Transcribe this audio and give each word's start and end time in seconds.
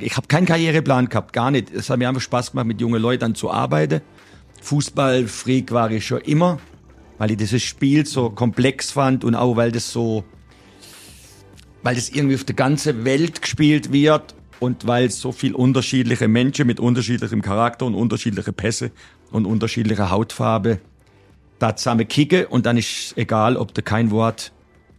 Ich 0.00 0.16
habe 0.16 0.28
keinen 0.28 0.46
Karriereplan 0.46 1.08
gehabt, 1.08 1.32
gar 1.32 1.50
nicht. 1.50 1.72
Es 1.72 1.90
hat 1.90 1.98
mir 1.98 2.08
einfach 2.08 2.22
Spaß 2.22 2.52
gemacht, 2.52 2.68
mit 2.68 2.80
jungen 2.80 3.02
Leuten 3.02 3.34
zu 3.34 3.50
arbeiten. 3.50 4.00
Fußballfreak 4.62 5.72
war 5.72 5.90
ich 5.90 6.06
schon 6.06 6.20
immer, 6.20 6.60
weil 7.18 7.32
ich 7.32 7.36
dieses 7.36 7.64
Spiel 7.64 8.06
so 8.06 8.30
komplex 8.30 8.92
fand 8.92 9.24
und 9.24 9.34
auch 9.34 9.56
weil 9.56 9.72
das 9.72 9.90
so, 9.90 10.22
weil 11.82 11.96
das 11.96 12.10
irgendwie 12.10 12.36
auf 12.36 12.44
der 12.44 12.54
ganzen 12.54 13.04
Welt 13.04 13.42
gespielt 13.42 13.92
wird 13.92 14.36
und 14.60 14.86
weil 14.86 15.10
so 15.10 15.32
viel 15.32 15.52
unterschiedliche 15.52 16.28
Menschen 16.28 16.68
mit 16.68 16.78
unterschiedlichem 16.78 17.42
Charakter 17.42 17.84
und 17.84 17.96
unterschiedliche 17.96 18.52
Pässe 18.52 18.92
und 19.32 19.46
unterschiedlicher 19.46 20.12
Hautfarbe 20.12 20.78
da 21.58 21.74
zusammen 21.74 22.06
kicken 22.06 22.46
und 22.46 22.66
dann 22.66 22.76
ist 22.76 23.14
egal, 23.16 23.56
ob 23.56 23.74
du 23.74 23.82
kein 23.82 24.12
Wort 24.12 24.52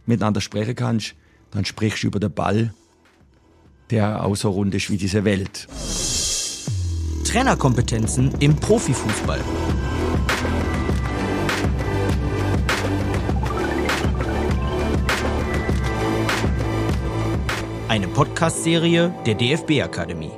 miteinander 0.04 0.42
sprechen 0.42 0.74
kannst, 0.74 1.14
dann 1.52 1.64
sprichst 1.64 2.02
du 2.02 2.08
über 2.08 2.20
den 2.20 2.34
Ball 2.34 2.74
der 3.90 4.24
auch 4.24 4.36
so 4.36 4.50
rund 4.50 4.74
ist 4.74 4.90
wie 4.90 4.96
diese 4.96 5.24
Welt. 5.24 5.68
Trainerkompetenzen 7.24 8.32
im 8.40 8.56
Profifußball. 8.56 9.40
Eine 17.88 18.08
Podcast-Serie 18.08 19.14
der 19.26 19.34
DFB-Akademie. 19.34 20.30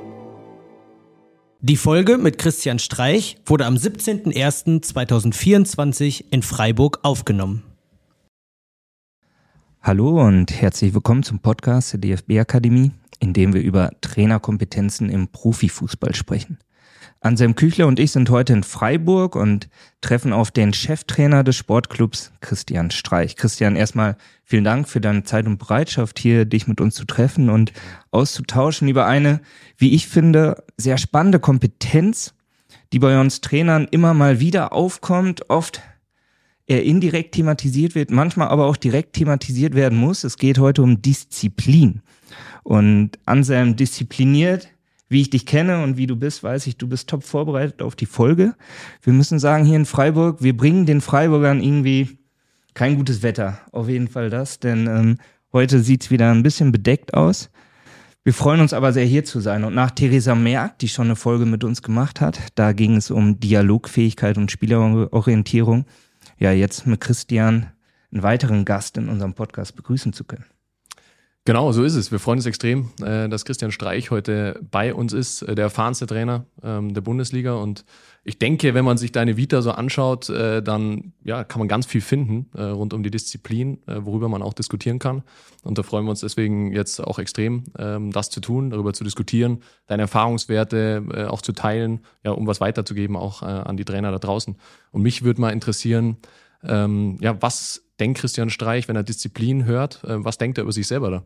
Die 1.61 1.77
Folge 1.77 2.17
mit 2.17 2.37
Christian 2.39 2.79
Streich 2.79 3.37
wurde 3.45 3.65
am 3.65 3.75
17.01.2024 3.75 6.25
in 6.31 6.41
Freiburg 6.41 6.99
aufgenommen. 7.03 7.63
Hallo 9.81 10.25
und 10.25 10.51
herzlich 10.51 10.93
willkommen 10.93 11.23
zum 11.23 11.39
Podcast 11.39 11.93
der 11.93 11.99
DFB-Akademie 11.99 12.91
in 13.23 13.31
dem 13.31 13.53
wir 13.53 13.61
über 13.61 13.91
Trainerkompetenzen 14.01 15.07
im 15.07 15.29
Profifußball 15.29 16.13
sprechen. 16.13 16.57
Anselm 17.21 17.55
Küchler 17.55 17.87
und 17.87 17.97
ich 17.97 18.11
sind 18.11 18.29
heute 18.29 18.51
in 18.51 18.63
Freiburg 18.63 19.37
und 19.37 19.69
treffen 20.01 20.33
auf 20.33 20.51
den 20.51 20.73
Cheftrainer 20.73 21.45
des 21.45 21.55
Sportclubs, 21.55 22.33
Christian 22.41 22.91
Streich. 22.91 23.37
Christian, 23.37 23.77
erstmal 23.77 24.17
vielen 24.43 24.65
Dank 24.65 24.89
für 24.89 24.99
deine 24.99 25.23
Zeit 25.23 25.45
und 25.45 25.57
Bereitschaft, 25.57 26.19
hier 26.19 26.43
dich 26.43 26.67
mit 26.67 26.81
uns 26.81 26.95
zu 26.95 27.05
treffen 27.05 27.49
und 27.49 27.71
auszutauschen 28.11 28.89
über 28.89 29.05
eine, 29.05 29.39
wie 29.77 29.93
ich 29.93 30.09
finde, 30.09 30.61
sehr 30.75 30.97
spannende 30.97 31.39
Kompetenz, 31.39 32.33
die 32.91 32.99
bei 32.99 33.17
uns 33.17 33.39
Trainern 33.39 33.87
immer 33.89 34.13
mal 34.13 34.41
wieder 34.41 34.73
aufkommt, 34.73 35.49
oft 35.49 35.81
eher 36.67 36.83
indirekt 36.83 37.35
thematisiert 37.35 37.95
wird, 37.95 38.11
manchmal 38.11 38.49
aber 38.49 38.65
auch 38.65 38.75
direkt 38.75 39.13
thematisiert 39.13 39.75
werden 39.75 39.97
muss. 39.97 40.25
Es 40.25 40.35
geht 40.37 40.59
heute 40.59 40.83
um 40.83 41.01
Disziplin. 41.01 42.01
Und 42.63 43.19
Anselm 43.25 43.75
diszipliniert, 43.75 44.69
wie 45.09 45.21
ich 45.21 45.29
dich 45.29 45.45
kenne 45.45 45.83
und 45.83 45.97
wie 45.97 46.07
du 46.07 46.15
bist, 46.15 46.43
weiß 46.43 46.65
ich, 46.67 46.77
du 46.77 46.87
bist 46.87 47.09
top 47.09 47.23
vorbereitet 47.23 47.81
auf 47.81 47.95
die 47.95 48.05
Folge. 48.05 48.55
Wir 49.01 49.13
müssen 49.13 49.37
sagen, 49.39 49.65
hier 49.65 49.75
in 49.75 49.85
Freiburg, 49.85 50.41
wir 50.41 50.57
bringen 50.57 50.85
den 50.85 51.01
Freiburgern 51.01 51.61
irgendwie 51.61 52.17
kein 52.73 52.95
gutes 52.95 53.21
Wetter. 53.21 53.59
Auf 53.71 53.89
jeden 53.89 54.07
Fall 54.07 54.29
das, 54.29 54.59
denn 54.59 54.87
ähm, 54.87 55.17
heute 55.51 55.81
sieht's 55.81 56.09
wieder 56.09 56.31
ein 56.31 56.43
bisschen 56.43 56.71
bedeckt 56.71 57.13
aus. 57.13 57.49
Wir 58.23 58.33
freuen 58.33 58.61
uns 58.61 58.71
aber 58.71 58.93
sehr, 58.93 59.05
hier 59.05 59.25
zu 59.25 59.41
sein. 59.41 59.65
Und 59.65 59.75
nach 59.75 59.91
Theresa 59.91 60.33
Merck, 60.33 60.79
die 60.79 60.87
schon 60.87 61.07
eine 61.07 61.17
Folge 61.17 61.45
mit 61.45 61.63
uns 61.65 61.81
gemacht 61.81 62.21
hat, 62.21 62.39
da 62.55 62.71
ging 62.71 62.95
es 62.95 63.11
um 63.11 63.39
Dialogfähigkeit 63.39 64.37
und 64.37 64.49
Spielerorientierung. 64.49 65.85
Ja, 66.39 66.51
jetzt 66.53 66.87
mit 66.87 67.01
Christian 67.01 67.67
einen 68.13 68.23
weiteren 68.23 68.63
Gast 68.63 68.97
in 68.97 69.09
unserem 69.09 69.33
Podcast 69.33 69.75
begrüßen 69.75 70.13
zu 70.13 70.23
können. 70.23 70.45
Genau, 71.45 71.73
so 71.73 71.83
ist 71.83 71.95
es. 71.95 72.09
Wir 72.09 72.19
freuen 72.19 72.37
uns 72.37 72.45
extrem, 72.45 72.91
äh, 73.01 73.27
dass 73.27 73.43
Christian 73.43 73.73
Streich 73.73 74.11
heute 74.11 74.61
bei 74.71 74.93
uns 74.93 75.11
ist, 75.11 75.41
äh, 75.41 75.55
der 75.55 75.65
erfahrenste 75.65 76.07
Trainer 76.07 76.45
ähm, 76.63 76.93
der 76.93 77.01
Bundesliga. 77.01 77.55
Und 77.55 77.83
ich 78.23 78.39
denke, 78.39 78.73
wenn 78.73 78.85
man 78.85 78.95
sich 78.95 79.11
deine 79.11 79.35
Vita 79.35 79.61
so 79.61 79.71
anschaut, 79.71 80.29
äh, 80.29 80.63
dann 80.63 81.11
ja, 81.21 81.43
kann 81.43 81.59
man 81.59 81.67
ganz 81.67 81.85
viel 81.85 81.99
finden 81.99 82.49
rund 82.57 82.93
um 82.93 83.03
die 83.03 83.11
Disziplin, 83.11 83.79
worüber 83.85 84.29
man 84.29 84.41
auch 84.41 84.53
diskutieren 84.53 84.99
kann. 84.99 85.23
Und 85.63 85.77
da 85.77 85.83
freuen 85.83 86.05
wir 86.05 86.11
uns 86.11 86.21
deswegen 86.21 86.71
jetzt 86.71 87.01
auch 87.01 87.19
extrem, 87.19 87.65
ähm, 87.77 88.13
das 88.13 88.29
zu 88.29 88.39
tun, 88.39 88.69
darüber 88.69 88.93
zu 88.93 89.03
diskutieren, 89.03 89.63
deine 89.87 90.03
Erfahrungswerte 90.03 91.27
auch 91.29 91.41
zu 91.41 91.51
teilen, 91.51 92.05
ja, 92.23 92.31
um 92.31 92.47
was 92.47 92.61
weiterzugeben 92.61 93.17
auch 93.17 93.41
an 93.41 93.75
die 93.75 93.83
Trainer 93.83 94.11
da 94.11 94.19
draußen. 94.19 94.55
Und 94.91 95.01
mich 95.01 95.23
würde 95.23 95.41
mal 95.41 95.49
interessieren, 95.49 96.17
ähm, 96.63 97.17
ja, 97.21 97.41
was 97.41 97.83
denkt 97.99 98.19
Christian 98.19 98.49
Streich, 98.49 98.87
wenn 98.87 98.95
er 98.95 99.03
Disziplin 99.03 99.65
hört? 99.65 99.99
was 100.03 100.37
denkt 100.37 100.57
er 100.57 100.63
über 100.63 100.71
sich 100.71 100.87
selber 100.87 101.11
da? 101.11 101.23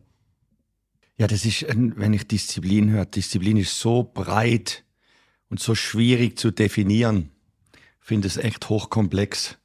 Ja, 1.16 1.26
das 1.26 1.44
ist, 1.44 1.66
wenn 1.68 2.12
ich 2.12 2.28
Disziplin 2.28 2.90
höre, 2.90 3.04
Disziplin 3.04 3.56
ist 3.56 3.80
so 3.80 4.04
breit 4.04 4.84
und 5.50 5.60
so 5.60 5.74
schwierig 5.74 6.38
zu 6.38 6.52
definieren. 6.52 7.30
Ich 8.00 8.06
finde 8.06 8.28
es 8.28 8.36
echt 8.36 8.68
hochkomplex. 8.68 9.58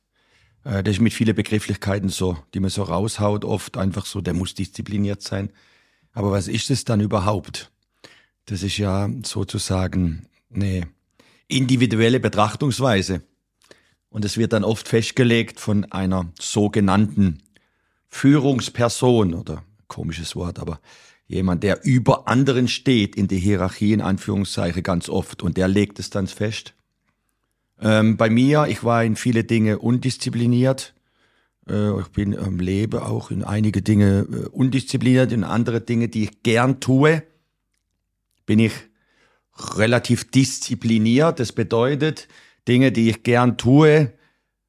Äh, 0.64 0.84
das 0.84 0.96
ist 0.96 1.02
mit 1.02 1.14
vielen 1.14 1.36
Begrifflichkeiten 1.36 2.10
so, 2.10 2.38
die 2.54 2.60
man 2.60 2.70
so 2.70 2.84
raushaut, 2.84 3.46
oft 3.46 3.78
einfach 3.78 4.06
so, 4.06 4.22
der 4.22 4.34
muss 4.34 4.56
diszipliniert 4.56 5.22
sein. 5.22 5.52
Aber 6.12 6.32
was 6.32 6.48
ist 6.48 6.72
es 6.72 6.86
dann 6.86 7.02
überhaupt? 7.02 7.72
Das 8.46 8.64
ist 8.64 8.78
ja 8.78 9.10
sozusagen 9.24 10.28
eine 10.54 10.88
individuelle 11.48 12.20
Betrachtungsweise. 12.20 13.22
Und 14.14 14.26
es 14.26 14.38
wird 14.38 14.54
dann 14.54 14.64
oft 14.64 14.88
festgelegt 14.88 15.60
von 15.60 15.86
einer 15.92 16.32
sogenannten 16.40 17.42
Führungsperson 18.10 19.34
oder 19.34 19.64
komisches 19.88 20.36
Wort, 20.36 20.60
aber 20.60 20.80
jemand, 21.26 21.64
der 21.64 21.84
über 21.84 22.28
anderen 22.28 22.68
steht 22.68 23.16
in 23.16 23.28
der 23.28 23.40
Hierarchie, 23.40 23.92
in 23.92 24.02
Anführungszeichen 24.02 24.84
ganz 24.84 25.10
oft, 25.10 25.42
und 25.42 25.58
der 25.58 25.68
legt 25.68 25.98
es 25.98 26.12
dann 26.12 26.28
fest. 26.28 26.76
Ähm, 27.82 28.16
bei 28.16 28.30
mir, 28.30 28.68
ich 28.68 28.84
war 28.84 29.04
in 29.04 29.16
viele 29.16 29.46
Dinge 29.46 29.80
undiszipliniert. 29.80 30.94
Äh, 31.68 32.00
ich 32.00 32.10
bin 32.10 32.34
im 32.34 32.60
Leben 32.60 33.00
auch 33.00 33.32
in 33.32 33.44
einige 33.44 33.82
Dinge 33.82 34.28
äh, 34.32 34.48
undiszipliniert, 34.50 35.32
in 35.32 35.44
andere 35.44 35.82
Dinge, 35.82 36.08
die 36.08 36.26
ich 36.26 36.44
gern 36.44 36.80
tue, 36.80 37.24
bin 38.46 38.60
ich 38.60 38.74
relativ 39.76 40.30
diszipliniert. 40.30 41.40
Das 41.40 41.52
bedeutet, 41.52 42.28
Dinge, 42.68 42.92
die 42.92 43.10
ich 43.10 43.24
gern 43.24 43.58
tue, 43.58 44.14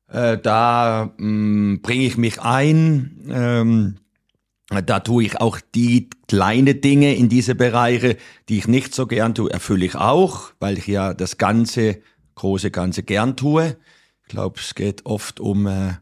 äh, 0.08 0.38
da 0.38 1.12
mm, 1.16 1.80
bringe 1.82 2.04
ich 2.04 2.16
mich 2.16 2.40
ein. 2.40 3.26
Ähm, 3.30 3.96
da 4.68 5.00
tue 5.00 5.24
ich 5.24 5.40
auch 5.40 5.60
die 5.74 6.08
kleine 6.26 6.74
Dinge 6.74 7.14
in 7.14 7.28
diese 7.28 7.54
Bereiche, 7.54 8.16
die 8.48 8.58
ich 8.58 8.66
nicht 8.66 8.94
so 8.94 9.06
gern 9.06 9.34
tue, 9.34 9.50
erfülle 9.50 9.84
ich 9.84 9.94
auch, 9.94 10.52
weil 10.58 10.78
ich 10.78 10.86
ja 10.86 11.14
das 11.14 11.36
ganze, 11.36 12.00
große 12.34 12.70
Ganze 12.70 13.02
gern 13.02 13.36
tue. 13.36 13.76
Ich 14.22 14.28
glaube, 14.28 14.58
es 14.58 14.74
geht 14.74 15.04
oft 15.04 15.38
um, 15.38 15.66
äh, 15.66 15.94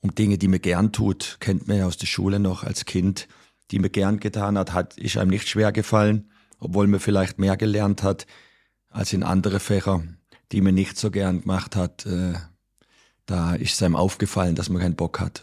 um 0.00 0.14
Dinge, 0.14 0.36
die 0.36 0.48
man 0.48 0.60
gern 0.60 0.92
tut. 0.92 1.36
Kennt 1.40 1.68
man 1.68 1.78
ja 1.78 1.86
aus 1.86 1.96
der 1.96 2.06
Schule 2.06 2.40
noch 2.40 2.64
als 2.64 2.84
Kind, 2.84 3.28
die 3.70 3.78
man 3.78 3.92
gern 3.92 4.18
getan 4.18 4.58
hat, 4.58 4.72
hat 4.72 4.98
ist 4.98 5.16
einem 5.16 5.30
nicht 5.30 5.48
schwer 5.48 5.72
gefallen, 5.72 6.30
obwohl 6.58 6.86
man 6.86 7.00
vielleicht 7.00 7.38
mehr 7.38 7.56
gelernt 7.56 8.02
hat 8.02 8.26
als 8.88 9.12
in 9.12 9.22
andere 9.22 9.60
Fächer, 9.60 10.02
die 10.52 10.60
man 10.60 10.74
nicht 10.74 10.96
so 10.96 11.10
gern 11.10 11.42
gemacht 11.42 11.76
hat. 11.76 12.06
Äh, 12.06 12.34
da 13.26 13.54
ist 13.54 13.74
es 13.74 13.82
einem 13.82 13.96
aufgefallen, 13.96 14.54
dass 14.54 14.68
man 14.68 14.82
keinen 14.82 14.96
Bock 14.96 15.20
hat. 15.20 15.42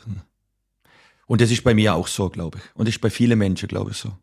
Und 1.25 1.41
das 1.41 1.51
ist 1.51 1.63
bei 1.63 1.73
mir 1.73 1.95
auch 1.95 2.07
so, 2.07 2.29
glaube 2.29 2.57
ich. 2.57 2.75
Und 2.75 2.87
das 2.87 2.95
ist 2.95 3.01
bei 3.01 3.09
vielen 3.09 3.39
Menschen, 3.39 3.67
glaube 3.67 3.91
ich, 3.91 3.97
so. 3.97 4.13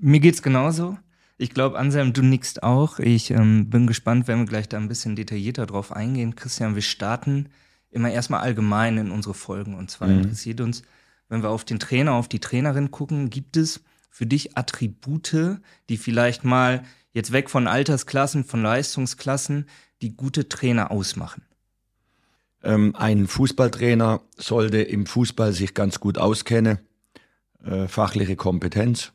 Mir 0.00 0.20
geht's 0.20 0.42
genauso. 0.42 0.96
Ich 1.36 1.50
glaube, 1.50 1.78
Anselm, 1.78 2.12
du 2.12 2.22
nickst 2.22 2.62
auch. 2.62 2.98
Ich 2.98 3.30
ähm, 3.30 3.70
bin 3.70 3.86
gespannt, 3.86 4.26
wenn 4.26 4.38
wir 4.40 4.46
gleich 4.46 4.68
da 4.68 4.76
ein 4.76 4.88
bisschen 4.88 5.16
detaillierter 5.16 5.66
drauf 5.66 5.92
eingehen. 5.92 6.36
Christian, 6.36 6.74
wir 6.74 6.82
starten 6.82 7.48
immer 7.90 8.10
erstmal 8.10 8.40
allgemein 8.40 8.98
in 8.98 9.10
unsere 9.10 9.34
Folgen. 9.34 9.74
Und 9.74 9.90
zwar 9.90 10.08
mhm. 10.08 10.18
interessiert 10.18 10.60
uns, 10.60 10.82
wenn 11.28 11.42
wir 11.42 11.50
auf 11.50 11.64
den 11.64 11.78
Trainer, 11.78 12.14
auf 12.14 12.28
die 12.28 12.40
Trainerin 12.40 12.90
gucken, 12.90 13.30
gibt 13.30 13.56
es 13.56 13.82
für 14.10 14.26
dich 14.26 14.56
Attribute, 14.56 15.60
die 15.88 15.96
vielleicht 15.96 16.44
mal 16.44 16.82
jetzt 17.12 17.32
weg 17.32 17.50
von 17.50 17.66
Altersklassen, 17.66 18.44
von 18.44 18.62
Leistungsklassen, 18.62 19.68
die 20.02 20.16
gute 20.16 20.48
Trainer 20.48 20.90
ausmachen? 20.90 21.42
Ähm, 22.62 22.94
ein 22.96 23.26
Fußballtrainer 23.26 24.20
sollte 24.36 24.82
im 24.82 25.06
Fußball 25.06 25.52
sich 25.52 25.74
ganz 25.74 26.00
gut 26.00 26.18
auskennen, 26.18 26.78
äh, 27.64 27.86
fachliche 27.86 28.36
Kompetenz, 28.36 29.12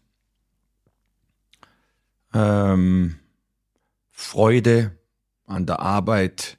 ähm, 2.33 3.15
Freude 4.11 4.97
an 5.45 5.65
der 5.65 5.79
Arbeit, 5.79 6.57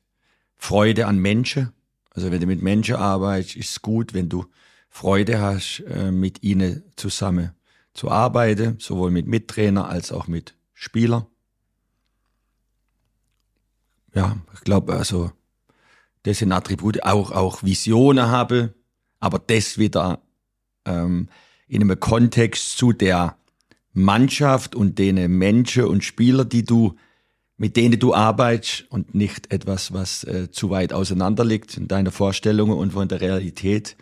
Freude 0.56 1.06
an 1.06 1.18
Menschen. 1.18 1.72
Also 2.10 2.30
wenn 2.30 2.40
du 2.40 2.46
mit 2.46 2.62
Menschen 2.62 2.96
arbeitest, 2.96 3.56
ist 3.56 3.70
es 3.70 3.82
gut, 3.82 4.14
wenn 4.14 4.28
du 4.28 4.46
Freude 4.88 5.40
hast, 5.40 5.82
äh, 5.88 6.12
mit 6.12 6.42
ihnen 6.42 6.84
zusammen 6.96 7.52
zu 7.94 8.10
arbeiten, 8.10 8.78
sowohl 8.78 9.10
mit 9.10 9.26
Mittrainer 9.26 9.88
als 9.88 10.12
auch 10.12 10.28
mit 10.28 10.54
Spieler. 10.72 11.26
Ja, 14.14 14.36
ich 14.54 14.60
glaube, 14.60 14.94
also 14.94 15.32
das 16.22 16.38
sind 16.38 16.52
Attribute, 16.52 17.04
auch, 17.04 17.30
auch 17.30 17.62
Visionen 17.62 18.28
habe, 18.28 18.74
aber 19.20 19.38
das 19.38 19.78
wieder 19.78 20.22
ähm, 20.84 21.28
in 21.66 21.82
einem 21.82 21.98
Kontext 21.98 22.78
zu 22.78 22.92
der 22.92 23.36
Mannschaft 23.92 24.74
und 24.74 24.98
denen 24.98 25.38
Menschen 25.38 25.84
und 25.84 26.04
Spieler, 26.04 26.44
die 26.44 26.64
du 26.64 26.96
mit 27.56 27.76
denen 27.76 27.98
du 27.98 28.14
arbeitest 28.14 28.90
und 28.90 29.14
nicht 29.14 29.52
etwas, 29.52 29.92
was 29.92 30.24
äh, 30.24 30.50
zu 30.50 30.70
weit 30.70 30.92
auseinander 30.92 31.44
liegt 31.44 31.76
in 31.76 31.88
deiner 31.88 32.10
Vorstellungen 32.10 32.76
und 32.76 32.92
von 32.92 33.08
der 33.08 33.20
Realität, 33.20 33.96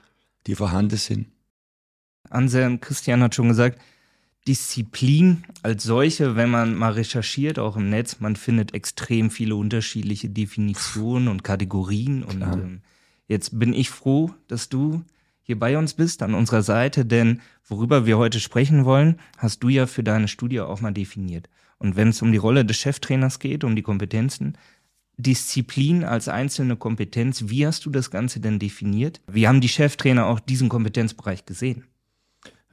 die 0.46 0.54
vorhanden 0.54 0.96
sind. 0.96 1.28
Anselm 2.30 2.80
Christian 2.80 3.22
hat 3.22 3.34
schon 3.34 3.48
gesagt, 3.48 3.80
Disziplin 4.46 5.44
als 5.62 5.84
solche, 5.84 6.34
wenn 6.34 6.50
man 6.50 6.74
mal 6.74 6.92
recherchiert, 6.92 7.58
auch 7.58 7.76
im 7.76 7.90
Netz, 7.90 8.18
man 8.20 8.34
findet 8.34 8.74
extrem 8.74 9.30
viele 9.30 9.54
unterschiedliche 9.54 10.28
Definitionen 10.28 11.28
und 11.28 11.44
Kategorien. 11.44 12.24
Und 12.24 12.42
ähm, 12.42 12.80
jetzt 13.28 13.58
bin 13.58 13.72
ich 13.72 13.90
froh, 13.90 14.32
dass 14.48 14.68
du 14.68 15.02
hier 15.42 15.58
bei 15.58 15.78
uns 15.78 15.94
bist, 15.94 16.22
an 16.22 16.34
unserer 16.34 16.62
Seite, 16.62 17.04
denn 17.04 17.40
worüber 17.64 18.06
wir 18.06 18.18
heute 18.18 18.40
sprechen 18.40 18.84
wollen, 18.84 19.20
hast 19.38 19.62
du 19.62 19.68
ja 19.68 19.86
für 19.86 20.02
deine 20.02 20.28
Studie 20.28 20.60
auch 20.60 20.80
mal 20.80 20.92
definiert. 20.92 21.48
Und 21.78 21.96
wenn 21.96 22.08
es 22.08 22.22
um 22.22 22.32
die 22.32 22.38
Rolle 22.38 22.64
des 22.64 22.78
Cheftrainers 22.78 23.38
geht, 23.38 23.64
um 23.64 23.76
die 23.76 23.82
Kompetenzen, 23.82 24.56
Disziplin 25.18 26.04
als 26.04 26.28
einzelne 26.28 26.76
Kompetenz, 26.76 27.44
wie 27.48 27.66
hast 27.66 27.84
du 27.86 27.90
das 27.90 28.10
Ganze 28.10 28.40
denn 28.40 28.58
definiert? 28.58 29.20
Wie 29.26 29.46
haben 29.46 29.60
die 29.60 29.68
Cheftrainer 29.68 30.26
auch 30.26 30.40
diesen 30.40 30.68
Kompetenzbereich 30.68 31.44
gesehen? 31.44 31.84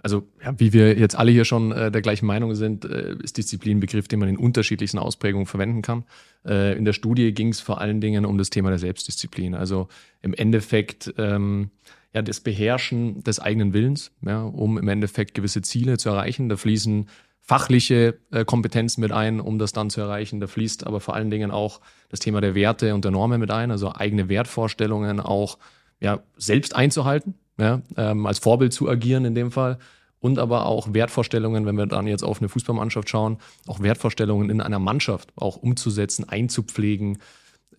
Also, 0.01 0.28
ja, 0.44 0.57
wie 0.57 0.72
wir 0.72 0.98
jetzt 0.98 1.16
alle 1.18 1.31
hier 1.31 1.46
schon 1.46 1.72
äh, 1.72 1.92
der 1.92 2.01
gleichen 2.01 2.25
Meinung 2.25 2.56
sind, 2.56 2.86
äh, 2.86 3.16
ist 3.22 3.38
Disziplin 3.38 3.78
ein 3.78 3.80
Begriff, 3.81 4.07
den 4.07 4.19
man 4.19 4.30
in 4.30 4.38
unterschiedlichsten 4.38 4.98
Ausprägungen 4.98 5.46
verwenden 5.46 5.81
kann. 5.81 6.06
Äh, 6.46 6.78
in 6.78 6.86
der 6.86 6.94
Studie 6.94 7.34
ging 7.34 7.50
es 7.50 7.60
vor 7.60 7.81
allen 7.81 8.00
Dingen 8.00 8.25
um 8.25 8.38
das 8.38 8.50
Thema 8.50 8.69
der 8.69 8.80
Selbstdisziplin. 8.80 9.56
Also 9.56 9.90
im 10.22 10.34
Endeffekt 10.34 11.13
ähm, 11.18 11.72
ja 12.13 12.22
das 12.22 12.40
Beherrschen 12.40 13.24
des 13.24 13.40
eigenen 13.40 13.74
Willens, 13.74 14.12
ja, 14.22 14.42
um 14.44 14.78
im 14.78 14.88
Endeffekt 14.88 15.34
gewisse 15.34 15.62
Ziele 15.62 15.98
zu 15.98 16.10
erreichen. 16.10 16.48
Da 16.48 16.56
fließen 16.56 17.10
fachliche 17.42 18.19
äh, 18.31 18.45
Kompetenzen 18.45 19.02
mit 19.02 19.12
ein, 19.12 19.42
um 19.42 19.60
das 19.60 19.74
dann 19.74 19.90
zu 19.90 20.00
erreichen. 20.00 20.40
Da 20.40 20.48
fließt 20.48 20.88
aber 20.88 21.02
vor 21.02 21.16
allen 21.16 21.30
Dingen 21.30 21.52
auch 21.52 21.81
das 22.10 22.19
Thema 22.19 22.42
der 22.42 22.56
Werte 22.56 22.95
und 22.95 23.04
der 23.04 23.12
Normen 23.12 23.40
mit 23.40 23.52
ein, 23.52 23.72
also 23.72 23.94
eigene 23.94 24.30
Wertvorstellungen 24.30 25.19
auch 25.19 25.57
ja, 26.00 26.24
selbst 26.38 26.75
einzuhalten 26.75 27.34
ja, 27.59 27.81
ähm, 27.97 28.25
als 28.25 28.39
Vorbild 28.39 28.73
zu 28.73 28.89
agieren 28.89 29.25
in 29.25 29.35
dem 29.35 29.51
Fall. 29.51 29.77
Und 30.21 30.38
aber 30.38 30.65
auch 30.65 30.94
Wertvorstellungen, 30.94 31.65
wenn 31.65 31.77
wir 31.77 31.85
dann 31.85 32.06
jetzt 32.06 32.23
auf 32.23 32.39
eine 32.39 32.50
Fußballmannschaft 32.50 33.09
schauen, 33.09 33.38
auch 33.67 33.79
Wertvorstellungen 33.79 34.50
in 34.50 34.59
einer 34.59 34.79
Mannschaft 34.79 35.29
auch 35.38 35.56
umzusetzen, 35.56 36.27
einzupflegen, 36.27 37.19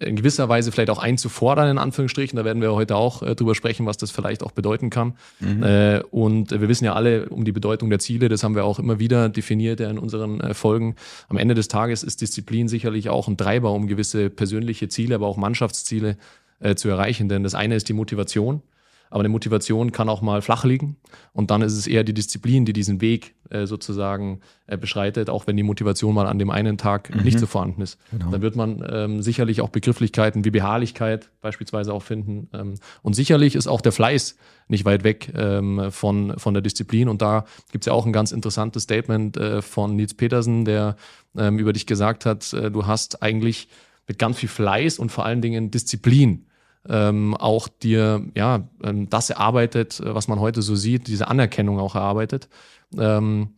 in 0.00 0.16
gewisser 0.16 0.48
Weise 0.48 0.72
vielleicht 0.72 0.90
auch 0.90 0.98
einzufordern, 0.98 1.68
in 1.68 1.78
Anführungsstrichen. 1.78 2.36
Da 2.36 2.44
werden 2.44 2.62
wir 2.62 2.72
heute 2.72 2.96
auch 2.96 3.22
äh, 3.22 3.34
drüber 3.34 3.54
sprechen, 3.54 3.86
was 3.86 3.98
das 3.98 4.10
vielleicht 4.10 4.42
auch 4.42 4.52
bedeuten 4.52 4.88
kann. 4.88 5.14
Mhm. 5.40 5.62
Äh, 5.62 6.00
und 6.10 6.50
wir 6.50 6.68
wissen 6.68 6.86
ja 6.86 6.94
alle 6.94 7.28
um 7.28 7.44
die 7.44 7.52
Bedeutung 7.52 7.90
der 7.90 7.98
Ziele, 7.98 8.28
das 8.28 8.42
haben 8.42 8.54
wir 8.54 8.64
auch 8.64 8.78
immer 8.78 8.98
wieder 8.98 9.28
definiert 9.28 9.78
ja, 9.80 9.90
in 9.90 9.98
unseren 9.98 10.40
äh, 10.40 10.54
Folgen. 10.54 10.96
Am 11.28 11.36
Ende 11.36 11.54
des 11.54 11.68
Tages 11.68 12.02
ist 12.02 12.22
Disziplin 12.22 12.68
sicherlich 12.68 13.10
auch 13.10 13.28
ein 13.28 13.36
Treiber, 13.36 13.72
um 13.72 13.86
gewisse 13.86 14.30
persönliche 14.30 14.88
Ziele, 14.88 15.16
aber 15.16 15.26
auch 15.26 15.36
Mannschaftsziele 15.36 16.16
äh, 16.60 16.74
zu 16.74 16.88
erreichen. 16.88 17.28
Denn 17.28 17.42
das 17.42 17.54
eine 17.54 17.74
ist 17.74 17.88
die 17.88 17.94
Motivation. 17.94 18.62
Aber 19.10 19.20
eine 19.20 19.28
Motivation 19.28 19.92
kann 19.92 20.08
auch 20.08 20.22
mal 20.22 20.40
flach 20.40 20.64
liegen. 20.64 20.96
Und 21.32 21.50
dann 21.50 21.62
ist 21.62 21.76
es 21.76 21.86
eher 21.86 22.04
die 22.04 22.14
Disziplin, 22.14 22.64
die 22.64 22.72
diesen 22.72 23.00
Weg 23.00 23.34
äh, 23.50 23.66
sozusagen 23.66 24.40
äh, 24.68 24.76
beschreitet, 24.76 25.28
auch 25.28 25.48
wenn 25.48 25.56
die 25.56 25.64
Motivation 25.64 26.14
mal 26.14 26.26
an 26.26 26.38
dem 26.38 26.50
einen 26.50 26.78
Tag 26.78 27.14
mhm. 27.14 27.22
nicht 27.22 27.40
so 27.40 27.46
vorhanden 27.46 27.82
ist. 27.82 27.98
Genau. 28.12 28.30
Dann 28.30 28.40
wird 28.40 28.54
man 28.54 28.84
ähm, 28.88 29.22
sicherlich 29.22 29.60
auch 29.60 29.70
Begrifflichkeiten 29.70 30.44
wie 30.44 30.50
Beharrlichkeit 30.50 31.30
beispielsweise 31.40 31.92
auch 31.92 32.04
finden. 32.04 32.48
Ähm, 32.52 32.74
und 33.02 33.14
sicherlich 33.14 33.56
ist 33.56 33.66
auch 33.66 33.80
der 33.80 33.92
Fleiß 33.92 34.36
nicht 34.68 34.84
weit 34.84 35.02
weg 35.02 35.32
ähm, 35.36 35.90
von, 35.90 36.38
von 36.38 36.54
der 36.54 36.62
Disziplin. 36.62 37.08
Und 37.08 37.20
da 37.20 37.44
gibt 37.72 37.82
es 37.82 37.86
ja 37.86 37.92
auch 37.92 38.06
ein 38.06 38.12
ganz 38.12 38.30
interessantes 38.30 38.84
Statement 38.84 39.36
äh, 39.36 39.60
von 39.60 39.96
Nils 39.96 40.14
Petersen, 40.14 40.64
der 40.64 40.94
ähm, 41.36 41.58
über 41.58 41.72
dich 41.72 41.86
gesagt 41.86 42.26
hat, 42.26 42.52
äh, 42.52 42.70
du 42.70 42.86
hast 42.86 43.22
eigentlich 43.22 43.68
mit 44.06 44.18
ganz 44.18 44.38
viel 44.38 44.48
Fleiß 44.48 44.98
und 44.98 45.10
vor 45.10 45.24
allen 45.24 45.40
Dingen 45.40 45.70
Disziplin 45.70 46.46
ähm, 46.88 47.36
auch 47.36 47.68
dir 47.68 48.24
ja 48.34 48.68
ähm, 48.82 49.10
das 49.10 49.30
erarbeitet, 49.30 50.00
äh, 50.00 50.14
was 50.14 50.28
man 50.28 50.40
heute 50.40 50.62
so 50.62 50.74
sieht, 50.74 51.06
diese 51.06 51.28
Anerkennung 51.28 51.78
auch 51.78 51.94
erarbeitet. 51.94 52.48
Ähm, 52.96 53.54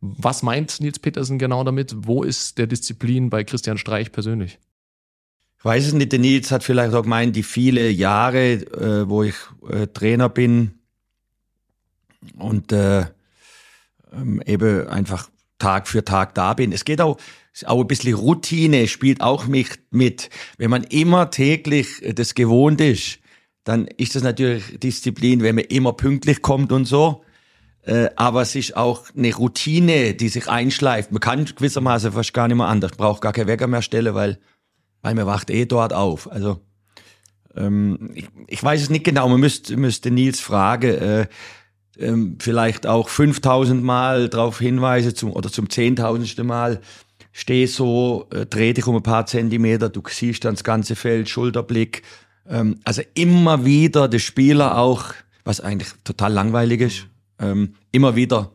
was 0.00 0.42
meint 0.42 0.80
Nils 0.80 0.98
Petersen 0.98 1.38
genau 1.38 1.62
damit? 1.64 1.94
Wo 1.96 2.22
ist 2.22 2.58
der 2.58 2.66
Disziplin 2.66 3.30
bei 3.30 3.44
Christian 3.44 3.78
Streich 3.78 4.10
persönlich? 4.10 4.58
Ich 5.58 5.64
weiß 5.64 5.86
es 5.86 5.92
nicht, 5.92 6.10
der 6.10 6.18
Nils 6.18 6.50
hat 6.50 6.64
vielleicht 6.64 6.92
auch 6.94 7.02
gemeint, 7.02 7.36
die 7.36 7.44
viele 7.44 7.88
Jahre, 7.88 8.54
äh, 8.54 9.08
wo 9.08 9.22
ich 9.22 9.36
äh, 9.68 9.86
Trainer 9.86 10.28
bin 10.28 10.80
und 12.36 12.72
äh, 12.72 13.06
ähm, 14.12 14.42
eben 14.44 14.88
einfach 14.88 15.30
Tag 15.58 15.86
für 15.86 16.04
Tag 16.04 16.34
da 16.34 16.54
bin. 16.54 16.72
Es 16.72 16.84
geht 16.84 17.00
auch, 17.00 17.16
auch 17.66 17.80
ein 17.80 17.86
bisschen 17.86 18.14
Routine 18.14 18.88
spielt 18.88 19.20
auch 19.20 19.46
mit, 19.46 19.78
mit. 19.90 20.30
Wenn 20.56 20.70
man 20.70 20.84
immer 20.84 21.30
täglich 21.30 22.02
das 22.14 22.34
gewohnt 22.34 22.80
ist, 22.80 23.18
dann 23.64 23.86
ist 23.86 24.14
das 24.16 24.22
natürlich 24.22 24.78
Disziplin, 24.80 25.42
wenn 25.42 25.56
man 25.56 25.64
immer 25.64 25.92
pünktlich 25.92 26.42
kommt 26.42 26.72
und 26.72 26.86
so. 26.86 27.22
Äh, 27.82 28.10
aber 28.16 28.42
es 28.42 28.54
ist 28.54 28.76
auch 28.76 29.06
eine 29.16 29.34
Routine, 29.34 30.14
die 30.14 30.28
sich 30.28 30.48
einschleift. 30.48 31.10
Man 31.10 31.20
kann 31.20 31.44
gewissermaßen 31.44 32.12
fast 32.12 32.32
gar 32.32 32.48
nicht 32.48 32.56
mehr 32.56 32.68
anders. 32.68 32.92
Braucht 32.92 33.20
gar 33.20 33.32
kein 33.32 33.46
Wecker 33.46 33.66
mehr 33.66 33.82
stellen, 33.82 34.14
weil, 34.14 34.38
weil 35.02 35.14
man 35.14 35.26
wacht 35.26 35.50
eh 35.50 35.66
dort 35.66 35.92
auf. 35.92 36.30
Also, 36.30 36.60
ähm, 37.56 38.10
ich, 38.14 38.28
ich 38.46 38.62
weiß 38.62 38.82
es 38.82 38.90
nicht 38.90 39.04
genau. 39.04 39.28
Man 39.28 39.40
müsste, 39.40 39.76
müsste 39.76 40.10
Nils 40.10 40.40
fragen. 40.40 40.94
Äh, 40.94 41.26
ähm, 41.98 42.36
vielleicht 42.40 42.86
auch 42.86 43.08
5000 43.08 43.82
Mal 43.82 44.28
darauf 44.28 44.58
hinweisen 44.58 45.14
zum, 45.14 45.32
oder 45.32 45.50
zum 45.50 45.68
zehntausendsten 45.68 46.46
Mal 46.46 46.80
steh 47.32 47.66
so, 47.66 48.26
äh, 48.30 48.46
dreh 48.46 48.72
dich 48.72 48.86
um 48.86 48.96
ein 48.96 49.02
paar 49.02 49.26
Zentimeter, 49.26 49.88
du 49.88 50.02
siehst 50.08 50.44
dann 50.44 50.54
das 50.54 50.64
ganze 50.64 50.94
Feld, 50.96 51.28
Schulterblick. 51.28 52.02
Ähm, 52.48 52.78
also 52.84 53.02
immer 53.14 53.64
wieder 53.64 54.08
der 54.08 54.18
Spieler 54.18 54.78
auch, 54.78 55.14
was 55.44 55.60
eigentlich 55.60 55.88
total 56.04 56.32
langweilig 56.32 56.80
ist, 56.82 57.06
ähm, 57.38 57.74
immer 57.90 58.14
wieder 58.14 58.52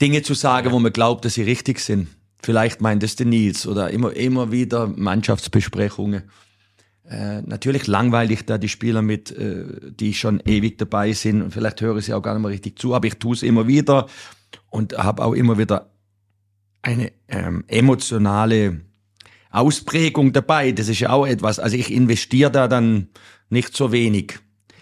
Dinge 0.00 0.22
zu 0.22 0.34
sagen, 0.34 0.70
wo 0.70 0.78
man 0.78 0.92
glaubt, 0.92 1.24
dass 1.24 1.34
sie 1.34 1.42
richtig 1.42 1.80
sind. 1.80 2.08
Vielleicht 2.42 2.80
meint 2.80 3.02
es 3.02 3.16
der 3.16 3.26
Nils 3.26 3.66
oder 3.66 3.90
immer, 3.90 4.12
immer 4.12 4.52
wieder 4.52 4.86
Mannschaftsbesprechungen. 4.86 6.22
Äh, 7.08 7.42
natürlich 7.42 7.86
langweilig 7.86 8.44
da 8.44 8.58
die 8.58 8.68
Spieler 8.68 9.02
mit, 9.02 9.30
äh, 9.32 9.64
die 9.90 10.12
schon 10.14 10.40
ewig 10.40 10.78
dabei 10.78 11.12
sind 11.14 11.42
und 11.42 11.52
vielleicht 11.52 11.80
höre 11.80 11.96
ich 11.96 12.04
sie 12.04 12.14
auch 12.14 12.20
gar 12.20 12.34
nicht 12.34 12.42
mehr 12.42 12.50
richtig 12.50 12.78
zu, 12.78 12.94
aber 12.94 13.06
ich 13.06 13.14
tue 13.14 13.34
es 13.34 13.42
immer 13.42 13.66
wieder 13.66 14.06
und 14.68 14.96
habe 14.96 15.24
auch 15.24 15.32
immer 15.32 15.56
wieder 15.56 15.90
eine 16.82 17.12
ähm, 17.28 17.64
emotionale 17.66 18.80
Ausprägung 19.50 20.32
dabei. 20.32 20.72
Das 20.72 20.88
ist 20.88 21.00
ja 21.00 21.10
auch 21.10 21.26
etwas. 21.26 21.58
Also 21.58 21.76
ich 21.76 21.92
investiere 21.92 22.50
da 22.50 22.68
dann 22.68 23.08
nicht 23.50 23.76
so 23.76 23.92
wenig, 23.92 24.38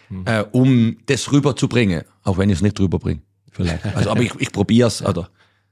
hm. 0.08 0.24
äh, 0.26 0.44
um 0.52 0.98
das 1.06 1.32
rüberzubringen, 1.32 2.02
auch 2.24 2.38
wenn 2.38 2.50
ich 2.50 2.56
es 2.56 2.62
nicht 2.62 2.78
rüberbringe. 2.80 3.22
Vielleicht. 3.50 3.84
Also, 3.96 4.10
aber 4.10 4.20
ich, 4.20 4.34
ich 4.38 4.52
probiere 4.52 4.88
es 4.88 5.02
oder 5.02 5.30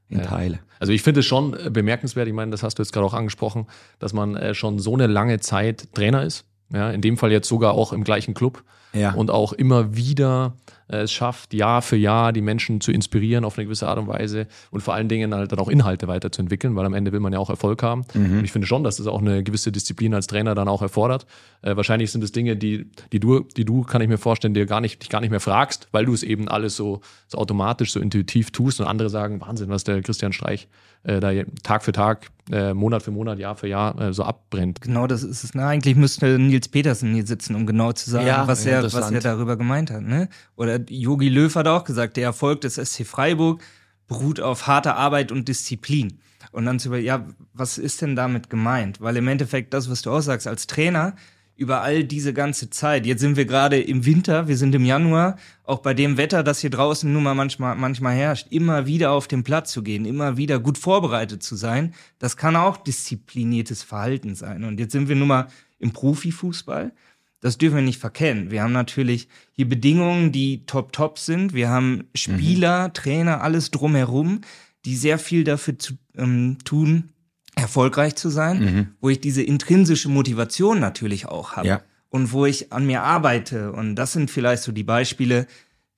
in 0.08 0.20
ja. 0.20 0.24
Teile. 0.24 0.60
Also 0.78 0.92
ich 0.92 1.02
finde 1.02 1.20
es 1.20 1.26
schon 1.26 1.54
äh, 1.54 1.70
bemerkenswert, 1.70 2.28
ich 2.28 2.34
meine, 2.34 2.50
das 2.50 2.62
hast 2.62 2.78
du 2.78 2.82
jetzt 2.82 2.92
gerade 2.92 3.06
auch 3.06 3.14
angesprochen, 3.14 3.66
dass 3.98 4.12
man 4.12 4.36
äh, 4.36 4.54
schon 4.54 4.78
so 4.78 4.94
eine 4.94 5.06
lange 5.06 5.40
Zeit 5.40 5.92
Trainer 5.94 6.22
ist. 6.22 6.44
Ja, 6.72 6.90
in 6.90 7.02
dem 7.02 7.18
Fall 7.18 7.30
jetzt 7.30 7.48
sogar 7.48 7.74
auch 7.74 7.92
im 7.92 8.04
gleichen 8.04 8.34
Club. 8.34 8.64
Ja. 8.94 9.12
Und 9.12 9.30
auch 9.30 9.52
immer 9.52 9.96
wieder 9.96 10.56
es 10.88 11.12
schafft, 11.12 11.54
Jahr 11.54 11.82
für 11.82 11.96
Jahr 11.96 12.32
die 12.32 12.42
Menschen 12.42 12.80
zu 12.80 12.92
inspirieren 12.92 13.44
auf 13.44 13.56
eine 13.56 13.64
gewisse 13.64 13.88
Art 13.88 13.98
und 13.98 14.06
Weise 14.06 14.46
und 14.70 14.82
vor 14.82 14.94
allen 14.94 15.08
Dingen 15.08 15.34
halt 15.34 15.50
dann 15.50 15.58
auch 15.58 15.68
Inhalte 15.68 16.08
weiterzuentwickeln, 16.08 16.76
weil 16.76 16.84
am 16.84 16.94
Ende 16.94 17.12
will 17.12 17.20
man 17.20 17.32
ja 17.32 17.38
auch 17.38 17.50
Erfolg 17.50 17.82
haben. 17.82 18.04
Mhm. 18.12 18.38
Und 18.38 18.44
ich 18.44 18.52
finde 18.52 18.66
schon, 18.66 18.84
dass 18.84 18.96
das 18.96 19.06
auch 19.06 19.20
eine 19.20 19.42
gewisse 19.42 19.72
Disziplin 19.72 20.14
als 20.14 20.26
Trainer 20.26 20.54
dann 20.54 20.68
auch 20.68 20.82
erfordert. 20.82 21.26
Äh, 21.62 21.76
wahrscheinlich 21.76 22.10
sind 22.10 22.22
es 22.22 22.32
Dinge, 22.32 22.56
die, 22.56 22.90
die 23.12 23.20
du, 23.20 23.40
die 23.40 23.64
du, 23.64 23.82
kann 23.82 24.02
ich 24.02 24.08
mir 24.08 24.18
vorstellen, 24.18 24.54
dir 24.54 24.66
gar 24.66 24.80
nicht, 24.80 25.02
dich 25.02 25.08
gar 25.08 25.20
nicht 25.20 25.30
mehr 25.30 25.40
fragst, 25.40 25.88
weil 25.92 26.04
du 26.04 26.12
es 26.12 26.22
eben 26.22 26.48
alles 26.48 26.76
so, 26.76 27.00
so 27.28 27.38
automatisch, 27.38 27.92
so 27.92 28.00
intuitiv 28.00 28.50
tust 28.50 28.80
und 28.80 28.86
andere 28.86 29.08
sagen, 29.08 29.40
Wahnsinn, 29.40 29.70
was 29.70 29.84
der 29.84 30.02
Christian 30.02 30.32
Streich 30.32 30.68
äh, 31.04 31.20
da 31.20 31.32
Tag 31.62 31.84
für 31.84 31.92
Tag, 31.92 32.30
äh, 32.50 32.74
Monat 32.74 33.02
für 33.02 33.10
Monat, 33.10 33.38
Jahr 33.38 33.56
für 33.56 33.68
Jahr 33.68 33.98
äh, 34.00 34.12
so 34.12 34.24
abbrennt. 34.24 34.80
Genau, 34.80 35.06
das 35.06 35.22
ist 35.22 35.44
es. 35.44 35.54
Ne? 35.54 35.64
Eigentlich 35.64 35.96
müsste 35.96 36.38
Nils 36.38 36.68
Petersen 36.68 37.14
hier 37.14 37.26
sitzen, 37.26 37.54
um 37.54 37.66
genau 37.66 37.92
zu 37.92 38.10
sagen, 38.10 38.26
ja, 38.26 38.46
was, 38.48 38.66
er, 38.66 38.82
was 38.82 39.10
er 39.10 39.20
darüber 39.20 39.56
gemeint 39.56 39.90
hat. 39.90 40.02
Ne? 40.02 40.28
Oder 40.56 40.80
Yogi 40.88 41.28
Löw 41.28 41.54
hat 41.54 41.68
auch 41.68 41.84
gesagt, 41.84 42.16
der 42.16 42.24
Erfolg 42.24 42.62
des 42.62 42.74
SC 42.74 43.06
Freiburg 43.06 43.62
beruht 44.08 44.40
auf 44.40 44.66
harter 44.66 44.96
Arbeit 44.96 45.32
und 45.32 45.48
Disziplin. 45.48 46.18
Und 46.52 46.66
dann 46.66 46.78
zu 46.78 46.88
über, 46.88 46.98
ja, 46.98 47.26
was 47.52 47.78
ist 47.78 48.02
denn 48.02 48.16
damit 48.16 48.50
gemeint? 48.50 49.00
Weil 49.00 49.16
im 49.16 49.28
Endeffekt 49.28 49.74
das, 49.74 49.90
was 49.90 50.02
du 50.02 50.10
aussagst, 50.10 50.46
als 50.46 50.66
Trainer 50.66 51.14
über 51.56 51.82
all 51.82 52.04
diese 52.04 52.32
ganze 52.32 52.70
Zeit. 52.70 53.06
Jetzt 53.06 53.20
sind 53.20 53.36
wir 53.36 53.44
gerade 53.44 53.80
im 53.80 54.04
Winter, 54.04 54.48
wir 54.48 54.56
sind 54.56 54.74
im 54.74 54.84
Januar, 54.84 55.36
auch 55.62 55.78
bei 55.78 55.94
dem 55.94 56.16
Wetter, 56.16 56.42
das 56.42 56.60
hier 56.60 56.70
draußen 56.70 57.12
nun 57.12 57.22
mal 57.22 57.34
manchmal, 57.34 57.76
manchmal 57.76 58.14
herrscht, 58.14 58.48
immer 58.50 58.86
wieder 58.86 59.12
auf 59.12 59.28
den 59.28 59.44
Platz 59.44 59.72
zu 59.72 59.82
gehen, 59.82 60.04
immer 60.04 60.36
wieder 60.36 60.58
gut 60.58 60.78
vorbereitet 60.78 61.42
zu 61.42 61.56
sein, 61.56 61.94
das 62.18 62.36
kann 62.36 62.56
auch 62.56 62.76
diszipliniertes 62.76 63.82
Verhalten 63.82 64.34
sein. 64.34 64.64
Und 64.64 64.80
jetzt 64.80 64.92
sind 64.92 65.08
wir 65.08 65.16
nun 65.16 65.28
mal 65.28 65.48
im 65.78 65.92
Profifußball. 65.92 66.92
Das 67.40 67.58
dürfen 67.58 67.76
wir 67.76 67.82
nicht 67.82 68.00
verkennen. 68.00 68.50
Wir 68.50 68.62
haben 68.62 68.72
natürlich 68.72 69.28
hier 69.52 69.68
Bedingungen, 69.68 70.32
die 70.32 70.64
top, 70.64 70.92
top 70.92 71.18
sind. 71.18 71.52
Wir 71.52 71.68
haben 71.68 72.04
Spieler, 72.14 72.88
mhm. 72.88 72.94
Trainer, 72.94 73.42
alles 73.42 73.70
drumherum 73.70 74.40
die 74.84 74.96
sehr 74.96 75.18
viel 75.18 75.44
dafür 75.44 75.78
zu, 75.78 75.94
ähm, 76.16 76.58
tun, 76.64 77.10
erfolgreich 77.56 78.14
zu 78.16 78.30
sein, 78.30 78.58
mhm. 78.58 78.86
wo 79.00 79.08
ich 79.08 79.20
diese 79.20 79.42
intrinsische 79.42 80.08
Motivation 80.08 80.80
natürlich 80.80 81.26
auch 81.26 81.52
habe. 81.52 81.68
Ja. 81.68 81.82
Und 82.10 82.32
wo 82.32 82.46
ich 82.46 82.72
an 82.72 82.86
mir 82.86 83.02
arbeite. 83.02 83.72
Und 83.72 83.96
das 83.96 84.12
sind 84.12 84.30
vielleicht 84.30 84.62
so 84.62 84.72
die 84.72 84.84
Beispiele 84.84 85.46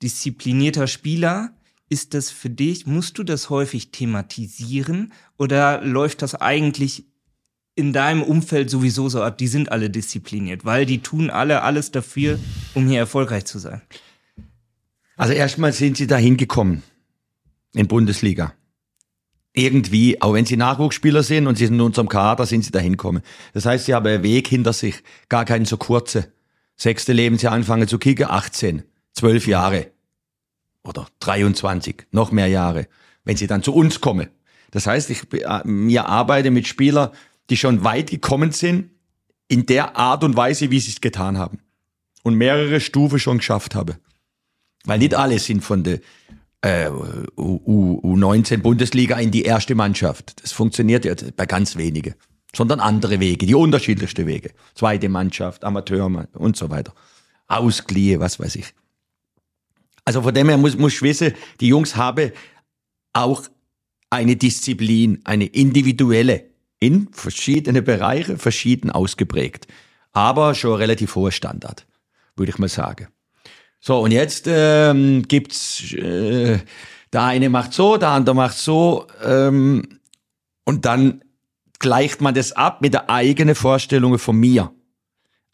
disziplinierter 0.03 0.87
Spieler. 0.87 1.51
Ist 1.89 2.15
das 2.15 2.31
für 2.31 2.51
dich, 2.51 2.87
musst 2.87 3.19
du 3.19 3.23
das 3.23 3.49
häufig 3.49 3.91
thematisieren 3.91 5.13
oder 5.39 5.83
läuft 5.83 6.23
das 6.23 6.35
eigentlich 6.35 7.05
in 7.77 7.93
deinem 7.93 8.23
Umfeld 8.23 8.71
sowieso 8.71 9.09
so 9.09 9.23
ab, 9.23 9.39
die 9.39 9.47
sind 9.47 9.71
alle 9.71 9.91
diszipliniert, 9.91 10.65
weil 10.65 10.87
die 10.87 11.03
tun 11.03 11.31
alle 11.31 11.63
alles 11.63 11.93
dafür, 11.93 12.39
um 12.75 12.89
hier 12.89 12.99
erfolgreich 12.99 13.45
zu 13.45 13.59
sein? 13.59 13.83
Also 15.17 15.35
erstmal 15.35 15.73
sind 15.73 15.97
sie 15.97 16.07
dahin 16.07 16.37
gekommen 16.37 16.83
in 17.75 17.87
Bundesliga. 17.87 18.55
Irgendwie, 19.59 20.21
auch 20.21 20.35
wenn 20.35 20.45
sie 20.45 20.59
Nachwuchsspieler 20.59 21.23
sind 21.23 21.47
und 21.47 21.57
sie 21.57 21.65
sind 21.65 21.77
in 21.77 21.81
unserem 21.81 22.11
Kader, 22.11 22.45
sind 22.45 22.63
sie 22.63 22.71
dahin 22.71 22.93
gekommen. 22.93 23.23
Das 23.55 23.65
heißt, 23.65 23.87
sie 23.87 23.95
haben 23.95 24.07
einen 24.07 24.23
Weg 24.23 24.49
hinter 24.49 24.75
sich, 24.75 25.03
gar 25.31 25.47
keinen 25.47 25.65
so 25.65 25.79
kurze. 25.79 26.31
Sechste 26.77 27.15
Lebensjahr 27.15 27.55
anfangen 27.55 27.89
zu 27.89 27.99
kicken, 27.99 28.27
18, 28.29 28.83
12 29.15 29.47
Jahre 29.47 29.91
oder 30.85 31.07
23, 31.21 32.07
noch 32.11 32.33
mehr 32.33 32.49
Jahre, 32.49 32.87
wenn 33.25 33.39
sie 33.39 33.47
dann 33.47 33.63
zu 33.63 33.75
uns 33.75 34.03
kommen. 34.03 34.29
Das 34.73 34.87
heißt, 34.87 35.09
ich 35.09 35.33
äh, 35.33 35.63
mir 35.65 36.07
arbeite 36.07 36.51
mit 36.51 36.67
Spielern, 36.67 37.11
die 37.49 37.57
schon 37.57 37.83
weit 37.83 38.11
gekommen 38.11 38.53
sind, 38.53 38.91
in 39.49 39.65
der 39.65 39.97
Art 39.97 40.23
und 40.23 40.37
Weise, 40.37 40.71
wie 40.71 40.81
sie 40.81 40.91
es 40.91 41.01
getan 41.01 41.39
haben. 41.39 41.61
Und 42.23 42.35
mehrere 42.35 42.81
Stufen 42.81 43.19
schon 43.19 43.39
geschafft 43.39 43.75
haben. 43.75 43.97
Weil 44.85 44.99
nicht 44.99 45.15
alle 45.15 45.39
sind 45.39 45.63
von 45.63 45.83
der 45.83 46.01
äh, 46.63 46.89
U, 46.89 48.01
U19 48.03 48.59
Bundesliga 48.59 49.19
in 49.19 49.31
die 49.31 49.43
erste 49.43 49.75
Mannschaft. 49.75 50.43
Das 50.43 50.53
funktioniert 50.53 51.05
ja 51.05 51.15
bei 51.37 51.47
ganz 51.47 51.77
wenigen. 51.77 52.15
Sondern 52.55 52.81
andere 52.81 53.21
Wege, 53.21 53.45
die 53.47 53.55
unterschiedlichste 53.55 54.27
Wege. 54.27 54.51
Zweite 54.75 55.09
Mannschaft, 55.09 55.65
Amateur 55.65 56.27
und 56.35 56.57
so 56.57 56.71
weiter. 56.71 56.95
Ausgleiche, 57.49 58.19
was 58.19 58.41
weiß 58.41 58.57
ich. 58.57 58.75
Also 60.05 60.23
von 60.23 60.33
dem 60.33 60.49
her 60.49 60.57
muss, 60.57 60.77
muss 60.77 60.95
ich 60.95 61.03
wissen, 61.03 61.35
die 61.61 61.69
Jungs 61.69 61.97
haben 61.97 62.31
auch 63.13 63.43
eine 64.09 64.37
Disziplin, 64.37 65.21
eine 65.25 65.47
individuelle, 65.47 66.45
in 66.79 67.09
verschiedene 67.13 67.83
Bereiche, 67.83 68.39
verschieden 68.39 68.91
ausgeprägt. 68.91 69.67
Aber 70.13 70.55
schon 70.55 70.77
relativ 70.77 71.15
hoher 71.15 71.33
Standard, 71.33 71.87
würde 72.37 72.51
ich 72.51 72.59
mal 72.59 72.69
sagen. 72.69 73.09
So, 73.81 74.01
und 74.01 74.11
jetzt 74.11 74.47
ähm, 74.49 75.23
gibt's 75.29 75.93
äh, 75.93 76.59
der 77.13 77.23
eine 77.23 77.49
macht 77.49 77.73
so, 77.73 77.97
der 77.97 78.09
andere 78.09 78.35
macht 78.35 78.59
so, 78.59 79.07
ähm, 79.25 80.01
und 80.65 80.85
dann 80.85 81.23
gleicht 81.79 82.21
man 82.21 82.35
das 82.35 82.53
ab 82.53 82.83
mit 82.83 82.95
der 82.95 83.09
eigenen 83.11 83.55
Vorstellung 83.55 84.19
von 84.19 84.37
mir. 84.37 84.73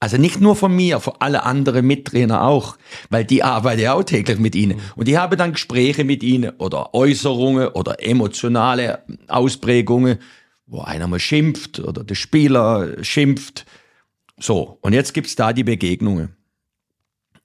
Also 0.01 0.17
nicht 0.17 0.41
nur 0.41 0.57
von 0.57 0.75
mir, 0.75 0.99
von 0.99 1.15
alle 1.21 1.45
anderen 1.45 1.87
Mittrainer 1.87 2.43
auch, 2.43 2.77
weil 3.09 3.25
die 3.25 3.45
arbeiten 3.45 3.83
ja 3.83 3.93
auch 3.93 4.03
täglich 4.03 4.41
mit 4.41 4.57
ihnen. 4.57 4.81
Und 4.97 5.09
ich 5.09 5.17
habe 5.17 5.37
dann 5.37 5.53
Gespräche 5.53 6.03
mit 6.03 6.25
ihnen 6.25 6.51
oder 6.59 6.93
Äußerungen 6.93 7.69
oder 7.69 8.03
emotionale 8.05 9.05
Ausprägungen, 9.29 10.19
wo 10.67 10.81
einer 10.81 11.07
mal 11.07 11.21
schimpft 11.21 11.79
oder 11.79 12.03
der 12.03 12.17
Spieler 12.17 13.05
schimpft. 13.05 13.65
So, 14.41 14.79
und 14.81 14.93
jetzt 14.93 15.15
gibt's 15.15 15.37
da 15.37 15.53
die 15.53 15.63
Begegnungen. 15.63 16.35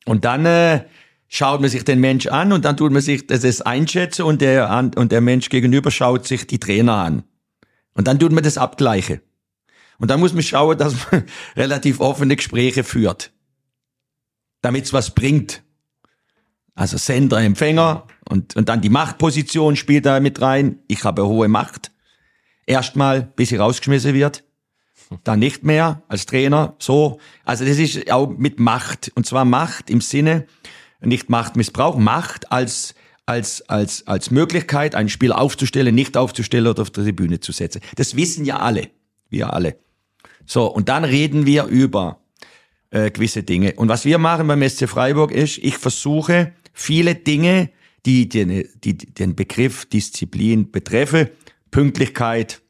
Und 0.07 0.23
dann 0.23 0.45
äh, 0.45 0.85
schaut 1.27 1.59
man 1.59 1.69
sich 1.69 1.83
den 1.83 1.99
Mensch 1.99 2.27
an 2.27 2.53
und 2.53 2.63
dann 2.63 2.77
tut 2.77 2.93
man 2.93 3.01
sich 3.01 3.27
das 3.27 3.61
einschätzen 3.61 4.23
und 4.23 4.41
der, 4.41 4.91
und 4.95 5.11
der 5.11 5.21
Mensch 5.21 5.49
gegenüber 5.49 5.91
schaut 5.91 6.25
sich 6.25 6.47
die 6.47 6.59
Trainer 6.59 6.95
an. 6.95 7.23
Und 7.93 8.07
dann 8.07 8.17
tut 8.17 8.31
man 8.31 8.43
das 8.43 8.57
abgleichen. 8.57 9.19
Und 9.99 10.09
dann 10.09 10.19
muss 10.19 10.33
man 10.33 10.43
schauen, 10.43 10.77
dass 10.77 11.11
man 11.11 11.25
relativ 11.57 11.99
offene 11.99 12.37
Gespräche 12.37 12.83
führt. 12.85 13.33
Damit 14.61 14.85
es 14.85 14.93
was 14.93 15.13
bringt. 15.13 15.61
Also 16.73 16.97
Sender, 16.97 17.41
Empfänger 17.41 18.07
und, 18.29 18.55
und 18.55 18.69
dann 18.69 18.81
die 18.81 18.89
Machtposition 18.89 19.75
spielt 19.75 20.05
da 20.05 20.19
mit 20.19 20.41
rein. 20.41 20.79
Ich 20.87 21.03
habe 21.03 21.27
hohe 21.27 21.49
Macht. 21.49 21.91
Erstmal, 22.65 23.23
bis 23.23 23.49
sie 23.49 23.57
rausgeschmissen 23.57 24.13
wird 24.13 24.46
dann 25.23 25.39
nicht 25.39 25.63
mehr 25.63 26.03
als 26.07 26.25
Trainer. 26.25 26.75
So, 26.79 27.19
also 27.45 27.65
das 27.65 27.77
ist 27.77 28.11
auch 28.11 28.27
mit 28.27 28.59
Macht 28.59 29.11
und 29.15 29.25
zwar 29.25 29.45
Macht 29.45 29.89
im 29.89 30.01
Sinne 30.01 30.45
nicht 31.01 31.29
Machtmissbrauch, 31.29 31.97
Macht 31.97 32.51
als 32.51 32.95
als 33.25 33.61
als 33.69 34.07
als 34.07 34.31
Möglichkeit, 34.31 34.95
ein 34.95 35.09
Spiel 35.09 35.31
aufzustellen, 35.31 35.93
nicht 35.93 36.17
aufzustellen 36.17 36.67
oder 36.67 36.81
auf 36.81 36.89
der 36.89 37.03
Tribüne 37.03 37.39
zu 37.39 37.51
setzen. 37.51 37.81
Das 37.95 38.15
wissen 38.15 38.45
ja 38.45 38.59
alle, 38.59 38.89
wir 39.29 39.53
alle. 39.53 39.77
So 40.45 40.65
und 40.65 40.89
dann 40.89 41.03
reden 41.03 41.45
wir 41.45 41.65
über 41.65 42.21
äh, 42.89 43.11
gewisse 43.11 43.43
Dinge. 43.43 43.73
Und 43.73 43.89
was 43.89 44.05
wir 44.05 44.17
machen 44.17 44.47
beim 44.47 44.67
SC 44.67 44.87
Freiburg 44.87 45.31
ist, 45.31 45.57
ich 45.57 45.77
versuche 45.77 46.53
viele 46.73 47.15
Dinge, 47.15 47.69
die 48.05 48.29
den, 48.29 48.67
die 48.83 48.97
den 48.97 49.35
Begriff 49.35 49.85
Disziplin 49.85 50.71
betreffen, 50.71 51.27
Pünktlichkeit, 51.71 52.61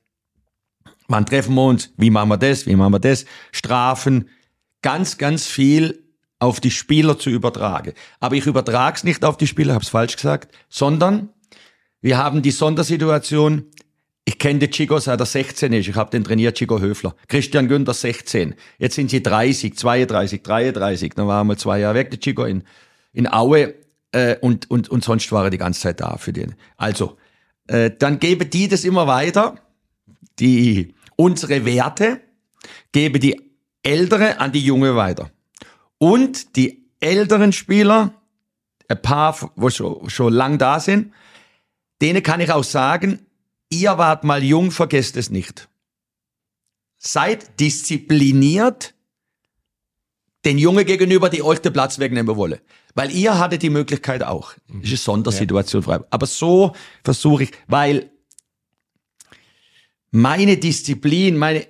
Wann 1.07 1.25
treffen 1.25 1.55
wir 1.55 1.63
uns? 1.63 1.93
Wie 1.97 2.09
machen 2.09 2.29
wir 2.29 2.37
das? 2.37 2.65
Wie 2.65 2.75
machen 2.75 2.93
wir 2.93 2.99
das? 2.99 3.25
Strafen. 3.51 4.29
Ganz, 4.81 5.17
ganz 5.17 5.47
viel 5.47 6.03
auf 6.39 6.59
die 6.59 6.71
Spieler 6.71 7.17
zu 7.17 7.29
übertragen. 7.29 7.93
Aber 8.19 8.35
ich 8.35 8.45
übertrage 8.45 8.97
es 8.97 9.03
nicht 9.03 9.25
auf 9.25 9.37
die 9.37 9.47
Spieler, 9.47 9.73
habe 9.73 9.83
es 9.83 9.89
falsch 9.89 10.15
gesagt, 10.15 10.53
sondern 10.69 11.29
wir 12.01 12.17
haben 12.17 12.41
die 12.41 12.51
Sondersituation, 12.51 13.65
ich 14.23 14.37
kenne 14.37 14.59
den 14.59 14.71
Chico 14.71 14.99
seit 14.99 15.19
er 15.19 15.25
16 15.25 15.73
ist, 15.73 15.87
ich 15.87 15.95
habe 15.95 16.11
den 16.11 16.23
trainiert, 16.23 16.57
Chico 16.57 16.79
Höfler. 16.79 17.15
Christian 17.27 17.67
Günther 17.67 17.93
16. 17.93 18.55
Jetzt 18.77 18.95
sind 18.95 19.09
sie 19.09 19.23
30, 19.23 19.75
32, 19.75 20.43
33. 20.43 21.13
Dann 21.15 21.27
waren 21.27 21.47
wir 21.47 21.57
zwei 21.57 21.79
Jahre 21.79 21.95
weg, 21.95 22.11
der 22.11 22.19
Chico 22.19 22.43
in, 22.43 22.63
in 23.13 23.31
Aue 23.31 23.73
äh, 24.11 24.35
und, 24.41 24.69
und, 24.69 24.89
und 24.89 25.03
sonst 25.03 25.31
war 25.31 25.45
er 25.45 25.49
die 25.49 25.57
ganze 25.57 25.81
Zeit 25.81 26.01
da 26.01 26.17
für 26.17 26.33
den. 26.33 26.55
Also, 26.75 27.17
äh, 27.67 27.89
dann 27.97 28.19
geben 28.19 28.49
die 28.49 28.67
das 28.67 28.83
immer 28.83 29.07
weiter, 29.07 29.55
die 30.39 30.93
unsere 31.17 31.65
Werte, 31.65 32.21
gebe 32.93 33.19
die 33.19 33.41
Ältere 33.83 34.39
an 34.39 34.53
die 34.53 34.63
Junge 34.63 34.95
weiter. 34.95 35.29
Und 35.97 36.55
die 36.55 36.85
älteren 37.01 37.51
Spieler, 37.51 38.13
ein 38.87 39.01
paar, 39.01 39.51
wo 39.55 39.69
schon, 39.69 40.09
schon 40.09 40.33
lang 40.33 40.57
da 40.57 40.79
sind, 40.79 41.13
denen 42.01 42.23
kann 42.23 42.39
ich 42.39 42.51
auch 42.51 42.63
sagen, 42.63 43.25
ihr 43.69 43.97
wart 43.97 44.23
mal 44.23 44.43
jung, 44.43 44.71
vergesst 44.71 45.17
es 45.17 45.29
nicht. 45.29 45.67
Seid 46.97 47.59
diszipliniert 47.59 48.93
den 50.45 50.57
Jungen 50.57 50.85
gegenüber, 50.85 51.29
die 51.29 51.43
euch 51.43 51.59
den 51.59 51.73
Platz 51.73 51.99
wegnehmen 51.99 52.35
wollen. 52.35 52.59
Weil 52.95 53.11
ihr 53.11 53.37
hattet 53.37 53.61
die 53.61 53.69
Möglichkeit 53.69 54.23
auch. 54.23 54.53
Das 54.67 54.83
ist 54.83 54.89
eine 54.89 54.97
Sondersituation. 54.97 55.83
Ja. 55.87 56.03
Aber 56.09 56.25
so 56.25 56.73
versuche 57.03 57.43
ich, 57.43 57.51
weil 57.67 58.11
meine 60.11 60.57
Disziplin, 60.57 61.37
meine, 61.37 61.67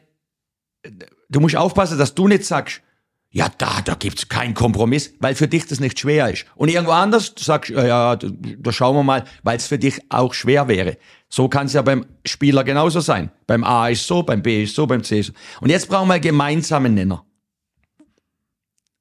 du 1.30 1.40
musst 1.40 1.56
aufpassen, 1.56 1.98
dass 1.98 2.16
du 2.16 2.28
nicht 2.28 2.46
sagst, 2.46 2.82
ja, 3.30 3.50
da, 3.58 3.82
da 3.82 3.94
gibt's 3.96 4.30
keinen 4.30 4.54
Kompromiss, 4.54 5.14
weil 5.20 5.36
für 5.36 5.48
dich 5.48 5.66
das 5.68 5.80
nicht 5.80 6.00
schwer 6.00 6.30
ist. 6.30 6.46
Und 6.56 6.70
irgendwo 6.70 6.94
anders 6.94 7.36
du 7.36 7.44
sagst, 7.44 7.70
ja, 7.70 7.86
ja 7.86 8.16
da, 8.16 8.28
da 8.32 8.72
schauen 8.72 8.96
wir 8.96 9.04
mal, 9.04 9.26
weil 9.44 9.58
es 9.58 9.68
für 9.68 9.78
dich 9.78 10.00
auch 10.10 10.34
schwer 10.34 10.68
wäre. 10.68 10.98
So 11.30 11.50
kann 11.50 11.68
es 11.68 11.74
ja 11.74 11.82
beim 11.82 12.06
Spieler 12.26 12.64
genauso 12.64 13.02
sein. 13.02 13.32
Beim 13.46 13.64
A 13.64 13.90
ist 13.90 14.08
so, 14.08 14.24
beim 14.24 14.42
B 14.42 14.64
ist 14.64 14.76
so, 14.76 14.88
beim 14.88 15.04
C 15.04 15.20
ist 15.20 15.28
so. 15.28 15.34
Und 15.60 15.70
jetzt 15.70 15.90
brauchen 15.90 16.08
wir 16.08 16.16
einen 16.16 16.24
gemeinsamen 16.24 16.94
Nenner. 16.94 17.26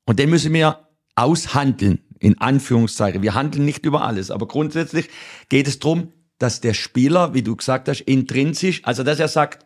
Und 0.07 0.19
den 0.19 0.31
müssen 0.31 0.53
wir 0.53 0.89
aushandeln, 1.15 2.01
in 2.19 2.39
Anführungszeichen. 2.41 3.23
Wir 3.23 3.35
handeln 3.35 3.65
nicht 3.65 3.87
über 3.87 4.03
alles, 4.03 4.31
aber 4.31 4.49
grundsätzlich 4.49 5.09
geht 5.49 5.69
es 5.69 5.79
darum, 5.79 6.13
dass 6.39 6.61
der 6.61 6.75
Spieler, 6.75 7.35
wie 7.35 7.43
du 7.43 7.57
gesagt 7.57 7.89
hast, 7.89 8.01
intrinsisch, 8.01 8.85
also 8.85 9.03
dass 9.03 9.21
er 9.21 9.29
sagt, 9.29 9.65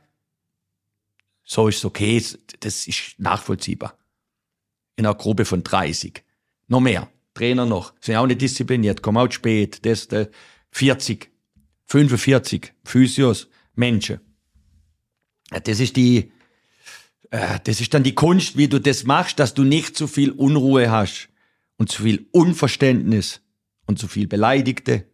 so 1.42 1.68
ist 1.68 1.84
okay, 1.84 2.22
das 2.60 2.86
ist 2.86 3.14
nachvollziehbar. 3.18 3.98
In 4.96 5.06
einer 5.06 5.14
Gruppe 5.14 5.44
von 5.44 5.64
30. 5.64 6.22
Noch 6.68 6.80
mehr. 6.80 7.10
Trainer 7.34 7.66
noch. 7.66 7.94
Sind 8.00 8.16
auch 8.16 8.26
nicht 8.26 8.40
diszipliniert, 8.40 9.02
kommen 9.02 9.18
auch 9.18 9.32
spät. 9.32 9.84
Das, 9.86 10.08
das 10.08 10.28
40, 10.72 11.30
45 11.86 12.72
Physios, 12.84 13.48
Menschen. 13.74 14.20
Das 15.64 15.80
ist 15.80 15.96
die, 15.96 16.32
äh, 17.30 17.58
das 17.64 17.80
ist 17.80 17.94
dann 17.94 18.02
die 18.02 18.14
Kunst, 18.14 18.56
wie 18.56 18.68
du 18.68 18.80
das 18.80 19.04
machst, 19.04 19.38
dass 19.38 19.54
du 19.54 19.64
nicht 19.64 19.96
zu 19.96 20.06
viel 20.06 20.30
Unruhe 20.30 20.90
hast 20.90 21.28
und 21.76 21.90
zu 21.90 22.02
viel 22.02 22.26
Unverständnis 22.30 23.40
und 23.86 23.98
zu 23.98 24.06
viel 24.06 24.28
Beleidigte 24.28 25.06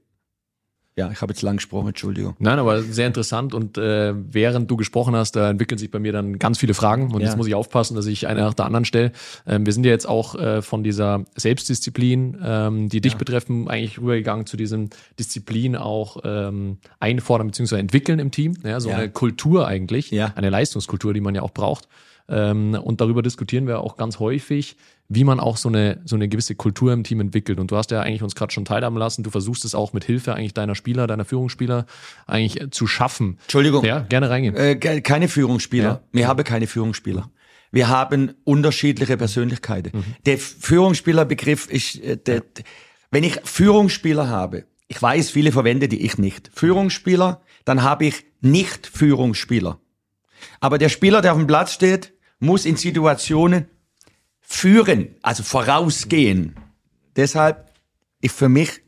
ja, 0.99 1.11
ich 1.11 1.21
habe 1.21 1.33
jetzt 1.33 1.43
lang 1.43 1.57
gesprochen, 1.57 1.89
Entschuldigung. 1.89 2.35
Nein, 2.39 2.59
aber 2.59 2.81
sehr 2.83 3.07
interessant 3.07 3.53
und 3.53 3.77
äh, 3.77 4.15
während 4.17 4.71
du 4.71 4.77
gesprochen 4.77 5.15
hast, 5.15 5.33
da 5.37 5.51
entwickeln 5.51 5.77
sich 5.77 5.91
bei 5.91 5.99
mir 5.99 6.11
dann 6.13 6.39
ganz 6.39 6.57
viele 6.59 6.73
Fragen 6.73 7.13
und 7.13 7.21
Ja. 7.21 7.27
jetzt 7.29 7.37
muss 7.37 7.47
ich 7.47 7.55
aufpassen, 7.55 7.95
dass 7.97 8.07
ich 8.07 8.27
eine 8.27 8.41
nach 8.41 8.55
der 8.55 8.65
anderen 8.65 8.87
stelle. 8.87 9.13
Ähm, 9.47 9.67
wir 9.67 9.75
sind 9.75 9.85
ja 9.85 9.93
jetzt 9.93 10.09
auch 10.09 10.35
äh, 10.37 10.63
von 10.63 10.83
dieser 10.83 11.25
Selbstdisziplin, 11.37 12.39
ähm, 12.43 12.89
die 12.89 13.01
dich 13.03 13.17
betreffen, 13.17 13.69
eigentlich 13.69 13.99
rübergegangen 14.01 14.47
zu 14.47 14.57
diesem 14.57 14.89
Disziplin 15.19 15.77
auch 15.77 16.19
ähm, 16.25 16.79
einfordern 16.99 17.49
bzw. 17.49 17.77
entwickeln 17.79 18.19
im 18.19 18.31
Team. 18.31 18.55
Ja, 18.65 18.81
so 18.81 18.89
Ja. 18.89 18.97
eine 18.97 19.11
Kultur 19.11 19.67
eigentlich, 19.69 20.11
Ja. 20.11 20.33
eine 20.37 20.49
Leistungskultur, 20.49 21.13
die 21.13 21.21
man 21.21 21.35
ja 21.35 21.43
auch 21.43 21.53
braucht. 21.53 21.89
Ähm, 22.29 22.75
und 22.75 23.01
darüber 23.01 23.23
diskutieren 23.23 23.67
wir 23.67 23.81
auch 23.81 23.97
ganz 23.97 24.19
häufig, 24.19 24.77
wie 25.09 25.25
man 25.25 25.39
auch 25.39 25.57
so 25.57 25.69
eine, 25.69 26.01
so 26.05 26.17
eine 26.17 26.29
gewisse 26.29 26.57
Kultur 26.57 26.93
im 26.93 27.05
Team 27.05 27.21
entwickelt. 27.21 27.61
Und 27.61 27.71
du 27.71 27.77
hast 27.77 27.91
ja 27.91 28.01
eigentlich 28.01 28.23
uns 28.23 28.35
gerade 28.35 28.53
schon 28.53 28.65
teilhaben 28.65 28.97
lassen. 28.97 29.23
Du 29.23 29.31
versuchst 29.31 29.65
es 29.65 29.75
auch 29.75 29.93
mit 29.93 30.05
Hilfe 30.05 30.35
eigentlich 30.35 30.55
deiner 30.55 30.75
Spieler, 30.75 31.07
deiner 31.07 31.25
Führungsspieler 31.25 31.87
eigentlich 32.27 32.61
äh, 32.61 32.71
zu 32.71 32.87
schaffen. 32.87 33.39
Entschuldigung. 33.43 33.85
Ja, 33.85 34.01
gerne 34.01 34.31
reingehen. 34.31 34.57
Äh, 34.57 34.77
keine 34.77 35.29
Führungsspieler. 35.29 35.85
Ja. 35.85 36.01
Wir 36.13 36.29
haben 36.29 36.43
keine 36.45 36.67
Führungsspieler. 36.67 37.31
Wir 37.71 37.89
haben 37.89 38.33
unterschiedliche 38.45 39.17
Persönlichkeiten. 39.17 40.05
Der 40.25 40.39
Führungsspielerbegriff 40.39 41.69
ist, 41.69 42.01
äh, 42.01 42.17
der, 42.17 42.43
wenn 43.11 43.23
ich 43.23 43.41
Führungsspieler 43.45 44.29
habe, 44.29 44.65
ich 44.89 45.01
weiß, 45.01 45.31
viele 45.31 45.53
verwende 45.53 45.89
die 45.89 46.05
ich 46.05 46.19
nicht. 46.19 46.51
Führungsspieler, 46.55 47.41
dann 47.65 47.83
habe 47.83 48.07
ich 48.07 48.25
nicht 48.41 48.87
Führungsspieler. 48.87 49.79
Aber 50.61 50.79
der 50.79 50.89
Spieler, 50.89 51.23
der 51.23 51.33
auf 51.33 51.39
dem 51.39 51.47
Platz 51.47 51.73
steht, 51.73 52.13
muss 52.39 52.65
in 52.67 52.77
Situationen 52.77 53.67
führen, 54.41 55.09
also 55.23 55.43
vorausgehen. 55.43 56.57
Deshalb, 57.17 57.73
ich 58.21 58.33
für 58.33 58.49
mich 58.49 58.81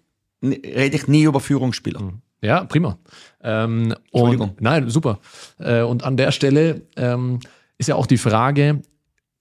rede 0.42 0.96
ich 0.96 1.08
nie 1.08 1.22
über 1.24 1.40
Führungsspieler. 1.40 2.12
Ja, 2.40 2.64
prima. 2.64 2.98
Ähm, 3.42 3.94
Entschuldigung. 4.12 4.50
und, 4.50 4.60
nein, 4.60 4.88
super. 4.90 5.18
Äh, 5.58 5.82
und 5.82 6.04
an 6.04 6.16
der 6.16 6.30
Stelle 6.30 6.82
ähm, 6.96 7.40
ist 7.78 7.88
ja 7.88 7.96
auch 7.96 8.06
die 8.06 8.18
Frage, 8.18 8.82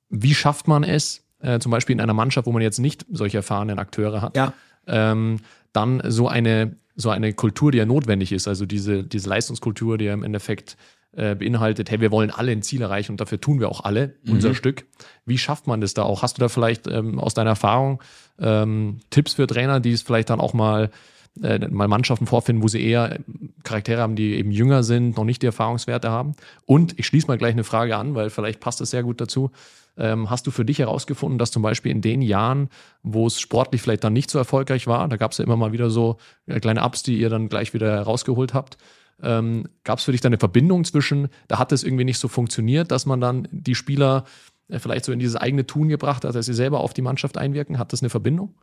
wie 0.09 0.33
schafft 0.33 0.67
man 0.67 0.83
es, 0.83 1.23
äh, 1.39 1.59
zum 1.59 1.71
Beispiel 1.71 1.93
in 1.93 2.01
einer 2.01 2.13
Mannschaft, 2.13 2.47
wo 2.47 2.51
man 2.51 2.61
jetzt 2.63 2.79
nicht 2.79 3.05
solche 3.11 3.37
erfahrenen 3.37 3.77
Akteure 3.77 4.21
hat, 4.21 4.35
Ja. 4.35 4.53
ähm, 4.87 5.39
dann 5.73 6.01
so 6.05 6.27
eine, 6.27 6.77
so 6.95 7.11
eine 7.11 7.33
Kultur, 7.33 7.71
die 7.71 7.77
ja 7.77 7.85
notwendig 7.85 8.31
ist, 8.31 8.47
also 8.47 8.65
diese, 8.65 9.03
diese 9.03 9.29
Leistungskultur, 9.29 9.99
die 9.99 10.05
ja 10.05 10.13
im 10.13 10.23
Endeffekt 10.23 10.77
äh, 11.13 11.35
beinhaltet, 11.35 11.89
hey, 11.89 11.99
wir 12.01 12.11
wollen 12.11 12.31
alle 12.31 12.51
ein 12.51 12.61
Ziel 12.61 12.81
erreichen 12.81 13.13
und 13.13 13.21
dafür 13.21 13.39
tun 13.39 13.59
wir 13.59 13.69
auch 13.69 13.83
alle 13.83 14.15
unser 14.27 14.53
Stück. 14.53 14.85
Wie 15.25 15.37
schafft 15.37 15.67
man 15.67 15.81
das 15.81 15.93
da 15.93 16.03
auch? 16.03 16.21
Hast 16.21 16.37
du 16.37 16.41
da 16.41 16.49
vielleicht 16.49 16.87
ähm, 16.87 17.19
aus 17.19 17.33
deiner 17.33 17.51
Erfahrung 17.51 18.01
ähm, 18.39 18.99
Tipps 19.09 19.33
für 19.33 19.47
Trainer, 19.47 19.79
die 19.79 19.91
es 19.91 20.01
vielleicht 20.01 20.29
dann 20.29 20.39
auch 20.39 20.53
mal 20.53 20.91
äh, 21.43 21.67
mal 21.69 21.87
Mannschaften 21.87 22.25
vorfinden, 22.25 22.63
wo 22.63 22.67
sie 22.67 22.83
eher 22.83 23.19
Charaktere 23.63 24.01
haben, 24.01 24.15
die 24.15 24.35
eben 24.35 24.51
jünger 24.51 24.83
sind, 24.83 25.17
noch 25.17 25.23
nicht 25.23 25.41
die 25.41 25.47
Erfahrungswerte 25.47 26.09
haben. 26.09 26.33
Und 26.65 26.97
ich 26.99 27.07
schließe 27.07 27.27
mal 27.27 27.37
gleich 27.37 27.53
eine 27.53 27.63
Frage 27.63 27.95
an, 27.95 28.15
weil 28.15 28.29
vielleicht 28.29 28.59
passt 28.59 28.81
es 28.81 28.89
sehr 28.89 29.03
gut 29.03 29.21
dazu. 29.21 29.51
Ähm, 29.97 30.29
hast 30.29 30.45
du 30.45 30.51
für 30.51 30.65
dich 30.65 30.79
herausgefunden, 30.79 31.39
dass 31.39 31.51
zum 31.51 31.63
Beispiel 31.63 31.91
in 31.91 32.01
den 32.01 32.21
Jahren, 32.21 32.69
wo 33.01 33.27
es 33.27 33.39
sportlich 33.39 33.81
vielleicht 33.81 34.03
dann 34.03 34.13
nicht 34.13 34.29
so 34.29 34.37
erfolgreich 34.37 34.87
war, 34.87 35.07
da 35.07 35.17
gab 35.17 35.31
es 35.31 35.39
ja 35.39 35.45
immer 35.45 35.57
mal 35.57 35.71
wieder 35.71 35.89
so 35.89 36.17
äh, 36.45 36.59
kleine 36.59 36.83
Ups, 36.83 37.01
die 37.03 37.17
ihr 37.17 37.29
dann 37.29 37.49
gleich 37.49 37.73
wieder 37.73 38.01
rausgeholt 38.01 38.53
habt, 38.53 38.77
ähm, 39.21 39.67
gab 39.83 39.99
es 39.99 40.05
für 40.05 40.11
dich 40.11 40.21
da 40.21 40.27
eine 40.27 40.37
Verbindung 40.37 40.83
zwischen, 40.83 41.29
da 41.47 41.59
hat 41.59 41.71
es 41.71 41.83
irgendwie 41.83 42.03
nicht 42.03 42.19
so 42.19 42.27
funktioniert, 42.27 42.91
dass 42.91 43.05
man 43.05 43.19
dann 43.19 43.47
die 43.51 43.75
Spieler 43.75 44.25
äh, 44.69 44.79
vielleicht 44.79 45.05
so 45.05 45.11
in 45.11 45.19
dieses 45.19 45.35
eigene 45.35 45.65
Tun 45.65 45.89
gebracht 45.89 46.23
hat, 46.23 46.35
dass 46.35 46.45
sie 46.45 46.53
selber 46.53 46.81
auf 46.81 46.93
die 46.93 47.01
Mannschaft 47.01 47.37
einwirken? 47.37 47.79
Hat 47.79 47.93
das 47.93 48.01
eine 48.01 48.09
Verbindung? 48.09 48.55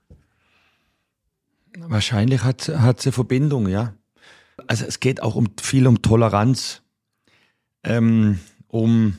Wahrscheinlich 1.76 2.44
hat 2.44 2.68
hat 2.68 3.00
sie 3.00 3.10
Verbindung, 3.10 3.68
ja. 3.68 3.94
Also 4.68 4.84
es 4.84 5.00
geht 5.00 5.20
auch 5.20 5.34
um 5.34 5.48
viel 5.60 5.86
um 5.88 6.02
Toleranz, 6.02 6.82
ähm, 7.82 8.38
um 8.68 9.16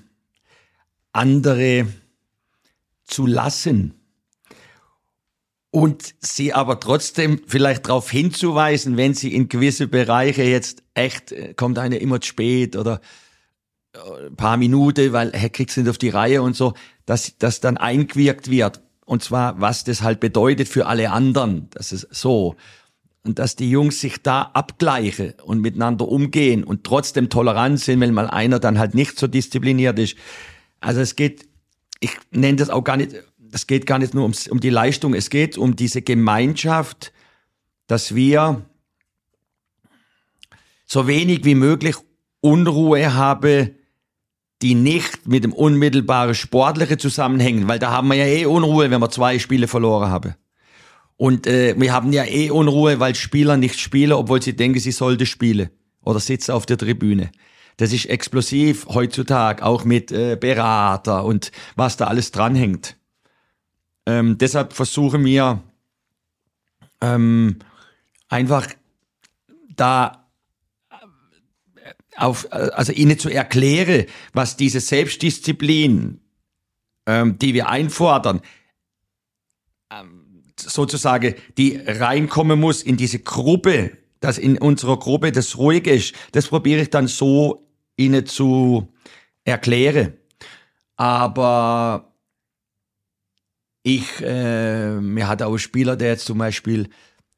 andere 1.12 1.88
zu 3.04 3.26
lassen 3.26 3.94
und 5.76 6.16
sie 6.22 6.54
aber 6.54 6.80
trotzdem 6.80 7.42
vielleicht 7.48 7.90
darauf 7.90 8.10
hinzuweisen, 8.10 8.96
wenn 8.96 9.14
sie 9.14 9.36
in 9.36 9.50
gewisse 9.50 9.90
Bereiche 9.90 10.44
jetzt 10.44 10.84
echt 10.94 11.34
äh, 11.34 11.54
kommt 11.54 11.78
eine 11.80 11.98
immer 11.98 12.22
zu 12.22 12.30
spät 12.30 12.78
oder 12.78 13.02
äh, 13.94 14.28
ein 14.28 14.38
paar 14.38 14.56
Minuten, 14.56 15.12
weil 15.12 15.32
er 15.32 15.50
kriegt's 15.50 15.76
nicht 15.76 15.90
auf 15.90 15.98
die 15.98 16.08
Reihe 16.08 16.42
und 16.42 16.56
so, 16.56 16.76
dass 17.06 17.38
das 17.40 17.60
dann 17.60 17.76
eingewirkt 17.76 18.50
wird. 18.50 18.80
Und 19.04 19.22
zwar, 19.22 19.60
was 19.60 19.84
das 19.84 20.02
halt 20.02 20.22
bedeutet 20.22 20.70
für 20.70 20.86
alle 20.86 21.12
anderen. 21.12 21.68
Das 21.72 21.92
ist 21.92 22.08
so. 22.10 22.56
Und 23.26 23.38
dass 23.38 23.58
die 23.58 23.70
Jungs 23.70 24.00
sich 24.00 24.24
da 24.24 24.44
abgleichen 24.54 25.34
und 25.44 25.60
miteinander 25.60 26.08
umgehen 26.08 26.64
und 26.64 26.86
trotzdem 26.86 27.28
tolerant 27.28 27.82
sind, 27.82 28.00
wenn 28.00 28.14
mal 28.14 28.30
einer 28.30 28.62
dann 28.62 28.80
halt 28.80 28.96
nicht 28.96 29.20
so 29.20 29.28
diszipliniert 29.28 30.00
ist. 30.00 30.16
Also 30.80 31.02
es 31.02 31.18
geht, 31.18 31.50
ich 32.00 32.12
nenne 32.32 32.56
das 32.56 32.70
auch 32.70 32.86
gar 32.86 32.96
nicht, 32.96 33.14
es 33.56 33.68
geht 33.68 33.86
gar 33.86 34.00
nicht 34.00 34.14
nur 34.14 34.24
ums, 34.24 34.50
um 34.50 34.60
die 34.60 34.70
Leistung, 34.70 35.14
es 35.14 35.30
geht 35.30 35.58
um 35.58 35.78
diese 35.78 36.02
Gemeinschaft, 36.02 37.14
dass 37.88 38.14
wir 38.14 38.66
so 40.86 41.08
wenig 41.08 41.46
wie 41.46 41.56
möglich 41.56 41.96
Unruhe 42.42 43.14
haben, 43.14 43.72
die 44.62 44.76
nicht 44.76 45.26
mit 45.26 45.46
dem 45.46 45.54
unmittelbaren 45.54 46.36
Sportlichen 46.36 47.00
zusammenhängen, 47.00 47.70
weil 47.70 47.80
da 47.80 47.92
haben 47.92 48.10
wir 48.10 48.18
ja 48.18 48.26
eh 48.26 48.46
Unruhe, 48.46 48.92
wenn 48.92 49.00
wir 49.00 49.10
zwei 49.10 49.40
Spiele 49.40 49.70
verloren 49.70 50.10
haben. 50.10 50.36
Und 51.16 51.48
äh, 51.48 51.76
wir 51.78 51.94
haben 51.94 52.12
ja 52.12 52.26
eh 52.26 52.50
Unruhe, 52.50 53.00
weil 53.00 53.16
Spieler 53.16 53.56
nicht 53.56 53.80
spielen, 53.80 54.12
obwohl 54.12 54.42
sie 54.42 54.58
denken, 54.58 54.80
sie 54.80 54.92
sollten 54.92 55.26
spielen 55.26 55.70
oder 56.02 56.20
sitzen 56.20 56.52
auf 56.52 56.66
der 56.66 56.78
Tribüne. 56.78 57.32
Das 57.78 57.94
ist 57.94 58.08
explosiv 58.08 58.86
heutzutage, 58.88 59.64
auch 59.64 59.86
mit 59.86 60.12
äh, 60.12 60.36
Berater 60.36 61.24
und 61.24 61.54
was 61.78 61.96
da 61.96 62.08
alles 62.08 62.32
dranhängt. 62.32 62.98
Ähm, 64.06 64.38
deshalb 64.38 64.74
versuchen 64.74 65.26
wir 65.26 65.64
ähm, 67.02 67.60
einfach 68.30 68.68
da 69.76 70.26
auf, 72.18 72.52
also 72.52 72.94
ihnen 72.94 73.20
zu 73.20 73.30
erklären, 73.30 74.06
was 74.34 74.58
diese 74.58 74.80
Selbstdisziplin, 74.80 76.22
ähm, 77.06 77.38
die 77.40 77.54
wir 77.54 77.70
einfordern, 77.70 78.42
ähm, 79.92 80.44
sozusagen, 80.58 81.36
die 81.58 81.78
reinkommen 81.86 82.60
muss 82.60 82.82
in 82.84 82.98
diese 82.98 83.20
Gruppe, 83.20 83.98
dass 84.20 84.38
in 84.38 84.58
unserer 84.58 84.98
Gruppe 84.98 85.32
das 85.32 85.58
ruhig 85.58 85.88
ist, 85.88 86.16
das 86.32 86.48
probiere 86.48 86.82
ich 86.84 86.90
dann 86.90 87.08
so 87.08 87.68
ihnen 87.98 88.26
zu 88.26 88.88
erklären. 89.44 90.14
Aber 90.96 92.15
ich, 93.86 94.20
äh, 94.22 95.00
mir 95.00 95.28
hat 95.28 95.44
auch 95.44 95.54
ein 95.54 95.60
Spieler, 95.60 95.96
der 95.96 96.08
jetzt 96.10 96.26
zum 96.26 96.40
Beispiel 96.40 96.90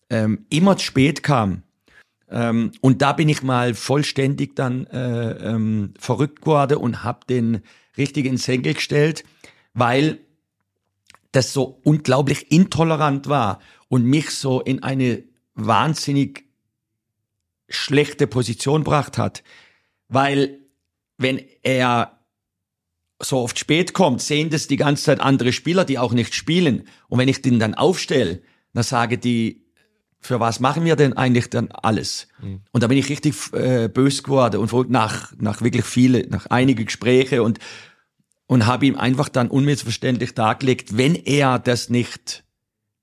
ähm, 0.10 0.46
immer 0.50 0.78
zu 0.78 0.86
spät 0.86 1.22
kam. 1.22 1.64
Ähm, 2.30 2.72
und 2.80 3.02
da 3.02 3.12
bin 3.12 3.28
ich 3.28 3.44
mal 3.44 3.74
vollständig 3.74 4.56
dann 4.56 4.88
äh, 4.88 5.32
ähm, 5.32 5.94
verrückt 6.00 6.42
geworden 6.42 6.78
und 6.78 7.04
habe 7.04 7.26
den 7.28 7.64
richtig 7.98 8.26
ins 8.26 8.46
Senkel 8.46 8.76
gestellt, 8.76 9.26
weil 9.74 10.20
das 11.34 11.52
so 11.52 11.82
unglaublich 11.84 12.50
intolerant 12.50 13.28
war 13.28 13.60
und 13.90 14.06
mich 14.06 14.30
so 14.30 14.62
in 14.62 14.84
eine 14.84 15.24
wahnsinnig 15.54 16.46
schlechte 17.68 18.26
Position 18.26 18.86
gebracht 18.86 19.18
hat. 19.18 19.44
Weil 20.08 20.60
wenn 21.18 21.44
er 21.62 22.17
so 23.20 23.40
oft 23.40 23.58
spät 23.58 23.94
kommt, 23.94 24.22
sehen 24.22 24.50
das 24.50 24.68
die 24.68 24.78
ganze 24.78 25.04
Zeit 25.04 25.20
andere 25.20 25.52
Spieler, 25.54 25.86
die 25.86 26.00
auch 26.00 26.14
nicht 26.14 26.34
spielen. 26.34 26.84
Und 27.08 27.20
wenn 27.20 27.28
ich 27.28 27.42
den 27.42 27.60
dann 27.60 27.74
aufstelle, 27.74 28.42
dann 28.74 28.84
sage 28.84 29.18
die, 29.18 29.66
für 30.20 30.40
was 30.40 30.60
machen 30.60 30.86
wir 30.86 30.96
denn 30.96 31.14
eigentlich 31.14 31.50
dann 31.50 31.72
alles? 31.72 32.28
Und 32.72 32.84
da 32.84 32.88
bin 32.88 32.98
ich 32.98 33.10
richtig 33.10 33.36
äh, 33.54 33.88
bös 33.88 34.24
geworden 34.24 34.58
und 34.60 34.90
nach, 34.90 35.34
nach 35.40 35.62
wirklich 35.62 35.86
viele, 35.86 36.28
nach 36.30 36.48
einige 36.48 36.86
Gespräche 36.86 37.44
und, 37.44 37.60
und 38.46 38.66
habe 38.66 38.86
ihm 38.86 38.96
einfach 38.98 39.30
dann 39.30 39.50
unmissverständlich 39.50 40.34
dargelegt, 40.34 40.98
wenn 40.98 41.16
er 41.16 41.60
das 41.60 41.90
nicht 41.90 42.44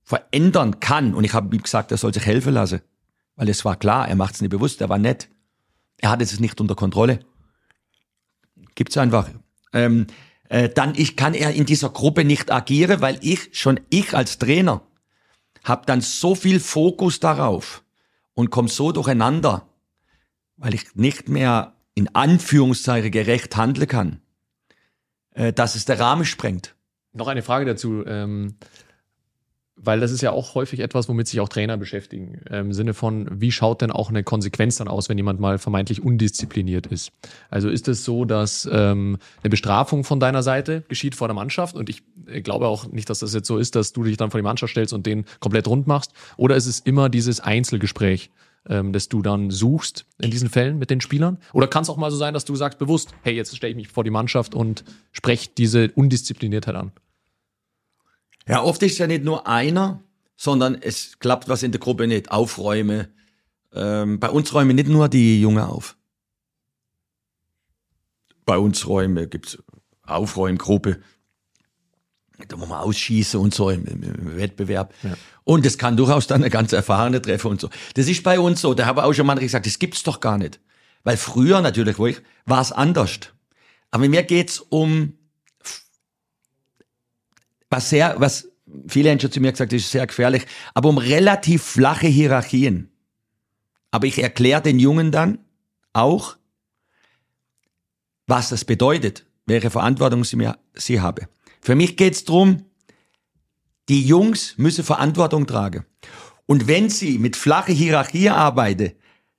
verändern 0.02 0.80
kann, 0.80 1.14
und 1.14 1.24
ich 1.24 1.32
habe 1.32 1.54
ihm 1.54 1.62
gesagt, 1.62 1.90
er 1.90 1.96
soll 1.96 2.12
sich 2.12 2.26
helfen 2.26 2.54
lassen, 2.54 2.80
weil 3.36 3.48
es 3.48 3.64
war 3.64 3.76
klar, 3.76 4.08
er 4.08 4.16
macht 4.16 4.34
es 4.34 4.40
nicht 4.40 4.50
bewusst, 4.50 4.80
er 4.80 4.88
war 4.88 4.98
nett. 4.98 5.28
Er 5.98 6.10
hat 6.10 6.20
es 6.20 6.38
nicht 6.38 6.60
unter 6.60 6.74
Kontrolle. 6.74 7.20
Gibt's 8.74 8.96
einfach. 8.96 9.30
Ähm, 9.74 10.06
äh, 10.48 10.68
dann 10.68 10.94
ich, 10.96 11.16
kann 11.16 11.34
er 11.34 11.52
in 11.52 11.66
dieser 11.66 11.90
Gruppe 11.90 12.24
nicht 12.24 12.50
agieren, 12.50 13.00
weil 13.00 13.18
ich, 13.20 13.50
schon 13.52 13.80
ich 13.90 14.14
als 14.14 14.38
Trainer, 14.38 14.82
habe 15.64 15.84
dann 15.86 16.00
so 16.00 16.34
viel 16.34 16.60
Fokus 16.60 17.20
darauf 17.20 17.82
und 18.34 18.50
komme 18.50 18.68
so 18.68 18.92
durcheinander, 18.92 19.66
weil 20.56 20.74
ich 20.74 20.94
nicht 20.94 21.28
mehr 21.28 21.74
in 21.94 22.14
Anführungszeichen 22.14 23.10
gerecht 23.10 23.56
handeln 23.56 23.88
kann, 23.88 24.20
äh, 25.32 25.52
dass 25.52 25.74
es 25.74 25.84
der 25.84 26.00
Rahmen 26.00 26.24
sprengt. 26.24 26.74
Noch 27.12 27.28
eine 27.28 27.42
Frage 27.42 27.64
dazu. 27.64 28.04
Ähm, 28.06 28.56
weil 29.76 30.00
das 30.00 30.12
ist 30.12 30.20
ja 30.20 30.30
auch 30.30 30.54
häufig 30.54 30.80
etwas, 30.80 31.08
womit 31.08 31.26
sich 31.26 31.40
auch 31.40 31.48
Trainer 31.48 31.76
beschäftigen. 31.76 32.40
Im 32.50 32.72
Sinne 32.72 32.94
von, 32.94 33.28
wie 33.32 33.50
schaut 33.50 33.82
denn 33.82 33.90
auch 33.90 34.08
eine 34.08 34.22
Konsequenz 34.22 34.76
dann 34.76 34.88
aus, 34.88 35.08
wenn 35.08 35.18
jemand 35.18 35.40
mal 35.40 35.58
vermeintlich 35.58 36.02
undiszipliniert 36.02 36.86
ist? 36.86 37.10
Also 37.50 37.68
ist 37.68 37.88
es 37.88 38.04
so, 38.04 38.24
dass 38.24 38.68
ähm, 38.70 39.18
eine 39.42 39.50
Bestrafung 39.50 40.04
von 40.04 40.20
deiner 40.20 40.42
Seite 40.42 40.84
geschieht 40.88 41.14
vor 41.14 41.28
der 41.28 41.34
Mannschaft? 41.34 41.74
Und 41.74 41.88
ich 41.88 42.02
äh, 42.26 42.40
glaube 42.40 42.68
auch 42.68 42.86
nicht, 42.86 43.10
dass 43.10 43.18
das 43.18 43.34
jetzt 43.34 43.48
so 43.48 43.58
ist, 43.58 43.74
dass 43.74 43.92
du 43.92 44.04
dich 44.04 44.16
dann 44.16 44.30
vor 44.30 44.38
die 44.38 44.44
Mannschaft 44.44 44.70
stellst 44.70 44.92
und 44.92 45.06
den 45.06 45.24
komplett 45.40 45.66
rund 45.66 45.86
machst. 45.86 46.12
Oder 46.36 46.56
ist 46.56 46.66
es 46.66 46.80
immer 46.80 47.08
dieses 47.08 47.40
Einzelgespräch, 47.40 48.30
ähm, 48.68 48.92
das 48.92 49.08
du 49.08 49.22
dann 49.22 49.50
suchst 49.50 50.06
in 50.20 50.30
diesen 50.30 50.50
Fällen 50.50 50.78
mit 50.78 50.90
den 50.90 51.00
Spielern? 51.00 51.38
Oder 51.52 51.66
kann 51.66 51.82
es 51.82 51.90
auch 51.90 51.96
mal 51.96 52.12
so 52.12 52.16
sein, 52.16 52.32
dass 52.32 52.44
du 52.44 52.54
sagst 52.54 52.78
bewusst, 52.78 53.14
hey, 53.22 53.34
jetzt 53.34 53.56
stelle 53.56 53.72
ich 53.72 53.76
mich 53.76 53.88
vor 53.88 54.04
die 54.04 54.10
Mannschaft 54.10 54.54
und 54.54 54.84
spreche 55.10 55.50
diese 55.56 55.90
Undiszipliniertheit 55.90 56.76
an? 56.76 56.92
Ja, 58.48 58.62
oft 58.62 58.82
ist 58.82 58.98
ja 58.98 59.06
nicht 59.06 59.24
nur 59.24 59.46
einer, 59.46 60.02
sondern 60.36 60.74
es 60.80 61.18
klappt 61.18 61.48
was 61.48 61.62
in 61.62 61.72
der 61.72 61.80
Gruppe 61.80 62.06
nicht. 62.06 62.30
Aufräume. 62.30 63.08
Ähm, 63.72 64.20
bei 64.20 64.30
uns 64.30 64.52
räumen 64.52 64.76
nicht 64.76 64.88
nur 64.88 65.08
die 65.08 65.40
Jungen 65.40 65.64
auf. 65.64 65.96
Bei 68.44 68.58
uns 68.58 68.86
Räume 68.86 69.26
gibt's 69.26 69.58
Aufräumgruppe. 70.02 71.00
Da 72.48 72.56
muss 72.56 72.68
man 72.68 72.80
ausschießen 72.80 73.40
und 73.40 73.54
so 73.54 73.70
im, 73.70 73.86
im, 73.86 74.36
Wettbewerb. 74.36 74.92
Ja. 75.02 75.14
Und 75.44 75.64
das 75.64 75.78
kann 75.78 75.96
durchaus 75.96 76.26
dann 76.26 76.42
eine 76.42 76.50
ganz 76.50 76.72
erfahrene 76.72 77.22
Treffer 77.22 77.48
und 77.48 77.60
so. 77.60 77.70
Das 77.94 78.08
ist 78.08 78.22
bei 78.22 78.38
uns 78.38 78.60
so. 78.60 78.74
Da 78.74 78.86
habe 78.86 79.04
auch 79.04 79.12
schon 79.12 79.26
mal 79.26 79.38
gesagt, 79.38 79.66
das 79.66 79.78
gibt's 79.78 80.02
doch 80.02 80.20
gar 80.20 80.36
nicht. 80.36 80.60
Weil 81.04 81.16
früher 81.16 81.60
natürlich, 81.60 81.98
wo 81.98 82.06
ich, 82.06 82.20
war 82.44 82.60
es 82.60 82.72
anders. 82.72 83.18
Aber 83.90 84.08
mir 84.08 84.24
geht's 84.24 84.58
um 84.58 85.14
was 87.74 87.90
sehr, 87.90 88.14
was 88.18 88.48
viele 88.86 89.10
haben 89.10 89.20
schon 89.20 89.32
zu 89.32 89.40
mir 89.40 89.52
gesagt, 89.52 89.72
ist 89.72 89.90
sehr 89.90 90.06
gefährlich, 90.06 90.46
aber 90.74 90.88
um 90.88 90.98
relativ 90.98 91.62
flache 91.62 92.06
Hierarchien. 92.06 92.90
Aber 93.90 94.06
ich 94.06 94.22
erkläre 94.22 94.62
den 94.62 94.78
Jungen 94.78 95.10
dann 95.10 95.38
auch, 95.92 96.36
was 98.26 98.48
das 98.48 98.64
bedeutet, 98.64 99.26
welche 99.46 99.70
Verantwortung 99.70 100.24
sie, 100.24 100.36
mir, 100.36 100.58
sie 100.74 101.00
habe. 101.00 101.28
Für 101.60 101.74
mich 101.74 101.96
geht 101.96 102.14
es 102.14 102.24
darum, 102.24 102.64
die 103.88 104.06
Jungs 104.06 104.56
müssen 104.56 104.84
Verantwortung 104.84 105.46
tragen. 105.46 105.84
Und 106.46 106.66
wenn 106.68 106.88
sie 106.90 107.18
mit 107.18 107.36
flacher 107.36 107.72
Hierarchie 107.72 108.30
arbeiten, 108.30 108.92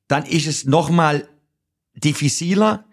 dann 0.07 0.25
ist 0.25 0.47
es 0.47 0.65
nochmal 0.65 1.27
diffiziler, 1.95 2.85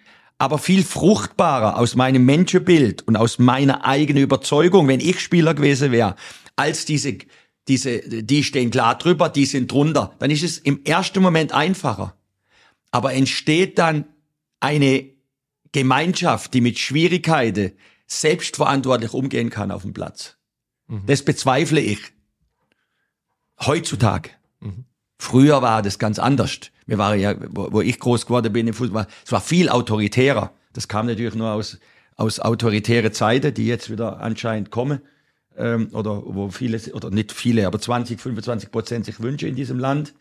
aber 0.42 0.58
viel 0.58 0.82
fruchtbarer 0.82 1.78
aus 1.78 1.94
meinem 1.94 2.24
Menschenbild 2.24 3.02
und 3.02 3.14
aus 3.14 3.38
meiner 3.38 3.84
eigenen 3.84 4.24
Überzeugung, 4.24 4.88
wenn 4.88 4.98
ich 4.98 5.20
Spieler 5.20 5.54
gewesen 5.54 5.92
wäre, 5.92 6.16
als 6.56 6.84
diese, 6.84 7.16
diese, 7.68 8.00
die 8.00 8.42
stehen 8.42 8.72
klar 8.72 8.98
drüber, 8.98 9.28
die 9.28 9.46
sind 9.46 9.70
drunter. 9.70 10.16
Dann 10.18 10.32
ist 10.32 10.42
es 10.42 10.58
im 10.58 10.82
ersten 10.82 11.22
Moment 11.22 11.52
einfacher. 11.52 12.16
Aber 12.90 13.14
entsteht 13.14 13.78
dann 13.78 14.04
eine 14.58 15.10
Gemeinschaft, 15.70 16.54
die 16.54 16.60
mit 16.60 16.80
Schwierigkeiten 16.80 17.70
selbstverantwortlich 18.08 19.14
umgehen 19.14 19.48
kann 19.48 19.70
auf 19.70 19.82
dem 19.82 19.92
Platz. 19.92 20.38
Mhm. 20.88 21.02
Das 21.06 21.24
bezweifle 21.24 21.80
ich. 21.80 22.00
Heutzutage. 23.60 24.30
Mhm. 24.58 24.86
Früher 25.20 25.62
war 25.62 25.82
das 25.82 26.00
ganz 26.00 26.18
anders. 26.18 26.58
Wir 26.86 26.98
waren 26.98 27.18
ja, 27.18 27.34
wo, 27.50 27.72
wo 27.72 27.80
ich 27.80 27.98
groß 27.98 28.26
geworden 28.26 28.52
bin 28.52 28.66
im 28.66 28.74
Fußball, 28.74 29.06
es 29.24 29.32
war 29.32 29.40
viel 29.40 29.68
autoritärer. 29.68 30.52
Das 30.72 30.88
kam 30.88 31.06
natürlich 31.06 31.34
nur 31.34 31.50
aus, 31.52 31.78
aus 32.16 32.40
autoritäre 32.40 33.12
Zeiten, 33.12 33.54
die 33.54 33.66
jetzt 33.66 33.90
wieder 33.90 34.20
anscheinend 34.20 34.70
kommen. 34.70 35.00
Ähm, 35.56 35.90
oder 35.92 36.22
wo 36.24 36.50
viele, 36.50 36.78
oder 36.92 37.10
nicht 37.10 37.32
viele, 37.32 37.66
aber 37.66 37.78
20, 37.78 38.20
25 38.20 38.70
Prozent 38.70 39.04
sich 39.04 39.20
wünschen 39.20 39.48
in 39.48 39.54
diesem 39.54 39.78
Land, 39.78 40.14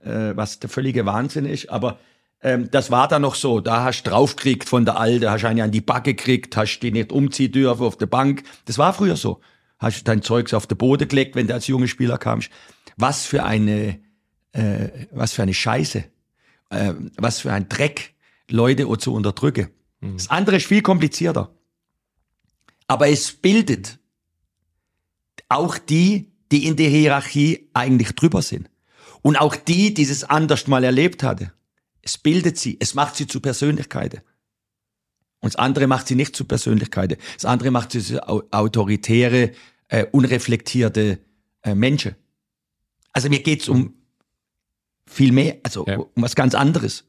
äh, 0.00 0.32
was 0.34 0.60
der 0.60 0.68
völlige 0.68 1.06
Wahnsinn 1.06 1.46
ist. 1.46 1.70
Aber 1.70 1.98
ähm, 2.42 2.70
das 2.70 2.90
war 2.90 3.08
da 3.08 3.18
noch 3.18 3.34
so. 3.34 3.60
Da 3.60 3.84
hast 3.84 4.02
du 4.02 4.10
draufgekriegt 4.10 4.68
von 4.68 4.84
der 4.84 4.98
Alte, 4.98 5.30
hast 5.30 5.44
eine 5.44 5.64
an 5.64 5.70
die 5.70 5.80
Backe 5.80 6.14
gekriegt, 6.14 6.56
hast 6.56 6.80
die 6.80 6.92
nicht 6.92 7.10
umziehen 7.10 7.50
dürfen 7.50 7.86
auf 7.86 7.96
der 7.96 8.06
Bank. 8.06 8.42
Das 8.66 8.76
war 8.76 8.92
früher 8.92 9.16
so. 9.16 9.40
Hast 9.78 10.06
dein 10.06 10.22
Zeugs 10.22 10.52
auf 10.52 10.66
den 10.66 10.76
Boden 10.76 11.08
gelegt, 11.08 11.34
wenn 11.34 11.46
du 11.46 11.54
als 11.54 11.66
junge 11.66 11.88
Spieler 11.88 12.18
kamst. 12.18 12.50
Was 12.96 13.24
für 13.24 13.44
eine 13.44 13.98
äh, 14.54 15.06
was 15.10 15.32
für 15.32 15.42
eine 15.42 15.52
Scheiße, 15.52 16.04
äh, 16.70 16.94
was 17.16 17.40
für 17.40 17.52
ein 17.52 17.68
Dreck, 17.68 18.14
Leute 18.48 18.86
zu 18.98 19.12
unterdrücken. 19.12 19.68
Mhm. 20.00 20.16
Das 20.16 20.30
andere 20.30 20.56
ist 20.56 20.66
viel 20.66 20.82
komplizierter. 20.82 21.54
Aber 22.86 23.08
es 23.08 23.32
bildet 23.32 23.98
auch 25.48 25.78
die, 25.78 26.32
die 26.52 26.66
in 26.66 26.76
der 26.76 26.88
Hierarchie 26.88 27.70
eigentlich 27.72 28.12
drüber 28.12 28.42
sind. 28.42 28.70
Und 29.22 29.36
auch 29.36 29.56
die, 29.56 29.94
die 29.94 30.02
es 30.02 30.24
anders 30.24 30.66
mal 30.66 30.84
erlebt 30.84 31.22
hatte. 31.22 31.52
Es 32.02 32.18
bildet 32.18 32.58
sie, 32.58 32.76
es 32.80 32.94
macht 32.94 33.16
sie 33.16 33.26
zu 33.26 33.40
Persönlichkeiten. 33.40 34.20
Und 35.40 35.54
das 35.54 35.56
andere 35.56 35.86
macht 35.86 36.06
sie 36.06 36.14
nicht 36.14 36.36
zu 36.36 36.44
Persönlichkeiten. 36.44 37.16
Das 37.34 37.46
andere 37.46 37.70
macht 37.70 37.92
sie 37.92 38.02
zu 38.02 38.22
autoritäre, 38.52 39.52
äh, 39.88 40.04
unreflektierte 40.12 41.18
äh, 41.62 41.74
Menschen. 41.74 42.14
Also 43.12 43.30
mir 43.30 43.42
geht's 43.42 43.68
um 43.68 43.94
viel 45.06 45.32
mehr, 45.32 45.58
also 45.62 45.84
ja. 45.86 45.98
um 45.98 46.22
was 46.22 46.34
ganz 46.34 46.54
anderes. 46.54 47.04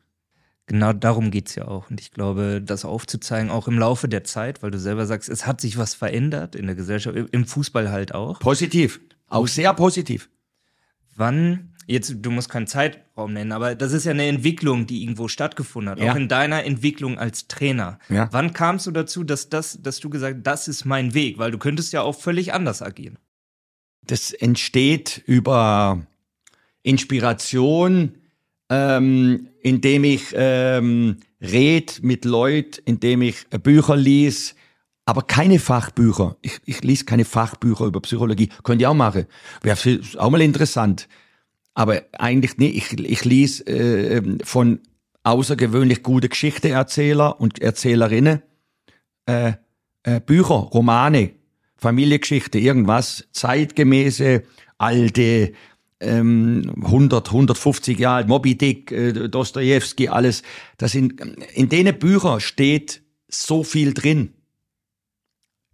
Genau 0.68 0.94
darum 0.94 1.30
geht's 1.30 1.54
ja 1.56 1.68
auch. 1.68 1.92
Und 1.92 2.02
ich 2.02 2.12
glaube, 2.12 2.62
das 2.64 2.86
aufzuzeigen, 2.86 3.52
auch 3.52 3.68
im 3.68 3.78
Laufe 3.78 4.08
der 4.08 4.24
Zeit, 4.24 4.64
weil 4.64 4.72
du 4.72 4.80
selber 4.80 5.06
sagst, 5.06 5.30
es 5.30 5.46
hat 5.46 5.62
sich 5.62 5.78
was 5.78 5.94
verändert 5.94 6.56
in 6.56 6.66
der 6.66 6.76
Gesellschaft, 6.76 7.16
im 7.16 7.46
Fußball 7.46 7.92
halt 7.92 8.16
auch. 8.16 8.40
Positiv. 8.40 9.00
Auch 9.28 9.48
sehr 9.48 9.74
positiv. 9.74 10.30
Wann, 11.16 11.74
jetzt, 11.86 12.16
du 12.20 12.32
musst 12.32 12.50
keinen 12.50 12.66
Zeitraum 12.66 13.34
nennen, 13.34 13.52
aber 13.52 13.76
das 13.76 13.94
ist 13.94 14.06
ja 14.06 14.12
eine 14.12 14.26
Entwicklung, 14.26 14.88
die 14.88 15.04
irgendwo 15.04 15.28
stattgefunden 15.28 15.92
hat. 15.92 16.00
Ja. 16.00 16.12
Auch 16.12 16.16
in 16.16 16.28
deiner 16.28 16.64
Entwicklung 16.64 17.20
als 17.20 17.48
Trainer. 17.48 18.00
Ja. 18.10 18.28
Wann 18.32 18.54
kamst 18.54 18.88
du 18.88 18.92
dazu, 18.92 19.24
dass 19.24 19.50
das, 19.50 19.80
dass 19.82 20.00
du 20.00 20.10
gesagt 20.10 20.38
hast, 20.38 20.44
das 20.44 20.68
ist 20.68 20.86
mein 20.86 21.14
Weg? 21.14 21.38
Weil 21.38 21.52
du 21.52 21.60
könntest 21.60 21.94
ja 21.94 22.02
auch 22.02 22.20
völlig 22.20 22.54
anders 22.54 22.82
agieren. 22.82 23.20
Das 24.02 24.34
entsteht 24.34 25.22
über 25.26 26.06
Inspiration, 26.86 28.16
ähm, 28.70 29.48
indem 29.62 30.04
ich 30.04 30.34
ähm, 30.34 31.18
red 31.42 32.00
mit 32.04 32.26
Leuten, 32.26 32.82
indem 32.86 33.22
ich 33.22 33.48
Bücher 33.50 33.96
lies, 33.96 34.56
aber 35.06 35.24
keine 35.24 35.60
Fachbücher. 35.60 36.38
Ich, 36.42 36.60
ich 36.66 36.84
lese 36.84 37.06
keine 37.06 37.26
Fachbücher 37.26 37.86
über 37.86 38.02
Psychologie. 38.02 38.50
Könnt 38.64 38.82
ihr 38.82 38.90
auch 38.90 38.96
machen. 38.96 39.26
Wäre 39.62 40.00
auch 40.18 40.30
mal 40.30 40.42
interessant. 40.42 41.08
Aber 41.74 42.02
eigentlich 42.14 42.58
nicht. 42.58 42.76
Ich, 42.76 43.00
ich 43.00 43.26
lese 43.26 43.66
äh, 43.68 44.38
von 44.44 44.80
außergewöhnlich 45.24 46.04
gute 46.04 46.30
Geschichteerzähler 46.30 47.40
und 47.40 47.60
Erzählerinnen 47.60 48.42
äh, 49.26 49.54
äh, 50.04 50.20
Bücher, 50.22 50.54
Romane, 50.54 51.32
Familiengeschichte, 51.78 52.60
irgendwas, 52.60 53.28
zeitgemäße, 53.32 54.44
alte, 54.78 55.54
ähm, 56.00 56.74
100, 56.84 57.28
150 57.28 57.98
Jahre 58.00 58.16
alt, 58.18 58.28
Moby 58.28 58.58
Dick, 58.58 58.92
äh, 58.92 59.30
Dostoevsky, 59.30 60.10
alles. 60.10 60.44
Das 60.78 60.92
sind, 60.92 61.20
in 61.54 61.70
denen 61.70 61.98
Büchern 61.98 62.40
steht 62.40 63.02
so 63.28 63.64
viel 63.64 63.94
drin. 63.94 64.34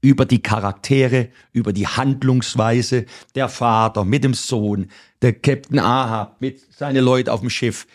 Über 0.03 0.25
die 0.25 0.41
Charaktere, 0.41 1.29
über 1.51 1.73
die 1.73 1.87
Handlungsweise, 1.87 3.05
der 3.35 3.49
Vater 3.49 4.03
mit 4.03 4.23
dem 4.23 4.33
Sohn, 4.33 4.87
der 5.21 5.33
Captain 5.33 5.77
Ahab 5.77 6.41
mit 6.41 6.59
seinen 6.73 7.03
Leuten 7.03 7.29
auf 7.29 7.41
dem 7.41 7.51
Schiff. 7.51 7.85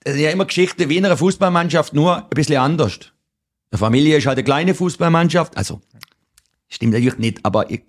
Das 0.00 0.14
sind 0.14 0.22
ja 0.22 0.30
immer 0.30 0.46
Geschichten 0.46 0.88
wie 0.88 0.96
in 0.96 1.04
einer 1.04 1.18
Fußballmannschaft, 1.18 1.92
nur 1.92 2.16
ein 2.16 2.30
bisschen 2.30 2.56
anders. 2.56 3.12
Eine 3.70 3.78
Familie 3.78 4.16
ist 4.16 4.26
halt 4.26 4.38
eine 4.38 4.44
kleine 4.44 4.74
Fußballmannschaft, 4.74 5.56
also 5.56 5.80
Stimmt 6.72 6.94
natürlich 6.94 7.18
nicht, 7.18 7.44
aber 7.44 7.70
ich, 7.70 7.82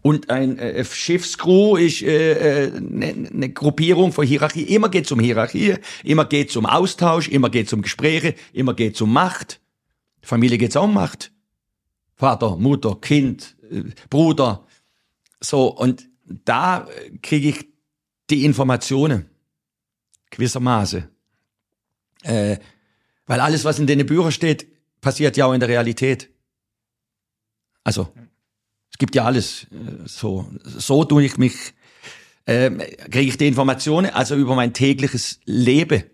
und 0.00 0.30
ein 0.30 0.58
äh, 0.58 0.82
Schiffscrew 0.82 1.76
ist 1.76 2.02
eine 2.02 2.10
äh, 2.10 2.64
äh, 2.68 2.80
ne, 2.80 3.50
Gruppierung 3.50 4.14
von 4.14 4.26
Hierarchie. 4.26 4.62
Immer 4.62 4.88
geht's 4.88 5.12
um 5.12 5.20
Hierarchie, 5.20 5.74
immer 6.04 6.24
geht's 6.24 6.56
um 6.56 6.64
Austausch, 6.64 7.28
immer 7.28 7.50
geht's 7.50 7.70
um 7.74 7.82
Gespräche, 7.82 8.34
immer 8.54 8.72
geht's 8.72 9.02
um 9.02 9.12
Macht. 9.12 9.60
Familie 10.22 10.56
geht's 10.56 10.74
auch 10.74 10.84
um 10.84 10.94
Macht. 10.94 11.32
Vater, 12.16 12.56
Mutter, 12.56 12.96
Kind, 12.98 13.56
äh, 13.70 13.82
Bruder. 14.08 14.66
So, 15.40 15.66
und 15.76 16.08
da 16.24 16.88
kriege 17.20 17.50
ich 17.50 17.68
die 18.30 18.46
Informationen 18.46 19.28
gewissermaßen. 20.30 21.10
Äh, 22.22 22.56
weil 23.26 23.40
alles, 23.40 23.66
was 23.66 23.78
in 23.78 23.86
den 23.86 24.06
Büchern 24.06 24.32
steht, 24.32 24.66
passiert 25.02 25.36
ja 25.36 25.44
auch 25.44 25.52
in 25.52 25.60
der 25.60 25.68
Realität. 25.68 26.30
Also, 27.84 28.08
gibt 28.98 29.14
ja 29.14 29.24
alles. 29.24 29.64
Äh, 29.64 30.06
so, 30.06 30.48
so 30.64 31.04
tue 31.04 31.24
ich 31.24 31.38
mich, 31.38 31.54
äh, 32.44 32.70
kriege 32.70 33.28
ich 33.28 33.38
die 33.38 33.48
Informationen, 33.48 34.10
also 34.10 34.34
über 34.36 34.54
mein 34.54 34.72
tägliches 34.72 35.40
Leben, 35.44 36.04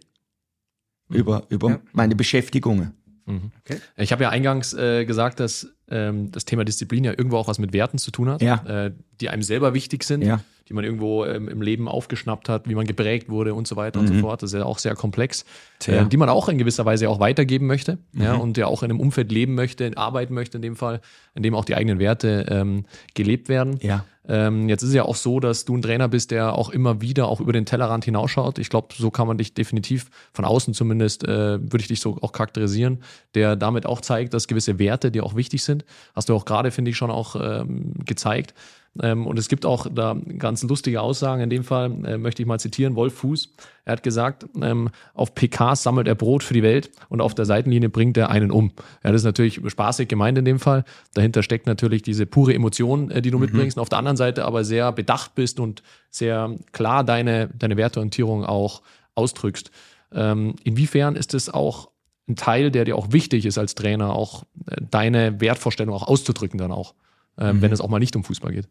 über, 1.08 1.44
über 1.48 1.70
ja. 1.70 1.80
meine 1.92 2.16
Beschäftigungen. 2.16 2.92
Mhm. 3.26 3.50
Okay. 3.60 3.80
Ich 3.96 4.12
habe 4.12 4.22
ja 4.24 4.30
eingangs 4.30 4.72
äh, 4.74 5.04
gesagt, 5.04 5.40
dass 5.40 5.68
ähm, 5.88 6.30
das 6.30 6.44
Thema 6.44 6.64
Disziplin 6.64 7.04
ja 7.04 7.10
irgendwo 7.12 7.36
auch 7.38 7.48
was 7.48 7.58
mit 7.58 7.72
Werten 7.72 7.98
zu 7.98 8.10
tun 8.10 8.28
hat, 8.28 8.42
Ja. 8.42 8.86
äh, 8.86 8.92
die 9.20 9.28
einem 9.30 9.42
selber 9.42 9.74
wichtig 9.74 10.04
sind, 10.04 10.22
Ja. 10.22 10.42
Die 10.68 10.74
man 10.74 10.84
irgendwo 10.84 11.24
ähm, 11.24 11.48
im 11.48 11.62
Leben 11.62 11.88
aufgeschnappt 11.88 12.48
hat, 12.48 12.68
wie 12.68 12.74
man 12.74 12.86
geprägt 12.86 13.28
wurde 13.28 13.54
und 13.54 13.68
so 13.68 13.76
weiter 13.76 14.00
und 14.00 14.08
so 14.08 14.14
fort. 14.14 14.42
Das 14.42 14.52
ist 14.52 14.58
ja 14.58 14.64
auch 14.64 14.78
sehr 14.78 14.94
komplex. 14.94 15.44
Äh, 15.86 16.06
die 16.06 16.16
man 16.16 16.28
auch 16.28 16.48
in 16.48 16.58
gewisser 16.58 16.84
Weise 16.84 17.08
auch 17.08 17.20
weitergeben 17.20 17.66
möchte 17.66 17.98
ja, 18.12 18.34
und 18.34 18.56
ja 18.56 18.66
auch 18.66 18.82
in 18.82 18.90
einem 18.90 19.00
Umfeld 19.00 19.30
leben 19.30 19.54
möchte, 19.54 19.92
arbeiten 19.96 20.34
möchte 20.34 20.58
in 20.58 20.62
dem 20.62 20.74
Fall, 20.74 21.00
in 21.34 21.42
dem 21.42 21.54
auch 21.54 21.64
die 21.64 21.74
eigenen 21.74 21.98
Werte 21.98 22.46
ähm, 22.48 22.86
gelebt 23.14 23.48
werden. 23.48 23.78
Ja. 23.82 24.04
Ähm, 24.28 24.68
jetzt 24.68 24.82
ist 24.82 24.88
es 24.88 24.94
ja 24.94 25.04
auch 25.04 25.14
so, 25.14 25.38
dass 25.38 25.64
du 25.64 25.76
ein 25.76 25.82
Trainer 25.82 26.08
bist, 26.08 26.30
der 26.30 26.54
auch 26.54 26.70
immer 26.70 27.00
wieder 27.00 27.28
auch 27.28 27.40
über 27.40 27.52
den 27.52 27.64
Tellerrand 27.64 28.04
hinausschaut. 28.04 28.58
Ich 28.58 28.70
glaube, 28.70 28.88
so 28.96 29.10
kann 29.10 29.28
man 29.28 29.38
dich 29.38 29.54
definitiv 29.54 30.10
von 30.32 30.44
außen 30.44 30.74
zumindest, 30.74 31.24
äh, 31.24 31.60
würde 31.60 31.80
ich 31.80 31.88
dich 31.88 32.00
so 32.00 32.18
auch 32.20 32.32
charakterisieren, 32.32 33.02
der 33.34 33.54
damit 33.54 33.86
auch 33.86 34.00
zeigt, 34.00 34.34
dass 34.34 34.48
gewisse 34.48 34.78
Werte 34.78 35.10
dir 35.10 35.24
auch 35.24 35.36
wichtig 35.36 35.62
sind. 35.62 35.84
Hast 36.14 36.28
du 36.28 36.34
auch 36.34 36.44
gerade, 36.44 36.70
finde 36.70 36.90
ich, 36.90 36.96
schon 36.96 37.10
auch 37.10 37.36
ähm, 37.36 37.92
gezeigt. 38.04 38.54
Ähm, 39.02 39.26
und 39.26 39.38
es 39.38 39.48
gibt 39.48 39.66
auch 39.66 39.86
da 39.92 40.16
ganz 40.38 40.62
lustige 40.62 41.00
Aussagen. 41.00 41.42
In 41.42 41.50
dem 41.50 41.64
Fall 41.64 41.92
äh, 42.04 42.18
möchte 42.18 42.42
ich 42.42 42.48
mal 42.48 42.58
zitieren, 42.58 42.96
Wolf 42.96 43.14
Fuß. 43.14 43.52
Er 43.84 43.92
hat 43.92 44.02
gesagt, 44.02 44.46
ähm, 44.60 44.90
auf 45.14 45.34
PKs 45.34 45.82
sammelt 45.82 46.08
er 46.08 46.14
Brot 46.14 46.42
für 46.42 46.54
die 46.54 46.62
Welt 46.62 46.90
und 47.08 47.20
auf 47.20 47.34
der 47.34 47.44
Seitenlinie 47.44 47.88
bringt 47.88 48.16
er 48.16 48.30
einen 48.30 48.50
um. 48.50 48.72
Ja, 49.04 49.12
das 49.12 49.22
ist 49.22 49.26
natürlich 49.26 49.60
spaßig 49.66 50.08
gemeint 50.08 50.38
in 50.38 50.44
dem 50.44 50.58
Fall. 50.58 50.84
Dahinter 51.14 51.42
steckt 51.42 51.66
natürlich 51.66 52.02
diese 52.02 52.26
pure 52.26 52.54
Emotion, 52.54 53.10
äh, 53.10 53.22
die 53.22 53.30
du 53.30 53.38
mitbringst. 53.38 53.76
Und 53.76 53.82
auf 53.82 53.88
der 53.88 53.98
anderen 53.98 54.16
Seite 54.16 54.44
aber 54.44 54.64
sehr 54.64 54.92
bedacht 54.92 55.34
bist 55.34 55.60
und 55.60 55.82
sehr 56.10 56.54
klar 56.72 57.04
deine, 57.04 57.48
deine 57.58 57.76
Werteorientierung 57.76 58.44
auch 58.44 58.82
ausdrückst. 59.14 59.70
Ähm, 60.12 60.54
inwiefern 60.64 61.16
ist 61.16 61.34
es 61.34 61.48
auch 61.52 61.90
ein 62.28 62.36
Teil, 62.36 62.70
der 62.70 62.84
dir 62.84 62.96
auch 62.96 63.12
wichtig 63.12 63.46
ist 63.46 63.58
als 63.58 63.74
Trainer, 63.74 64.14
auch 64.14 64.44
äh, 64.68 64.76
deine 64.90 65.40
Wertvorstellung 65.40 65.94
auch 65.94 66.06
auszudrücken 66.06 66.58
dann 66.58 66.72
auch, 66.72 66.94
ähm, 67.38 67.60
wenn 67.62 67.72
es 67.72 67.80
auch 67.80 67.88
mal 67.88 67.98
nicht 67.98 68.16
um 68.16 68.24
Fußball 68.24 68.52
geht? 68.52 68.68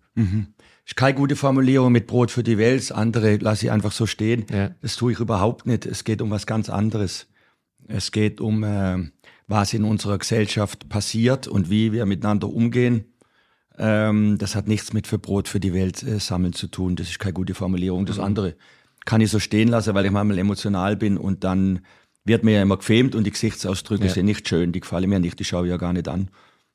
Ist 0.86 0.95
keine 0.95 1.15
gute 1.15 1.36
Formulierung 1.36 1.91
mit 1.91 2.08
Brot 2.08 2.32
für 2.32 2.43
die 2.43 2.58
Welt. 2.58 2.80
Das 2.82 2.91
andere 2.91 3.38
lasse 3.38 3.65
ich 3.67 3.71
einfach 3.71 3.91
so 3.91 4.06
stehen. 4.06 4.45
Ja. 4.51 4.71
Das 4.82 4.95
tue 4.95 5.12
ich 5.12 5.19
überhaupt 5.19 5.65
nicht. 5.65 5.86
Es 5.86 6.04
geht 6.04 6.21
um 6.21 6.32
was 6.32 6.45
ganz 6.45 6.69
anderes. 6.69 7.28
Es 7.88 8.12
geht 8.12 8.41
um, 8.41 8.63
äh, 8.63 8.97
was 9.47 9.73
in 9.73 9.84
unserer 9.84 10.17
Gesellschaft 10.17 10.89
passiert 10.89 11.47
und 11.47 11.69
wie 11.69 11.91
wir 11.91 12.06
miteinander 12.06 12.49
umgehen. 12.49 13.06
Ähm, 13.78 14.38
das 14.39 14.56
hat 14.56 14.67
nichts 14.67 14.93
mit 14.93 15.06
für 15.06 15.19
Brot 15.19 15.47
für 15.47 15.60
die 15.60 15.73
Welt 15.73 16.01
äh, 16.04 16.19
sammeln 16.19 16.54
zu 16.54 16.67
tun. 16.67 16.95
Das 16.95 17.10
ist 17.10 17.19
keine 17.19 17.34
gute 17.34 17.54
Formulierung. 17.54 18.06
Das 18.06 18.19
andere 18.19 18.56
kann 19.06 19.21
ich 19.21 19.30
so 19.30 19.39
stehen 19.39 19.67
lassen, 19.67 19.93
weil 19.93 20.06
ich 20.06 20.12
manchmal 20.12 20.39
emotional 20.39 20.95
bin 20.95 21.17
und 21.17 21.43
dann 21.43 21.82
wird 22.23 22.43
mir 22.43 22.54
ja 22.56 22.62
immer 22.63 22.78
gefilmt 22.78 23.13
und 23.13 23.25
die 23.25 23.32
Gesichtsausdrücke 23.32 24.06
Ja. 24.06 24.12
sind 24.12 24.25
nicht 24.25 24.47
schön. 24.49 24.71
Die 24.71 24.80
gefallen 24.80 25.10
mir 25.10 25.19
nicht. 25.19 25.39
Die 25.39 25.43
schaue 25.43 25.65
ich 25.65 25.69
ja 25.69 25.78
gar 25.78 25.93
nicht 25.93 26.08
an. 26.08 26.30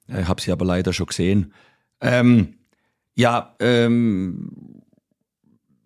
Ich 0.07 0.29
habe 0.29 0.41
sie 0.41 0.53
aber 0.53 0.65
leider 0.65 0.93
schon 0.93 1.07
gesehen. 1.07 1.53
Ähm, 2.01 2.55
ja, 3.15 3.55
ähm, 3.61 4.51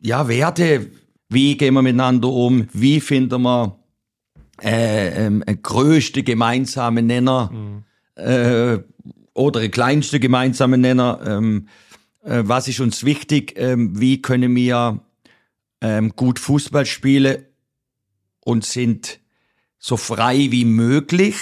ja, 0.01 0.29
Werte, 0.29 0.91
wie 1.29 1.57
gehen 1.57 1.75
wir 1.75 1.83
miteinander 1.83 2.29
um, 2.29 2.69
wie 2.73 3.01
finden 3.01 3.43
wir 3.43 3.79
äh, 4.63 5.27
ähm, 5.27 5.43
einen 5.47 5.63
größte 5.63 6.23
gemeinsame 6.23 7.03
Nenner 7.03 7.83
äh, 8.15 8.79
oder 9.33 9.61
einen 9.61 9.71
kleinste 9.71 10.21
gemeinsame 10.21 10.79
Nenner, 10.79 11.21
ähm, 11.27 11.69
äh, 12.23 12.43
was 12.45 12.69
ist 12.69 12.81
uns 12.81 13.05
wichtig, 13.05 13.55
ähm, 13.57 13.99
wie 13.99 14.23
können 14.23 14.55
wir 14.55 15.01
ähm, 15.81 16.13
gut 16.15 16.39
Fußball 16.39 16.87
spielen 16.87 17.45
und 18.41 18.65
sind 18.65 19.21
so 19.79 19.97
frei 19.97 20.49
wie 20.51 20.65
möglich 20.65 21.37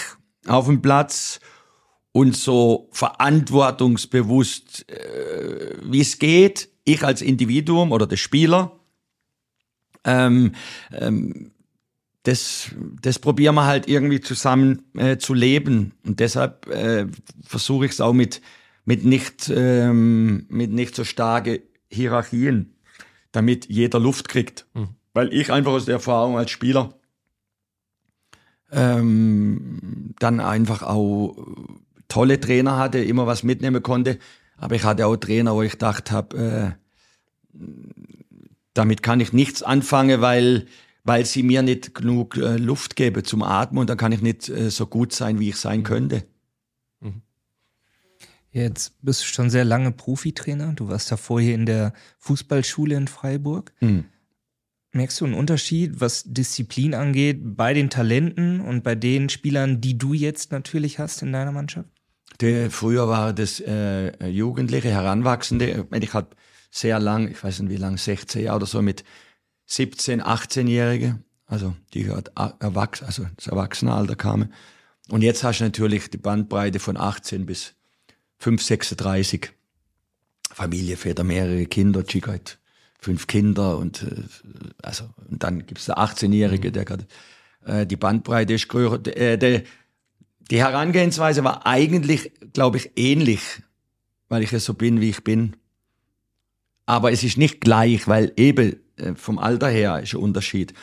auf 0.46 0.66
dem 0.66 0.82
Platz 0.82 1.40
und 2.12 2.36
so 2.36 2.88
verantwortungsbewusst, 2.92 4.88
äh, 4.90 5.76
wie 5.82 6.00
es 6.00 6.18
geht, 6.18 6.68
ich 6.84 7.02
als 7.04 7.22
Individuum 7.22 7.92
oder 7.92 8.06
der 8.06 8.16
Spieler. 8.16 8.78
Ähm, 10.04 10.52
ähm, 10.92 11.52
das, 12.24 12.70
das 13.00 13.18
probieren 13.18 13.54
wir 13.56 13.66
halt 13.66 13.88
irgendwie 13.88 14.20
zusammen 14.20 14.84
äh, 14.94 15.16
zu 15.16 15.34
leben. 15.34 15.94
Und 16.04 16.20
deshalb 16.20 16.68
äh, 16.68 17.06
versuche 17.42 17.86
ich 17.86 17.92
es 17.92 18.00
auch 18.00 18.12
mit, 18.12 18.42
mit, 18.84 19.04
nicht, 19.04 19.50
ähm, 19.54 20.46
mit 20.48 20.70
nicht 20.70 20.94
so 20.94 21.04
starke 21.04 21.62
Hierarchien, 21.90 22.74
damit 23.32 23.68
jeder 23.68 23.98
Luft 23.98 24.28
kriegt. 24.28 24.66
Weil 25.14 25.32
ich 25.32 25.50
einfach 25.52 25.72
aus 25.72 25.86
der 25.86 25.94
Erfahrung 25.94 26.38
als 26.38 26.50
Spieler 26.50 26.94
ähm, 28.70 30.14
dann 30.18 30.40
einfach 30.40 30.82
auch 30.82 31.36
tolle 32.08 32.40
Trainer 32.40 32.76
hatte, 32.76 32.98
immer 32.98 33.26
was 33.26 33.42
mitnehmen 33.42 33.82
konnte. 33.82 34.18
Aber 34.56 34.74
ich 34.74 34.84
hatte 34.84 35.06
auch 35.06 35.16
Trainer, 35.16 35.54
wo 35.54 35.62
ich 35.62 35.72
gedacht 35.72 36.10
habe, 36.10 36.76
äh, 37.54 37.58
damit 38.74 39.02
kann 39.02 39.20
ich 39.20 39.32
nichts 39.32 39.62
anfangen, 39.62 40.20
weil, 40.20 40.66
weil 41.04 41.26
sie 41.26 41.42
mir 41.42 41.62
nicht 41.62 41.94
genug 41.94 42.36
äh, 42.36 42.56
Luft 42.56 42.96
geben 42.96 43.24
zum 43.24 43.42
Atmen 43.42 43.78
und 43.78 43.90
dann 43.90 43.98
kann 43.98 44.12
ich 44.12 44.22
nicht 44.22 44.48
äh, 44.48 44.70
so 44.70 44.86
gut 44.86 45.12
sein, 45.12 45.38
wie 45.40 45.50
ich 45.50 45.56
sein 45.56 45.82
könnte. 45.82 46.24
Jetzt 48.52 49.02
bist 49.02 49.22
du 49.22 49.26
schon 49.26 49.48
sehr 49.48 49.64
lange 49.64 49.92
Profitrainer. 49.92 50.74
Du 50.74 50.88
warst 50.88 51.10
davor 51.10 51.40
hier 51.40 51.54
in 51.54 51.64
der 51.64 51.94
Fußballschule 52.18 52.94
in 52.94 53.08
Freiburg. 53.08 53.72
Hm. 53.78 54.04
Merkst 54.92 55.22
du 55.22 55.24
einen 55.24 55.34
Unterschied, 55.34 56.02
was 56.02 56.24
Disziplin 56.26 56.94
angeht, 56.94 57.40
bei 57.56 57.72
den 57.72 57.88
Talenten 57.88 58.60
und 58.60 58.84
bei 58.84 58.94
den 58.94 59.30
Spielern, 59.30 59.80
die 59.80 59.96
du 59.96 60.12
jetzt 60.12 60.52
natürlich 60.52 60.98
hast 60.98 61.22
in 61.22 61.32
deiner 61.32 61.50
Mannschaft? 61.50 61.88
Der, 62.42 62.72
früher 62.72 63.08
war 63.08 63.32
das 63.32 63.60
äh, 63.60 64.26
Jugendliche, 64.26 64.90
Heranwachsende. 64.90 65.86
Ich 66.00 66.12
habe 66.12 66.36
sehr 66.72 66.98
lang, 66.98 67.28
ich 67.28 67.42
weiß 67.42 67.60
nicht 67.60 67.70
wie 67.70 67.76
lang, 67.76 67.96
16 67.96 68.42
Jahre 68.42 68.56
oder 68.56 68.66
so 68.66 68.82
mit 68.82 69.04
17, 69.66 70.20
18-Jährige, 70.20 71.20
also 71.46 71.76
die 71.94 72.06
erwachsen, 72.06 73.04
also 73.04 73.26
das 73.36 73.46
Erwachsenenalter 73.46 74.16
kamen. 74.16 74.52
Und 75.08 75.22
jetzt 75.22 75.44
hast 75.44 75.60
du 75.60 75.64
natürlich 75.64 76.10
die 76.10 76.18
Bandbreite 76.18 76.80
von 76.80 76.96
18 76.96 77.46
bis 77.46 77.74
5, 78.38 78.60
36. 78.60 79.52
Familie, 80.52 80.96
Väter, 80.96 81.22
mehrere 81.22 81.66
Kinder, 81.66 82.04
Chico 82.04 82.32
hat 82.32 82.58
fünf 82.98 83.26
Kinder 83.26 83.78
und 83.78 84.02
äh, 84.02 84.22
also 84.82 85.04
und 85.30 85.42
dann 85.42 85.64
gibt's 85.64 85.86
der 85.86 85.98
18-Jährige, 85.98 86.72
der 86.72 86.84
gerade 86.84 87.06
äh, 87.64 87.86
die 87.86 87.96
Bandbreite 87.96 88.54
ist 88.54 88.68
größer. 88.68 89.16
Äh, 89.16 89.38
der, 89.38 89.62
die 90.52 90.60
Herangehensweise 90.60 91.44
war 91.44 91.66
eigentlich, 91.66 92.30
glaube 92.52 92.76
ich, 92.76 92.90
ähnlich, 92.96 93.40
weil 94.28 94.42
ich 94.42 94.52
ja 94.52 94.58
so 94.58 94.74
bin, 94.74 95.00
wie 95.00 95.08
ich 95.08 95.24
bin. 95.24 95.56
Aber 96.84 97.10
es 97.10 97.24
ist 97.24 97.38
nicht 97.38 97.62
gleich, 97.62 98.06
weil 98.06 98.34
eben 98.36 98.76
äh, 98.96 99.14
vom 99.14 99.38
Alter 99.38 99.70
her 99.70 100.00
ist 100.02 100.12
ein 100.12 100.20
Unterschied. 100.20 100.74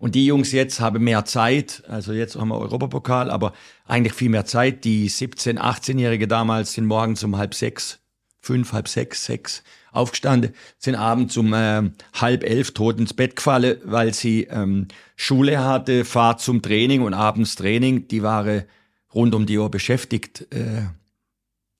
Und 0.00 0.16
die 0.16 0.26
Jungs 0.26 0.50
jetzt 0.50 0.80
haben 0.80 1.04
mehr 1.04 1.24
Zeit, 1.24 1.84
also 1.86 2.12
jetzt 2.12 2.34
haben 2.34 2.48
wir 2.48 2.58
Europapokal, 2.58 3.30
aber 3.30 3.52
eigentlich 3.86 4.14
viel 4.14 4.28
mehr 4.28 4.44
Zeit. 4.44 4.82
Die 4.82 5.08
17-, 5.08 5.56
18-Jährige 5.56 6.26
damals 6.26 6.72
sind 6.72 6.86
morgens 6.86 7.22
um 7.22 7.36
halb 7.36 7.54
sechs, 7.54 8.00
fünf, 8.40 8.72
halb 8.72 8.88
sechs, 8.88 9.24
sechs 9.24 9.62
aufgestanden, 9.92 10.52
sind 10.78 10.96
abends 10.96 11.36
um 11.36 11.54
äh, 11.54 11.92
halb 12.14 12.42
elf 12.42 12.72
tot 12.72 12.98
ins 12.98 13.14
Bett 13.14 13.36
gefallen, 13.36 13.76
weil 13.84 14.14
sie 14.14 14.48
ähm, 14.50 14.88
Schule 15.14 15.62
hatte, 15.64 16.04
Fahrt 16.04 16.40
zum 16.40 16.60
Training 16.60 17.02
und 17.02 17.14
abends 17.14 17.54
Training. 17.54 18.08
Die 18.08 18.24
waren 18.24 18.64
rund 19.14 19.34
um 19.34 19.46
die 19.46 19.58
Uhr 19.58 19.70
beschäftigt. 19.70 20.46
Äh, 20.52 20.86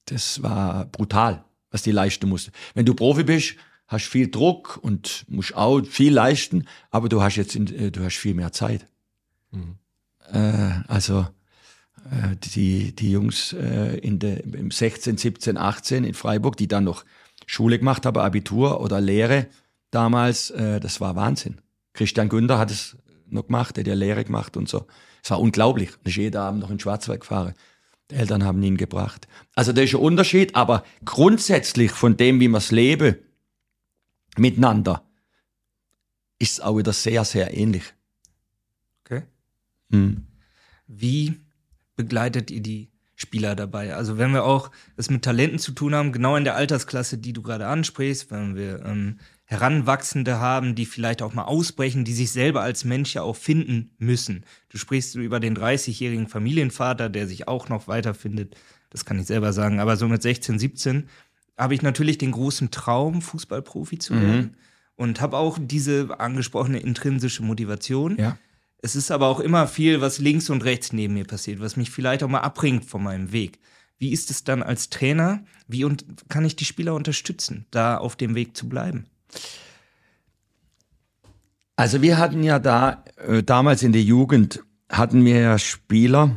das 0.07 0.43
war 0.43 0.87
brutal, 0.87 1.45
was 1.71 1.83
die 1.83 1.93
leisten 1.93 2.29
mussten. 2.29 2.53
Wenn 2.75 2.87
du 2.87 2.95
Profi 2.95 3.25
bist, 3.25 3.55
hast 3.87 4.07
viel 4.07 4.31
Druck 4.31 4.79
und 4.83 5.25
musst 5.29 5.55
auch 5.55 5.83
viel 5.85 6.13
leisten, 6.13 6.67
aber 6.91 7.09
du 7.09 7.23
hast 7.23 7.37
jetzt 7.37 7.57
äh, 7.57 7.91
du 7.91 8.05
hast 8.05 8.17
viel 8.17 8.35
mehr 8.35 8.53
Zeit. 8.53 8.87
Äh, 10.33 10.71
also 10.89 11.27
äh, 12.11 12.37
die, 12.55 12.95
die 12.95 13.13
Jungs 13.13 13.53
äh, 13.53 13.99
in 13.99 14.19
der, 14.19 14.45
im 14.45 14.71
16, 14.71 15.19
17, 15.19 15.57
18 15.57 16.05
in 16.05 16.15
Freiburg, 16.15 16.57
die 16.57 16.69
dann 16.69 16.85
noch 16.85 17.05
Schule 17.47 17.79
gemacht 17.79 18.07
haben, 18.07 18.21
Abitur 18.21 18.81
oder 18.81 19.01
Lehre 19.01 19.47
damals, 19.91 20.51
äh, 20.51 20.81
das 20.81 21.01
war 21.01 21.17
Wahnsinn. 21.17 21.61
Christian 21.93 22.29
Günther 22.29 22.59
hat 22.59 22.71
es 22.71 22.97
noch 23.29 23.47
gemacht, 23.47 23.77
der 23.77 23.83
hat 23.83 23.89
ja 23.89 23.95
Lehre 23.95 24.25
gemacht 24.25 24.57
und 24.57 24.69
so. 24.69 24.87
Es 25.23 25.31
war 25.31 25.41
unglaublich. 25.41 25.91
Er 26.03 26.11
ist 26.11 26.17
jeden 26.17 26.37
Abend 26.37 26.61
noch 26.61 26.71
in 26.71 26.81
Schwarzwald 26.81 27.21
gefahren. 27.21 27.55
Die 28.11 28.17
Eltern 28.17 28.45
haben 28.45 28.63
ihn 28.63 28.77
gebracht. 28.77 29.29
Also 29.55 29.73
das 29.73 29.85
ist 29.85 29.95
ein 29.95 30.01
Unterschied, 30.01 30.55
aber 30.57 30.85
grundsätzlich 31.05 31.93
von 31.93 32.17
dem, 32.17 32.41
wie 32.41 32.49
wir 32.49 32.59
es 32.59 32.71
leben, 32.71 33.17
miteinander, 34.37 35.03
ist 36.39 36.53
es 36.53 36.61
auch 36.61 36.77
wieder 36.77 36.93
sehr, 36.93 37.25
sehr 37.25 37.57
ähnlich. 37.57 37.95
Okay. 39.05 39.23
Hm. 39.91 40.27
Wie 40.87 41.41
begleitet 41.97 42.51
ihr 42.51 42.61
die 42.61 42.91
Spieler 43.15 43.55
dabei? 43.55 43.95
Also 43.95 44.19
wenn 44.19 44.33
wir 44.33 44.45
auch 44.45 44.71
es 44.97 45.09
mit 45.09 45.23
Talenten 45.23 45.61
zu 45.61 45.73
tun 45.73 45.95
haben, 45.95 46.13
genau 46.13 46.37
in 46.37 46.45
der 46.45 46.57
Altersklasse, 46.57 47.19
die 47.19 47.33
du 47.33 47.43
gerade 47.43 47.67
ansprichst, 47.69 48.31
wenn 48.31 48.57
wir 48.57 48.85
ähm, 48.85 49.21
Heranwachsende 49.53 50.41
haben, 50.41 50.75
die 50.75 50.87
vielleicht 50.87 51.21
auch 51.21 51.35
mal 51.35 51.45
ausbrechen, 51.45 52.05
die 52.05 52.15
sich 52.15 52.33
selber 52.33 52.63
als 52.63 52.85
Mensch 52.85 53.15
ja 53.15 53.23
auch 53.23 53.37
finden 53.37 53.91
müssen. 53.99 54.45
Du 54.71 54.79
sprichst 54.79 55.15
über 55.15 55.41
den 55.41 55.57
30-jährigen 55.57 56.27
Familienvater, 56.27 57.11
der 57.11 57.29
sich 57.29 57.49
auch 57.49 57.69
noch 57.69 57.87
weiterfindet. 57.87 58.57
das 58.91 59.05
kann 59.05 59.19
ich 59.19 59.27
selber 59.27 59.53
sagen, 59.53 59.79
aber 59.79 59.97
so 59.97 60.09
mit 60.09 60.23
16, 60.23 60.59
17 60.59 61.09
habe 61.59 61.75
ich 61.75 61.83
natürlich 61.83 62.17
den 62.19 62.33
großen 62.33 62.71
Traum, 62.71 63.21
Fußballprofi 63.21 63.99
zu 63.99 64.15
werden. 64.15 64.37
Mhm. 64.37 64.55
Und 64.97 65.21
habe 65.21 65.37
auch 65.37 65.59
diese 65.61 66.19
angesprochene 66.19 66.79
intrinsische 66.79 67.43
Motivation. 67.43 68.17
Ja. 68.19 68.39
Es 68.79 68.97
ist 68.97 69.11
aber 69.11 69.27
auch 69.27 69.41
immer 69.41 69.67
viel, 69.67 70.01
was 70.01 70.19
links 70.19 70.51
und 70.51 70.65
rechts 70.65 70.93
neben 70.93 71.15
mir 71.15 71.25
passiert, 71.25 71.61
was 71.61 71.77
mich 71.77 71.91
vielleicht 71.91 72.23
auch 72.23 72.29
mal 72.29 72.41
abbringt 72.41 72.85
von 72.85 73.03
meinem 73.03 73.33
Weg. 73.33 73.59
Wie 73.99 74.13
ist 74.13 74.31
es 74.31 74.45
dann 74.45 74.63
als 74.63 74.91
Trainer? 74.91 75.45
Wie 75.69 75.85
und 75.85 76.05
kann 76.29 76.45
ich 76.45 76.57
die 76.57 76.65
Spieler 76.65 76.95
unterstützen, 76.95 77.67
da 77.71 77.97
auf 77.97 78.17
dem 78.17 78.35
Weg 78.35 78.57
zu 78.57 78.69
bleiben? 78.69 79.07
Also 81.77 82.03
wir 82.03 82.19
hatten 82.19 82.43
ja 82.43 82.59
da 82.59 83.05
äh, 83.17 83.43
damals 83.43 83.83
in 83.83 83.93
der 83.93 84.03
Jugend 84.03 84.63
hatten 84.89 85.25
wir 85.25 85.41
ja 85.41 85.59
Spieler 85.59 86.37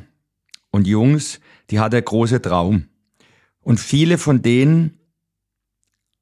und 0.72 0.88
Jungs, 0.88 1.40
die 1.70 1.80
hatten 1.80 2.04
große 2.04 2.42
Traum. 2.42 2.86
Und 3.62 3.80
viele 3.80 4.18
von 4.18 4.42
denen, 4.42 5.00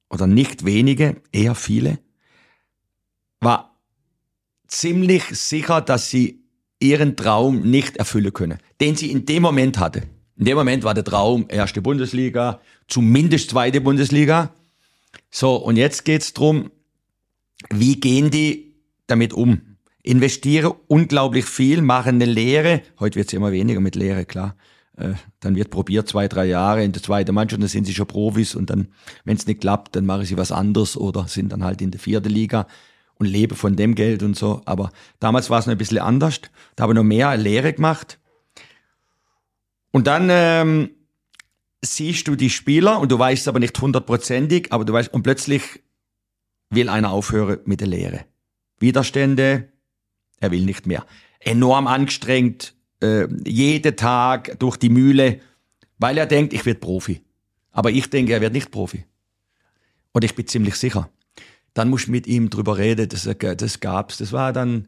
oder 0.10 0.28
nicht 0.28 0.66
wenige, 0.66 1.22
eher 1.32 1.56
viele, 1.56 2.00
war 3.40 3.78
ziemlich 4.68 5.24
sicher, 5.26 5.82
dass 5.82 6.10
sie 6.10 6.44
ihren 6.80 7.16
Traum 7.16 7.62
nicht 7.62 7.98
erfüllen 7.98 8.34
können, 8.34 8.60
den 8.82 8.96
sie 8.96 9.12
in 9.12 9.26
dem 9.26 9.44
Moment 9.44 9.78
hatte. 9.80 10.04
In 10.36 10.46
dem 10.46 10.58
Moment 10.58 10.84
war 10.84 10.94
der 10.94 11.04
Traum 11.04 11.46
erste 11.50 11.82
Bundesliga, 11.82 12.60
zumindest 12.88 13.52
zweite 13.52 13.82
Bundesliga. 13.82 14.54
So, 15.30 15.56
und 15.56 15.78
jetzt 15.78 16.06
geht's 16.06 16.34
drum, 16.34 16.72
wie 17.70 18.00
gehen 18.00 18.32
die 18.32 18.76
damit 19.08 19.34
um? 19.34 19.78
Investiere 20.02 20.74
unglaublich 20.88 21.46
viel, 21.46 21.82
machen 21.82 22.16
eine 22.16 22.26
Lehre. 22.26 22.82
Heute 23.00 23.16
wird's 23.16 23.34
immer 23.34 23.52
weniger 23.52 23.80
mit 23.80 23.96
Lehre, 23.96 24.26
klar. 24.26 24.56
Äh, 24.98 25.14
dann 25.40 25.56
wird 25.56 25.70
probiert 25.70 26.08
zwei, 26.08 26.28
drei 26.28 26.46
Jahre 26.46 26.84
in 26.84 26.92
der 26.92 27.02
zweiten 27.02 27.34
Mannschaft, 27.34 27.62
dann 27.62 27.70
sind 27.70 27.86
sie 27.86 27.94
schon 27.94 28.06
Profis 28.06 28.54
und 28.54 28.70
dann, 28.70 28.90
wenn 29.24 29.38
es 29.38 29.48
nicht 29.48 29.62
klappt, 29.62 29.96
dann 29.96 30.06
mache 30.06 30.26
sie 30.26 30.38
was 30.38 30.52
anderes 30.52 30.98
oder 30.98 31.28
sind 31.28 31.52
dann 31.52 31.64
halt 31.64 31.82
in 31.82 31.90
der 31.90 32.00
vierten 32.00 32.30
Liga 32.30 32.68
und 33.16 33.26
lebe 33.26 33.56
von 33.56 33.76
dem 33.76 33.96
Geld 33.96 34.24
und 34.24 34.36
so. 34.36 34.62
Aber 34.66 34.92
damals 35.20 35.50
war 35.50 35.60
es 35.60 35.66
noch 35.66 35.72
ein 35.72 35.78
bisschen 35.78 36.00
anders. 36.00 36.42
Da 36.76 36.84
habe 36.84 36.94
ich 36.94 36.96
noch 36.96 37.04
mehr 37.04 37.36
Lehre 37.38 37.74
gemacht. 37.74 38.20
Und 39.92 40.08
dann 40.08 40.28
ähm, 40.30 40.90
siehst 41.84 42.28
du 42.28 42.36
die 42.36 42.50
Spieler 42.50 43.00
und 43.00 43.12
du 43.12 43.20
weißt 43.20 43.48
aber 43.48 43.60
nicht 43.60 43.80
hundertprozentig, 43.80 44.72
aber 44.72 44.86
du 44.86 44.94
weißt, 44.94 45.14
und 45.14 45.24
plötzlich 45.24 45.84
will 46.70 46.90
einer 46.90 47.12
aufhören 47.12 47.60
mit 47.66 47.82
der 47.82 47.88
Lehre. 47.88 48.26
Widerstände, 48.80 49.70
er 50.40 50.52
will 50.52 50.66
nicht 50.66 50.88
mehr. 50.88 51.06
Enorm 51.40 51.88
angestrengt, 51.88 52.74
äh, 53.02 53.28
jeden 53.46 53.96
Tag 53.96 54.58
durch 54.60 54.78
die 54.78 54.90
Mühle, 54.90 55.40
weil 56.00 56.18
er 56.18 56.26
denkt, 56.26 56.54
ich 56.54 56.66
werde 56.66 56.80
Profi. 56.80 57.22
Aber 57.72 57.92
ich 57.92 58.10
denke, 58.10 58.34
er 58.34 58.42
wird 58.42 58.54
nicht 58.54 58.72
Profi. 58.72 59.06
Und 60.12 60.24
ich 60.24 60.36
bin 60.36 60.48
ziemlich 60.48 60.76
sicher. 60.76 61.10
Dann 61.74 61.90
muss 61.90 62.04
ich 62.04 62.08
mit 62.08 62.28
ihm 62.28 62.50
drüber 62.50 62.78
reden, 62.78 63.10
das, 63.10 63.28
das 63.58 63.80
gab's. 63.80 64.18
Das 64.18 64.32
war 64.32 64.54
dann, 64.54 64.88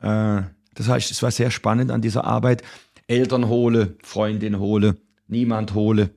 äh, 0.00 0.42
das 0.74 0.88
heißt, 0.88 1.10
es 1.10 1.22
war 1.22 1.30
sehr 1.30 1.50
spannend 1.50 1.90
an 1.90 2.00
dieser 2.00 2.24
Arbeit. 2.24 2.62
Eltern 3.06 3.48
hole, 3.48 3.96
Freundin 4.02 4.58
hole, 4.58 4.96
niemand 5.28 5.74
hole. 5.74 6.10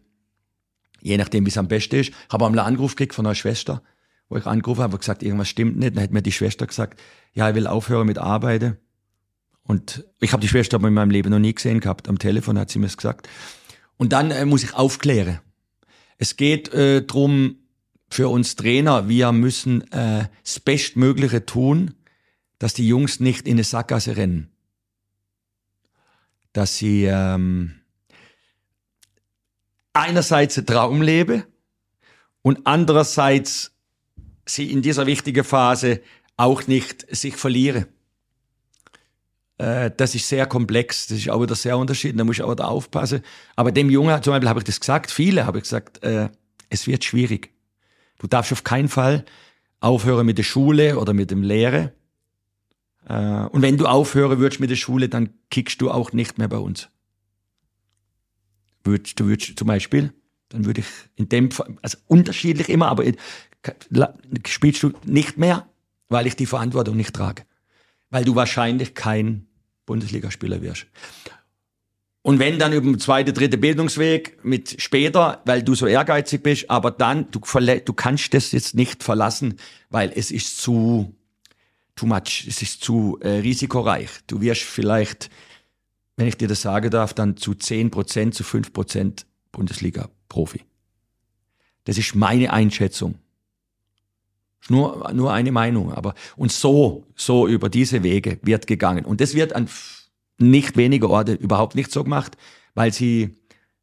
Je 1.05 1.17
nachdem, 1.17 1.45
wie 1.45 1.49
es 1.49 1.57
am 1.59 1.67
besten 1.67 1.97
ist. 1.97 2.11
Habe 2.31 2.47
einmal 2.47 2.65
einen 2.65 2.75
Anruf 2.75 2.95
gekriegt 2.95 3.13
von 3.13 3.27
einer 3.27 3.35
Schwester, 3.35 3.83
wo 4.27 4.37
ich 4.37 4.47
angerufen 4.47 4.81
habe 4.81 4.97
gesagt, 4.97 5.21
irgendwas 5.21 5.47
stimmt 5.47 5.77
nicht. 5.77 5.95
Dann 5.95 6.03
hat 6.03 6.09
mir 6.09 6.23
die 6.23 6.31
Schwester 6.31 6.65
gesagt, 6.65 6.99
ja, 7.31 7.47
ich 7.47 7.53
will 7.53 7.67
aufhören 7.67 8.07
mit 8.07 8.17
Arbeiten. 8.17 8.77
Und 9.61 10.03
ich 10.19 10.31
habe 10.33 10.41
die 10.41 10.47
Schwester 10.47 10.77
aber 10.77 10.87
in 10.87 10.95
meinem 10.95 11.11
Leben 11.11 11.29
noch 11.29 11.37
nie 11.37 11.53
gesehen 11.53 11.79
gehabt. 11.79 12.09
Am 12.09 12.17
Telefon 12.17 12.57
hat 12.57 12.71
sie 12.71 12.79
mir 12.79 12.87
das 12.87 12.97
gesagt. 12.97 13.29
Und 13.97 14.13
dann 14.13 14.31
äh, 14.31 14.45
muss 14.45 14.63
ich 14.63 14.73
aufklären. 14.73 15.41
Es 16.17 16.37
geht 16.37 16.73
äh, 16.73 17.03
drum 17.03 17.57
für 18.09 18.29
uns 18.29 18.55
Trainer, 18.55 19.07
wir 19.07 19.31
müssen 19.31 19.81
äh, 19.91 20.27
das 20.43 20.59
Bestmögliche 20.59 21.45
tun, 21.45 21.93
dass 22.57 22.73
die 22.73 22.87
Jungs 22.87 23.19
nicht 23.19 23.47
in 23.47 23.57
eine 23.57 23.63
Sackgasse 23.63 24.17
rennen. 24.17 24.49
Dass 26.51 26.77
sie 26.77 27.05
ähm, 27.05 27.75
einerseits 29.95 30.57
einen 30.57 30.67
Traum 30.67 31.01
leben 31.01 31.43
und 32.41 32.61
andererseits 32.65 33.71
sie 34.45 34.71
in 34.71 34.81
dieser 34.81 35.05
wichtigen 35.07 35.43
Phase 35.43 36.01
auch 36.37 36.67
nicht 36.67 37.07
sich 37.15 37.35
verlieren. 37.35 37.87
Äh, 39.57 39.91
das 39.95 40.13
ist 40.13 40.27
sehr 40.27 40.45
komplex, 40.45 41.07
das 41.07 41.19
ist 41.19 41.29
auch 41.29 41.41
wieder 41.41 41.55
sehr 41.55 41.77
unterschiedlich, 41.77 42.17
da 42.17 42.23
muss 42.25 42.37
ich 42.37 42.43
auch 42.43 42.55
da 42.55 42.65
aufpassen. 42.65 43.21
Aber 43.55 43.71
dem 43.71 43.89
Jungen 43.89 44.21
zum 44.21 44.31
Beispiel 44.31 44.49
habe 44.49 44.59
ich 44.59 44.65
das 44.65 44.79
gesagt, 44.79 45.11
viele 45.11 45.45
habe 45.45 45.57
ich 45.59 45.63
gesagt, 45.63 46.03
äh, 46.03 46.29
es 46.69 46.87
wird 46.87 47.03
schwierig. 47.03 47.53
Du 48.19 48.27
darfst 48.27 48.51
auf 48.51 48.63
keinen 48.63 48.89
Fall 48.89 49.25
aufhören 49.79 50.25
mit 50.25 50.37
der 50.37 50.43
Schule 50.43 50.99
oder 50.99 51.13
mit 51.13 51.31
dem 51.31 51.41
Lehre. 51.41 51.93
Äh, 53.07 53.45
und 53.45 53.61
wenn 53.61 53.77
du 53.77 53.85
aufhören 53.85 54.39
würdest 54.39 54.59
mit 54.59 54.69
der 54.69 54.75
Schule, 54.75 55.07
dann 55.09 55.29
kickst 55.49 55.81
du 55.81 55.89
auch 55.89 56.11
nicht 56.11 56.37
mehr 56.37 56.49
bei 56.49 56.57
uns. 56.57 56.89
Würdest, 58.85 59.19
du 59.19 59.25
würdest 59.25 59.57
zum 59.57 59.67
Beispiel, 59.67 60.13
dann 60.49 60.65
würde 60.65 60.81
ich 60.81 60.87
in 61.15 61.27
dem 61.27 61.51
Fall, 61.51 61.75
also 61.81 61.97
unterschiedlich 62.07 62.69
immer, 62.69 62.87
aber 62.87 63.03
spielst 64.45 64.83
du 64.83 64.93
nicht 65.03 65.37
mehr, 65.37 65.67
weil 66.07 66.27
ich 66.27 66.35
die 66.35 66.45
Verantwortung 66.45 66.95
nicht 66.95 67.13
trage. 67.13 67.43
Weil 68.09 68.23
du 68.23 68.35
wahrscheinlich 68.35 68.93
kein 68.93 69.47
Bundesligaspieler 69.85 70.61
wirst. 70.61 70.85
Und 72.21 72.39
wenn 72.39 72.57
dann 72.57 72.73
über 72.73 72.87
den 72.87 72.99
zweiten, 72.99 73.35
dritten 73.35 73.61
Bildungsweg 73.61 74.43
mit 74.43 74.81
später, 74.81 75.43
weil 75.45 75.61
du 75.61 75.75
so 75.75 75.85
ehrgeizig 75.85 76.41
bist, 76.41 76.69
aber 76.71 76.89
dann, 76.89 77.29
du, 77.29 77.39
du 77.39 77.93
kannst 77.93 78.33
das 78.33 78.51
jetzt 78.51 78.73
nicht 78.73 79.03
verlassen, 79.03 79.57
weil 79.91 80.11
es 80.15 80.31
ist 80.31 80.57
zu, 80.57 81.15
too 81.95 82.07
much, 82.07 82.47
es 82.47 82.63
ist 82.63 82.83
zu 82.83 83.19
äh, 83.21 83.27
risikoreich. 83.27 84.09
Du 84.25 84.41
wirst 84.41 84.63
vielleicht, 84.63 85.29
wenn 86.17 86.27
ich 86.27 86.37
dir 86.37 86.47
das 86.47 86.61
sagen 86.61 86.89
darf, 86.89 87.13
dann 87.13 87.37
zu 87.37 87.53
10 87.53 87.91
Prozent, 87.91 88.35
zu 88.35 88.43
5 88.43 88.73
Prozent 88.73 89.25
Bundesliga-Profi. 89.51 90.63
Das 91.83 91.97
ist 91.97 92.15
meine 92.15 92.51
Einschätzung. 92.51 93.15
Nur, 94.67 95.11
nur 95.13 95.31
eine 95.31 95.51
Meinung, 95.51 95.93
aber, 95.93 96.15
und 96.35 96.51
so, 96.51 97.05
so 97.15 97.47
über 97.47 97.69
diese 97.69 98.01
Wege 98.01 98.39
wird 98.41 98.65
gegangen. 98.65 99.05
Und 99.05 99.21
das 99.21 99.35
wird 99.35 99.53
an 99.53 99.69
nicht 100.39 100.75
wenige 100.75 101.09
Orte 101.09 101.33
überhaupt 101.33 101.75
nicht 101.75 101.91
so 101.91 102.03
gemacht, 102.03 102.35
weil 102.73 102.91
sie 102.91 103.37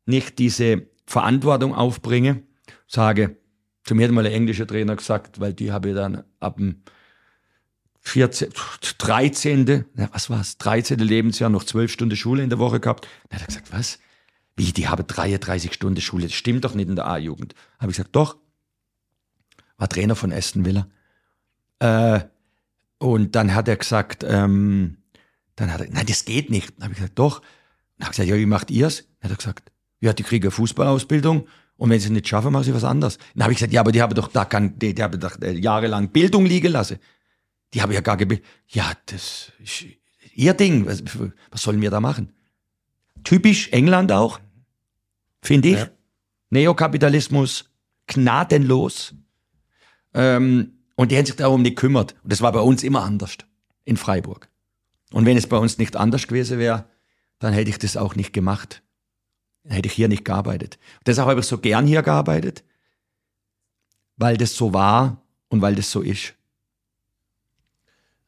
nicht 0.06 0.38
diese 0.38 0.86
Verantwortung 1.06 1.74
aufbringen. 1.74 2.42
Sage, 2.88 3.36
zu 3.84 3.94
mir 3.94 4.06
hat 4.06 4.12
mal 4.12 4.26
ein 4.26 4.32
englischer 4.32 4.66
Trainer 4.66 4.96
gesagt, 4.96 5.40
weil 5.40 5.54
die 5.54 5.72
habe 5.72 5.90
ich 5.90 5.94
dann 5.94 6.24
ab 6.40 6.56
dem 6.56 6.82
14, 8.02 8.50
13., 8.98 9.84
was 10.12 10.28
war's, 10.28 10.58
13. 10.58 10.98
Lebensjahr 10.98 11.50
noch 11.50 11.64
zwölf 11.64 11.92
Stunden 11.92 12.16
Schule 12.16 12.42
in 12.42 12.50
der 12.50 12.58
Woche 12.58 12.80
gehabt. 12.80 13.08
Dann 13.28 13.40
hat 13.40 13.42
er 13.42 13.46
gesagt, 13.46 13.72
was? 13.72 13.98
Wie, 14.56 14.72
die 14.72 14.88
haben 14.88 15.06
33 15.06 15.72
Stunden 15.72 16.00
Schule, 16.00 16.24
das 16.24 16.34
stimmt 16.34 16.64
doch 16.64 16.74
nicht 16.74 16.88
in 16.88 16.96
der 16.96 17.06
A-Jugend. 17.06 17.54
Habe 17.78 17.92
ich 17.92 17.96
gesagt, 17.96 18.14
doch. 18.14 18.36
War 19.78 19.88
Trainer 19.88 20.16
von 20.16 20.32
Aston 20.32 20.64
Villa. 20.64 20.88
Äh, 21.78 22.20
und 22.98 23.34
dann 23.34 23.54
hat 23.54 23.68
er 23.68 23.76
gesagt, 23.76 24.24
ähm, 24.28 24.98
dann 25.56 25.72
hat 25.72 25.80
er, 25.80 25.90
nein, 25.90 26.06
das 26.06 26.24
geht 26.24 26.50
nicht. 26.50 26.74
Dann 26.76 26.84
habe 26.84 26.92
ich 26.92 26.98
gesagt, 26.98 27.18
doch. 27.18 27.40
Dann 27.40 28.06
habe 28.06 28.12
ich 28.12 28.16
gesagt, 28.16 28.28
ja, 28.28 28.36
wie 28.36 28.46
macht 28.46 28.70
ihr's? 28.70 29.04
Dann 29.20 29.30
hat 29.30 29.36
er 29.36 29.36
gesagt, 29.38 29.72
ja, 30.00 30.12
die 30.12 30.24
kriegen 30.24 30.44
eine 30.44 30.50
Fußballausbildung 30.50 31.46
und 31.76 31.90
wenn 31.90 31.98
sie 31.98 32.06
es 32.06 32.12
nicht 32.12 32.28
schaffen, 32.28 32.52
machen 32.52 32.64
sie 32.64 32.74
was 32.74 32.84
anderes. 32.84 33.18
Dann 33.34 33.44
habe 33.44 33.52
ich 33.52 33.58
gesagt, 33.58 33.72
ja, 33.72 33.80
aber 33.80 33.92
die 33.92 34.02
haben 34.02 34.14
doch 34.14 34.28
da 34.28 34.44
kann, 34.44 34.78
die, 34.78 34.94
die 34.94 35.02
haben 35.02 35.18
doch 35.18 35.40
äh, 35.40 35.52
jahrelang 35.52 36.08
Bildung 36.10 36.46
liegen 36.46 36.72
lassen. 36.72 36.98
Die 37.74 37.82
haben 37.82 37.92
ja 37.92 38.00
gar 38.00 38.16
gebildet. 38.16 38.46
Ja, 38.68 38.92
das 39.06 39.52
ist 39.62 39.84
ihr 40.34 40.54
Ding. 40.54 40.86
Was, 40.86 41.02
was 41.50 41.62
sollen 41.62 41.80
wir 41.80 41.90
da 41.90 42.00
machen? 42.00 42.32
Typisch 43.24 43.68
England 43.68 44.12
auch, 44.12 44.40
finde 45.42 45.68
ich. 45.68 45.78
Ja. 45.78 45.90
Neokapitalismus, 46.50 47.70
gnadenlos. 48.06 49.14
Ähm, 50.14 50.78
und 50.96 51.10
die 51.10 51.16
haben 51.16 51.26
sich 51.26 51.36
darum 51.36 51.62
nicht 51.62 51.76
gekümmert. 51.76 52.14
Und 52.22 52.32
das 52.32 52.42
war 52.42 52.52
bei 52.52 52.60
uns 52.60 52.82
immer 52.82 53.02
anders 53.02 53.36
in 53.84 53.96
Freiburg. 53.96 54.48
Und 55.12 55.26
wenn 55.26 55.36
es 55.36 55.46
bei 55.46 55.56
uns 55.56 55.78
nicht 55.78 55.96
anders 55.96 56.26
gewesen 56.26 56.58
wäre, 56.58 56.86
dann 57.38 57.52
hätte 57.52 57.70
ich 57.70 57.78
das 57.78 57.96
auch 57.96 58.14
nicht 58.14 58.32
gemacht. 58.32 58.82
Dann 59.64 59.72
hätte 59.72 59.88
ich 59.88 59.94
hier 59.94 60.08
nicht 60.08 60.24
gearbeitet. 60.24 60.78
Deshalb 61.06 61.28
habe 61.28 61.40
ich 61.40 61.46
so 61.46 61.58
gern 61.58 61.86
hier 61.86 62.02
gearbeitet, 62.02 62.64
weil 64.16 64.36
das 64.36 64.54
so 64.54 64.72
war 64.72 65.22
und 65.48 65.62
weil 65.62 65.74
das 65.74 65.90
so 65.90 66.02
ist. 66.02 66.34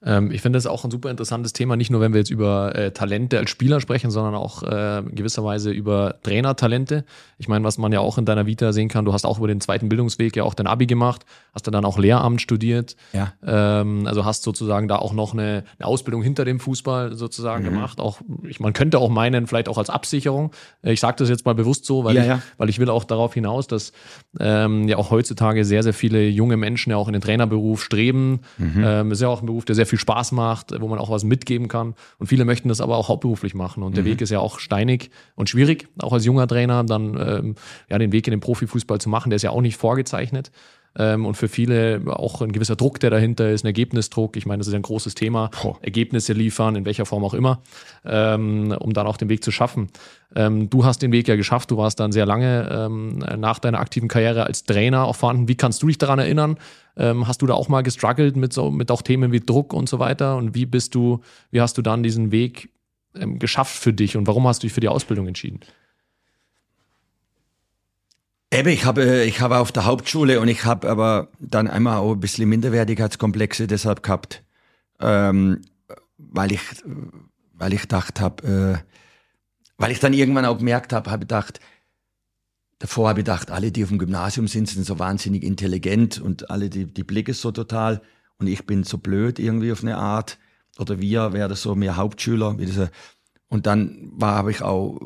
Ähm, 0.04 0.30
ich 0.30 0.42
finde 0.42 0.56
das 0.56 0.66
auch 0.66 0.84
ein 0.84 0.90
super 0.90 1.10
interessantes 1.10 1.52
Thema, 1.52 1.76
nicht 1.76 1.90
nur 1.90 2.00
wenn 2.00 2.12
wir 2.12 2.20
jetzt 2.20 2.30
über 2.30 2.74
äh, 2.74 2.90
Talente 2.90 3.38
als 3.38 3.50
Spieler 3.50 3.80
sprechen, 3.80 4.10
sondern 4.10 4.34
auch 4.34 4.62
äh, 4.62 5.02
gewisserweise 5.10 5.70
über 5.70 6.16
Trainertalente. 6.22 7.04
Ich 7.38 7.48
meine, 7.48 7.64
was 7.64 7.78
man 7.78 7.92
ja 7.92 8.00
auch 8.00 8.18
in 8.18 8.24
deiner 8.24 8.46
Vita 8.46 8.72
sehen 8.72 8.88
kann, 8.88 9.04
du 9.04 9.12
hast 9.12 9.24
auch 9.24 9.38
über 9.38 9.48
den 9.48 9.60
zweiten 9.60 9.88
Bildungsweg 9.88 10.36
ja 10.36 10.44
auch 10.44 10.54
dein 10.54 10.66
Abi 10.66 10.86
gemacht, 10.86 11.24
hast 11.54 11.66
dann 11.66 11.84
auch 11.84 11.98
Lehramt 11.98 12.40
studiert. 12.40 12.96
Ja. 13.12 13.32
Ähm, 13.44 14.06
also 14.06 14.24
hast 14.24 14.42
sozusagen 14.42 14.88
da 14.88 14.96
auch 14.96 15.12
noch 15.12 15.32
eine, 15.32 15.64
eine 15.78 15.86
Ausbildung 15.86 16.22
hinter 16.22 16.44
dem 16.44 16.60
Fußball 16.60 17.14
sozusagen 17.14 17.64
mhm. 17.64 17.70
gemacht. 17.70 18.00
Auch, 18.00 18.20
ich, 18.48 18.60
man 18.60 18.72
könnte 18.72 18.98
auch 18.98 19.08
meinen, 19.08 19.46
vielleicht 19.46 19.68
auch 19.68 19.78
als 19.78 19.90
Absicherung. 19.90 20.52
Äh, 20.82 20.92
ich 20.92 21.00
sage 21.00 21.16
das 21.18 21.28
jetzt 21.28 21.46
mal 21.46 21.54
bewusst 21.54 21.86
so, 21.86 22.04
weil, 22.04 22.16
ja, 22.16 22.22
ich, 22.22 22.28
ja. 22.28 22.42
weil 22.58 22.68
ich 22.68 22.78
will 22.78 22.90
auch 22.90 23.04
darauf 23.04 23.34
hinaus, 23.34 23.66
dass 23.66 23.92
ähm, 24.38 24.88
ja 24.88 24.96
auch 24.96 25.10
heutzutage 25.10 25.64
sehr, 25.64 25.82
sehr 25.82 25.94
viele 25.94 26.26
junge 26.28 26.56
Menschen 26.56 26.90
ja 26.90 26.96
auch 26.96 27.08
in 27.08 27.12
den 27.12 27.22
Trainerberuf 27.22 27.82
streben. 27.82 28.40
Mhm. 28.58 28.84
Ähm, 28.84 29.12
ist 29.12 29.22
ja 29.22 29.28
auch 29.28 29.40
ein 29.40 29.46
Beruf, 29.46 29.64
der 29.64 29.74
sehr 29.74 29.86
viel 29.86 29.93
Spaß 29.98 30.32
macht, 30.32 30.78
wo 30.80 30.88
man 30.88 30.98
auch 30.98 31.10
was 31.10 31.24
mitgeben 31.24 31.68
kann. 31.68 31.94
Und 32.18 32.26
viele 32.26 32.44
möchten 32.44 32.68
das 32.68 32.80
aber 32.80 32.96
auch 32.96 33.08
hauptberuflich 33.08 33.54
machen. 33.54 33.82
Und 33.82 33.96
der 33.96 34.04
mhm. 34.04 34.08
Weg 34.08 34.20
ist 34.20 34.30
ja 34.30 34.40
auch 34.40 34.58
steinig 34.58 35.10
und 35.34 35.48
schwierig, 35.48 35.88
auch 35.98 36.12
als 36.12 36.24
junger 36.24 36.46
Trainer 36.46 36.84
dann 36.84 37.16
ähm, 37.18 37.54
ja 37.88 37.98
den 37.98 38.12
Weg 38.12 38.26
in 38.26 38.32
den 38.32 38.40
Profifußball 38.40 39.00
zu 39.00 39.08
machen. 39.08 39.30
Der 39.30 39.36
ist 39.36 39.42
ja 39.42 39.50
auch 39.50 39.60
nicht 39.60 39.76
vorgezeichnet. 39.76 40.50
Ähm, 40.96 41.26
und 41.26 41.36
für 41.36 41.48
viele 41.48 42.02
auch 42.06 42.40
ein 42.40 42.52
gewisser 42.52 42.76
Druck, 42.76 43.00
der 43.00 43.10
dahinter 43.10 43.50
ist, 43.50 43.64
ein 43.64 43.68
Ergebnisdruck. 43.68 44.36
Ich 44.36 44.46
meine, 44.46 44.58
das 44.58 44.68
ist 44.68 44.74
ein 44.74 44.82
großes 44.82 45.14
Thema. 45.14 45.50
Boah. 45.62 45.78
Ergebnisse 45.82 46.32
liefern, 46.32 46.76
in 46.76 46.84
welcher 46.84 47.06
Form 47.06 47.24
auch 47.24 47.34
immer, 47.34 47.62
ähm, 48.04 48.74
um 48.78 48.92
dann 48.92 49.06
auch 49.06 49.16
den 49.16 49.28
Weg 49.28 49.42
zu 49.42 49.50
schaffen. 49.50 49.88
Ähm, 50.36 50.70
du 50.70 50.84
hast 50.84 51.02
den 51.02 51.12
Weg 51.12 51.28
ja 51.28 51.36
geschafft. 51.36 51.70
Du 51.70 51.76
warst 51.76 52.00
dann 52.00 52.12
sehr 52.12 52.26
lange 52.26 52.68
ähm, 52.70 53.18
nach 53.38 53.58
deiner 53.58 53.80
aktiven 53.80 54.08
Karriere 54.08 54.44
als 54.46 54.64
Trainer 54.64 55.04
auch 55.04 55.16
vorhanden. 55.16 55.48
Wie 55.48 55.56
kannst 55.56 55.82
du 55.82 55.88
dich 55.88 55.98
daran 55.98 56.18
erinnern? 56.18 56.58
Ähm, 56.96 57.26
hast 57.26 57.42
du 57.42 57.46
da 57.46 57.54
auch 57.54 57.68
mal 57.68 57.82
gestruggelt 57.82 58.36
mit 58.36 58.52
so, 58.52 58.70
mit 58.70 58.90
auch 58.90 59.02
Themen 59.02 59.32
wie 59.32 59.40
Druck 59.40 59.72
und 59.72 59.88
so 59.88 59.98
weiter? 59.98 60.36
Und 60.36 60.54
wie 60.54 60.66
bist 60.66 60.94
du, 60.94 61.20
wie 61.50 61.60
hast 61.60 61.76
du 61.76 61.82
dann 61.82 62.02
diesen 62.02 62.30
Weg 62.30 62.70
ähm, 63.16 63.38
geschafft 63.38 63.76
für 63.76 63.92
dich 63.92 64.16
und 64.16 64.26
warum 64.26 64.46
hast 64.46 64.62
du 64.62 64.66
dich 64.66 64.74
für 64.74 64.80
die 64.80 64.88
Ausbildung 64.88 65.26
entschieden? 65.26 65.60
Eben, 68.54 68.68
ich 68.68 68.84
habe, 68.84 69.24
ich 69.24 69.40
habe 69.40 69.58
auf 69.58 69.72
der 69.72 69.84
Hauptschule 69.84 70.40
und 70.40 70.46
ich 70.46 70.64
habe 70.64 70.88
aber 70.88 71.26
dann 71.40 71.66
einmal 71.66 71.96
auch 71.96 72.12
ein 72.12 72.20
bisschen 72.20 72.48
Minderwertigkeitskomplexe 72.48 73.66
deshalb 73.66 74.04
gehabt, 74.04 74.44
ähm, 75.00 75.62
weil 76.18 76.52
ich, 76.52 76.60
weil 77.52 77.72
ich 77.72 77.82
gedacht 77.82 78.20
habe, 78.20 78.80
äh, 78.84 78.90
weil 79.76 79.90
ich 79.90 79.98
dann 79.98 80.12
irgendwann 80.12 80.44
auch 80.44 80.58
gemerkt 80.58 80.92
habe, 80.92 81.10
habe 81.10 81.22
gedacht, 81.22 81.58
davor 82.78 83.08
habe 83.08 83.18
ich 83.18 83.24
gedacht, 83.24 83.50
alle, 83.50 83.72
die 83.72 83.82
auf 83.82 83.88
dem 83.88 83.98
Gymnasium 83.98 84.46
sind, 84.46 84.68
sind 84.68 84.86
so 84.86 85.00
wahnsinnig 85.00 85.42
intelligent 85.42 86.20
und 86.20 86.48
alle, 86.48 86.70
die, 86.70 86.86
die 86.86 87.02
blicken 87.02 87.34
so 87.34 87.50
total 87.50 88.02
und 88.38 88.46
ich 88.46 88.64
bin 88.66 88.84
so 88.84 88.98
blöd 88.98 89.40
irgendwie 89.40 89.72
auf 89.72 89.82
eine 89.82 89.96
Art 89.96 90.38
oder 90.78 91.00
wir 91.00 91.32
werden 91.32 91.56
so 91.56 91.74
mehr 91.74 91.96
Hauptschüler. 91.96 92.56
Wie 92.60 92.66
diese. 92.66 92.92
Und 93.48 93.66
dann 93.66 94.12
habe 94.22 94.52
ich 94.52 94.62
auch 94.62 95.00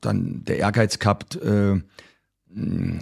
dann 0.00 0.44
der 0.44 0.58
Ehrgeiz 0.58 0.98
gehabt, 0.98 1.36
äh, 1.36 1.80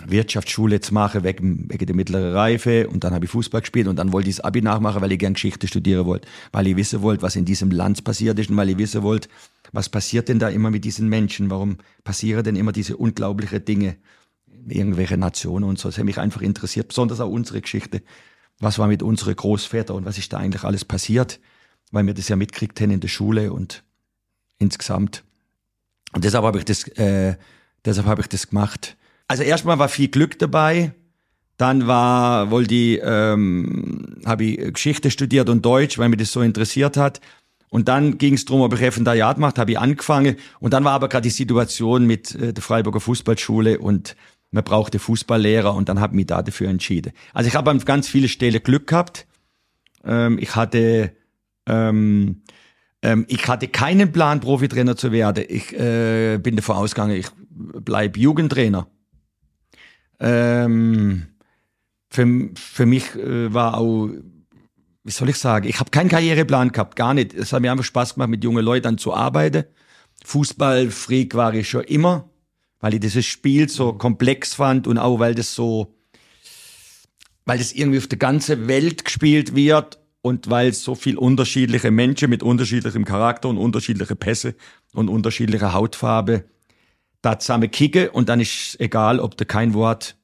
Wirtschaftsschule 0.07 0.81
zu 0.81 0.93
machen, 0.93 1.25
wegen, 1.25 1.71
wegen 1.71 1.87
der 1.87 1.97
mittleren 1.97 2.33
Reife. 2.33 2.89
Und 2.89 3.05
dann 3.05 3.15
habe 3.15 3.25
ich 3.25 3.31
Fußball 3.31 3.61
gespielt 3.61 3.89
und 3.89 3.97
dann 3.97 4.13
wollte 4.13 4.29
ich 4.29 4.37
das 4.37 4.45
Abi 4.45 4.63
nachmachen, 4.63 5.01
weil 5.01 5.13
ich 5.13 5.19
gern 5.19 5.35
Geschichte 5.35 5.67
studieren 5.67 6.07
wollte. 6.07 6.29
Weil 6.53 6.67
ich 6.67 6.77
wissen 6.77 7.03
wollte, 7.03 7.23
was 7.23 7.37
in 7.37 7.45
diesem 7.45 7.71
Land 7.71 8.05
passiert 8.05 8.39
ist 8.39 8.51
und 8.51 8.57
weil 8.57 8.71
ich 8.71 8.79
wissen 8.79 9.03
wollte, 9.03 9.29
was 9.73 9.89
passiert 9.89 10.29
denn 10.29 10.39
da 10.39 10.49
immer 10.49 10.71
mit 10.71 10.85
diesen 10.85 11.09
Menschen? 11.09 11.51
Warum 11.51 11.79
passieren 12.05 12.45
denn 12.45 12.57
immer 12.57 12.73
diese 12.73 12.97
unglaublichen 12.97 13.65
Dinge? 13.65 13.97
Irgendwelche 14.69 15.17
Nationen 15.17 15.65
und 15.65 15.79
so. 15.79 15.89
Das 15.89 15.99
hat 15.99 16.05
mich 16.05 16.19
einfach 16.19 16.43
interessiert, 16.43 16.89
besonders 16.89 17.21
auch 17.21 17.31
unsere 17.31 17.61
Geschichte. 17.61 18.03
Was 18.59 18.79
war 18.79 18.89
mit 18.89 19.03
unseren 19.03 19.37
Großvätern 19.37 19.97
und 19.97 20.05
was 20.05 20.19
ist 20.19 20.33
da 20.33 20.39
eigentlich 20.39 20.65
alles 20.65 20.85
passiert? 20.85 21.41
Weil 21.93 22.07
wir 22.07 22.15
das 22.15 22.29
ja 22.29 22.37
mitkriegt 22.37 22.81
haben 22.81 22.91
in 22.91 23.01
der 23.01 23.09
Schule 23.09 23.53
und 23.53 23.85
insgesamt. 24.59 25.25
Und 26.13 26.25
deshalb 26.25 26.45
habe 26.45 26.59
ich 26.59 26.65
das, 26.65 26.89
äh, 26.97 27.37
deshalb 27.85 28.07
habe 28.07 28.23
ich 28.23 28.29
das 28.29 28.49
gemacht. 28.49 28.97
Also 29.29 29.43
erstmal 29.43 29.79
war 29.79 29.89
viel 29.89 30.09
Glück 30.09 30.39
dabei. 30.39 30.93
Dann 31.57 31.87
war, 31.87 32.51
wollte 32.51 32.75
ich, 32.75 33.01
ähm, 33.03 34.19
habe 34.27 34.45
ich 34.45 34.75
Geschichte 34.75 35.11
studiert 35.11 35.49
und 35.49 35.65
Deutsch, 35.65 35.99
weil 35.99 36.09
mich 36.09 36.19
das 36.19 36.33
so 36.33 36.43
interessiert 36.43 36.97
hat. 36.97 37.21
Und 37.71 37.89
dann 37.89 38.19
ging 38.19 38.35
es 38.35 38.45
darum, 38.45 38.63
ob 38.63 38.75
ich 38.75 38.81
Referendariat 38.81 39.39
macht, 39.39 39.59
habe 39.59 39.73
ich 39.73 39.79
angefangen. 39.79 40.37
Und 40.61 40.73
dann 40.73 40.85
war 40.85 40.93
aber 40.93 41.09
gerade 41.09 41.23
die 41.23 41.31
Situation 41.31 42.07
mit 42.07 42.35
äh, 42.35 42.53
der 42.53 42.63
Freiburger 42.63 43.01
Fußballschule 43.01 43.79
und 43.79 44.17
man 44.51 44.65
brauchte 44.65 44.99
Fußballlehrer 44.99 45.75
und 45.75 45.89
dann 45.89 45.99
habe 46.01 46.15
ich 46.15 46.17
mich 46.17 46.27
da 46.27 46.43
dafür 46.43 46.69
entschieden. 46.69 47.13
Also 47.35 47.49
ich 47.49 47.57
habe 47.57 47.71
an 47.71 47.79
ganz 47.81 48.09
viele 48.09 48.29
Stellen 48.29 48.63
Glück 48.63 48.87
gehabt. 48.87 49.27
Ähm, 50.05 50.39
ich 50.39 50.55
hatte 50.55 51.13
ähm, 51.67 52.43
ähm, 53.03 53.25
ich 53.29 53.47
hatte 53.49 53.69
keinen 53.69 54.13
Plan, 54.13 54.41
Profitrainer 54.41 54.97
zu 54.97 55.13
werden. 55.13 55.45
Ich 55.49 55.73
äh, 55.79 56.39
bin 56.39 56.57
davon 56.57 56.77
ausgegangen, 56.77 57.17
ich 57.17 57.29
bleib 57.51 58.17
Jugendtrainer. 58.17 58.89
Ähm, 60.21 61.27
für, 62.11 62.51
für 62.55 62.87
mich 62.87 63.15
äh, 63.15 63.53
war 63.53 63.77
auch, 63.77 64.09
wie 65.05 65.11
soll 65.13 65.29
ich 65.29 65.37
sagen, 65.37 65.69
ich 65.69 65.79
habe 65.81 65.91
keinen 65.91 66.09
Karriereplan 66.09 66.73
gehabt, 66.73 66.97
gar 66.97 67.15
nicht. 67.15 67.35
Es 67.35 67.53
hat 67.53 67.63
mir 67.63 67.71
einfach 67.71 67.85
Spaß 67.85 68.15
gemacht, 68.15 68.31
mit 68.31 68.43
jungen 68.43 68.65
Leuten 68.65 68.99
zu 68.99 69.15
arbeiten. 69.15 69.65
Fußballfreak 70.25 71.35
war 71.35 71.55
ich 71.55 71.69
schon 71.69 71.85
immer, 71.85 72.29
weil 72.81 72.95
ich 72.95 73.01
dieses 73.01 73.27
Spiel 73.27 73.69
so 73.69 73.93
komplex 73.93 74.55
fand 74.55 74.87
und 74.87 74.99
auch 74.99 75.19
weil 75.19 75.35
das 75.35 75.55
so, 75.55 75.95
weil 77.45 77.59
das 77.59 77.73
irgendwie 77.73 77.99
auf 77.99 78.07
der 78.07 78.19
ganzen 78.19 78.67
Welt 78.67 79.05
gespielt 79.05 79.55
wird 79.55 80.01
und 80.23 80.51
weil 80.51 80.73
so 80.73 80.95
viel 80.95 81.17
unterschiedliche 81.17 81.91
Menschen 81.91 82.31
mit 82.31 82.43
unterschiedlichem 82.43 83.05
Charakter 83.05 83.49
und 83.49 83.59
unterschiedliche 83.59 84.17
Pässe 84.17 84.57
und 84.93 85.09
unterschiedlicher 85.09 85.73
Hautfarbe 85.73 86.45
da 87.27 87.39
zusammen 87.41 87.71
kicken 87.71 88.09
und 88.11 88.29
dann 88.29 88.39
ist 88.39 88.79
egal, 88.79 89.19
ob 89.19 89.37
du 89.37 89.45
kein 89.45 89.75
Wort 89.75 90.17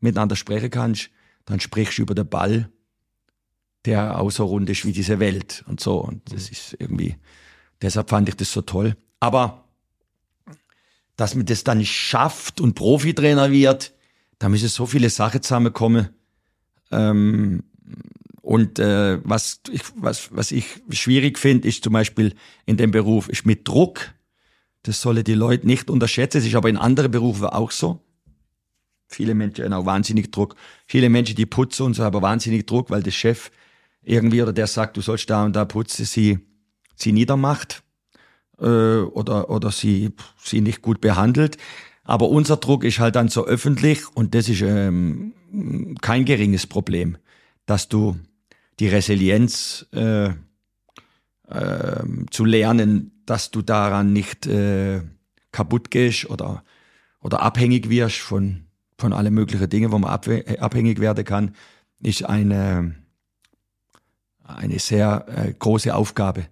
miteinander 0.00 0.36
sprechen 0.36 0.70
kannst, 0.70 1.10
dann 1.46 1.58
sprichst 1.58 1.96
du 1.96 2.02
über 2.02 2.14
den 2.14 2.28
Ball, 2.28 2.68
der 3.86 4.18
auch 4.18 4.30
so 4.30 4.44
rund 4.44 4.68
ist 4.68 4.84
wie 4.84 4.92
diese 4.92 5.18
Welt 5.20 5.64
und 5.66 5.80
so. 5.80 5.98
Und 5.98 6.20
das 6.32 6.50
ist 6.50 6.76
irgendwie, 6.78 7.16
deshalb 7.80 8.10
fand 8.10 8.28
ich 8.28 8.36
das 8.36 8.52
so 8.52 8.60
toll. 8.60 8.94
Aber 9.20 9.64
dass 11.16 11.34
man 11.34 11.46
das 11.46 11.64
dann 11.64 11.78
nicht 11.78 11.96
schafft 11.96 12.60
und 12.60 12.74
Profitrainer 12.74 13.50
wird, 13.50 13.94
da 14.38 14.50
müssen 14.50 14.68
so 14.68 14.84
viele 14.84 15.08
Sachen 15.08 15.42
zusammenkommen. 15.42 16.10
Ähm, 16.90 17.62
und 18.42 18.78
äh, 18.78 19.18
was, 19.24 19.60
ich, 19.70 19.82
was, 19.96 20.34
was 20.34 20.52
ich 20.52 20.66
schwierig 20.90 21.38
finde, 21.38 21.68
ist 21.68 21.84
zum 21.84 21.94
Beispiel 21.94 22.34
in 22.66 22.76
dem 22.76 22.90
Beruf, 22.90 23.30
ist 23.30 23.46
mit 23.46 23.66
Druck 23.66 24.12
das 24.82 25.00
solle 25.00 25.24
die 25.24 25.34
Leute 25.34 25.66
nicht 25.66 25.90
unterschätzen. 25.90 26.38
Es 26.38 26.46
ist 26.46 26.54
aber 26.54 26.68
in 26.68 26.76
anderen 26.76 27.10
Berufen 27.10 27.46
auch 27.46 27.70
so. 27.70 28.00
Viele 29.08 29.34
Menschen 29.34 29.64
haben 29.64 29.72
auch 29.72 29.86
wahnsinnig 29.86 30.30
Druck. 30.30 30.54
Viele 30.86 31.08
Menschen, 31.08 31.34
die 31.34 31.46
putzen 31.46 31.86
und 31.86 31.94
so, 31.94 32.04
haben 32.04 32.22
wahnsinnig 32.22 32.66
Druck, 32.66 32.90
weil 32.90 33.02
der 33.02 33.10
Chef 33.10 33.50
irgendwie 34.02 34.40
oder 34.40 34.52
der 34.52 34.66
sagt, 34.66 34.96
du 34.96 35.00
sollst 35.00 35.28
da 35.28 35.44
und 35.44 35.54
da 35.54 35.64
putzen, 35.64 36.04
sie, 36.04 36.38
sie 36.94 37.12
niedermacht 37.12 37.82
äh, 38.58 38.64
oder, 38.64 39.50
oder 39.50 39.70
sie, 39.70 40.12
sie 40.42 40.60
nicht 40.60 40.80
gut 40.80 41.00
behandelt. 41.00 41.58
Aber 42.04 42.28
unser 42.28 42.56
Druck 42.56 42.84
ist 42.84 42.98
halt 42.98 43.16
dann 43.16 43.28
so 43.28 43.46
öffentlich 43.46 44.08
und 44.14 44.34
das 44.34 44.48
ist 44.48 44.62
ähm, 44.62 45.34
kein 46.00 46.24
geringes 46.24 46.66
Problem, 46.66 47.18
dass 47.66 47.88
du 47.88 48.16
die 48.78 48.88
Resilienz 48.88 49.86
äh, 49.92 50.30
äh, 51.48 52.04
zu 52.30 52.44
lernen, 52.44 53.19
dass 53.30 53.52
du 53.52 53.62
daran 53.62 54.12
nicht 54.12 54.48
äh, 54.48 55.02
kaputt 55.52 55.92
gehst 55.92 56.28
oder, 56.28 56.64
oder 57.20 57.42
abhängig 57.42 57.88
wirst 57.88 58.18
von, 58.18 58.64
von 58.98 59.12
allen 59.12 59.32
möglichen 59.32 59.70
Dingen, 59.70 59.92
wo 59.92 59.98
man 59.98 60.10
abhängig 60.10 60.98
werden 60.98 61.24
kann, 61.24 61.54
ist 62.02 62.24
eine, 62.24 62.96
eine 64.42 64.80
sehr 64.80 65.26
äh, 65.28 65.54
große 65.56 65.94
Aufgabe. 65.94 66.48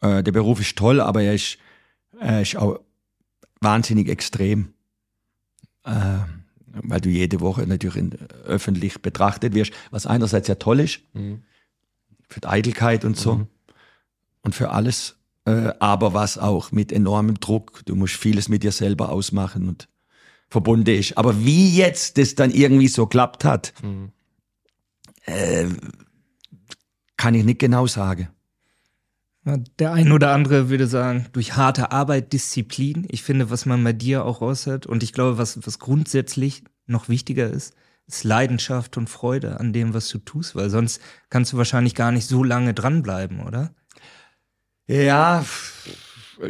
Äh, 0.00 0.24
der 0.24 0.32
Beruf 0.32 0.60
ist 0.60 0.76
toll, 0.76 1.00
aber 1.00 1.22
er 1.22 1.34
ist, 1.34 1.58
er 2.18 2.42
ist 2.42 2.56
auch 2.56 2.80
wahnsinnig 3.60 4.08
extrem. 4.08 4.74
Äh, 5.84 6.18
weil 6.66 7.00
du 7.00 7.10
jede 7.10 7.38
Woche 7.38 7.64
natürlich 7.64 7.96
in, 7.96 8.12
öffentlich 8.44 9.02
betrachtet 9.02 9.54
wirst, 9.54 9.72
was 9.92 10.06
einerseits 10.06 10.48
sehr 10.48 10.58
toll 10.58 10.80
ist, 10.80 11.00
mhm. 11.12 11.44
für 12.28 12.40
die 12.40 12.48
Eitelkeit 12.48 13.04
und 13.04 13.16
so. 13.16 13.34
Mhm 13.36 13.46
und 14.42 14.54
für 14.54 14.70
alles, 14.70 15.16
äh, 15.44 15.72
aber 15.78 16.14
was 16.14 16.38
auch 16.38 16.72
mit 16.72 16.92
enormem 16.92 17.40
Druck. 17.40 17.82
Du 17.86 17.94
musst 17.94 18.14
vieles 18.14 18.48
mit 18.48 18.62
dir 18.62 18.72
selber 18.72 19.10
ausmachen 19.10 19.68
und 19.68 19.88
verbunden 20.48 20.94
ist. 20.96 21.16
Aber 21.18 21.44
wie 21.44 21.74
jetzt 21.76 22.18
das 22.18 22.34
dann 22.34 22.50
irgendwie 22.50 22.88
so 22.88 23.06
klappt 23.06 23.44
hat, 23.44 23.72
mhm. 23.82 24.12
äh, 25.24 25.66
kann 27.16 27.34
ich 27.34 27.44
nicht 27.44 27.58
genau 27.58 27.86
sagen. 27.86 28.28
Der 29.44 29.92
ein 29.92 30.12
oder 30.12 30.30
andere 30.30 30.68
würde 30.68 30.86
sagen, 30.86 31.26
durch 31.32 31.56
harte 31.56 31.90
Arbeit, 31.90 32.32
Disziplin. 32.32 33.08
Ich 33.10 33.24
finde, 33.24 33.50
was 33.50 33.66
man 33.66 33.82
bei 33.82 33.92
dir 33.92 34.24
auch 34.24 34.40
raushört, 34.40 34.86
und 34.86 35.02
ich 35.02 35.12
glaube, 35.12 35.36
was, 35.36 35.66
was 35.66 35.80
grundsätzlich 35.80 36.62
noch 36.86 37.08
wichtiger 37.08 37.50
ist, 37.50 37.74
ist 38.06 38.22
Leidenschaft 38.22 38.96
und 38.96 39.10
Freude 39.10 39.58
an 39.58 39.72
dem, 39.72 39.94
was 39.94 40.08
du 40.08 40.18
tust, 40.18 40.54
weil 40.54 40.70
sonst 40.70 41.00
kannst 41.28 41.52
du 41.52 41.56
wahrscheinlich 41.56 41.96
gar 41.96 42.12
nicht 42.12 42.28
so 42.28 42.44
lange 42.44 42.72
dranbleiben, 42.72 43.40
oder? 43.40 43.74
Ja, 44.92 45.42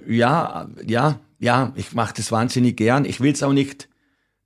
ja, 0.05 0.69
ja, 0.85 1.21
ja, 1.39 1.73
ich 1.77 1.93
mache 1.93 2.15
das 2.17 2.33
wahnsinnig 2.33 2.77
gern. 2.77 3.05
Ich 3.05 3.21
will 3.21 3.33
es 3.33 3.43
auch 3.45 3.53
nicht. 3.53 3.89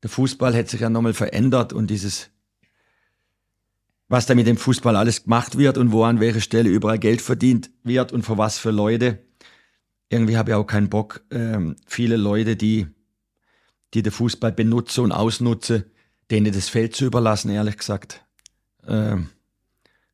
Der 0.03 0.11
Fußball 0.11 0.55
hat 0.55 0.69
sich 0.69 0.83
ja 0.83 0.91
nochmal 0.91 1.15
verändert 1.15 1.73
und 1.73 1.87
dieses, 1.87 2.29
was 4.09 4.27
da 4.27 4.35
mit 4.35 4.47
dem 4.47 4.59
Fußball 4.59 4.97
alles 4.97 5.25
gemacht 5.25 5.57
wird 5.57 5.79
und 5.79 5.93
wo 5.93 6.05
an 6.05 6.21
welcher 6.21 6.43
Stelle 6.43 6.69
überall 6.69 6.99
Geld 6.99 7.23
verdient 7.23 7.71
wird 7.85 8.13
und 8.13 8.23
für 8.23 8.37
was 8.37 8.59
für 8.59 8.71
Leute. 8.71 9.25
Irgendwie 10.11 10.37
habe 10.37 10.51
ich 10.51 10.57
auch 10.57 10.67
keinen 10.67 10.91
Bock, 10.91 11.25
ähm, 11.31 11.77
viele 11.87 12.19
Leute, 12.19 12.55
die, 12.55 12.89
die 13.95 14.03
den 14.03 14.13
Fußball 14.13 14.53
benutzen 14.53 15.05
und 15.05 15.13
ausnutzen, 15.13 15.85
denen 16.31 16.53
das 16.53 16.69
Feld 16.69 16.95
zu 16.95 17.07
überlassen, 17.07 17.51
ehrlich 17.51 17.79
gesagt. 17.79 18.27
Ähm, 18.87 19.31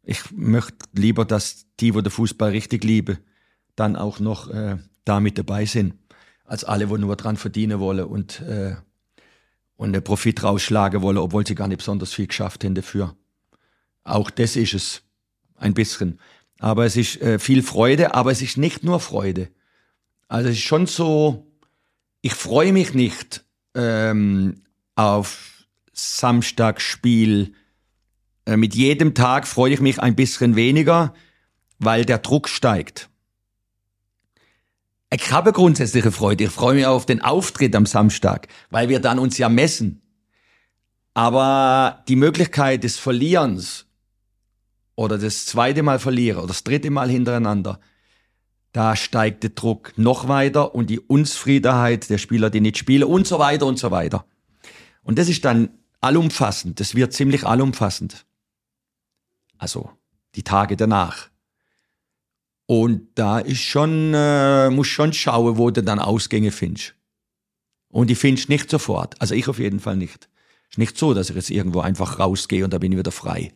ich 0.05 0.31
möchte 0.31 0.87
lieber, 0.93 1.25
dass 1.25 1.67
die, 1.81 1.97
wo 1.97 2.01
der 2.01 2.13
Fußball 2.13 2.51
richtig 2.51 2.85
lieben, 2.85 3.19
dann 3.77 3.97
auch 3.97 4.21
noch 4.21 4.51
äh, 4.51 4.79
da 5.05 5.21
mit 5.21 5.39
dabei 5.39 5.65
sind, 5.65 5.95
als 6.45 6.65
alle, 6.65 6.91
wo 6.91 6.97
nur 6.97 7.17
dran 7.17 7.37
verdienen 7.37 7.81
wollen 7.81 8.05
und, 8.05 8.41
äh, 8.41 8.77
und 9.77 9.93
den 9.93 10.05
Profit 10.05 10.43
rausschlagen 10.43 11.03
wollen, 11.03 11.19
obwohl 11.19 11.47
sie 11.47 11.55
gar 11.55 11.69
nicht 11.69 11.79
besonders 11.79 12.13
viel 12.13 12.27
geschafft 12.27 12.65
haben 12.65 12.75
dafür. 12.75 13.17
Auch 14.05 14.31
das 14.31 14.57
ist 14.57 14.75
es 14.75 15.03
ein 15.57 15.75
bisschen. 15.75 16.19
Aber 16.59 16.85
es 16.85 16.97
ist 16.97 17.21
äh, 17.21 17.39
viel 17.39 17.63
Freude, 17.63 18.15
aber 18.15 18.31
es 18.31 18.43
ist 18.43 18.57
nicht 18.57 18.85
nur 18.85 19.01
Freude. 19.01 19.49
Also 20.29 20.49
es 20.49 20.57
ist 20.57 20.63
schon 20.63 20.87
so, 20.87 21.47
ich 22.21 22.35
freue 22.35 22.73
mich 22.73 22.95
nicht 22.95 23.45
ähm, 23.75 24.63
auf 24.95 25.67
Samstagsspiel. 25.93 27.55
Äh, 28.47 28.57
mit 28.57 28.75
jedem 28.75 29.15
Tag 29.15 29.47
freue 29.47 29.73
ich 29.73 29.81
mich 29.81 30.01
ein 30.01 30.17
bisschen 30.17 30.57
weniger, 30.57 31.15
weil 31.79 32.05
der 32.05 32.19
Druck 32.19 32.49
steigt. 32.49 33.09
Ich 35.15 35.31
habe 35.31 35.53
grundsätzliche 35.53 36.11
Freude. 36.11 36.45
Ich 36.45 36.51
freue 36.51 36.75
mich 36.75 36.87
auf 36.87 37.05
den 37.05 37.21
Auftritt 37.21 37.77
am 37.77 37.85
Samstag, 37.85 38.49
weil 38.71 38.89
wir 38.89 38.99
dann 38.99 39.19
uns 39.19 39.37
ja 39.37 39.51
messen. 39.51 40.01
Aber 41.13 42.03
die 42.09 42.17
Möglichkeit 42.17 42.83
des 42.83 42.99
Verlierens 42.99 43.85
oder 44.95 45.19
das 45.19 45.45
zweite 45.45 45.83
Mal 45.83 45.99
verlieren 45.99 46.39
oder 46.39 46.49
das 46.49 46.65
dritte 46.65 46.91
Mal 46.91 47.11
hintereinander, 47.11 47.79
da 48.73 48.97
steigt 48.97 49.43
der 49.43 49.51
Druck 49.51 49.93
noch 49.97 50.29
weiter 50.29 50.75
und 50.75 50.89
die 50.89 51.01
Unzufriedenheit 51.01 52.09
der 52.09 52.17
Spieler, 52.17 52.49
die 52.49 52.63
nicht 52.63 52.79
spielen 52.79 53.05
und 53.05 53.27
so 53.27 53.39
weiter 53.39 53.67
und 53.67 53.79
so 53.79 53.91
weiter. 53.91 54.25
Und 55.03 55.19
das 55.19 55.29
ist 55.29 55.45
dann 55.45 55.69
allumfassend. 56.01 56.81
Das 56.81 56.95
wird 56.95 57.13
ziemlich 57.13 57.47
allumfassend. 57.47 58.25
Also 59.59 59.91
die 60.37 60.43
Tage 60.43 60.79
danach. 60.79 61.32
Und 62.73 63.09
da 63.17 63.39
ist 63.39 63.61
schon, 63.61 64.15
äh, 64.15 64.71
muss 64.71 64.87
schon 64.87 65.13
schauen, 65.13 65.59
wo 65.59 65.71
du 65.71 65.83
dann 65.83 65.99
Ausgänge 65.99 66.51
findest. 66.51 66.95
Und 67.91 68.09
die 68.09 68.15
findest 68.15 68.49
nicht 68.49 68.71
sofort. 68.71 69.15
Also 69.21 69.35
ich 69.35 69.47
auf 69.47 69.59
jeden 69.59 69.79
Fall 69.79 69.95
nicht. 69.95 70.31
Ist 70.71 70.79
nicht 70.79 70.97
so, 70.97 71.13
dass 71.13 71.29
ich 71.29 71.37
jetzt 71.37 71.51
irgendwo 71.51 71.81
einfach 71.81 72.19
rausgehe 72.19 72.65
und 72.65 72.73
da 72.73 72.79
bin 72.79 72.91
ich 72.91 72.97
wieder 72.97 73.13
frei. 73.13 73.53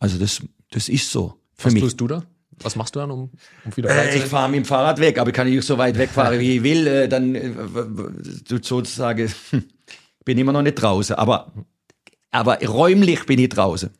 Also 0.00 0.18
das, 0.18 0.42
das 0.72 0.88
ist 0.88 1.12
so. 1.12 1.38
Für 1.54 1.66
Was 1.66 1.74
mich. 1.74 1.82
tust 1.84 2.00
du 2.00 2.08
da? 2.08 2.24
Was 2.60 2.74
machst 2.74 2.96
du 2.96 2.98
dann, 2.98 3.12
um, 3.12 3.30
um 3.64 3.76
wieder 3.76 3.88
frei 3.88 4.08
Äh, 4.08 4.10
zu 4.10 4.18
ich 4.18 4.24
fahre 4.24 4.48
mit 4.48 4.56
dem 4.56 4.64
Fahrrad 4.64 4.98
weg, 4.98 5.16
aber 5.20 5.30
ich 5.30 5.36
kann 5.36 5.48
nicht 5.48 5.64
so 5.64 5.78
weit 5.78 5.96
wegfahren, 5.96 6.40
wie 6.40 6.56
ich 6.56 6.62
will. 6.64 6.88
Äh, 6.88 7.08
dann 7.08 7.36
äh, 7.36 7.52
sozusagen 8.48 9.32
bin 10.24 10.38
immer 10.38 10.50
noch 10.52 10.62
nicht 10.62 10.74
draußen. 10.74 11.14
Aber, 11.14 11.52
aber 12.32 12.58
räumlich 12.66 13.26
bin 13.26 13.38
ich 13.38 13.50
draußen. 13.50 13.90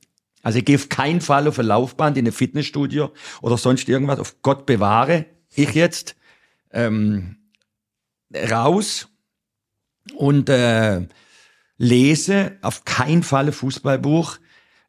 Also 0.48 0.60
ich 0.60 0.64
gehe 0.64 0.76
auf 0.76 0.88
keinen 0.88 1.20
Fall 1.20 1.46
auf 1.46 1.58
ein 1.58 1.66
Laufband 1.66 2.16
in 2.16 2.24
ein 2.24 2.32
Fitnessstudio 2.32 3.12
oder 3.42 3.58
sonst 3.58 3.86
irgendwas. 3.86 4.18
Auf 4.18 4.40
Gott 4.40 4.64
bewahre 4.64 5.26
ich 5.54 5.74
jetzt 5.74 6.16
ähm, 6.72 7.36
raus 8.50 9.08
und 10.14 10.48
äh, 10.48 11.06
lese 11.76 12.56
auf 12.62 12.86
keinen 12.86 13.22
Fall 13.24 13.48
ein 13.48 13.52
Fußballbuch. 13.52 14.38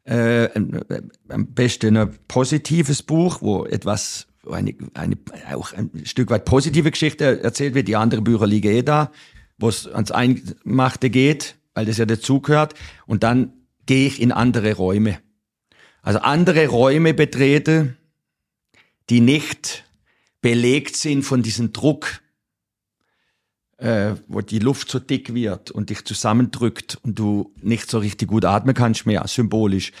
Äh, 0.04 0.48
am- 0.54 0.80
am 1.28 1.46
besten 1.52 1.98
ein 1.98 2.18
positives 2.26 3.02
Buch, 3.02 3.42
wo 3.42 3.66
etwas, 3.66 4.28
eine, 4.50 4.74
eine, 4.94 5.18
auch 5.52 5.74
ein 5.74 5.90
Stück 6.06 6.30
weit 6.30 6.46
positive 6.46 6.90
Geschichte 6.90 7.42
erzählt 7.42 7.74
wird. 7.74 7.86
Die 7.86 7.96
anderen 7.96 8.24
Bücher 8.24 8.46
liegen 8.46 8.72
eh 8.72 8.82
da, 8.82 9.12
wo 9.58 9.68
es 9.68 9.86
ans 9.86 10.10
Eingemachte 10.10 11.10
geht, 11.10 11.56
weil 11.74 11.84
das 11.84 11.98
ja 11.98 12.06
dazugehört. 12.06 12.72
Und 13.04 13.24
dann 13.24 13.52
gehe 13.84 14.06
ich 14.06 14.22
in 14.22 14.32
andere 14.32 14.72
Räume. 14.72 15.18
Also 16.02 16.20
andere 16.20 16.68
Räume 16.68 17.14
betrete, 17.14 17.96
die 19.10 19.20
nicht 19.20 19.84
belegt 20.40 20.96
sind 20.96 21.22
von 21.22 21.42
diesem 21.42 21.72
Druck, 21.72 22.20
äh, 23.76 24.14
wo 24.28 24.40
die 24.40 24.58
Luft 24.58 24.90
so 24.90 24.98
dick 24.98 25.34
wird 25.34 25.70
und 25.70 25.90
dich 25.90 26.04
zusammendrückt 26.04 26.98
und 27.02 27.18
du 27.18 27.52
nicht 27.62 27.90
so 27.90 27.98
richtig 27.98 28.28
gut 28.28 28.44
atmen 28.44 28.74
kannst 28.74 29.06
mehr, 29.06 29.26
symbolisch. 29.26 29.92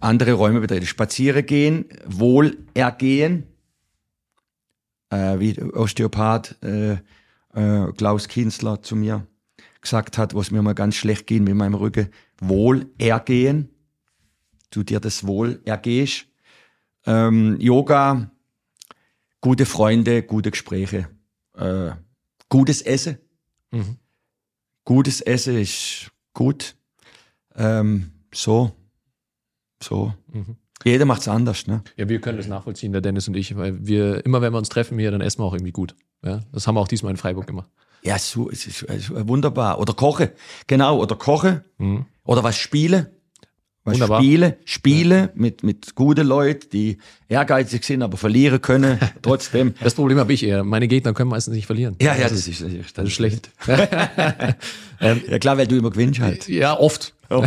Andere 0.00 0.32
Räume 0.32 0.60
betreten. 0.60 0.86
Spazieren 0.86 1.44
gehen, 1.44 1.86
Wohlergehen, 2.06 3.44
äh, 5.10 5.38
wie 5.38 5.60
Osteopath 5.60 6.56
äh, 6.62 6.92
äh, 7.54 7.92
Klaus 7.96 8.28
Kienzler 8.28 8.82
zu 8.82 8.96
mir 8.96 9.26
gesagt 9.82 10.18
hat, 10.18 10.34
wo 10.34 10.40
es 10.40 10.50
mir 10.50 10.62
mal 10.62 10.74
ganz 10.74 10.94
schlecht 10.94 11.26
ging 11.26 11.44
mit 11.44 11.54
meinem 11.54 11.74
Rücken, 11.74 12.08
Wohlergehen, 12.40 13.70
du 14.70 14.82
dir 14.82 15.00
das 15.00 15.26
Wohl 15.26 15.60
ergehst. 15.64 16.26
Ähm, 17.06 17.58
Yoga, 17.60 18.30
gute 19.40 19.66
Freunde, 19.66 20.22
gute 20.22 20.50
Gespräche, 20.50 21.08
äh, 21.56 21.92
gutes 22.48 22.82
Essen. 22.82 23.18
Mhm. 23.70 23.96
Gutes 24.84 25.20
Essen 25.20 25.56
ist 25.56 26.10
gut. 26.34 26.76
Ähm, 27.54 28.12
so, 28.32 28.72
so. 29.82 30.14
Mhm. 30.32 30.56
Jeder 30.84 31.04
macht's 31.04 31.28
anders, 31.28 31.66
ne? 31.66 31.82
Ja, 31.96 32.08
wir 32.08 32.20
können 32.20 32.38
das 32.38 32.48
nachvollziehen, 32.48 32.92
der 32.92 33.02
Dennis 33.02 33.28
und 33.28 33.36
ich, 33.36 33.54
weil 33.56 33.86
wir, 33.86 34.24
immer 34.24 34.40
wenn 34.40 34.52
wir 34.52 34.58
uns 34.58 34.70
treffen 34.70 34.98
hier, 34.98 35.10
dann 35.10 35.20
essen 35.20 35.40
wir 35.40 35.44
auch 35.44 35.52
irgendwie 35.52 35.72
gut. 35.72 35.94
Ja, 36.24 36.40
das 36.52 36.66
haben 36.66 36.74
wir 36.74 36.80
auch 36.80 36.88
diesmal 36.88 37.10
in 37.10 37.18
Freiburg 37.18 37.46
gemacht. 37.46 37.68
Ja, 38.02 38.18
so, 38.18 38.50
es 38.50 38.66
ist, 38.66 38.82
es 38.84 39.10
ist 39.10 39.28
wunderbar. 39.28 39.78
Oder 39.78 39.92
koche, 39.92 40.32
genau, 40.66 40.98
oder 40.98 41.16
koche. 41.16 41.64
Mhm. 41.78 42.06
Oder 42.24 42.42
was 42.42 42.56
spiele. 42.56 43.19
Wunderbar. 43.84 44.20
spiele, 44.20 44.56
spiele 44.64 45.30
mit, 45.34 45.62
mit 45.62 45.94
guten 45.94 46.26
Leuten, 46.26 46.68
die 46.70 46.98
ehrgeizig 47.28 47.82
sind, 47.84 48.02
aber 48.02 48.16
verlieren 48.18 48.60
können, 48.60 48.98
trotzdem. 49.22 49.74
Das 49.82 49.94
Problem 49.94 50.18
habe 50.18 50.32
ich 50.32 50.44
eher. 50.44 50.64
Meine 50.64 50.86
Gegner 50.86 51.14
können 51.14 51.30
meistens 51.30 51.54
nicht 51.54 51.66
verlieren. 51.66 51.96
Ja, 52.00 52.14
ja, 52.14 52.28
das 52.28 52.46
ist, 52.46 52.60
das 52.60 52.72
ist, 52.72 52.98
Das 52.98 53.06
ist 53.06 53.12
schlecht. 53.14 53.50
Ja 53.66 53.86
klar, 55.38 55.56
weil 55.56 55.66
du 55.66 55.76
immer 55.76 55.90
gewinnst 55.90 56.20
halt. 56.20 56.48
ja, 56.48 56.78
oft. 56.78 57.14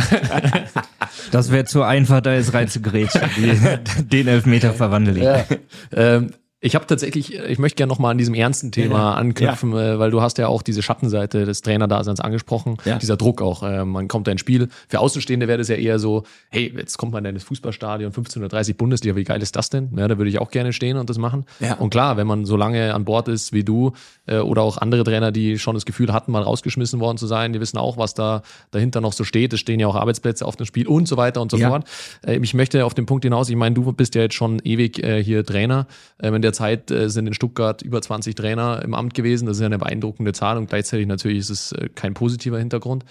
Das 1.30 1.50
wäre 1.52 1.64
zu 1.64 1.82
einfach, 1.82 2.20
da 2.20 2.34
jetzt 2.34 2.54
rein 2.54 2.68
zu 2.68 2.80
grätschen. 2.80 3.20
Die, 3.36 4.04
den 4.04 4.28
Elfmeter 4.28 4.72
verwandle 4.72 5.12
ich. 5.18 5.22
Ja. 5.22 5.44
ähm, 5.92 6.32
ich 6.66 6.74
habe 6.74 6.86
tatsächlich, 6.86 7.34
ich 7.34 7.58
möchte 7.58 7.76
gerne 7.76 7.90
nochmal 7.90 8.12
an 8.12 8.18
diesem 8.18 8.32
ernsten 8.34 8.72
Thema 8.72 9.14
anknüpfen, 9.16 9.72
äh, 9.74 9.98
weil 9.98 10.10
du 10.10 10.22
hast 10.22 10.38
ja 10.38 10.48
auch 10.48 10.62
diese 10.62 10.82
Schattenseite 10.82 11.44
des 11.44 11.60
Trainerdaseins 11.60 12.20
angesprochen, 12.20 12.78
Ja. 12.86 12.96
dieser 12.98 13.18
Druck 13.18 13.42
auch. 13.42 13.62
Äh, 13.62 13.84
man 13.84 14.08
kommt 14.08 14.26
da 14.26 14.32
ins 14.32 14.40
Spiel. 14.40 14.68
Für 14.88 15.00
Außenstehende 15.00 15.46
wäre 15.46 15.58
das 15.58 15.68
ja 15.68 15.76
eher 15.76 15.98
so, 15.98 16.22
hey, 16.48 16.72
jetzt 16.74 16.96
kommt 16.96 17.12
man 17.12 17.22
in 17.26 17.34
das 17.34 17.44
Fußballstadion, 17.44 18.08
1530 18.12 18.78
Bundesliga, 18.78 19.14
wie 19.14 19.24
geil 19.24 19.42
ist 19.42 19.56
das 19.56 19.68
denn? 19.68 19.90
Ja, 19.96 20.08
da 20.08 20.16
würde 20.16 20.30
ich 20.30 20.38
auch 20.40 20.50
gerne 20.50 20.72
stehen 20.72 20.96
und 20.96 21.10
das 21.10 21.18
machen. 21.18 21.44
Ja. 21.60 21.74
Und 21.74 21.90
klar, 21.90 22.16
wenn 22.16 22.26
man 22.26 22.46
so 22.46 22.56
lange 22.56 22.94
an 22.94 23.04
Bord 23.04 23.28
ist 23.28 23.52
wie 23.52 23.62
du 23.62 23.92
äh, 24.26 24.38
oder 24.38 24.62
auch 24.62 24.78
andere 24.78 25.04
Trainer, 25.04 25.32
die 25.32 25.58
schon 25.58 25.74
das 25.74 25.84
Gefühl 25.84 26.14
hatten, 26.14 26.32
mal 26.32 26.42
rausgeschmissen 26.42 26.98
worden 26.98 27.18
zu 27.18 27.26
sein, 27.26 27.52
die 27.52 27.60
wissen 27.60 27.76
auch, 27.76 27.98
was 27.98 28.14
da 28.14 28.40
dahinter 28.70 29.02
noch 29.02 29.12
so 29.12 29.24
steht. 29.24 29.52
Es 29.52 29.60
stehen 29.60 29.80
ja 29.80 29.86
auch 29.86 29.96
Arbeitsplätze 29.96 30.46
auf 30.46 30.56
dem 30.56 30.64
Spiel 30.64 30.86
und 30.86 31.06
so 31.08 31.18
weiter 31.18 31.42
und 31.42 31.50
so 31.50 31.58
Ja. 31.58 31.68
fort. 31.68 31.84
Äh, 32.26 32.38
ich 32.38 32.54
möchte 32.54 32.86
auf 32.86 32.94
den 32.94 33.04
Punkt 33.04 33.24
hinaus, 33.24 33.50
ich 33.50 33.56
meine, 33.56 33.74
du 33.74 33.92
bist 33.92 34.14
ja 34.14 34.22
jetzt 34.22 34.34
schon 34.34 34.60
ewig 34.64 35.02
äh, 35.04 35.22
hier 35.22 35.44
Trainer. 35.44 35.86
Ähm, 36.22 36.34
in 36.36 36.40
der 36.42 36.53
Zeit 36.54 36.90
äh, 36.90 37.10
sind 37.10 37.26
in 37.26 37.34
Stuttgart 37.34 37.82
über 37.82 38.00
20 38.00 38.34
Trainer 38.34 38.82
im 38.82 38.94
Amt 38.94 39.12
gewesen. 39.12 39.46
Das 39.46 39.58
ist 39.58 39.60
ja 39.60 39.66
eine 39.66 39.78
beeindruckende 39.78 40.32
Zahl 40.32 40.56
und 40.56 40.70
gleichzeitig 40.70 41.06
natürlich 41.06 41.38
ist 41.38 41.50
es 41.50 41.72
äh, 41.72 41.90
kein 41.94 42.14
positiver 42.14 42.58
Hintergrund. 42.58 43.04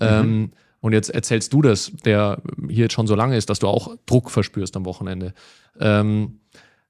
Ähm, 0.00 0.50
und 0.80 0.92
jetzt 0.92 1.10
erzählst 1.10 1.52
du 1.52 1.62
das, 1.62 1.92
der 2.04 2.42
hier 2.68 2.84
jetzt 2.84 2.92
schon 2.92 3.06
so 3.06 3.14
lange 3.14 3.36
ist, 3.36 3.50
dass 3.50 3.58
du 3.58 3.68
auch 3.68 3.96
Druck 4.06 4.30
verspürst 4.30 4.76
am 4.76 4.84
Wochenende. 4.84 5.34
Ähm, 5.78 6.40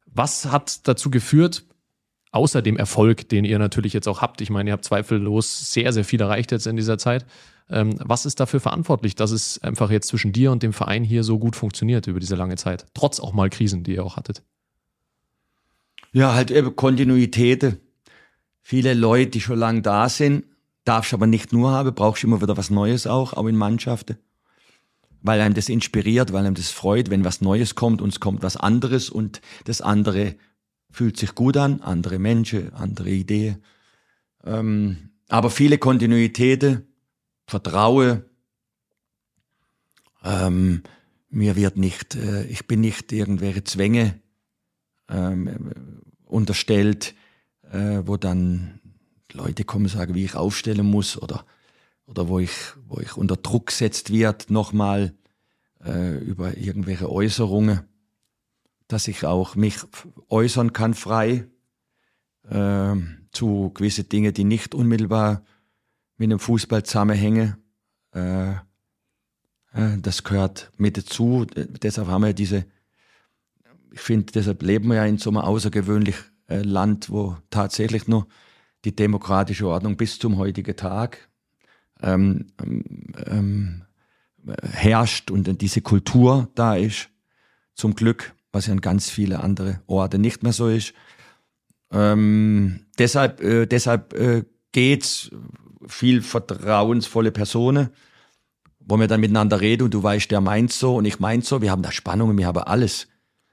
was 0.06 0.46
hat 0.46 0.86
dazu 0.88 1.10
geführt, 1.10 1.64
außer 2.32 2.62
dem 2.62 2.76
Erfolg, 2.76 3.28
den 3.28 3.44
ihr 3.44 3.58
natürlich 3.58 3.92
jetzt 3.92 4.08
auch 4.08 4.20
habt? 4.22 4.40
Ich 4.40 4.50
meine, 4.50 4.70
ihr 4.70 4.72
habt 4.72 4.84
zweifellos 4.84 5.72
sehr, 5.72 5.92
sehr 5.92 6.04
viel 6.04 6.20
erreicht 6.20 6.52
jetzt 6.52 6.66
in 6.66 6.76
dieser 6.76 6.98
Zeit. 6.98 7.26
Ähm, 7.68 7.96
was 7.98 8.26
ist 8.26 8.38
dafür 8.38 8.60
verantwortlich, 8.60 9.14
dass 9.14 9.30
es 9.30 9.62
einfach 9.62 9.90
jetzt 9.90 10.08
zwischen 10.08 10.32
dir 10.32 10.52
und 10.52 10.62
dem 10.62 10.72
Verein 10.72 11.02
hier 11.02 11.24
so 11.24 11.38
gut 11.38 11.56
funktioniert 11.56 12.06
über 12.06 12.20
diese 12.20 12.36
lange 12.36 12.56
Zeit? 12.56 12.86
Trotz 12.94 13.18
auch 13.18 13.32
mal 13.32 13.50
Krisen, 13.50 13.82
die 13.82 13.94
ihr 13.94 14.04
auch 14.04 14.16
hattet. 14.16 14.42
Ja, 16.16 16.32
halt 16.32 16.50
eben 16.50 16.74
Kontinuität. 16.74 17.76
Viele 18.62 18.94
Leute, 18.94 19.32
die 19.32 19.42
schon 19.42 19.58
lange 19.58 19.82
da 19.82 20.08
sind, 20.08 20.46
darfst 20.84 21.12
aber 21.12 21.26
nicht 21.26 21.52
nur 21.52 21.72
haben, 21.72 21.94
brauchst 21.94 22.24
immer 22.24 22.40
wieder 22.40 22.56
was 22.56 22.70
Neues 22.70 23.06
auch, 23.06 23.34
auch 23.34 23.44
in 23.44 23.54
Mannschaften. 23.54 24.16
Weil 25.20 25.42
einem 25.42 25.52
das 25.52 25.68
inspiriert, 25.68 26.32
weil 26.32 26.46
einem 26.46 26.54
das 26.54 26.70
freut, 26.70 27.10
wenn 27.10 27.26
was 27.26 27.42
Neues 27.42 27.74
kommt 27.74 28.00
und 28.00 28.08
es 28.08 28.18
kommt 28.18 28.42
was 28.42 28.56
anderes 28.56 29.10
und 29.10 29.42
das 29.64 29.82
andere 29.82 30.36
fühlt 30.90 31.18
sich 31.18 31.34
gut 31.34 31.58
an, 31.58 31.82
andere 31.82 32.18
Menschen, 32.18 32.72
andere 32.72 33.10
Ideen. 33.10 33.62
Ähm, 34.42 35.10
aber 35.28 35.50
viele 35.50 35.76
Kontinuitäten, 35.76 36.86
Vertrauen, 37.46 38.22
ähm, 40.24 40.82
mir 41.28 41.56
wird 41.56 41.76
nicht, 41.76 42.14
äh, 42.14 42.46
ich 42.46 42.66
bin 42.66 42.80
nicht 42.80 43.12
irgendwelche 43.12 43.64
Zwänge 43.64 44.18
ähm, 45.10 45.95
unterstellt, 46.26 47.14
äh, 47.72 48.02
wo 48.04 48.16
dann 48.16 48.80
Leute 49.32 49.64
kommen 49.64 49.86
und 49.86 49.90
sagen, 49.90 50.14
wie 50.14 50.24
ich 50.24 50.34
aufstellen 50.34 50.86
muss 50.86 51.20
oder, 51.20 51.44
oder 52.06 52.28
wo 52.28 52.38
ich, 52.38 52.52
wo 52.86 53.00
ich 53.00 53.16
unter 53.16 53.36
Druck 53.36 53.66
gesetzt 53.66 54.12
wird, 54.12 54.50
nochmal 54.50 55.14
äh, 55.84 56.18
über 56.18 56.56
irgendwelche 56.56 57.10
Äußerungen, 57.10 57.80
dass 58.88 59.08
ich 59.08 59.24
auch 59.24 59.56
mich 59.56 59.78
äußern 60.28 60.72
kann 60.72 60.94
frei 60.94 61.46
äh, 62.48 62.94
zu 63.32 63.70
gewisse 63.74 64.04
Dinge, 64.04 64.32
die 64.32 64.44
nicht 64.44 64.74
unmittelbar 64.74 65.42
mit 66.16 66.30
dem 66.30 66.38
Fußball 66.38 66.84
zusammenhängen. 66.84 67.56
Äh, 68.12 68.52
äh, 68.52 69.98
das 70.00 70.24
gehört 70.24 70.70
mit 70.76 70.96
dazu. 70.96 71.46
Deshalb 71.54 72.08
haben 72.08 72.24
wir 72.24 72.32
diese, 72.32 72.64
ich 73.96 74.02
finde, 74.02 74.30
deshalb 74.30 74.62
leben 74.62 74.88
wir 74.88 74.96
ja 74.96 75.06
in 75.06 75.16
so 75.16 75.30
einem 75.30 75.38
außergewöhnlichen 75.38 76.22
äh, 76.48 76.60
Land, 76.60 77.08
wo 77.08 77.38
tatsächlich 77.48 78.06
nur 78.06 78.26
die 78.84 78.94
demokratische 78.94 79.66
Ordnung 79.66 79.96
bis 79.96 80.18
zum 80.18 80.36
heutigen 80.36 80.76
Tag 80.76 81.30
ähm, 82.02 82.48
ähm, 83.26 83.84
herrscht 84.62 85.30
und 85.30 85.62
diese 85.62 85.80
Kultur 85.80 86.50
da 86.54 86.76
ist, 86.76 87.08
zum 87.74 87.94
Glück, 87.94 88.34
was 88.52 88.66
ja 88.66 88.74
in 88.74 88.82
ganz 88.82 89.08
viele 89.08 89.40
andere 89.40 89.80
Orte 89.86 90.18
nicht 90.18 90.42
mehr 90.42 90.52
so 90.52 90.68
ist. 90.68 90.92
Ähm, 91.90 92.80
deshalb 92.98 93.40
äh, 93.40 93.64
deshalb 93.64 94.12
äh, 94.12 94.44
geht's 94.72 95.30
viel 95.86 96.20
vertrauensvolle 96.20 97.32
Personen, 97.32 97.88
wo 98.78 98.98
wir 98.98 99.06
dann 99.06 99.20
miteinander 99.20 99.62
reden 99.62 99.84
und 99.84 99.94
du 99.94 100.02
weißt, 100.02 100.30
der 100.30 100.42
meint 100.42 100.70
so 100.70 100.96
und 100.96 101.06
ich 101.06 101.18
meint 101.18 101.46
so. 101.46 101.62
Wir 101.62 101.70
haben 101.70 101.82
da 101.82 101.92
Spannungen, 101.92 102.36
wir 102.36 102.46
haben 102.46 102.58
alles. 102.58 103.08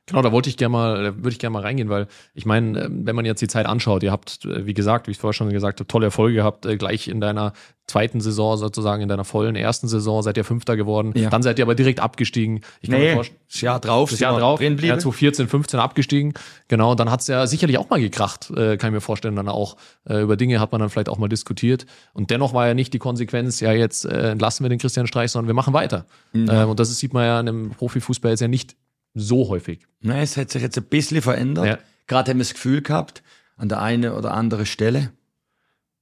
Genau, 0.05 0.21
da 0.21 0.33
wollte 0.33 0.49
ich 0.49 0.57
gerne 0.57 0.73
mal, 0.73 1.03
da 1.03 1.15
würde 1.15 1.29
ich 1.29 1.39
gerne 1.39 1.53
mal 1.53 1.61
reingehen, 1.61 1.87
weil 1.87 2.07
ich 2.33 2.45
meine, 2.45 2.85
ähm, 2.85 3.05
wenn 3.05 3.15
man 3.15 3.23
jetzt 3.23 3.41
die 3.41 3.47
Zeit 3.47 3.65
anschaut, 3.65 4.03
ihr 4.03 4.11
habt, 4.11 4.43
äh, 4.43 4.65
wie 4.65 4.73
gesagt, 4.73 5.07
wie 5.07 5.11
ich 5.11 5.17
vorher 5.17 5.33
schon 5.33 5.49
gesagt 5.49 5.79
habe, 5.79 5.87
tolle 5.87 6.07
Erfolge 6.07 6.35
gehabt, 6.35 6.65
äh, 6.65 6.75
gleich 6.75 7.07
in 7.07 7.21
deiner 7.21 7.53
zweiten 7.87 8.19
Saison 8.19 8.57
sozusagen, 8.57 9.01
in 9.01 9.09
deiner 9.09 9.23
vollen 9.23 9.55
ersten 9.55 9.87
Saison 9.87 10.21
seid 10.21 10.35
ihr 10.35 10.43
Fünfter 10.43 10.75
geworden. 10.75 11.13
Ja. 11.15 11.29
Dann 11.29 11.41
seid 11.41 11.57
ihr 11.57 11.63
aber 11.63 11.75
direkt 11.75 12.01
abgestiegen. 12.01 12.61
Ich 12.81 12.89
kann 12.89 12.99
nee, 12.99 13.15
das 13.15 13.61
Jahr 13.61 13.79
drauf, 13.79 14.09
das 14.09 14.19
Jahr 14.19 14.37
drauf, 14.37 14.59
drin 14.59 14.73
ja, 14.73 14.97
2014, 14.99 15.47
15 15.47 15.79
abgestiegen. 15.79 16.33
Genau, 16.67 16.95
dann 16.95 17.09
hat's 17.09 17.27
ja 17.27 17.47
sicherlich 17.47 17.77
auch 17.77 17.89
mal 17.89 17.99
gekracht, 17.99 18.49
äh, 18.51 18.77
kann 18.77 18.89
ich 18.89 18.95
mir 18.95 19.01
vorstellen, 19.01 19.37
dann 19.37 19.47
auch 19.47 19.77
äh, 20.05 20.21
über 20.21 20.35
Dinge 20.35 20.59
hat 20.59 20.73
man 20.73 20.81
dann 20.81 20.89
vielleicht 20.89 21.09
auch 21.09 21.17
mal 21.17 21.29
diskutiert. 21.29 21.85
Und 22.13 22.29
dennoch 22.29 22.53
war 22.53 22.67
ja 22.67 22.73
nicht 22.73 22.93
die 22.93 22.99
Konsequenz, 22.99 23.61
ja 23.61 23.71
jetzt 23.71 24.05
äh, 24.05 24.31
entlassen 24.31 24.65
wir 24.65 24.69
den 24.69 24.79
Christian 24.79 25.07
Streich, 25.07 25.31
sondern 25.31 25.47
wir 25.47 25.53
machen 25.53 25.73
weiter. 25.73 26.05
Mhm. 26.33 26.49
Äh, 26.49 26.63
und 26.63 26.79
das 26.79 26.93
sieht 26.97 27.13
man 27.13 27.23
ja 27.25 27.39
in 27.39 27.47
einem 27.47 27.69
Profifußball 27.71 28.31
jetzt 28.31 28.41
ja 28.41 28.49
nicht 28.49 28.75
so 29.13 29.49
häufig. 29.49 29.85
Nein, 30.01 30.23
es 30.23 30.37
hat 30.37 30.51
sich 30.51 30.61
jetzt 30.61 30.77
ein 30.77 30.85
bisschen 30.85 31.21
verändert. 31.21 31.65
Ja. 31.65 31.77
Gerade 32.07 32.31
haben 32.31 32.37
wir 32.37 32.43
das 32.43 32.53
Gefühl 32.53 32.81
gehabt, 32.81 33.23
an 33.55 33.69
der 33.69 33.81
einen 33.81 34.11
oder 34.11 34.33
anderen 34.33 34.65
Stelle, 34.65 35.11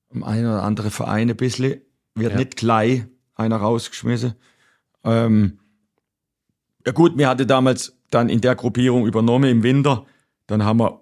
um 0.09 0.23
einen 0.23 0.45
oder 0.45 0.63
andere 0.63 0.91
Verein 0.91 1.29
ein 1.29 1.37
bisschen, 1.37 1.81
wird 2.15 2.33
ja. 2.33 2.37
nicht 2.37 2.57
gleich 2.57 3.05
einer 3.35 3.57
rausgeschmissen. 3.57 4.33
Ähm, 5.03 5.59
ja 6.85 6.91
gut, 6.91 7.17
wir 7.17 7.27
hatten 7.27 7.47
damals 7.47 7.93
dann 8.09 8.29
in 8.29 8.41
der 8.41 8.55
Gruppierung 8.55 9.05
übernommen 9.05 9.49
im 9.49 9.63
Winter. 9.63 10.05
Dann 10.47 10.63
haben 10.63 10.79
wir, 10.79 11.01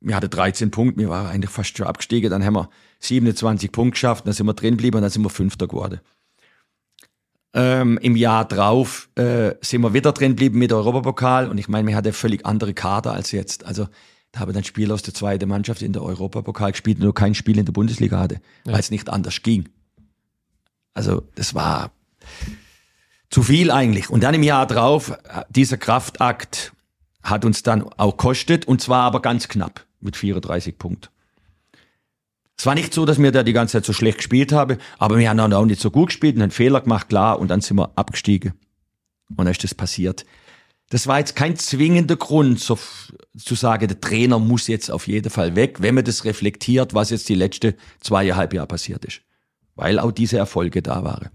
wir 0.00 0.16
hatten 0.16 0.30
13 0.30 0.70
Punkte, 0.70 1.00
wir 1.00 1.08
waren 1.08 1.26
eigentlich 1.26 1.50
fast 1.50 1.76
schon 1.76 1.86
abgestiegen. 1.86 2.30
Dann 2.30 2.44
haben 2.44 2.54
wir 2.54 2.68
27 3.00 3.72
Punkte 3.72 3.92
geschafft, 3.92 4.26
dann 4.26 4.34
sind 4.34 4.46
wir 4.46 4.54
drin 4.54 4.72
geblieben 4.72 4.96
und 4.96 5.02
dann 5.02 5.10
sind 5.10 5.22
wir 5.22 5.30
Fünfter 5.30 5.68
geworden. 5.68 6.00
Ähm, 7.58 7.96
Im 8.02 8.16
Jahr 8.16 8.46
drauf 8.46 9.08
äh, 9.14 9.54
sind 9.62 9.80
wir 9.80 9.94
wieder 9.94 10.12
drin 10.12 10.32
geblieben 10.32 10.58
mit 10.58 10.74
Europapokal 10.74 11.48
und 11.48 11.56
ich 11.56 11.68
meine, 11.68 11.88
wir 11.88 11.96
hatten 11.96 12.12
völlig 12.12 12.44
andere 12.44 12.74
Kader 12.74 13.14
als 13.14 13.32
jetzt. 13.32 13.64
Also 13.64 13.88
da 14.32 14.40
habe 14.40 14.52
dann 14.52 14.62
Spieler 14.62 14.92
aus 14.92 15.00
der 15.00 15.14
zweiten 15.14 15.48
Mannschaft 15.48 15.80
in 15.80 15.94
der 15.94 16.02
Europapokal 16.02 16.72
gespielt 16.72 16.98
und 16.98 17.04
nur 17.04 17.14
kein 17.14 17.34
Spiel 17.34 17.58
in 17.58 17.64
der 17.64 17.72
Bundesliga 17.72 18.18
hatte, 18.18 18.42
ja. 18.66 18.74
weil 18.74 18.80
es 18.80 18.90
nicht 18.90 19.08
anders 19.08 19.42
ging. 19.42 19.70
Also 20.92 21.22
das 21.34 21.54
war 21.54 21.92
zu 23.30 23.42
viel 23.42 23.70
eigentlich. 23.70 24.10
Und 24.10 24.22
dann 24.22 24.34
im 24.34 24.42
Jahr 24.42 24.66
drauf, 24.66 25.16
dieser 25.48 25.78
Kraftakt 25.78 26.74
hat 27.22 27.46
uns 27.46 27.62
dann 27.62 27.84
auch 27.96 28.18
kostet 28.18 28.68
und 28.68 28.82
zwar 28.82 29.04
aber 29.04 29.22
ganz 29.22 29.48
knapp 29.48 29.86
mit 30.00 30.18
34 30.18 30.76
Punkten. 30.76 31.08
Es 32.58 32.64
war 32.64 32.74
nicht 32.74 32.94
so, 32.94 33.04
dass 33.04 33.18
wir 33.18 33.32
da 33.32 33.42
die 33.42 33.52
ganze 33.52 33.72
Zeit 33.72 33.84
so 33.84 33.92
schlecht 33.92 34.18
gespielt 34.18 34.52
haben, 34.52 34.78
aber 34.98 35.18
wir 35.18 35.28
haben 35.28 35.52
auch 35.52 35.66
nicht 35.66 35.80
so 35.80 35.90
gut 35.90 36.08
gespielt 36.08 36.36
und 36.36 36.42
einen 36.42 36.50
Fehler 36.50 36.80
gemacht, 36.80 37.08
klar, 37.08 37.38
und 37.38 37.48
dann 37.48 37.60
sind 37.60 37.76
wir 37.76 37.90
abgestiegen. 37.96 38.54
Und 39.30 39.38
dann 39.38 39.48
ist 39.48 39.62
das 39.62 39.74
passiert. 39.74 40.24
Das 40.88 41.06
war 41.06 41.18
jetzt 41.18 41.34
kein 41.34 41.56
zwingender 41.56 42.16
Grund, 42.16 42.60
so, 42.60 42.78
zu 43.36 43.54
sagen, 43.56 43.88
der 43.88 44.00
Trainer 44.00 44.38
muss 44.38 44.68
jetzt 44.68 44.90
auf 44.90 45.08
jeden 45.08 45.30
Fall 45.30 45.56
weg, 45.56 45.82
wenn 45.82 45.96
man 45.96 46.04
das 46.04 46.24
reflektiert, 46.24 46.94
was 46.94 47.10
jetzt 47.10 47.28
die 47.28 47.34
letzten 47.34 47.74
zweieinhalb 48.00 48.54
Jahre 48.54 48.68
passiert 48.68 49.04
ist. 49.04 49.20
Weil 49.74 49.98
auch 49.98 50.12
diese 50.12 50.38
Erfolge 50.38 50.80
da 50.82 51.02
waren. 51.04 51.28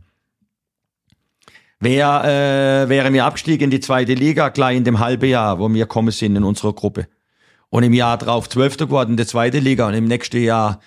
Wer 1.80 2.24
äh, 2.24 2.90
wäre 2.90 3.12
mir 3.12 3.26
abgestiegen 3.26 3.66
in 3.66 3.72
die 3.72 3.80
zweite 3.80 4.14
Liga, 4.14 4.50
gleich 4.50 4.78
in 4.78 4.84
dem 4.84 5.00
halben 5.00 5.30
Jahr, 5.30 5.60
wo 5.60 5.72
wir 5.72 5.86
kommen 5.86 6.12
sind 6.12 6.36
in 6.36 6.44
unserer 6.44 6.74
Gruppe. 6.74 7.08
Und 7.70 7.84
im 7.84 7.94
Jahr 7.94 8.18
drauf 8.18 8.50
Zwölfter 8.50 8.86
geworden 8.86 9.12
in 9.12 9.18
der 9.18 9.28
zweite 9.28 9.60
Liga 9.60 9.88
und 9.88 9.94
im 9.94 10.06
nächsten 10.06 10.44
Jahr 10.44 10.80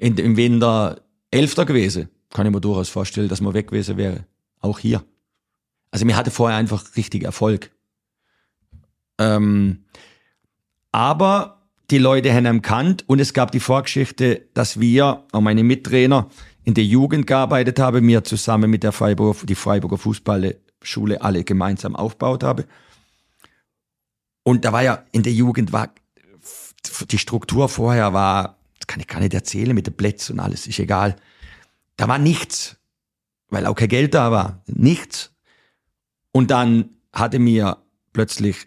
in, 0.00 0.16
im 0.16 0.36
Winter 0.36 1.02
Elfter 1.30 1.64
gewesen. 1.64 2.08
Kann 2.30 2.46
ich 2.46 2.52
mir 2.52 2.60
durchaus 2.60 2.88
vorstellen, 2.88 3.28
dass 3.28 3.40
man 3.40 3.54
weg 3.54 3.68
gewesen 3.68 3.96
wäre. 3.96 4.24
Auch 4.60 4.78
hier. 4.78 5.04
Also 5.90 6.06
mir 6.06 6.16
hatte 6.16 6.30
vorher 6.30 6.58
einfach 6.58 6.96
richtig 6.96 7.22
Erfolg. 7.24 7.70
Ähm, 9.18 9.84
aber 10.90 11.66
die 11.90 11.98
Leute 11.98 12.32
haben 12.32 12.46
ihn 12.46 12.62
kannt 12.62 13.08
und 13.08 13.20
es 13.20 13.34
gab 13.34 13.52
die 13.52 13.60
Vorgeschichte, 13.60 14.48
dass 14.54 14.80
wir, 14.80 15.24
auch 15.32 15.40
meine 15.40 15.64
Mittrainer, 15.64 16.28
in 16.64 16.74
der 16.74 16.84
Jugend 16.84 17.26
gearbeitet 17.26 17.78
haben, 17.78 18.04
mir 18.04 18.24
zusammen 18.24 18.70
mit 18.70 18.82
der 18.82 18.92
Freiburger, 18.92 19.46
die 19.46 19.54
Freiburger 19.54 19.98
Fußballschule 19.98 21.20
alle 21.20 21.44
gemeinsam 21.44 21.96
aufgebaut 21.96 22.42
habe. 22.42 22.64
Und 24.44 24.64
da 24.64 24.72
war 24.72 24.82
ja 24.82 25.04
in 25.12 25.22
der 25.22 25.32
Jugend 25.32 25.72
war 25.72 25.90
die 27.10 27.18
Struktur 27.18 27.68
vorher 27.68 28.14
war 28.14 28.59
kann 28.90 29.00
ich 29.00 29.06
gar 29.06 29.20
nicht 29.20 29.34
erzählen 29.34 29.72
mit 29.72 29.86
den 29.86 29.96
Plätzen 29.96 30.32
und 30.32 30.40
alles, 30.40 30.66
ist 30.66 30.80
egal. 30.80 31.14
Da 31.96 32.08
war 32.08 32.18
nichts, 32.18 32.76
weil 33.48 33.64
auch 33.66 33.76
kein 33.76 33.88
Geld 33.88 34.14
da 34.14 34.32
war, 34.32 34.64
nichts. 34.66 35.32
Und 36.32 36.50
dann 36.50 36.90
hatte 37.12 37.38
mir 37.38 37.76
plötzlich 38.12 38.66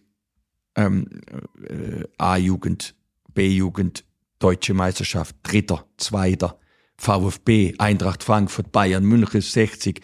ähm, 0.76 1.22
äh, 1.68 2.06
A-Jugend, 2.18 2.96
B-Jugend, 3.34 4.06
Deutsche 4.40 4.74
Meisterschaft, 4.74 5.36
Dritter, 5.44 5.86
Zweiter, 5.98 6.58
VfB, 6.98 7.76
Eintracht 7.78 8.24
Frankfurt, 8.24 8.72
Bayern, 8.72 9.04
München 9.04 9.42
60. 9.42 10.00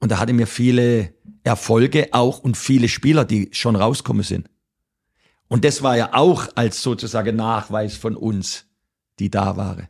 Und 0.00 0.10
da 0.10 0.18
hatte 0.18 0.32
mir 0.32 0.48
viele 0.48 1.14
Erfolge 1.44 2.08
auch 2.10 2.40
und 2.40 2.56
viele 2.56 2.88
Spieler, 2.88 3.24
die 3.24 3.50
schon 3.52 3.76
rauskommen 3.76 4.24
sind. 4.24 4.50
Und 5.46 5.64
das 5.64 5.84
war 5.84 5.96
ja 5.96 6.12
auch 6.12 6.48
als 6.56 6.82
sozusagen 6.82 7.36
Nachweis 7.36 7.96
von 7.96 8.16
uns 8.16 8.66
die 9.18 9.30
da 9.30 9.56
waren. 9.56 9.88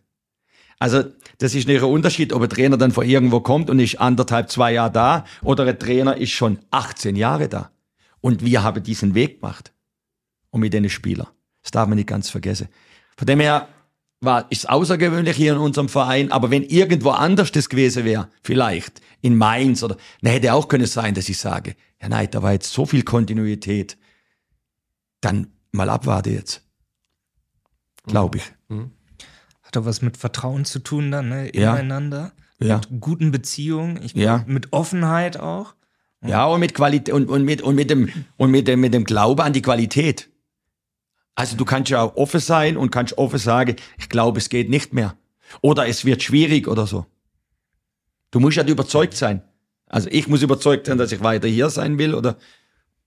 Also 0.79 1.05
das 1.39 1.55
ist 1.55 1.67
nicht 1.67 1.83
ein 1.83 1.89
Unterschied, 1.89 2.33
ob 2.33 2.43
ein 2.43 2.49
Trainer 2.49 2.77
dann 2.77 2.93
von 2.93 3.09
irgendwo 3.09 3.41
kommt 3.41 3.71
und 3.71 3.79
ist 3.79 4.01
anderthalb, 4.01 4.51
zwei 4.51 4.73
Jahre 4.73 4.93
da 4.93 5.25
oder 5.43 5.65
ein 5.65 5.79
Trainer 5.79 6.17
ist 6.17 6.33
schon 6.33 6.59
18 6.71 7.17
Jahre 7.17 7.49
da. 7.49 7.71
Und 8.21 8.45
wir 8.45 8.63
haben 8.63 8.83
diesen 8.83 9.15
Weg 9.15 9.41
gemacht. 9.41 9.73
Und 10.51 10.61
mit 10.61 10.73
den 10.73 10.89
Spielern. 10.89 11.29
Das 11.63 11.73
darf 11.73 11.89
man 11.89 11.97
nicht 11.97 12.09
ganz 12.09 12.31
vergessen. 12.31 12.69
Von 13.17 13.27
dem 13.27 13.41
her 13.41 13.69
war, 14.21 14.51
ist 14.51 14.69
außergewöhnlich 14.69 15.37
hier 15.37 15.55
in 15.55 15.59
unserem 15.59 15.89
Verein, 15.89 16.31
aber 16.31 16.51
wenn 16.51 16.63
irgendwo 16.63 17.11
anders 17.11 17.51
das 17.51 17.69
gewesen 17.69 18.05
wäre, 18.05 18.29
vielleicht 18.43 19.01
in 19.21 19.37
Mainz 19.37 19.83
oder, 19.83 19.97
dann 20.23 20.33
hätte 20.33 20.55
auch 20.55 20.69
können 20.69 20.87
sein, 20.87 21.15
dass 21.15 21.29
ich 21.29 21.39
sage, 21.39 21.77
ja 22.01 22.09
nein, 22.09 22.29
da 22.31 22.43
war 22.43 22.53
jetzt 22.53 22.73
so 22.73 22.87
viel 22.87 23.03
Kontinuität. 23.03 23.97
Dann 25.21 25.49
mal 25.73 25.89
abwarte 25.89 26.31
jetzt. 26.31 26.63
Glaube 28.07 28.39
ich. 28.39 28.53
Mhm 28.69 28.93
doch 29.77 29.85
was 29.85 30.03
mit 30.03 30.17
Vertrauen 30.17 30.65
zu 30.65 30.79
tun 30.79 31.11
dann, 31.11 31.29
ne? 31.29 31.49
Ineinander. 31.49 32.33
Ja. 32.61 32.79
Mit 32.79 33.01
guten 33.01 33.31
Beziehungen, 33.31 34.01
ich, 34.03 34.15
ja. 34.15 34.45
mit 34.47 34.73
Offenheit 34.73 35.39
auch. 35.39 35.75
Ja, 36.27 36.47
und 36.47 36.61
mit 36.61 36.75
Qualität 36.75 37.13
und, 37.15 37.29
und 37.29 37.45
mit 37.45 37.61
und 37.61 37.75
mit 37.75 37.91
dem 37.91 38.09
und 38.39 38.51
mit 38.51 38.67
dem 38.67 38.81
mit 38.81 38.95
dem 38.95 39.05
Glaube 39.05 39.45
an 39.45 39.53
die 39.53 39.61
Qualität. 39.61 40.31
Also 41.35 41.57
du 41.57 41.65
kannst 41.65 41.91
ja 41.91 42.01
auch 42.01 42.17
offen 42.17 42.41
sein 42.41 42.77
und 42.77 42.91
kannst 42.91 43.19
offen 43.19 43.39
sagen, 43.39 43.77
ich 43.99 44.09
glaube, 44.09 44.39
es 44.39 44.49
geht 44.49 44.71
nicht 44.71 44.95
mehr. 44.95 45.17
Oder 45.61 45.87
es 45.87 46.05
wird 46.05 46.23
schwierig 46.23 46.69
oder 46.69 46.87
so. 46.87 47.07
Du 48.31 48.41
musst 48.41 48.57
ja 48.57 48.65
überzeugt 48.65 49.15
sein. 49.15 49.43
Also 49.87 50.09
ich 50.11 50.27
muss 50.29 50.43
überzeugt 50.43 50.87
sein, 50.87 50.97
dass 50.97 51.13
ich 51.13 51.23
weiter 51.23 51.47
hier 51.47 51.71
sein 51.71 51.99
will 51.99 52.15
oder 52.15 52.37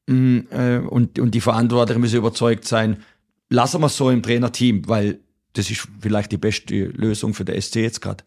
mh, 0.07 0.43
äh, 0.51 0.77
und, 0.79 1.19
und 1.19 1.31
die 1.31 1.41
Verantwortlichen 1.41 2.01
müssen 2.01 2.17
überzeugt 2.17 2.65
sein, 2.65 3.03
lassen 3.49 3.81
wir 3.81 3.87
es 3.87 3.97
so 3.97 4.09
im 4.09 4.21
Trainerteam, 4.21 4.87
weil 4.87 5.19
das 5.53 5.69
ist 5.71 5.87
vielleicht 5.99 6.31
die 6.31 6.37
beste 6.37 6.75
Lösung 6.87 7.33
für 7.33 7.45
der 7.45 7.59
SC 7.61 7.77
jetzt 7.77 8.01
gerade. 8.01 8.23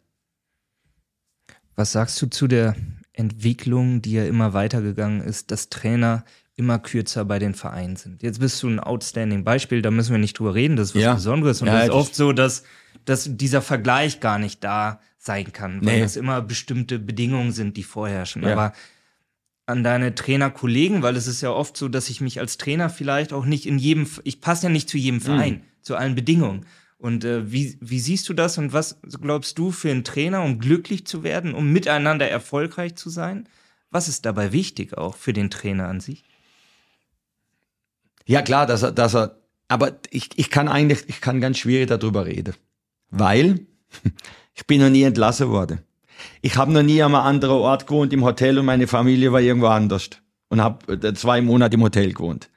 Was 1.76 1.92
sagst 1.92 2.20
du 2.20 2.26
zu 2.26 2.46
der 2.46 2.74
Entwicklung, 3.12 4.02
die 4.02 4.12
ja 4.12 4.24
immer 4.24 4.52
weitergegangen 4.52 5.20
ist, 5.20 5.50
dass 5.50 5.68
Trainer 5.68 6.24
immer 6.56 6.78
kürzer 6.78 7.24
bei 7.24 7.38
den 7.38 7.54
Vereinen 7.54 7.96
sind? 7.96 8.22
Jetzt 8.22 8.40
bist 8.40 8.62
du 8.62 8.68
ein 8.68 8.80
outstanding 8.80 9.44
Beispiel, 9.44 9.82
da 9.82 9.90
müssen 9.90 10.12
wir 10.12 10.18
nicht 10.18 10.38
drüber 10.38 10.54
reden, 10.54 10.76
das 10.76 10.90
ist 10.90 10.94
was 10.96 11.02
Ja. 11.02 11.14
Besonderes. 11.14 11.60
Und 11.62 11.68
Ja, 11.68 11.78
es 11.78 11.82
ist 11.84 11.88
das- 11.88 11.96
oft 11.96 12.14
so, 12.14 12.32
dass, 12.32 12.64
dass 13.04 13.28
dieser 13.36 13.62
Vergleich 13.62 14.20
gar 14.20 14.38
nicht 14.38 14.62
da 14.64 15.00
sein 15.18 15.52
kann, 15.52 15.84
weil 15.84 15.98
Nee. 15.98 16.02
es 16.02 16.16
immer 16.16 16.40
bestimmte 16.42 16.98
Bedingungen 16.98 17.52
sind, 17.52 17.76
die 17.76 17.82
vorherrschen. 17.82 18.42
Ja. 18.42 18.52
Aber 18.52 18.72
an 19.66 19.84
deine 19.84 20.14
Trainerkollegen, 20.14 21.02
weil 21.02 21.14
es 21.16 21.26
ist 21.26 21.42
ja 21.42 21.50
oft 21.50 21.76
so, 21.76 21.88
dass 21.88 22.10
ich 22.10 22.20
mich 22.20 22.40
als 22.40 22.58
Trainer 22.58 22.90
vielleicht 22.90 23.32
auch 23.32 23.44
nicht 23.44 23.66
in 23.66 23.78
jedem, 23.78 24.06
ich 24.24 24.40
passe 24.40 24.64
ja 24.66 24.68
nicht 24.72 24.88
zu 24.88 24.98
jedem 24.98 25.20
Verein, 25.20 25.52
Mhm. 25.54 25.60
zu 25.82 25.96
allen 25.96 26.14
Bedingungen. 26.14 26.66
Und 27.01 27.24
äh, 27.24 27.51
wie, 27.51 27.78
wie 27.80 27.98
siehst 27.98 28.28
du 28.28 28.34
das 28.34 28.59
und 28.59 28.74
was 28.74 28.98
glaubst 29.22 29.59
du 29.59 29.70
für 29.70 29.90
einen 29.90 30.05
Trainer, 30.05 30.42
um 30.42 30.59
glücklich 30.59 31.07
zu 31.07 31.22
werden, 31.22 31.55
um 31.55 31.72
miteinander 31.72 32.28
erfolgreich 32.28 32.94
zu 32.94 33.09
sein? 33.09 33.48
Was 33.90 34.07
ist 34.07 34.26
dabei 34.26 34.53
wichtig 34.53 34.98
auch 34.98 35.16
für 35.16 35.32
den 35.32 35.51
Trainer 35.51 35.88
an 35.88 36.01
sich? 36.01 36.24
Ja 38.26 38.42
klar, 38.42 38.66
dass 38.66 38.82
er, 38.82 38.92
dass 38.92 39.14
er, 39.14 39.38
aber 39.66 39.96
ich, 40.11 40.28
ich 40.36 40.51
kann 40.51 40.68
eigentlich, 40.68 41.09
ich 41.09 41.22
kann 41.22 41.40
ganz 41.40 41.57
schwierig 41.57 41.88
darüber 41.88 42.26
reden, 42.26 42.55
weil 43.09 43.66
ich 44.55 44.66
bin 44.66 44.82
noch 44.82 44.90
nie 44.90 45.05
entlassen 45.05 45.48
worden. 45.48 45.80
Ich 46.42 46.59
habe 46.59 46.70
noch 46.70 46.82
nie 46.82 47.03
an 47.03 47.14
einem 47.14 47.24
anderen 47.24 47.57
Ort 47.57 47.86
gewohnt 47.86 48.12
im 48.12 48.24
Hotel 48.24 48.59
und 48.59 48.66
meine 48.66 48.86
Familie 48.86 49.32
war 49.32 49.40
irgendwo 49.40 49.68
anders 49.68 50.11
und 50.51 50.61
habe 50.61 51.14
zwei 51.14 51.40
Monate 51.40 51.76
im 51.76 51.82
Hotel 51.82 52.12
gewohnt. 52.12 52.51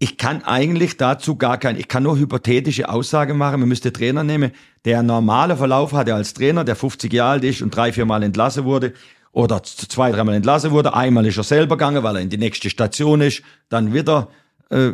Ich 0.00 0.16
kann 0.16 0.42
eigentlich 0.44 0.96
dazu 0.96 1.36
gar 1.36 1.58
kein, 1.58 1.76
ich 1.76 1.88
kann 1.88 2.04
nur 2.04 2.18
hypothetische 2.18 2.88
Aussagen 2.88 3.36
machen. 3.36 3.60
Man 3.60 3.68
müsste 3.68 3.92
Trainer 3.92 4.22
nehmen, 4.22 4.52
der 4.84 5.00
einen 5.00 5.08
normalen 5.08 5.56
Verlauf 5.56 5.92
hatte 5.92 6.14
als 6.14 6.34
Trainer, 6.34 6.64
der 6.64 6.76
50 6.76 7.12
Jahre 7.12 7.32
alt 7.32 7.44
ist 7.44 7.62
und 7.62 7.74
drei, 7.74 7.92
vier 7.92 8.06
Mal 8.06 8.22
entlassen 8.22 8.64
wurde 8.64 8.94
oder 9.32 9.62
zwei, 9.62 10.12
dreimal 10.12 10.34
entlassen 10.34 10.70
wurde. 10.70 10.94
Einmal 10.94 11.26
ist 11.26 11.36
er 11.36 11.42
selber 11.42 11.76
gegangen, 11.76 12.04
weil 12.04 12.16
er 12.16 12.22
in 12.22 12.30
die 12.30 12.38
nächste 12.38 12.70
Station 12.70 13.20
ist, 13.20 13.42
dann 13.68 13.92
wieder 13.92 14.28
äh, 14.70 14.92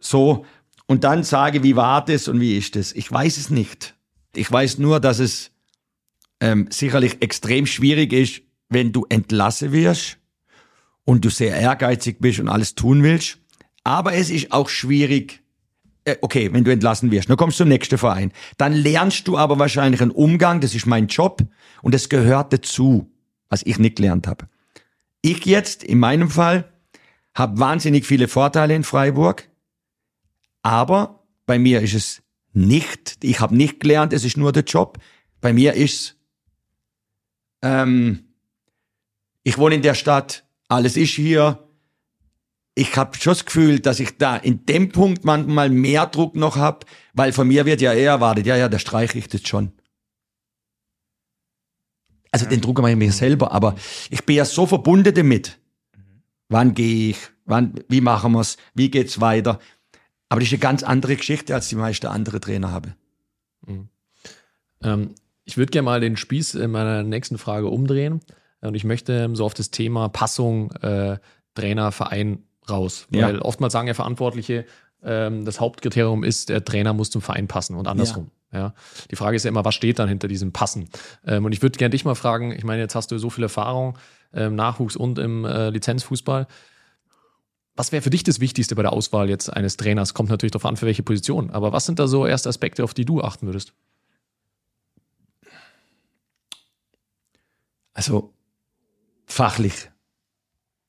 so 0.00 0.44
und 0.86 1.04
dann 1.04 1.24
sage, 1.24 1.62
wie 1.62 1.76
war 1.76 2.04
das 2.04 2.28
und 2.28 2.38
wie 2.38 2.56
ist 2.56 2.76
das? 2.76 2.92
Ich 2.92 3.10
weiß 3.10 3.38
es 3.38 3.50
nicht. 3.50 3.94
Ich 4.34 4.50
weiß 4.52 4.78
nur, 4.78 5.00
dass 5.00 5.18
es 5.18 5.50
ähm, 6.40 6.68
sicherlich 6.70 7.22
extrem 7.22 7.66
schwierig 7.66 8.12
ist, 8.12 8.42
wenn 8.68 8.92
du 8.92 9.06
entlassen 9.08 9.72
wirst 9.72 10.18
und 11.04 11.24
du 11.24 11.30
sehr 11.30 11.56
ehrgeizig 11.56 12.18
bist 12.20 12.40
und 12.40 12.48
alles 12.48 12.74
tun 12.74 13.02
willst. 13.02 13.38
Aber 13.86 14.14
es 14.14 14.30
ist 14.30 14.50
auch 14.50 14.68
schwierig, 14.68 15.44
äh, 16.04 16.16
okay, 16.20 16.52
wenn 16.52 16.64
du 16.64 16.72
entlassen 16.72 17.12
wirst, 17.12 17.30
dann 17.30 17.36
kommst 17.36 17.60
du 17.60 17.62
zum 17.62 17.68
nächsten 17.68 17.98
Verein. 17.98 18.32
Dann 18.58 18.72
lernst 18.72 19.28
du 19.28 19.38
aber 19.38 19.60
wahrscheinlich 19.60 20.02
einen 20.02 20.10
Umgang, 20.10 20.60
das 20.60 20.74
ist 20.74 20.86
mein 20.86 21.06
Job 21.06 21.40
und 21.82 21.94
das 21.94 22.08
gehört 22.08 22.52
dazu, 22.52 23.08
was 23.48 23.62
ich 23.62 23.78
nicht 23.78 23.94
gelernt 23.94 24.26
habe. 24.26 24.48
Ich 25.22 25.44
jetzt, 25.44 25.84
in 25.84 26.00
meinem 26.00 26.30
Fall, 26.30 26.72
habe 27.32 27.60
wahnsinnig 27.60 28.06
viele 28.06 28.26
Vorteile 28.26 28.74
in 28.74 28.82
Freiburg, 28.82 29.48
aber 30.62 31.22
bei 31.46 31.60
mir 31.60 31.80
ist 31.80 31.94
es 31.94 32.22
nicht, 32.52 33.18
ich 33.22 33.38
habe 33.38 33.54
nicht 33.54 33.78
gelernt, 33.78 34.12
es 34.12 34.24
ist 34.24 34.36
nur 34.36 34.50
der 34.50 34.64
Job. 34.64 34.98
Bei 35.40 35.52
mir 35.52 35.74
ist 35.74 36.16
ähm, 37.62 38.24
ich 39.44 39.58
wohne 39.58 39.76
in 39.76 39.82
der 39.82 39.94
Stadt, 39.94 40.44
alles 40.66 40.96
ist 40.96 41.12
hier. 41.12 41.65
Ich 42.78 42.94
habe 42.96 43.16
schon 43.16 43.32
das 43.32 43.46
Gefühl, 43.46 43.80
dass 43.80 44.00
ich 44.00 44.18
da 44.18 44.36
in 44.36 44.66
dem 44.66 44.90
Punkt 44.90 45.24
manchmal 45.24 45.70
mehr 45.70 46.06
Druck 46.06 46.36
noch 46.36 46.56
hab, 46.56 46.84
weil 47.14 47.32
von 47.32 47.48
mir 47.48 47.64
wird 47.64 47.80
ja 47.80 47.94
eher 47.94 48.12
erwartet, 48.12 48.44
ja, 48.44 48.54
ja, 48.54 48.68
der 48.68 48.78
Streich 48.78 49.14
richtet 49.14 49.48
schon. 49.48 49.72
Also 52.30 52.46
den 52.46 52.60
Druck 52.60 52.78
mache 52.82 52.90
ich 52.90 52.98
mir 52.98 53.12
selber, 53.12 53.52
aber 53.52 53.76
ich 54.10 54.24
bin 54.26 54.36
ja 54.36 54.44
so 54.44 54.66
verbunden 54.66 55.14
damit. 55.14 55.58
Wann 56.50 56.74
gehe 56.74 57.10
ich? 57.10 57.18
Wann, 57.46 57.80
wie 57.88 58.02
machen 58.02 58.32
wir's? 58.32 58.58
Wie 58.74 58.90
geht's 58.90 59.22
weiter? 59.22 59.58
Aber 60.28 60.40
das 60.40 60.48
ist 60.48 60.52
eine 60.52 60.60
ganz 60.60 60.82
andere 60.82 61.16
Geschichte, 61.16 61.54
als 61.54 61.68
die 61.68 61.76
meisten 61.76 62.08
andere 62.08 62.40
Trainer 62.40 62.72
haben. 62.72 62.94
Ähm, 64.82 65.14
ich 65.46 65.56
würde 65.56 65.70
gerne 65.70 65.86
mal 65.86 66.00
den 66.00 66.18
Spieß 66.18 66.56
in 66.56 66.72
meiner 66.72 67.02
nächsten 67.04 67.38
Frage 67.38 67.68
umdrehen. 67.68 68.20
Und 68.60 68.74
ich 68.74 68.84
möchte 68.84 69.30
so 69.32 69.46
auf 69.46 69.54
das 69.54 69.70
Thema 69.70 70.10
Passung 70.10 70.72
äh, 70.82 71.18
Trainer, 71.54 71.90
Verein 71.90 72.45
raus. 72.68 73.06
Ja. 73.10 73.26
Weil 73.26 73.38
oftmals 73.40 73.72
sagen 73.72 73.88
ja 73.88 73.94
Verantwortliche, 73.94 74.64
ähm, 75.02 75.44
das 75.44 75.60
Hauptkriterium 75.60 76.24
ist, 76.24 76.48
der 76.48 76.64
Trainer 76.64 76.92
muss 76.92 77.10
zum 77.10 77.22
Verein 77.22 77.48
passen 77.48 77.76
und 77.76 77.88
andersrum. 77.88 78.30
Ja. 78.52 78.74
Die 79.10 79.16
Frage 79.16 79.36
ist 79.36 79.44
ja 79.44 79.50
immer, 79.50 79.64
was 79.64 79.74
steht 79.74 79.98
dann 79.98 80.08
hinter 80.08 80.28
diesem 80.28 80.52
Passen? 80.52 80.88
Ähm, 81.26 81.44
und 81.44 81.52
ich 81.52 81.62
würde 81.62 81.78
gerne 81.78 81.90
dich 81.90 82.04
mal 82.04 82.14
fragen, 82.14 82.52
ich 82.52 82.64
meine, 82.64 82.82
jetzt 82.82 82.94
hast 82.94 83.10
du 83.10 83.18
so 83.18 83.30
viel 83.30 83.44
Erfahrung 83.44 83.98
im 84.32 84.54
Nachwuchs 84.54 84.96
und 84.96 85.18
im 85.18 85.44
äh, 85.44 85.70
Lizenzfußball. 85.70 86.46
Was 87.74 87.92
wäre 87.92 88.02
für 88.02 88.10
dich 88.10 88.24
das 88.24 88.40
Wichtigste 88.40 88.74
bei 88.74 88.82
der 88.82 88.92
Auswahl 88.92 89.28
jetzt 89.28 89.52
eines 89.52 89.76
Trainers? 89.76 90.14
Kommt 90.14 90.30
natürlich 90.30 90.52
darauf 90.52 90.64
an, 90.64 90.76
für 90.76 90.86
welche 90.86 91.02
Position. 91.02 91.50
Aber 91.50 91.72
was 91.72 91.86
sind 91.86 91.98
da 91.98 92.06
so 92.06 92.26
erste 92.26 92.48
Aspekte, 92.48 92.82
auf 92.82 92.94
die 92.94 93.04
du 93.04 93.22
achten 93.22 93.46
würdest? 93.46 93.72
Also 97.92 98.34
fachlich. 99.26 99.90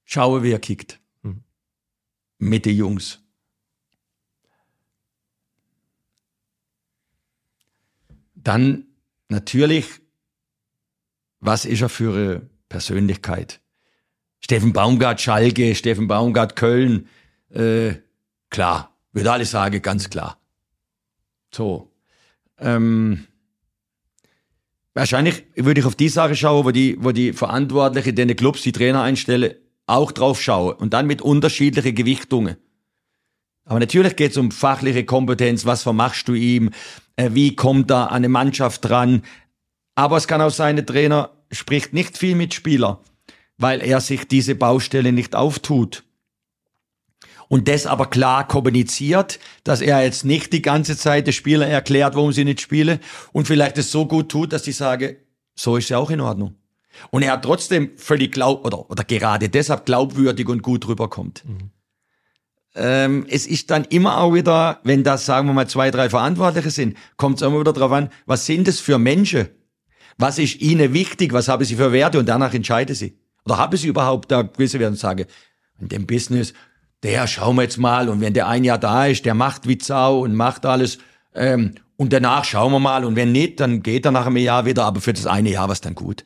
Schaue, 0.06 0.44
wie 0.44 0.52
er 0.52 0.60
kickt. 0.60 1.00
Mit 2.40 2.66
den 2.66 2.76
Jungs. 2.76 3.20
Dann 8.36 8.86
natürlich, 9.30 9.86
was 11.40 11.66
ist 11.66 11.82
er 11.82 11.90
für 11.90 12.14
eine 12.14 12.50
Persönlichkeit? 12.70 13.60
Steffen 14.40 14.72
Baumgart 14.72 15.20
Schalke, 15.20 15.76
Steffen 15.76 16.08
Baumgart 16.08 16.56
Köln, 16.56 17.10
äh, 17.50 17.96
klar, 18.50 18.96
würde 19.12 19.32
alles 19.32 19.52
sagen, 19.52 19.82
ganz 19.82 20.10
klar. 20.10 20.40
So. 21.52 21.92
Ähm, 22.60 23.28
Wahrscheinlich 24.98 25.44
würde 25.56 25.80
ich 25.80 25.86
auf 25.86 25.94
die 25.94 26.10
Sache 26.10 26.36
schauen, 26.36 26.66
wo 26.66 26.72
die, 26.72 26.98
wo 27.00 27.12
die 27.12 27.32
Verantwortlichen, 27.32 28.16
den 28.16 28.36
Clubs, 28.36 28.64
die 28.64 28.72
Trainer 28.72 29.04
einstellen, 29.04 29.54
auch 29.88 30.12
drauf 30.12 30.42
schauen. 30.42 30.76
Und 30.76 30.94
dann 30.94 31.08
mit 31.08 31.22
unterschiedlichen 31.22 31.96
Gewichtungen. 31.96 32.58
Aber 33.66 33.80
natürlich 33.80 34.16
geht 34.16 34.32
es 34.32 34.38
um 34.38 34.52
fachliche 34.52 35.04
Kompetenz. 35.04 35.66
Was 35.66 35.84
vermachst 35.84 36.28
du 36.28 36.34
ihm? 36.34 36.72
Äh, 37.16 37.32
wie 37.34 37.56
kommt 37.56 37.92
er 37.92 38.12
an 38.12 38.18
eine 38.18 38.30
Mannschaft 38.30 38.90
ran? 38.90 39.24
Aber 39.96 40.18
es 40.18 40.28
kann 40.28 40.42
auch 40.42 40.52
sein, 40.52 40.76
der 40.76 40.86
Trainer 40.86 41.32
spricht 41.52 41.94
nicht 41.94 42.18
viel 42.18 42.36
mit 42.36 42.54
Spieler, 42.54 43.02
weil 43.58 43.82
er 43.82 44.00
sich 44.00 44.28
diese 44.28 44.56
Baustelle 44.56 45.12
nicht 45.12 45.36
auftut. 45.36 46.04
Und 47.50 47.68
das 47.68 47.86
aber 47.86 48.08
klar 48.08 48.48
kommuniziert, 48.48 49.40
dass 49.64 49.82
er 49.82 50.04
jetzt 50.04 50.26
nicht 50.26 50.52
die 50.52 50.62
ganze 50.62 50.98
Zeit 50.98 51.28
den 51.28 51.34
Spieler 51.34 51.68
erklärt, 51.68 52.16
warum 52.16 52.34
sie 52.34 52.44
nicht 52.44 52.62
spielen 52.62 53.00
und 53.32 53.48
vielleicht 53.48 53.78
es 53.78 53.92
so 53.92 54.06
gut 54.06 54.30
tut, 54.30 54.52
dass 54.52 54.66
sie 54.66 54.74
sagen, 54.74 55.16
so 55.56 55.78
ist 55.78 55.90
ja 55.90 55.98
auch 55.98 56.10
in 56.10 56.22
Ordnung. 56.22 56.56
Und 57.12 57.24
er 57.24 57.42
trotzdem 57.42 57.92
völlig 57.98 58.32
glaub 58.32 58.66
oder, 58.66 58.90
oder 58.90 59.04
gerade 59.04 59.50
deshalb 59.50 59.86
glaubwürdig 59.86 60.48
und 60.48 60.62
gut 60.62 60.88
rüberkommt. 60.88 61.44
Ähm, 62.76 63.26
es 63.30 63.48
ist 63.48 63.72
dann 63.72 63.86
immer 63.86 64.20
auch 64.20 64.34
wieder, 64.34 64.80
wenn 64.84 65.04
das, 65.04 65.26
sagen 65.26 65.48
wir 65.48 65.54
mal, 65.54 65.68
zwei, 65.68 65.90
drei 65.90 66.10
Verantwortliche 66.10 66.70
sind, 66.70 66.98
kommt 67.18 67.38
es 67.38 67.48
immer 67.48 67.60
wieder 67.60 67.74
darauf 67.74 67.92
an, 67.92 68.10
was 68.26 68.46
sind 68.46 68.68
es 68.68 68.80
für 68.80 69.00
Menschen? 69.00 69.48
Was 70.18 70.40
ist 70.40 70.62
ihnen 70.62 70.94
wichtig? 70.94 71.34
Was 71.34 71.48
haben 71.48 71.64
sie 71.64 71.76
für 71.76 71.92
Werte? 71.92 72.20
Und 72.20 72.28
danach 72.28 72.54
entscheiden 72.54 72.96
sie. 72.96 73.18
Oder 73.46 73.58
haben 73.58 73.78
sie 73.78 73.88
überhaupt 73.88 74.32
da 74.32 74.42
gewisse 74.42 74.80
Werte 74.80 74.92
und 74.92 75.00
sagen, 75.00 75.26
in 75.80 75.90
dem 75.90 76.06
Business, 76.08 76.54
der 77.04 77.28
schauen 77.28 77.56
wir 77.56 77.64
jetzt 77.64 77.78
mal 77.78 78.10
und 78.10 78.22
wenn 78.22 78.34
der 78.34 78.48
ein 78.48 78.64
Jahr 78.64 78.78
da 78.78 79.06
ist, 79.06 79.26
der 79.26 79.36
macht 79.36 79.68
wie 79.68 79.78
Sau 79.82 80.22
und 80.22 80.36
macht 80.36 80.66
alles 80.66 80.98
ähm, 81.36 81.76
und 81.96 82.14
danach 82.14 82.44
schauen 82.44 82.72
wir 82.72 82.80
mal 82.80 83.06
und 83.06 83.16
wenn 83.16 83.32
nicht, 83.32 83.60
dann 83.60 83.84
geht 83.84 84.06
er 84.06 84.12
nach 84.12 84.26
einem 84.26 84.38
Jahr 84.38 84.66
wieder, 84.66 84.86
aber 84.86 85.02
für 85.02 85.14
das 85.14 85.28
eine 85.28 85.52
Jahr 85.52 85.68
war 85.68 85.74
es 85.74 85.82
dann 85.82 85.96
gut. 85.96 86.26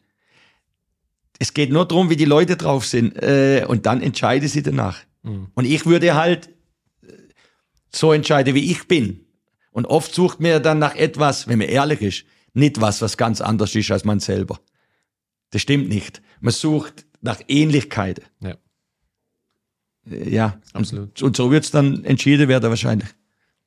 Es 1.42 1.56
geht 1.56 1.72
nur 1.72 1.88
darum, 1.88 2.12
wie 2.12 2.16
die 2.16 2.26
Leute 2.26 2.56
drauf 2.56 2.86
sind 2.86 3.16
äh, 3.16 3.66
und 3.68 3.88
dann 3.88 4.04
entscheide 4.04 4.48
sie 4.48 4.62
danach. 4.62 5.00
Und 5.56 5.66
ich 5.66 5.88
würde 5.88 6.14
halt 6.14 6.50
äh, 7.02 7.14
so 7.92 8.14
entscheiden, 8.14 8.54
wie 8.54 8.70
ich 8.72 8.88
bin. 8.88 9.26
Und 9.72 9.88
oft 9.88 10.14
sucht 10.14 10.39
mir 10.39 10.60
dann 10.60 10.78
nach 10.78 10.94
etwas, 10.96 11.48
wenn 11.48 11.58
man 11.58 11.68
ehrlich 11.68 12.02
ist, 12.04 12.26
nicht 12.54 12.80
was, 12.80 13.02
was 13.02 13.18
ganz 13.18 13.42
anders 13.42 13.74
ist 13.74 13.89
als 13.89 14.06
man 14.06 14.20
selber. 14.20 14.60
Das 15.50 15.64
stimmt 15.64 15.89
nicht. 15.89 16.22
Man 16.42 16.54
sucht 16.54 17.08
nach 17.22 17.42
Ähnlichkeiten. 17.48 18.24
Ja. 18.39 18.58
Äh, 20.12 20.30
Ja, 20.30 20.62
Absolut. 20.74 21.20
Und, 21.24 21.24
und 21.24 21.38
so 21.38 21.50
wird's 21.50 21.72
dann 21.72 22.06
entschieden 22.06 22.50
werden 22.50 22.70
wahrscheinlich. 22.70 23.10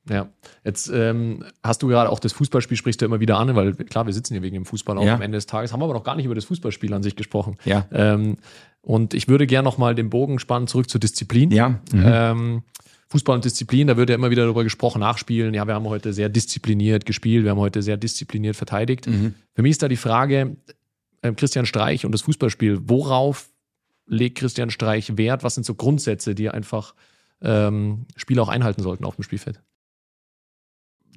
Ja, 0.09 0.29
jetzt 0.63 0.89
ähm, 0.93 1.43
hast 1.63 1.81
du 1.81 1.87
gerade 1.87 2.09
auch 2.09 2.19
das 2.19 2.31
Fußballspiel 2.33 2.77
sprichst 2.77 3.01
du 3.01 3.05
immer 3.05 3.19
wieder 3.19 3.37
an, 3.37 3.55
weil 3.55 3.73
klar, 3.73 4.05
wir 4.05 4.13
sitzen 4.13 4.33
hier 4.35 4.43
wegen 4.43 4.53
dem 4.53 4.65
Fußball 4.65 4.97
auch 4.97 5.03
Ja. 5.05 5.15
am 5.15 5.21
Ende 5.21 5.37
des 5.37 5.47
Tages, 5.47 5.73
haben 5.73 5.81
aber 5.81 5.93
noch 5.93 6.03
gar 6.03 6.15
nicht 6.15 6.25
über 6.25 6.35
das 6.35 6.45
Fußballspiel 6.45 6.93
an 6.93 7.01
sich 7.01 7.15
gesprochen. 7.15 7.57
Ja. 7.65 7.87
Ähm, 7.91 8.37
und 8.81 9.15
ich 9.15 9.27
würde 9.27 9.47
gerne 9.47 9.65
nochmal 9.65 9.95
den 9.95 10.11
Bogen 10.11 10.37
spannen 10.37 10.67
zurück 10.67 10.89
zur 10.89 10.99
Disziplin. 10.99 11.49
Ja. 11.49 11.69
Mhm. 11.69 12.03
Ähm, 12.05 12.63
Fußball 13.07 13.35
und 13.35 13.45
Disziplin, 13.45 13.87
da 13.87 13.97
wird 13.97 14.09
ja 14.09 14.15
immer 14.15 14.29
wieder 14.29 14.43
darüber 14.43 14.63
gesprochen, 14.63 14.99
nachspielen. 14.99 15.53
Ja, 15.53 15.65
wir 15.65 15.73
haben 15.73 15.85
heute 15.87 16.13
sehr 16.13 16.29
diszipliniert 16.29 17.05
gespielt, 17.05 17.43
wir 17.43 17.51
haben 17.51 17.59
heute 17.59 17.81
sehr 17.81 17.97
diszipliniert 17.97 18.55
verteidigt. 18.55 19.07
Mhm. 19.07 19.33
Für 19.53 19.61
mich 19.61 19.71
ist 19.71 19.83
da 19.83 19.87
die 19.87 19.95
Frage, 19.95 20.57
ähm, 21.23 21.35
Christian 21.35 21.65
Streich 21.65 22.05
und 22.05 22.11
das 22.11 22.21
Fußballspiel, 22.21 22.81
worauf 22.83 23.49
legt 24.07 24.37
Christian 24.37 24.69
Streich 24.69 25.17
Wert? 25.17 25.43
Was 25.43 25.55
sind 25.55 25.65
so 25.65 25.73
Grundsätze, 25.73 26.35
die 26.35 26.49
einfach 26.49 26.93
ähm, 27.41 28.05
Spieler 28.15 28.43
auch 28.43 28.49
einhalten 28.49 28.81
sollten 28.83 29.05
auf 29.05 29.15
dem 29.15 29.23
Spielfeld? 29.23 29.61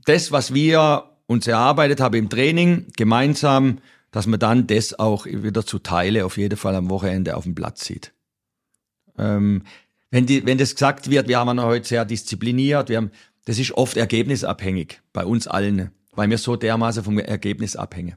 Das, 0.08 0.32
was 0.32 0.54
wir 0.54 1.04
uns 1.26 1.46
erarbeitet 1.46 2.00
haben 2.00 2.14
im 2.14 2.28
Training, 2.28 2.86
gemeinsam, 2.96 3.78
dass 4.10 4.26
man 4.26 4.40
dann 4.40 4.66
das 4.66 4.98
auch 4.98 5.26
wieder 5.26 5.66
zu 5.66 5.78
Teile 5.78 6.24
auf 6.24 6.38
jeden 6.38 6.56
Fall 6.56 6.74
am 6.74 6.88
Wochenende 6.88 7.36
auf 7.36 7.44
dem 7.44 7.54
Platz 7.54 7.84
sieht. 7.84 8.12
Ähm, 9.18 9.62
wenn, 10.10 10.24
die, 10.24 10.46
wenn 10.46 10.56
das 10.56 10.74
gesagt 10.74 11.10
wird, 11.10 11.28
wir 11.28 11.38
haben 11.38 11.62
heute 11.62 11.86
sehr 11.86 12.04
diszipliniert, 12.06 12.88
wir 12.88 12.96
haben, 12.96 13.10
das 13.44 13.58
ist 13.58 13.72
oft 13.72 13.96
ergebnisabhängig 13.96 15.00
bei 15.12 15.24
uns 15.24 15.46
allen, 15.46 15.90
weil 16.12 16.30
wir 16.30 16.38
so 16.38 16.56
dermaßen 16.56 17.04
vom 17.04 17.18
Ergebnis 17.18 17.76
abhängen. 17.76 18.16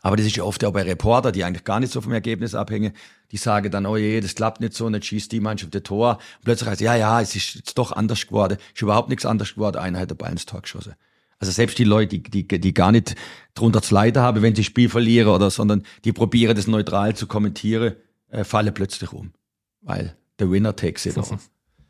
Aber 0.00 0.16
das 0.16 0.26
ist 0.26 0.36
ja 0.36 0.44
oft 0.44 0.64
auch 0.64 0.72
bei 0.72 0.82
Reporter, 0.82 1.32
die 1.32 1.44
eigentlich 1.44 1.64
gar 1.64 1.80
nicht 1.80 1.92
so 1.92 2.00
vom 2.00 2.12
Ergebnis 2.12 2.54
abhängen. 2.54 2.92
Die 3.34 3.38
sagen 3.38 3.68
dann, 3.72 3.84
oh 3.84 3.96
je, 3.96 4.20
das 4.20 4.36
klappt 4.36 4.60
nicht 4.60 4.74
so, 4.74 4.86
und 4.86 4.92
dann 4.92 5.02
schießt 5.02 5.32
die 5.32 5.40
Mannschaft 5.40 5.74
das 5.74 5.82
Tor. 5.82 6.18
Und 6.36 6.44
plötzlich 6.44 6.70
heißt, 6.70 6.80
ja, 6.80 6.94
ja, 6.94 7.20
es 7.20 7.34
ist 7.34 7.56
jetzt 7.56 7.76
doch 7.76 7.90
anders 7.90 8.28
geworden. 8.28 8.58
Ist 8.72 8.80
überhaupt 8.80 9.08
nichts 9.08 9.26
anders 9.26 9.54
geworden. 9.54 9.78
Einer 9.78 9.98
hat 9.98 10.08
den 10.08 10.16
Ball 10.16 10.30
ins 10.30 10.46
Tor 10.46 10.62
geschossen. 10.62 10.94
Also 11.40 11.50
selbst 11.50 11.76
die 11.80 11.82
Leute, 11.82 12.20
die, 12.20 12.46
die, 12.46 12.60
die 12.60 12.72
gar 12.72 12.92
nicht 12.92 13.16
drunter 13.54 13.82
zu 13.82 13.92
leiden 13.92 14.22
haben, 14.22 14.40
wenn 14.40 14.54
sie 14.54 14.62
das 14.62 14.66
Spiel 14.66 14.88
verlieren 14.88 15.30
oder, 15.30 15.50
sondern 15.50 15.82
die 16.04 16.12
probieren 16.12 16.54
das 16.54 16.68
neutral 16.68 17.16
zu 17.16 17.26
kommentieren, 17.26 17.96
äh, 18.28 18.44
fallen 18.44 18.72
plötzlich 18.72 19.12
um. 19.12 19.32
Weil 19.80 20.16
the 20.38 20.48
winner 20.48 20.76
takes 20.76 21.04
it 21.04 21.18
all. 21.18 21.40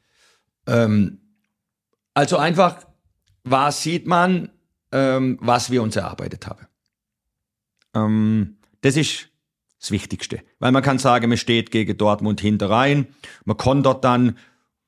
ähm, 0.66 1.18
also 2.14 2.38
einfach, 2.38 2.86
was 3.42 3.82
sieht 3.82 4.06
man, 4.06 4.48
ähm, 4.92 5.36
was 5.42 5.70
wir 5.70 5.82
uns 5.82 5.94
erarbeitet 5.94 6.46
haben. 6.46 6.66
Ähm, 7.94 8.56
das 8.80 8.96
ist 8.96 9.28
das 9.84 9.90
Wichtigste. 9.90 10.40
Weil 10.58 10.72
man 10.72 10.82
kann 10.82 10.98
sagen, 10.98 11.28
man 11.28 11.38
steht 11.38 11.70
gegen 11.70 11.96
Dortmund 11.96 12.40
hinterein, 12.40 13.06
man 13.44 13.56
kontert 13.56 14.04
dann 14.04 14.38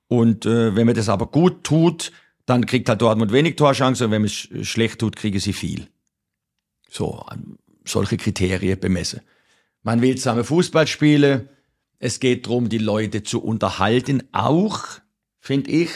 und 0.09 0.47
äh, 0.47 0.75
wenn 0.75 0.87
man 0.87 0.95
das 0.95 1.09
aber 1.09 1.27
gut 1.27 1.65
tut, 1.65 2.13
dann 2.47 2.65
kriegt 2.65 2.89
halt 2.89 3.03
Dortmund 3.03 3.33
wenig 3.33 3.57
Torchancen 3.57 4.07
und 4.07 4.13
wenn 4.13 4.23
man 4.23 4.27
es 4.27 4.33
sch- 4.35 4.65
schlecht 4.65 5.01
tut, 5.01 5.17
kriegen 5.17 5.41
sie 5.41 5.53
viel. 5.53 5.89
So, 6.89 7.17
an 7.17 7.59
solche 7.85 8.17
Kriterien 8.17 8.79
bemessen. 8.79 9.21
Man 9.83 10.01
will 10.01 10.17
zusammen 10.17 10.45
Fußball 10.45 10.87
spielen. 10.87 11.49
Es 11.99 12.21
geht 12.21 12.47
darum, 12.47 12.69
die 12.69 12.79
Leute 12.79 13.23
zu 13.23 13.43
unterhalten. 13.43 14.23
Auch, 14.33 14.85
finde 15.41 15.71
ich, 15.71 15.91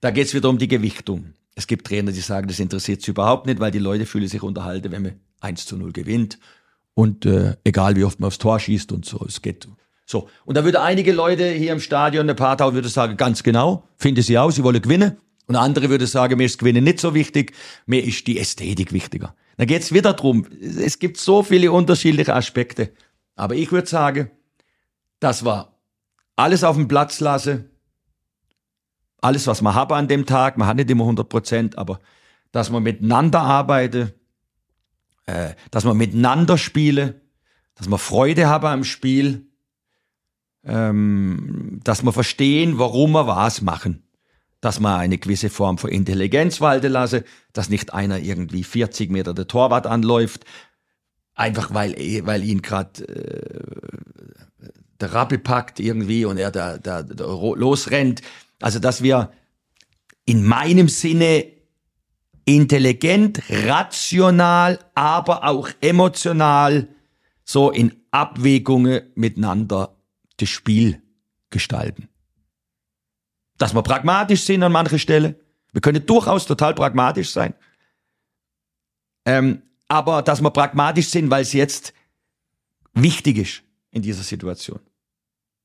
da 0.00 0.10
geht 0.10 0.26
es 0.26 0.34
wieder 0.34 0.48
um 0.48 0.58
die 0.58 0.68
Gewichtung. 0.68 1.32
Es 1.54 1.66
gibt 1.66 1.86
Trainer, 1.86 2.12
die 2.12 2.20
sagen, 2.20 2.48
das 2.48 2.60
interessiert 2.60 3.02
sie 3.02 3.12
überhaupt 3.12 3.46
nicht, 3.46 3.60
weil 3.60 3.70
die 3.70 3.78
Leute 3.78 4.06
fühlen 4.06 4.28
sich 4.28 4.42
unterhalten, 4.42 4.92
wenn 4.92 5.02
man 5.02 5.20
1 5.40 5.66
zu 5.66 5.76
0 5.76 5.92
gewinnt. 5.92 6.38
Und 6.94 7.26
äh, 7.26 7.56
egal 7.64 7.96
wie 7.96 8.04
oft 8.04 8.20
man 8.20 8.28
aufs 8.28 8.38
Tor 8.38 8.58
schießt 8.58 8.92
und 8.92 9.04
so, 9.04 9.24
es 9.26 9.42
geht. 9.42 9.68
So. 10.06 10.28
Und 10.44 10.56
da 10.56 10.64
würde 10.64 10.80
einige 10.80 11.12
Leute 11.12 11.48
hier 11.50 11.72
im 11.72 11.80
Stadion, 11.80 12.26
der 12.26 12.34
Partau 12.34 12.74
würde 12.74 12.88
sagen, 12.88 13.16
ganz 13.16 13.42
genau, 13.42 13.84
finde 13.96 14.22
sie 14.22 14.38
auch, 14.38 14.50
sie 14.50 14.62
wollen 14.62 14.80
gewinnen. 14.80 15.16
Und 15.46 15.56
andere 15.56 15.90
würde 15.90 16.06
sagen, 16.06 16.38
mir 16.38 16.46
ist 16.46 16.58
Gewinnen 16.58 16.84
nicht 16.84 17.00
so 17.00 17.14
wichtig, 17.14 17.52
mir 17.86 18.02
ist 18.02 18.26
die 18.26 18.38
Ästhetik 18.38 18.92
wichtiger. 18.92 19.34
Da 19.56 19.66
geht's 19.66 19.92
wieder 19.92 20.14
drum. 20.14 20.46
Es 20.60 20.98
gibt 20.98 21.18
so 21.18 21.42
viele 21.42 21.70
unterschiedliche 21.70 22.34
Aspekte. 22.34 22.92
Aber 23.36 23.54
ich 23.54 23.70
würde 23.72 23.88
sagen, 23.88 24.30
das 25.20 25.44
war 25.44 25.78
alles 26.36 26.64
auf 26.64 26.76
dem 26.76 26.88
Platz 26.88 27.20
lassen, 27.20 27.70
alles, 29.20 29.46
was 29.46 29.62
man 29.62 29.74
habe 29.74 29.96
an 29.96 30.06
dem 30.06 30.26
Tag, 30.26 30.58
man 30.58 30.68
hat 30.68 30.76
nicht 30.76 30.90
immer 30.90 31.04
100 31.04 31.28
Prozent, 31.28 31.78
aber 31.78 31.98
dass 32.52 32.70
man 32.70 32.82
miteinander 32.82 33.40
arbeite, 33.40 34.14
äh, 35.26 35.54
dass 35.70 35.84
man 35.84 35.96
miteinander 35.96 36.58
spiele, 36.58 37.20
dass 37.74 37.88
man 37.88 37.98
Freude 37.98 38.46
habe 38.46 38.68
am 38.68 38.84
Spiel, 38.84 39.48
ähm, 40.64 41.80
dass 41.84 42.02
man 42.02 42.14
verstehen, 42.14 42.78
warum 42.78 43.12
wir 43.12 43.26
was 43.26 43.60
machen, 43.62 44.02
dass 44.60 44.80
man 44.80 44.98
eine 44.98 45.18
gewisse 45.18 45.50
Form 45.50 45.78
von 45.78 45.90
Intelligenz 45.90 46.60
walten 46.60 46.92
lasse, 46.92 47.24
dass 47.52 47.68
nicht 47.68 47.92
einer 47.92 48.18
irgendwie 48.18 48.64
40 48.64 49.10
Meter 49.10 49.34
der 49.34 49.46
Torwart 49.46 49.86
anläuft, 49.86 50.44
einfach 51.34 51.74
weil, 51.74 51.94
weil 52.24 52.44
ihn 52.44 52.62
gerade 52.62 53.06
äh, 53.06 53.64
der 55.00 55.12
Rappel 55.12 55.38
packt 55.38 55.80
irgendwie 55.80 56.24
und 56.24 56.38
er 56.38 56.50
da, 56.50 56.78
da, 56.78 57.02
da 57.02 57.24
losrennt. 57.24 58.22
Also, 58.60 58.78
dass 58.78 59.02
wir 59.02 59.32
in 60.24 60.44
meinem 60.44 60.88
Sinne 60.88 61.46
intelligent, 62.44 63.42
rational, 63.48 64.78
aber 64.94 65.44
auch 65.44 65.68
emotional 65.80 66.88
so 67.44 67.70
in 67.70 67.94
Abwägungen 68.10 69.02
miteinander 69.14 69.96
das 70.36 70.48
Spiel 70.48 71.02
gestalten. 71.50 72.08
Dass 73.58 73.74
wir 73.74 73.82
pragmatisch 73.82 74.42
sind 74.42 74.62
an 74.62 74.72
manchen 74.72 74.98
Stellen. 74.98 75.36
Wir 75.72 75.80
können 75.80 76.04
durchaus 76.04 76.46
total 76.46 76.74
pragmatisch 76.74 77.30
sein. 77.30 77.54
Ähm, 79.24 79.62
aber 79.88 80.22
dass 80.22 80.40
wir 80.40 80.50
pragmatisch 80.50 81.08
sind, 81.08 81.30
weil 81.30 81.42
es 81.42 81.52
jetzt 81.52 81.94
wichtig 82.92 83.38
ist 83.38 83.62
in 83.90 84.02
dieser 84.02 84.22
Situation. 84.22 84.80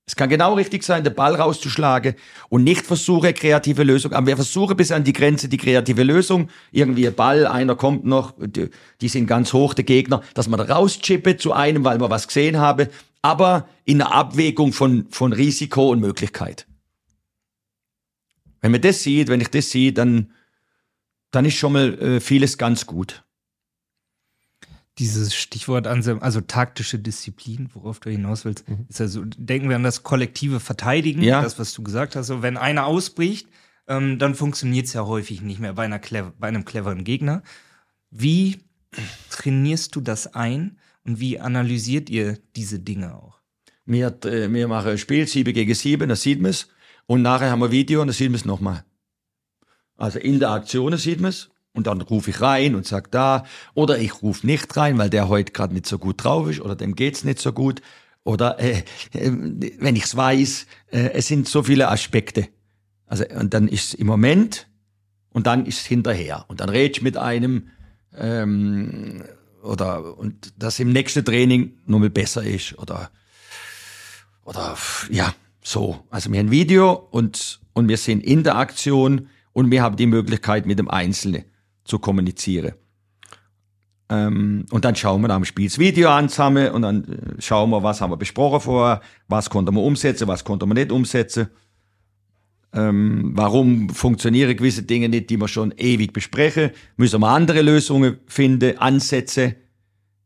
Es 0.10 0.16
kann 0.16 0.28
genau 0.28 0.56
richtig 0.56 0.84
sein, 0.84 1.04
den 1.04 1.14
Ball 1.14 1.36
rauszuschlagen 1.36 2.16
und 2.50 2.64
nicht 2.64 2.84
versuche 2.84 3.32
kreative 3.32 3.84
Lösung. 3.84 4.12
Aber 4.14 4.26
wir 4.26 4.38
versuchen 4.38 4.76
bis 4.76 4.92
an 4.92 5.04
die 5.04 5.14
Grenze 5.14 5.48
die 5.48 5.58
kreative 5.58 6.02
Lösung. 6.02 6.50
Irgendwie 6.72 7.06
ein 7.06 7.14
Ball, 7.14 7.46
einer 7.46 7.76
kommt 7.76 8.06
noch, 8.06 8.34
die, 8.40 8.72
die 9.02 9.08
sind 9.08 9.28
ganz 9.28 9.54
hoch, 9.54 9.76
der 9.76 9.84
Gegner, 9.84 10.24
dass 10.34 10.48
man 10.48 10.58
da 10.58 10.74
rauschippe 10.74 11.38
zu 11.38 11.54
einem, 11.54 11.84
weil 11.84 12.00
man 12.00 12.10
was 12.10 12.28
gesehen 12.28 12.58
habe, 12.58 12.90
aber 13.22 13.70
in 13.86 14.02
einer 14.02 14.12
Abwägung 14.12 14.74
von, 14.74 15.06
von 15.12 15.32
Risiko 15.32 15.92
und 15.92 16.00
Möglichkeit. 16.00 16.66
Wenn 18.62 18.72
man 18.72 18.82
das 18.82 19.04
sieht, 19.04 19.28
wenn 19.28 19.42
ich 19.42 19.52
das 19.52 19.70
sehe, 19.70 19.94
dann, 19.94 20.34
dann 21.30 21.46
ist 21.46 21.54
schon 21.54 21.74
mal 21.74 21.94
äh, 22.00 22.20
vieles 22.20 22.58
ganz 22.58 22.88
gut. 22.88 23.24
Dieses 25.00 25.34
Stichwort 25.34 25.88
Anselm, 25.88 26.20
also 26.22 26.42
taktische 26.42 27.00
Disziplin, 27.00 27.70
worauf 27.74 28.00
du 28.02 28.10
hinaus 28.10 28.44
willst, 28.46 28.66
ist 28.90 29.00
also, 29.00 29.24
denken 29.38 29.70
wir 29.70 29.78
an 29.78 29.84
das 29.84 30.04
kollektive 30.04 30.60
Verteidigen, 30.60 31.22
Ja. 31.24 31.42
das, 31.42 31.58
was 31.58 31.74
du 31.74 31.82
gesagt 31.84 32.16
hast. 32.16 32.28
So, 32.28 32.42
wenn 32.42 32.58
einer 32.58 32.86
ausbricht, 32.86 33.48
ähm, 33.88 34.20
dann 34.20 34.36
funktioniert 34.36 34.88
es 34.88 34.94
ja 34.94 35.06
häufig 35.06 35.42
nicht 35.42 35.60
mehr 35.60 35.74
bei, 35.74 35.86
einer 35.86 36.00
clever, 36.00 36.34
bei 36.38 36.48
einem 36.50 36.66
cleveren 36.66 37.04
Gegner. 37.06 37.42
Wie 38.12 38.60
trainierst 39.30 39.96
du 39.96 40.02
das 40.02 40.36
ein 40.36 40.78
und 41.06 41.20
wie 41.20 41.40
analysiert 41.40 42.10
ihr 42.10 42.38
diese 42.56 42.80
Dinge 42.80 43.16
auch? 43.16 43.40
Wir, 43.86 44.08
äh, 44.26 44.52
wir 44.52 44.68
machen 44.68 44.92
ein 44.92 44.98
Spiel 44.98 45.28
7 45.28 45.54
gegen 45.54 45.74
7, 45.74 46.10
da 46.10 46.16
sieht 46.16 46.42
man 46.42 46.52
es. 46.52 46.68
Und 47.06 47.22
nachher 47.24 47.50
haben 47.50 47.62
wir 47.62 47.72
Video 47.72 48.02
und 48.02 48.08
da 48.08 48.14
sieht 48.14 48.30
man 48.30 48.36
es 48.36 48.46
nochmal. 48.46 48.84
Also 49.98 50.20
in 50.20 50.40
der 50.40 50.52
Aktion 50.52 50.96
sieht 50.98 51.20
man 51.22 51.30
es. 51.30 51.50
Und 51.80 51.88
dann 51.88 52.02
rufe 52.02 52.30
ich 52.30 52.42
rein 52.42 52.76
und 52.76 52.86
sag 52.86 53.10
da. 53.10 53.46
Oder 53.74 54.00
ich 54.00 54.22
rufe 54.22 54.46
nicht 54.46 54.76
rein, 54.76 54.98
weil 54.98 55.10
der 55.10 55.30
heute 55.30 55.54
gerade 55.54 55.74
nicht 55.74 55.86
so 55.86 55.98
gut 55.98 56.22
drauf 56.22 56.50
ist 56.50 56.60
oder 56.60 56.76
dem 56.76 56.94
geht's 56.94 57.24
nicht 57.24 57.40
so 57.40 57.54
gut. 57.54 57.82
Oder 58.26 58.60
äh, 58.60 58.84
äh, 59.14 59.32
wenn 59.80 59.96
ich's 59.96 60.14
weiß, 60.14 60.66
äh, 60.92 61.12
es 61.14 61.28
sind 61.28 61.48
so 61.48 61.64
viele 61.64 61.88
Aspekte. 61.88 62.50
Also 63.06 63.24
und 63.40 63.54
dann 63.54 63.70
ist 63.70 63.94
im 63.94 64.08
Moment 64.08 64.68
und 65.30 65.48
dann 65.48 65.66
ist 65.66 65.88
hinterher. 65.88 66.44
Und 66.50 66.60
dann 66.60 66.68
red 66.68 66.98
ich 66.98 67.02
mit 67.02 67.16
einem 67.16 67.70
ähm, 68.14 69.24
oder 69.64 70.18
und 70.18 70.52
das 70.58 70.82
im 70.82 70.92
nächsten 70.92 71.24
Training 71.24 71.78
nur 71.86 72.02
mal 72.02 72.10
besser 72.10 72.44
ist 72.44 72.78
oder 72.78 73.10
oder 74.44 74.76
ja, 75.10 75.34
so. 75.64 76.04
Also 76.10 76.30
wir 76.30 76.40
haben 76.40 76.48
ein 76.48 76.52
Video 76.52 76.92
und, 76.92 77.62
und 77.72 77.88
wir 77.88 77.96
sind 77.96 78.22
in 78.22 78.44
der 78.44 78.58
Aktion 78.58 79.30
und 79.54 79.72
wir 79.72 79.82
haben 79.82 79.96
die 79.96 80.08
Möglichkeit, 80.08 80.66
mit 80.66 80.78
dem 80.78 80.90
Einzelnen 80.90 81.46
zu 81.90 82.00
kommunizieren. 82.00 82.74
Ähm, 84.10 84.66
und 84.72 84.86
dann 84.86 84.96
schauen 84.96 85.22
wir 85.22 85.28
nach 85.28 85.36
dem 85.36 85.46
Spiel 85.46 85.68
das 85.68 85.78
Video 85.78 86.10
an 86.10 86.30
zusammen 86.30 86.72
und 86.72 86.82
dann 86.82 87.04
äh, 87.04 87.42
schauen 87.42 87.70
wir, 87.70 87.84
was 87.84 88.02
haben 88.02 88.12
wir 88.12 88.18
besprochen 88.18 88.60
vorher, 88.60 89.02
was 89.28 89.50
konnten 89.50 89.76
wir 89.76 89.82
umsetzen, 89.82 90.28
was 90.28 90.44
konnten 90.44 90.68
wir 90.68 90.74
nicht 90.74 90.92
umsetzen. 90.92 91.50
Ähm, 92.74 93.32
warum 93.36 93.90
funktionieren 93.90 94.56
gewisse 94.56 94.84
Dinge 94.84 95.10
nicht, 95.10 95.30
die 95.30 95.38
wir 95.38 95.48
schon 95.48 95.74
ewig 95.78 96.14
besprechen? 96.14 96.72
Müssen 96.98 97.22
wir 97.22 97.28
andere 97.28 97.62
Lösungen 97.62 98.20
finden, 98.28 98.78
Ansätze, 98.78 99.56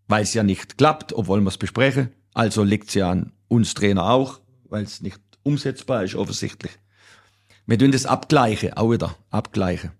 weil 0.07 0.23
es 0.23 0.33
ja 0.33 0.43
nicht 0.43 0.77
klappt, 0.77 1.13
obwohl 1.13 1.41
wir 1.41 1.49
es 1.49 1.57
besprechen. 1.57 2.09
Also 2.33 2.63
liegt 2.63 2.89
es 2.89 2.95
ja 2.95 3.11
an 3.11 3.31
uns 3.47 3.73
Trainer 3.73 4.09
auch, 4.09 4.39
weil 4.69 4.83
es 4.83 5.01
nicht 5.01 5.19
umsetzbar 5.43 6.03
ist, 6.03 6.15
offensichtlich. 6.15 6.71
Wir 7.65 7.77
tun 7.77 7.91
das 7.91 8.05
abgleichen, 8.05 8.73
auch 8.73 8.91
wieder, 8.91 9.15
abgleichen. 9.29 9.91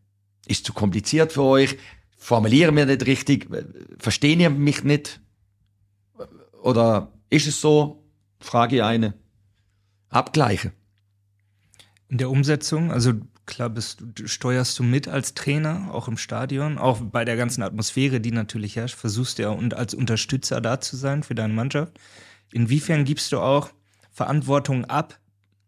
Ist 0.46 0.66
zu 0.66 0.74
kompliziert 0.74 1.34
für 1.34 1.44
euch? 1.44 1.78
Formulieren 2.18 2.76
wir 2.76 2.86
nicht 2.86 3.06
richtig? 3.06 3.50
Verstehen 3.98 4.40
ihr 4.40 4.50
mich 4.50 4.84
nicht? 4.84 5.22
Oder 6.62 7.12
ist 7.30 7.48
es 7.48 7.60
so? 7.60 8.04
Frage 8.40 8.78
ich 8.78 8.84
eine. 8.84 9.14
Abgleichen. 10.10 10.72
In 12.08 12.18
der 12.18 12.30
Umsetzung, 12.30 12.92
also 12.92 13.14
klar 13.46 13.70
bist 13.70 14.04
du, 14.16 14.28
steuerst 14.28 14.78
du 14.80 14.84
mit 14.84 15.08
als 15.08 15.34
Trainer, 15.34 15.90
auch 15.94 16.08
im 16.08 16.18
Stadion, 16.18 16.78
auch 16.78 17.02
bei 17.02 17.26
der 17.26 17.36
ganzen 17.36 17.64
Atmosphäre, 17.64 18.22
die 18.22 18.32
natürlich 18.32 18.76
herrscht, 18.76 18.96
versuchst 18.96 19.40
du 19.40 19.44
ja 19.44 19.50
und 19.50 19.74
als 19.74 19.94
Unterstützer 19.94 20.62
da 20.62 20.80
zu 20.80 20.96
sein 20.96 21.24
für 21.24 21.36
deine 21.36 21.54
Mannschaft. 21.54 22.00
Inwiefern 22.52 23.04
gibst 23.04 23.32
du 23.32 23.40
auch 23.40 23.72
Verantwortung 24.12 24.86
ab 24.86 25.20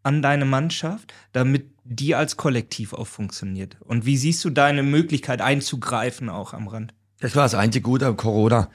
an 0.03 0.21
deine 0.21 0.45
Mannschaft, 0.45 1.13
damit 1.32 1.74
die 1.86 2.16
als 2.16 2.36
Kollektiv 2.36 2.94
auch 2.94 3.08
funktioniert? 3.08 3.78
Und 3.82 4.06
wie 4.06 4.18
siehst 4.18 4.44
du 4.44 4.50
deine 4.50 4.84
Möglichkeit 4.84 5.42
einzugreifen 5.42 6.30
auch 6.30 6.54
am 6.54 6.68
Rand? 6.68 6.94
Das 7.20 7.36
war 7.36 7.44
das 7.44 7.56
einzige 7.56 7.84
Gute 7.84 8.08
an 8.08 8.18
Corona. 8.18 8.70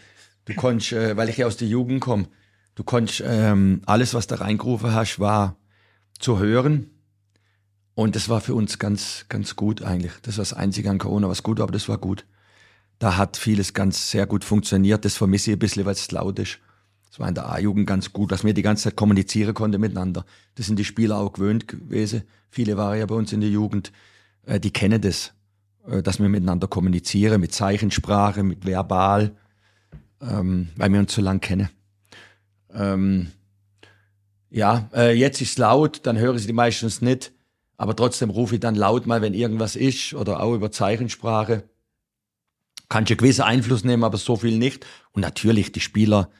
Du 0.46 0.54
konntest, 0.54 0.92
äh, 0.92 1.16
weil 1.16 1.28
ich 1.28 1.36
ja 1.36 1.46
aus 1.46 1.56
der 1.56 1.68
Jugend 1.68 2.00
komme, 2.00 2.28
du 2.74 2.84
konntest 2.84 3.22
ähm, 3.26 3.82
alles, 3.84 4.14
was 4.14 4.26
da 4.26 4.36
reingerufen 4.36 4.94
hast, 4.94 5.18
war 5.18 5.56
zu 6.18 6.38
hören. 6.38 6.90
Und 7.94 8.16
das 8.16 8.28
war 8.28 8.40
für 8.40 8.54
uns 8.54 8.78
ganz, 8.78 9.26
ganz 9.28 9.56
gut 9.56 9.82
eigentlich. 9.82 10.12
Das 10.22 10.38
war 10.38 10.42
das 10.42 10.54
Einzige 10.54 10.88
an 10.88 10.98
Corona, 10.98 11.28
was 11.28 11.42
gut 11.42 11.58
war, 11.58 11.64
aber 11.64 11.72
das 11.72 11.88
war 11.88 11.98
gut. 11.98 12.24
Da 12.98 13.16
hat 13.16 13.36
vieles 13.36 13.74
ganz 13.74 14.10
sehr 14.10 14.26
gut 14.26 14.44
funktioniert. 14.44 15.04
Das 15.04 15.16
vermisse 15.16 15.50
ich 15.50 15.56
ein 15.56 15.58
bisschen, 15.58 15.84
weil 15.84 15.92
es 15.92 16.10
laut 16.10 16.38
ist. 16.38 16.60
Das 17.10 17.18
war 17.18 17.28
in 17.28 17.34
der 17.34 17.50
A-Jugend 17.50 17.88
ganz 17.88 18.12
gut, 18.12 18.30
dass 18.30 18.44
wir 18.44 18.54
die 18.54 18.62
ganze 18.62 18.84
Zeit 18.84 18.96
kommunizieren 18.96 19.52
konnten 19.52 19.80
miteinander. 19.80 20.24
Das 20.54 20.66
sind 20.66 20.78
die 20.78 20.84
Spieler 20.84 21.18
auch 21.18 21.32
gewöhnt 21.32 21.66
gewesen. 21.66 22.22
Viele 22.50 22.76
waren 22.76 22.98
ja 22.98 23.06
bei 23.06 23.16
uns 23.16 23.32
in 23.32 23.40
der 23.40 23.50
Jugend. 23.50 23.90
Äh, 24.46 24.60
die 24.60 24.70
kennen 24.70 25.00
das, 25.00 25.32
äh, 25.88 26.02
dass 26.02 26.20
wir 26.20 26.28
miteinander 26.28 26.68
kommunizieren, 26.68 27.40
mit 27.40 27.52
Zeichensprache, 27.52 28.44
mit 28.44 28.64
Verbal, 28.64 29.32
ähm, 30.20 30.68
weil 30.76 30.92
wir 30.92 31.00
uns 31.00 31.12
so 31.12 31.20
lange 31.20 31.40
kennen. 31.40 31.68
Ähm, 32.72 33.32
ja, 34.48 34.88
äh, 34.94 35.12
jetzt 35.12 35.40
ist 35.40 35.50
es 35.50 35.58
laut, 35.58 36.00
dann 36.04 36.16
hören 36.16 36.38
sie 36.38 36.46
die 36.46 36.52
meistens 36.52 37.02
nicht. 37.02 37.32
Aber 37.76 37.96
trotzdem 37.96 38.30
rufe 38.30 38.56
ich 38.56 38.60
dann 38.60 38.74
laut 38.76 39.06
mal, 39.06 39.20
wenn 39.20 39.34
irgendwas 39.34 39.74
ist 39.74 40.14
oder 40.14 40.40
auch 40.40 40.54
über 40.54 40.70
Zeichensprache. 40.70 41.64
Kann 42.88 43.06
schon 43.06 43.16
gewissen 43.16 43.42
Einfluss 43.42 43.84
nehmen, 43.84 44.04
aber 44.04 44.18
so 44.18 44.36
viel 44.36 44.58
nicht. 44.58 44.86
Und 45.12 45.22
natürlich 45.22 45.72
die 45.72 45.80
Spieler 45.80 46.30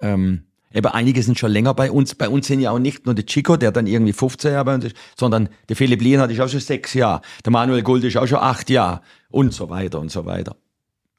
ähm, 0.00 0.44
eben 0.72 0.86
einige 0.86 1.22
sind 1.22 1.38
schon 1.38 1.50
länger 1.50 1.74
bei 1.74 1.90
uns. 1.90 2.14
Bei 2.14 2.28
uns 2.28 2.46
sind 2.46 2.60
ja 2.60 2.70
auch 2.70 2.78
nicht 2.78 3.06
nur 3.06 3.14
der 3.14 3.26
Chico, 3.26 3.56
der 3.56 3.72
dann 3.72 3.86
irgendwie 3.86 4.12
15 4.12 4.52
Jahre 4.52 4.64
bei 4.64 4.74
uns 4.74 4.84
ist, 4.86 4.96
sondern 5.16 5.48
der 5.68 5.76
Philipp 5.76 6.00
Lienhardt 6.00 6.30
ist 6.30 6.40
auch 6.40 6.48
schon 6.48 6.60
sechs 6.60 6.94
Jahre, 6.94 7.22
der 7.44 7.52
Manuel 7.52 7.82
Gold 7.82 8.04
ist 8.04 8.16
auch 8.16 8.26
schon 8.26 8.38
acht 8.38 8.70
Jahre 8.70 9.02
und 9.30 9.52
so 9.52 9.70
weiter 9.70 10.00
und 10.00 10.10
so 10.10 10.26
weiter. 10.26 10.56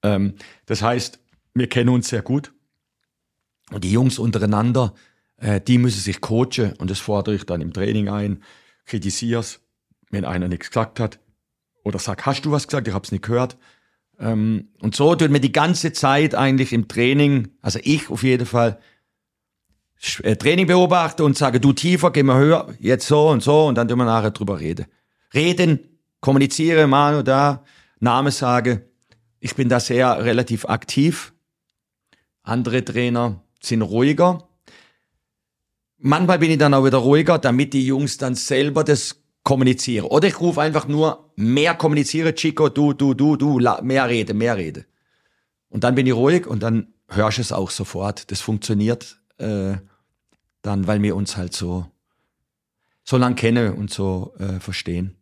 Ähm, 0.04 0.36
das 0.66 0.82
heißt, 0.82 1.20
wir 1.54 1.68
kennen 1.68 1.90
uns 1.90 2.10
sehr 2.10 2.22
gut. 2.22 2.54
Und 3.72 3.84
die 3.84 3.92
Jungs 3.92 4.20
untereinander, 4.20 4.94
äh, 5.38 5.62
die 5.62 5.78
müssen 5.78 6.02
sich 6.02 6.22
coachen 6.22 6.74
und 6.78 6.90
das 6.90 7.00
fordere 7.00 7.36
ich 7.36 7.46
dann 7.46 7.62
im 7.62 7.74
Training 7.74 8.10
ein, 8.10 8.44
kritisier's, 8.86 9.62
wenn 10.10 10.26
einer 10.26 10.48
nichts 10.48 10.70
gesagt 10.70 11.00
hat 11.00 11.20
oder 11.84 12.00
sag, 12.00 12.26
hast 12.26 12.46
du 12.46 12.52
was 12.52 12.68
gesagt, 12.68 12.88
ich 12.88 12.94
hab's 12.94 13.12
nicht 13.12 13.24
gehört. 13.24 13.58
Ähm, 14.22 14.70
und 14.80 14.96
so 14.96 15.16
tut 15.16 15.32
mir 15.32 15.40
die 15.40 15.52
ganze 15.52 15.94
Zeit 15.94 16.36
eigentlich 16.36 16.74
im 16.74 16.88
Training, 16.88 17.50
also 17.62 17.80
ich 17.82 18.10
auf 18.10 18.22
jeden 18.22 18.46
Fall, 18.46 18.80
äh, 20.22 20.36
Training 20.36 20.68
beobachte 20.68 21.24
und 21.24 21.36
sage, 21.36 21.60
du 21.60 21.74
tiefer, 21.74 22.12
geh 22.12 22.22
mal 22.22 22.40
höher, 22.40 22.74
jetzt 22.80 23.08
so 23.08 23.30
und 23.30 23.42
so 23.42 23.66
und 23.66 23.76
dann 23.76 23.88
tun 23.88 23.98
wir 23.98 24.06
nachher 24.06 24.32
drüber 24.32 24.60
reden. 24.60 24.86
Reden, 25.34 25.80
kommuniziere, 26.20 26.86
Manu 26.86 27.24
da, 27.24 27.64
Name 28.00 28.32
sage. 28.32 28.88
Ich 29.40 29.56
bin 29.56 29.70
da 29.70 29.80
sehr 29.80 30.24
relativ 30.24 30.66
aktiv. 30.66 31.34
Andere 32.44 32.86
Trainer 32.86 33.44
sind 33.60 33.82
ruhiger. 33.82 34.48
Manchmal 35.98 36.40
bin 36.40 36.52
ich 36.52 36.58
dann 36.58 36.74
auch 36.74 36.86
wieder 36.86 36.98
ruhiger, 37.00 37.40
damit 37.40 37.74
die 37.74 37.86
Jungs 37.86 38.18
dann 38.18 38.36
selber 38.36 38.84
das 38.84 39.21
kommuniziere. 39.44 40.08
Oder 40.10 40.28
ich 40.28 40.40
rufe 40.40 40.62
einfach 40.62 40.88
nur 40.88 41.32
mehr 41.36 41.76
kommuniziere, 41.76 42.36
Chico, 42.36 42.70
du, 42.70 42.94
du, 42.94 43.14
du, 43.14 43.36
du, 43.36 43.60
mehr 43.82 44.08
rede, 44.08 44.34
mehr 44.34 44.58
rede. 44.58 44.86
Und 45.70 45.84
dann 45.84 45.96
bin 45.96 46.06
ich 46.06 46.14
ruhig 46.14 46.46
und 46.48 46.62
dann 46.64 46.94
hörst 47.08 47.38
du 47.38 47.42
es 47.42 47.52
auch 47.52 47.70
sofort. 47.70 48.30
Das 48.32 48.42
funktioniert 48.42 49.18
äh, 49.38 49.78
dann, 50.62 50.88
weil 50.88 51.02
wir 51.02 51.16
uns 51.16 51.38
halt 51.38 51.54
so, 51.54 51.88
so 53.04 53.18
lang 53.18 53.36
kennen 53.36 53.74
und 53.74 53.92
so 53.92 54.34
äh, 54.38 54.60
verstehen. 54.60 55.18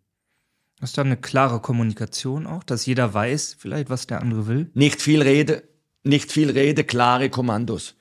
Hast 0.82 0.98
du 0.98 1.02
eine 1.02 1.18
klare 1.18 1.60
Kommunikation 1.60 2.48
auch, 2.48 2.64
dass 2.64 2.86
jeder 2.86 3.14
weiß 3.14 3.58
vielleicht, 3.60 3.90
was 3.90 4.08
der 4.08 4.22
andere 4.22 4.48
will? 4.48 4.72
Nicht 4.74 5.02
viel 5.02 5.22
Rede, 5.22 5.64
nicht 6.04 6.32
viel 6.32 6.50
Rede, 6.50 6.84
klare 6.84 7.30
Kommandos. 7.30 7.96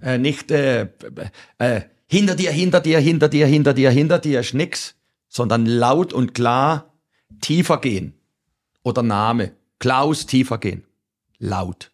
Äh, 0.00 0.18
nicht 0.18 0.50
äh, 0.52 0.88
äh, 1.58 1.82
hinter 2.06 2.36
dir, 2.36 2.52
hinter 2.52 2.80
dir, 2.80 3.00
hinter 3.00 3.28
dir, 3.28 3.46
hinter 3.46 3.74
dir, 3.74 3.90
hinter 3.90 4.18
dir 4.20 4.40
ist 4.40 4.54
nix 4.54 4.94
sondern 5.30 5.64
laut 5.64 6.12
und 6.12 6.34
klar 6.34 6.92
tiefer 7.40 7.80
gehen. 7.80 8.12
Oder 8.82 9.02
Name. 9.02 9.52
Klaus 9.78 10.26
tiefer 10.26 10.58
gehen. 10.58 10.84
Laut. 11.38 11.90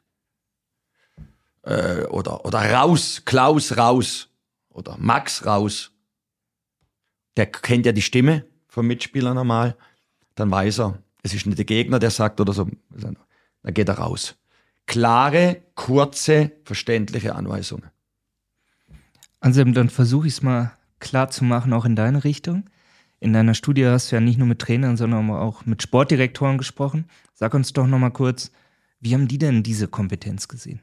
Äh, 1.63 2.03
oder, 2.07 2.45
oder 2.45 2.73
raus, 2.73 3.23
Klaus 3.25 3.77
raus. 3.77 4.29
Oder 4.71 4.97
Max 4.99 5.47
raus. 5.47 5.93
Der 7.37 7.47
kennt 7.47 7.87
ja 7.87 7.93
die 7.93 8.03
Stimme 8.03 8.47
vom 8.67 8.87
Mitspieler 8.87 9.35
normal. 9.35 9.77
Dann 10.35 10.51
weiß 10.51 10.81
er, 10.81 11.03
es 11.23 11.35
ist 11.35 11.47
nicht 11.47 11.59
der 11.59 11.65
Gegner, 11.65 11.99
der 11.99 12.11
sagt 12.11 12.41
oder 12.41 12.53
so. 12.53 12.69
Dann 12.91 13.17
geht 13.67 13.89
er 13.89 13.99
raus. 13.99 14.37
Klare, 14.87 15.63
kurze, 15.75 16.53
verständliche 16.65 17.35
Anweisungen. 17.35 17.91
Anselm, 19.41 19.75
dann 19.75 19.91
versuche 19.91 20.27
ich 20.27 20.35
es 20.35 20.43
mal 20.43 20.77
klar 20.99 21.31
zu 21.31 21.45
machen, 21.45 21.73
auch 21.73 21.85
in 21.85 21.97
deine 21.97 22.25
Richtung. 22.25 22.65
In 23.19 23.33
deiner 23.33 23.55
Studie 23.55 23.87
hast 23.87 24.11
du 24.11 24.17
ja 24.17 24.21
nicht 24.21 24.39
nur 24.39 24.47
mit 24.47 24.59
Trainern, 24.59 24.97
sondern 24.97 25.31
auch 25.31 25.65
mit 25.65 25.83
Sportdirektoren 25.83 26.59
gesprochen. 26.59 27.07
Sag 27.35 27.55
uns 27.55 27.73
doch 27.73 27.87
nochmal 27.87 28.11
kurz, 28.11 28.53
wie 29.01 29.15
haben 29.15 29.29
die 29.29 29.39
denn 29.39 29.63
diese 29.63 29.89
Kompetenz 29.89 30.49
gesehen? 30.49 30.81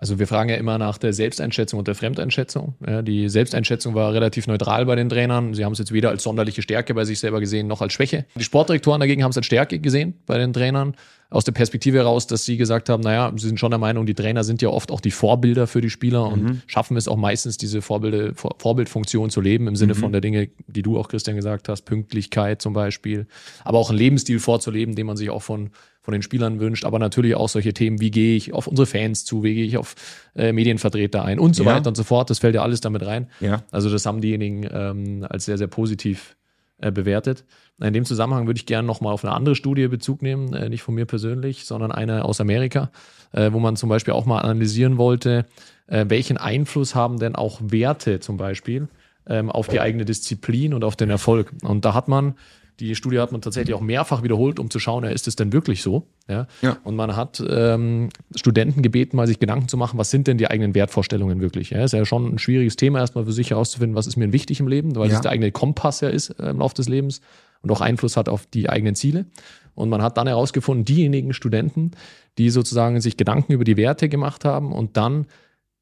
Also 0.00 0.18
wir 0.18 0.26
fragen 0.26 0.48
ja 0.48 0.56
immer 0.56 0.78
nach 0.78 0.96
der 0.96 1.12
Selbsteinschätzung 1.12 1.78
und 1.78 1.86
der 1.86 1.94
Fremdeinschätzung. 1.94 2.74
Ja, 2.86 3.02
die 3.02 3.28
Selbsteinschätzung 3.28 3.94
war 3.94 4.14
relativ 4.14 4.46
neutral 4.46 4.86
bei 4.86 4.96
den 4.96 5.10
Trainern. 5.10 5.52
Sie 5.52 5.62
haben 5.62 5.74
es 5.74 5.78
jetzt 5.78 5.92
weder 5.92 6.08
als 6.08 6.22
sonderliche 6.22 6.62
Stärke 6.62 6.94
bei 6.94 7.04
sich 7.04 7.20
selber 7.20 7.38
gesehen, 7.38 7.66
noch 7.66 7.82
als 7.82 7.92
Schwäche. 7.92 8.24
Die 8.34 8.44
Sportdirektoren 8.44 9.00
dagegen 9.00 9.22
haben 9.22 9.30
es 9.30 9.36
als 9.36 9.44
Stärke 9.44 9.78
gesehen 9.78 10.14
bei 10.24 10.38
den 10.38 10.54
Trainern. 10.54 10.96
Aus 11.30 11.44
der 11.44 11.52
Perspektive 11.52 11.98
heraus, 11.98 12.26
dass 12.26 12.44
sie 12.44 12.56
gesagt 12.56 12.88
haben, 12.88 13.02
naja, 13.02 13.32
sie 13.36 13.46
sind 13.46 13.60
schon 13.60 13.70
der 13.70 13.78
Meinung, 13.78 14.04
die 14.04 14.14
Trainer 14.14 14.42
sind 14.42 14.62
ja 14.62 14.68
oft 14.68 14.90
auch 14.90 15.00
die 15.00 15.12
Vorbilder 15.12 15.66
für 15.66 15.80
die 15.80 15.90
Spieler 15.90 16.26
und 16.26 16.42
mhm. 16.42 16.62
schaffen 16.66 16.96
es 16.96 17.06
auch 17.06 17.16
meistens, 17.16 17.56
diese 17.56 17.82
Vorbilde, 17.82 18.34
Vor 18.34 18.56
Vorbildfunktion 18.58 19.30
zu 19.30 19.40
leben, 19.40 19.68
im 19.68 19.76
Sinne 19.76 19.94
mhm. 19.94 19.98
von 19.98 20.12
der 20.12 20.20
Dinge, 20.20 20.50
die 20.66 20.82
du 20.82 20.98
auch, 20.98 21.08
Christian, 21.08 21.36
gesagt 21.36 21.68
hast, 21.68 21.82
Pünktlichkeit 21.82 22.60
zum 22.60 22.72
Beispiel, 22.72 23.26
aber 23.64 23.78
auch 23.78 23.90
einen 23.90 23.98
Lebensstil 23.98 24.40
vorzuleben, 24.40 24.96
den 24.96 25.06
man 25.06 25.16
sich 25.16 25.30
auch 25.30 25.42
von 25.42 25.70
von 26.02 26.12
den 26.12 26.22
Spielern 26.22 26.60
wünscht, 26.60 26.84
aber 26.84 26.98
natürlich 26.98 27.34
auch 27.34 27.48
solche 27.48 27.74
Themen, 27.74 28.00
wie 28.00 28.10
gehe 28.10 28.34
ich 28.34 28.54
auf 28.54 28.66
unsere 28.66 28.86
Fans 28.86 29.24
zu, 29.24 29.42
wie 29.44 29.54
gehe 29.54 29.64
ich 29.64 29.76
auf 29.76 29.94
äh, 30.34 30.52
Medienvertreter 30.52 31.22
ein 31.24 31.38
und 31.38 31.54
so 31.54 31.62
ja. 31.64 31.74
weiter 31.74 31.88
und 31.88 31.96
so 31.96 32.04
fort. 32.04 32.30
Das 32.30 32.38
fällt 32.38 32.54
ja 32.54 32.62
alles 32.62 32.80
damit 32.80 33.04
rein. 33.04 33.28
Ja. 33.40 33.64
Also 33.70 33.90
das 33.90 34.06
haben 34.06 34.20
diejenigen 34.20 34.66
ähm, 34.72 35.26
als 35.28 35.44
sehr, 35.44 35.58
sehr 35.58 35.66
positiv 35.66 36.36
äh, 36.80 36.90
bewertet. 36.90 37.44
In 37.80 37.92
dem 37.92 38.04
Zusammenhang 38.04 38.46
würde 38.46 38.58
ich 38.58 38.66
gerne 38.66 38.86
nochmal 38.86 39.12
auf 39.12 39.24
eine 39.24 39.34
andere 39.34 39.54
Studie 39.54 39.88
Bezug 39.88 40.22
nehmen, 40.22 40.52
äh, 40.52 40.68
nicht 40.68 40.82
von 40.82 40.94
mir 40.94 41.06
persönlich, 41.06 41.64
sondern 41.64 41.92
eine 41.92 42.24
aus 42.24 42.40
Amerika, 42.40 42.90
äh, 43.32 43.52
wo 43.52 43.58
man 43.58 43.76
zum 43.76 43.88
Beispiel 43.88 44.14
auch 44.14 44.26
mal 44.26 44.40
analysieren 44.40 44.98
wollte, 44.98 45.46
äh, 45.86 46.06
welchen 46.08 46.36
Einfluss 46.36 46.94
haben 46.94 47.18
denn 47.18 47.36
auch 47.36 47.60
Werte 47.62 48.20
zum 48.20 48.36
Beispiel 48.36 48.88
ähm, 49.26 49.50
auf 49.50 49.68
die 49.68 49.80
eigene 49.80 50.04
Disziplin 50.04 50.74
und 50.74 50.84
auf 50.84 50.96
den 50.96 51.10
Erfolg. 51.10 51.52
Und 51.62 51.84
da 51.84 51.94
hat 51.94 52.08
man 52.08 52.34
die 52.80 52.94
Studie 52.94 53.20
hat 53.20 53.30
man 53.30 53.42
tatsächlich 53.42 53.74
auch 53.74 53.82
mehrfach 53.82 54.22
wiederholt, 54.22 54.58
um 54.58 54.70
zu 54.70 54.78
schauen, 54.78 55.04
ist 55.04 55.28
es 55.28 55.36
denn 55.36 55.52
wirklich 55.52 55.82
so? 55.82 56.06
Ja? 56.28 56.46
ja. 56.62 56.78
Und 56.82 56.96
man 56.96 57.14
hat 57.14 57.42
ähm, 57.46 58.08
Studenten 58.34 58.80
gebeten, 58.80 59.16
mal 59.16 59.26
sich 59.26 59.38
Gedanken 59.38 59.68
zu 59.68 59.76
machen, 59.76 59.98
was 59.98 60.10
sind 60.10 60.26
denn 60.26 60.38
die 60.38 60.48
eigenen 60.48 60.74
Wertvorstellungen 60.74 61.40
wirklich? 61.40 61.70
Ja, 61.70 61.84
ist 61.84 61.92
ja 61.92 62.04
schon 62.06 62.34
ein 62.34 62.38
schwieriges 62.38 62.76
Thema, 62.76 63.00
erstmal 63.00 63.26
für 63.26 63.32
sich 63.32 63.50
herauszufinden, 63.50 63.94
was 63.94 64.06
ist 64.06 64.16
mir 64.16 64.32
wichtig 64.32 64.60
im 64.60 64.68
Leben, 64.68 64.96
weil 64.96 65.08
ja. 65.08 65.12
das 65.12 65.20
der 65.20 65.30
eigene 65.30 65.52
Kompass 65.52 66.00
ja 66.00 66.08
ist 66.08 66.30
äh, 66.40 66.50
im 66.50 66.58
Laufe 66.58 66.74
des 66.74 66.88
Lebens 66.88 67.20
und 67.62 67.70
auch 67.70 67.82
Einfluss 67.82 68.16
hat 68.16 68.28
auf 68.28 68.46
die 68.46 68.70
eigenen 68.70 68.94
Ziele. 68.94 69.26
Und 69.74 69.90
man 69.90 70.02
hat 70.02 70.16
dann 70.16 70.26
herausgefunden, 70.26 70.84
diejenigen 70.84 71.32
Studenten, 71.32 71.92
die 72.38 72.50
sozusagen 72.50 73.00
sich 73.00 73.16
Gedanken 73.16 73.52
über 73.52 73.64
die 73.64 73.76
Werte 73.76 74.08
gemacht 74.08 74.44
haben 74.44 74.72
und 74.72 74.96
dann 74.96 75.26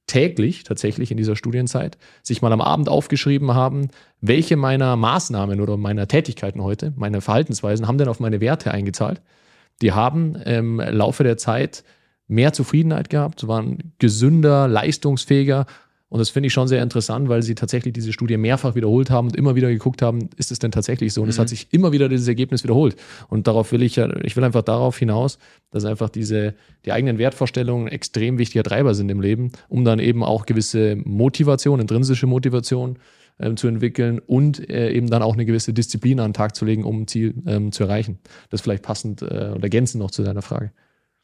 täglich 0.09 0.65
tatsächlich 0.65 1.13
in 1.13 1.17
dieser 1.17 1.37
Studienzeit 1.37 1.97
sich 2.25 2.43
mal 2.43 2.53
am 2.53 2.61
Abend 2.61 2.89
aufgeschrieben 2.89 3.55
haben, 3.55 3.89
welche 4.21 4.57
meiner 4.57 4.97
Maßnahmen 4.97 5.61
oder 5.61 5.77
meiner 5.77 6.09
Tätigkeiten 6.09 6.63
heute, 6.63 6.93
meine 6.97 7.21
Verhaltensweisen 7.21 7.87
haben 7.87 7.99
denn 7.99 8.09
auf 8.09 8.19
meine 8.19 8.41
Werte 8.41 8.73
eingezahlt. 8.73 9.23
Die 9.81 9.93
haben 9.93 10.35
im 10.35 10.81
Laufe 10.81 11.23
der 11.23 11.37
Zeit 11.37 11.85
mehr 12.27 12.53
Zufriedenheit 12.53 13.11
gehabt, 13.11 13.47
waren 13.47 13.95
gesünder, 13.99 14.67
leistungsfähiger, 14.67 15.67
Und 16.11 16.21
das 16.21 16.31
finde 16.31 16.47
ich 16.47 16.55
schon 16.55 16.69
sehr 16.69 16.83
interessant, 16.83 17.29
weil 17.29 17.43
sie 17.43 17.55
tatsächlich 17.55 17.93
diese 17.93 18.15
Studie 18.15 18.39
mehrfach 18.39 18.75
wiederholt 18.75 19.11
haben 19.11 19.29
und 19.29 19.37
immer 19.37 19.55
wieder 19.57 19.69
geguckt 19.69 20.01
haben, 20.01 20.31
ist 20.37 20.51
es 20.51 20.59
denn 20.59 20.71
tatsächlich 20.71 21.13
so? 21.13 21.21
Und 21.21 21.27
mhm. 21.27 21.31
es 21.31 21.39
hat 21.39 21.51
sich 21.51 21.69
immer 21.71 21.93
wieder 21.93 22.09
dieses 22.09 22.27
Ergebnis 22.29 22.65
wiederholt. 22.65 22.97
Und 23.29 23.47
darauf 23.47 23.73
will 23.73 23.83
ich 23.83 23.97
ja, 23.97 24.09
ich 24.23 24.35
will 24.35 24.45
einfach 24.45 24.63
darauf 24.63 24.97
hinaus, 24.99 25.39
dass 25.71 25.85
einfach 25.85 26.09
diese, 26.09 26.55
die 26.87 26.93
eigenen 26.93 27.19
Wertvorstellungen 27.19 27.89
extrem 27.89 28.39
wichtiger 28.39 28.63
Treiber 28.63 28.95
sind 28.95 29.11
im 29.11 29.21
Leben, 29.21 29.53
um 29.69 29.85
dann 29.85 29.99
eben 29.99 30.25
auch 30.25 30.47
gewisse 30.47 30.97
Motivation, 30.97 31.79
intrinsische 31.79 32.27
Motivation 32.27 32.99
ähm, 33.39 33.59
zu 33.59 33.69
entwickeln 33.69 34.19
und 34.19 34.71
äh, 34.71 34.91
eben 34.91 35.11
dann 35.11 35.23
auch 35.23 35.35
eine 35.35 35.45
gewisse 35.45 35.75
Disziplin 35.75 36.21
an 36.21 36.31
den 36.31 36.35
Tag 36.35 36.57
zu 36.57 36.65
legen, 36.65 36.85
um 36.85 37.03
ein 37.03 37.07
Ziel 37.07 37.35
ähm, 37.47 37.71
zu 37.71 37.85
erreichen. 37.85 38.19
Das 38.49 38.61
ist 38.61 38.65
vielleicht 38.65 38.83
passend 38.83 39.21
äh, 39.21 39.53
oder 39.55 39.65
ergänzend 39.65 40.03
noch 40.03 40.11
zu 40.11 40.23
deiner 40.23 40.43
Frage. 40.43 40.73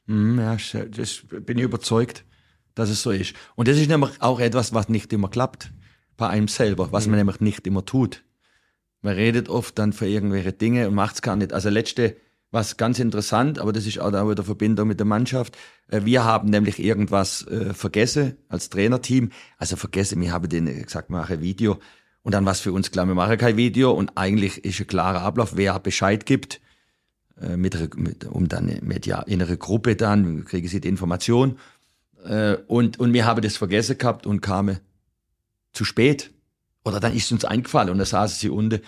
Mhm, 0.07 0.39
ja, 0.39 0.57
das 0.91 1.23
bin 1.47 1.57
ich 1.57 1.65
überzeugt 1.65 2.27
dass 2.75 2.91
es 2.91 3.03
so 3.03 3.11
ist. 3.11 3.35
Und 3.55 3.69
das 3.69 3.79
ist 3.79 3.89
nämlich 3.89 4.11
auch 4.21 4.41
etwas, 4.41 4.75
was 4.75 4.89
nicht 4.89 5.13
immer 5.13 5.29
klappt 5.29 5.71
bei 6.17 6.29
einem 6.29 6.49
selber, 6.49 6.93
was 6.93 7.07
mhm. 7.07 7.13
man 7.13 7.19
nämlich 7.19 7.41
nicht 7.41 7.67
immer 7.67 7.85
tut. 7.85 8.25
Man 9.03 9.15
redet 9.15 9.49
oft 9.49 9.79
dann 9.79 9.93
für 9.93 10.07
irgendwelche 10.07 10.53
Dinge 10.53 10.89
und 10.89 10.95
macht 10.95 11.17
es 11.17 11.23
gar 11.23 11.37
nicht. 11.37 11.53
Also 11.53 11.69
letzte, 11.69 12.17
was 12.51 12.77
ganz 12.77 12.99
interessant, 12.99 13.59
aber 13.59 13.73
das 13.73 13.85
ist 13.85 13.99
auch 13.99 14.11
da 14.11 14.29
wieder 14.29 14.45
Verbindung 14.45 14.89
mit 14.89 14.99
der 14.99 15.07
Mannschaft. 15.07 15.59
Äh, 15.89 16.03
wir 16.05 16.25
haben 16.25 16.49
nämlich 16.49 16.79
irgendwas 16.79 17.47
äh, 17.49 17.75
vergessen 17.75 18.37
als 18.49 18.71
Trainerteam. 18.71 19.31
Also 19.59 19.77
vergessen, 19.77 20.21
wir 20.21 20.33
haben 20.33 20.49
denen 20.49 20.83
gesagt, 20.83 21.11
wir 21.11 21.19
machen 21.19 21.35
ein 21.35 21.43
Video. 21.43 21.79
Und 22.23 22.33
dann 22.33 22.47
was 22.47 22.61
für 22.61 22.73
uns 22.73 22.91
klar, 22.91 23.07
wir 23.07 23.15
machen 23.15 23.37
kein 23.37 23.57
Video. 23.57 23.93
Und 23.93 24.17
eigentlich 24.17 24.65
ist 24.65 24.81
ein 24.81 24.87
klarer 24.87 25.21
Ablauf, 25.21 25.57
wer 25.57 25.79
Bescheid 25.81 26.25
gibt, 26.25 26.61
äh, 27.41 27.57
mit, 27.57 27.97
mit, 27.97 28.25
um 28.25 28.49
dann 28.49 28.79
mit 28.83 29.05
ja, 29.05 29.21
innere 29.21 29.59
Gruppe 29.59 29.97
dann, 29.97 30.45
kriegen 30.45 30.69
sie 30.69 30.81
die 30.81 30.89
Information. 30.89 31.59
Äh, 32.25 32.57
und, 32.67 32.99
und 32.99 33.13
wir 33.13 33.27
haben 33.27 33.43
das 33.43 33.57
vergessen 33.57 33.99
gehabt 33.99 34.27
und 34.27 34.41
kamen 34.41 34.79
zu 35.73 35.85
spät. 35.85 36.31
Oder 36.85 37.01
dann 37.01 37.15
ist 37.15 37.27
es 37.27 37.33
uns 37.33 37.45
eingefallen 37.45 37.91
und 37.91 37.99
da 37.99 38.05
saßen 38.05 38.39
sie 38.39 38.49
unten. 38.49 38.81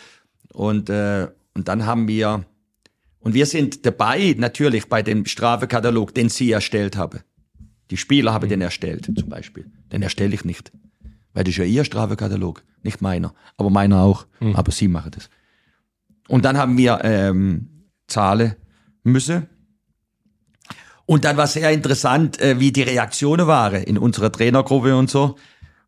Und, 0.53 0.91
äh, 0.91 1.29
und 1.55 1.69
dann 1.69 1.87
haben 1.87 2.09
wir, 2.09 2.45
und 3.19 3.35
wir 3.35 3.47
sind 3.47 3.87
dabei 3.87 4.35
natürlich 4.39 4.89
bei 4.89 5.03
dem 5.03 5.27
Strafekatalog, 5.27 6.15
den 6.15 6.29
sie 6.29 6.53
erstellt 6.53 6.97
haben. 6.97 7.21
Die 7.91 7.97
Spieler 7.97 8.33
haben 8.33 8.47
mhm. 8.47 8.51
den 8.51 8.61
erstellt, 8.61 9.11
zum 9.17 9.29
Beispiel. 9.29 9.71
Den 9.93 10.03
erstelle 10.03 10.35
ich 10.35 10.45
nicht. 10.45 10.73
Weil 11.33 11.45
das 11.45 11.53
ist 11.53 11.59
ja 11.59 11.65
ihr 11.65 11.85
Strafekatalog, 11.85 12.63
nicht 12.83 13.01
meiner. 13.01 13.35
Aber 13.57 13.71
meiner 13.71 14.03
auch. 14.03 14.27
Mhm. 14.41 14.57
Aber 14.57 14.73
sie 14.73 14.89
machen 14.89 15.13
das. 15.15 15.31
Und 16.29 16.45
dann 16.45 16.57
haben 16.57 16.77
wir 16.77 17.01
ähm, 17.05 17.69
Zahlen 18.07 18.57
müssen. 19.05 19.47
Und 21.07 21.25
dann 21.25 21.37
war 21.37 21.47
sehr 21.47 21.71
interessant, 21.71 22.41
äh, 22.41 22.59
wie 22.59 22.73
die 22.73 22.83
Reaktionen 22.83 23.47
waren 23.47 23.83
in 23.83 23.97
unserer 23.97 24.31
Trainergruppe 24.31 24.97
und 24.97 25.09
so. 25.09 25.37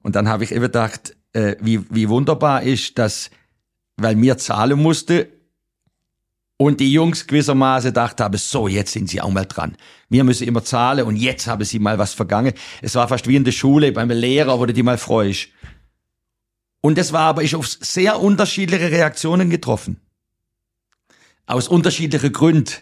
Und 0.01 0.14
dann 0.16 0.29
habe 0.29 0.45
ich 0.45 0.53
eben 0.53 0.62
gedacht, 0.62 1.16
äh, 1.33 1.57
wie, 1.61 1.85
wie 1.91 2.09
wunderbar 2.09 2.62
ist, 2.62 2.99
dass, 2.99 3.31
weil 3.97 4.14
mir 4.14 4.39
zahlen 4.39 4.81
musste 4.81 5.29
und 6.57 6.81
die 6.81 6.93
Jungs 6.93 7.27
gewissermaßen 7.27 7.91
gedacht 7.91 8.21
haben, 8.21 8.37
so, 8.37 8.69
jetzt 8.69 8.93
sind 8.93 9.09
sie 9.09 9.21
auch 9.21 9.31
mal 9.31 9.45
dran. 9.45 9.77
Wir 10.09 10.25
müssen 10.25 10.47
immer 10.47 10.64
zahlen 10.64 11.07
und 11.07 11.16
jetzt 11.16 11.47
haben 11.47 11.64
sie 11.64 11.79
mal 11.79 11.99
was 11.99 12.14
vergangen. 12.14 12.53
Es 12.81 12.95
war 12.95 13.09
fast 13.09 13.27
wie 13.27 13.37
in 13.37 13.45
der 13.45 13.53
Schule 13.53 13.93
beim 13.93 14.11
Lehrer, 14.11 14.66
du 14.66 14.73
die 14.73 14.83
mal 14.83 14.99
freust. 14.99 15.49
Und 16.81 16.97
das 16.97 17.12
war 17.12 17.23
aber, 17.23 17.43
ich 17.43 17.55
auf 17.55 17.66
sehr 17.66 18.21
unterschiedliche 18.21 18.91
Reaktionen 18.91 19.51
getroffen. 19.51 20.01
Aus 21.47 21.69
unterschiedlichen 21.69 22.33
Gründen. 22.33 22.73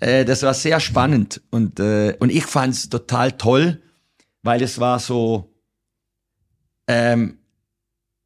Äh, 0.00 0.24
das 0.24 0.42
war 0.42 0.54
sehr 0.54 0.80
spannend 0.80 1.42
und, 1.50 1.78
äh, 1.78 2.16
und 2.18 2.30
ich 2.30 2.46
fand 2.46 2.74
es 2.74 2.88
total 2.88 3.32
toll, 3.32 3.82
weil 4.42 4.62
es 4.62 4.80
war 4.80 4.98
so, 4.98 5.54
ähm, 6.86 7.38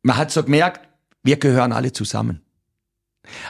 man 0.03 0.17
hat 0.17 0.31
so 0.31 0.43
gemerkt, 0.43 0.89
wir 1.23 1.37
gehören 1.37 1.73
alle 1.73 1.93
zusammen. 1.93 2.41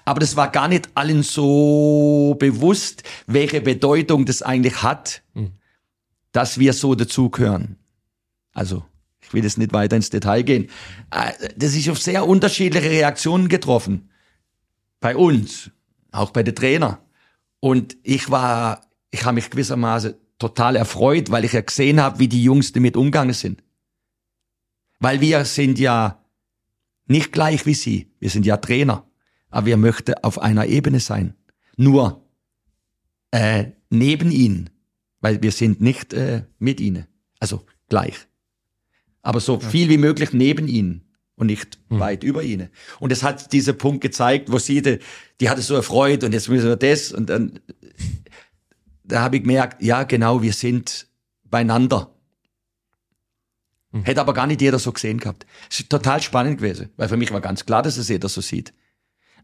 Aber 0.05 0.20
das 0.20 0.37
war 0.37 0.51
gar 0.51 0.68
nicht 0.68 0.89
allen 0.95 1.22
so 1.22 2.37
bewusst, 2.39 3.03
welche 3.27 3.61
Bedeutung 3.61 4.25
das 4.25 4.41
eigentlich 4.43 4.83
hat, 4.83 5.22
mhm. 5.35 5.53
dass 6.33 6.59
wir 6.59 6.72
so 6.72 6.95
dazugehören. 6.95 7.77
Also, 8.53 8.85
ich 9.20 9.35
will 9.35 9.43
jetzt 9.43 9.59
nicht 9.59 9.72
weiter 9.72 9.97
ins 9.97 10.11
Detail 10.11 10.43
gehen. 10.43 10.70
Äh, 11.11 11.33
das 11.57 11.75
ist 11.75 11.89
auf 11.91 12.01
sehr 12.01 12.27
unterschiedliche 12.27 12.89
Reaktionen 12.89 13.49
getroffen. 13.49 14.11
Bei 15.01 15.16
uns, 15.16 15.70
auch 16.12 16.31
bei 16.31 16.43
den 16.43 16.55
Trainern. 16.55 16.99
Und 17.65 17.97
ich 18.03 18.31
war, 18.31 18.91
ich 19.11 19.25
habe 19.25 19.37
mich 19.37 19.49
gewissermaßen 19.49 20.12
total 20.39 20.77
erfreut, 20.77 21.31
weil 21.31 21.47
ich 21.47 21.55
ja 21.55 21.62
gesehen 21.62 21.99
habe, 21.99 22.19
wie 22.19 22.29
die 22.29 22.45
Jungs 22.45 22.73
damit 22.73 22.95
umgegangen 22.95 23.33
sind. 23.33 23.65
Weil 25.01 25.23
wir 25.23 25.47
sind 25.47 25.79
ja 25.79 26.23
nicht 27.07 27.33
gleich 27.33 27.65
wie 27.65 27.73
sie. 27.73 28.12
Wir 28.21 28.29
sind 28.29 28.45
ja 28.45 28.59
Trainer. 28.59 29.09
Aber 29.49 29.65
wir 29.65 29.79
möchten 29.79 30.12
auf 30.21 30.43
einer 30.43 30.67
Ebene 30.67 31.01
sein. 31.01 31.37
Nur 31.79 32.29
äh, 33.31 33.71
neben 33.89 34.31
ihnen. 34.31 34.69
Weil 35.23 35.41
wir 35.41 35.51
sind 35.51 35.81
nicht 35.81 36.12
äh, 36.12 36.45
mit 36.59 36.83
ihnen. 36.83 37.07
Also 37.41 37.65
gleich. 37.89 38.29
Aber 39.23 39.41
so 39.41 39.59
viel 39.59 39.89
wie 39.89 39.97
möglich 39.97 40.35
neben 40.35 40.69
ihnen 40.69 41.14
und 41.37 41.47
nicht 41.49 41.78
mhm. 41.89 42.01
weit 42.01 42.24
über 42.24 42.43
ihnen. 42.43 42.68
Und 43.01 43.12
es 43.12 43.22
hat 43.22 43.53
dieser 43.53 43.72
Punkt 43.72 44.01
gezeigt, 44.01 44.51
wo 44.53 44.59
sie, 44.59 44.82
die, 44.82 44.99
die 45.41 45.49
hatte 45.49 45.62
so 45.62 45.74
erfreut 45.74 46.24
und 46.24 46.32
jetzt 46.32 46.49
müssen 46.49 46.68
wir 46.68 46.76
das 46.76 47.12
und 47.12 47.30
dann, 47.30 47.61
da 49.05 49.20
habe 49.20 49.37
ich 49.37 49.43
gemerkt, 49.43 49.82
ja 49.82 50.05
genau, 50.05 50.43
wir 50.43 50.53
sind 50.53 51.07
beieinander. 51.45 52.14
Mhm. 53.91 54.05
Hätte 54.05 54.20
aber 54.20 54.35
gar 54.35 54.47
nicht 54.47 54.61
jeder 54.61 54.78
so 54.78 54.93
gesehen 54.93 55.18
gehabt. 55.18 55.47
Es 55.70 55.80
ist 55.80 55.91
total 55.91 56.22
spannend 56.22 56.59
gewesen, 56.59 56.91
weil 56.97 57.09
für 57.09 57.16
mich 57.16 57.32
war 57.32 57.41
ganz 57.41 57.66
klar, 57.66 57.82
dass 57.82 57.97
es 57.97 58.09
jeder 58.09 58.28
so 58.28 58.41
sieht. 58.41 58.72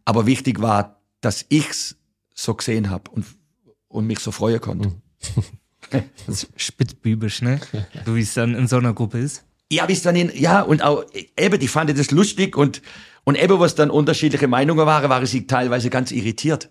Aber 0.05 0.27
wichtig 0.27 0.61
war, 0.61 1.03
dass 1.21 1.45
ich's 1.49 1.97
so 2.35 2.55
gesehen 2.55 2.91
habe 2.91 3.11
und, 3.11 3.27
und 3.89 4.07
mich 4.07 4.21
so 4.21 4.33
freuen 4.33 4.61
konnte. 4.61 4.89
Mhm. 4.89 5.45
das 6.27 6.45
ist 6.45 6.49
spitzbübisch, 6.57 7.43
ne? 7.43 7.61
So 8.07 8.17
wie 8.17 8.23
es 8.23 8.35
dann 8.35 8.55
in 8.55 8.67
so 8.67 8.77
einer 8.77 8.95
Gruppe 8.95 9.19
ist. 9.19 9.45
Ja, 9.73 9.87
bis 9.87 10.03
dann 10.03 10.17
in, 10.17 10.33
ja, 10.35 10.63
und 10.63 10.83
auch, 10.83 11.05
eben, 11.37 11.61
die 11.61 11.69
fanden 11.69 11.97
das 11.97 12.11
lustig 12.11 12.57
und, 12.57 12.83
und 13.25 13.37
eben, 13.37 13.61
was 13.61 13.77
dann 13.77 13.91
unterschiedliche 13.91 14.49
Meinungen 14.49 14.85
waren, 14.85 15.09
waren 15.09 15.27
sie 15.27 15.47
teilweise 15.47 15.91
ganz 15.91 16.11
irritiert 16.11 16.71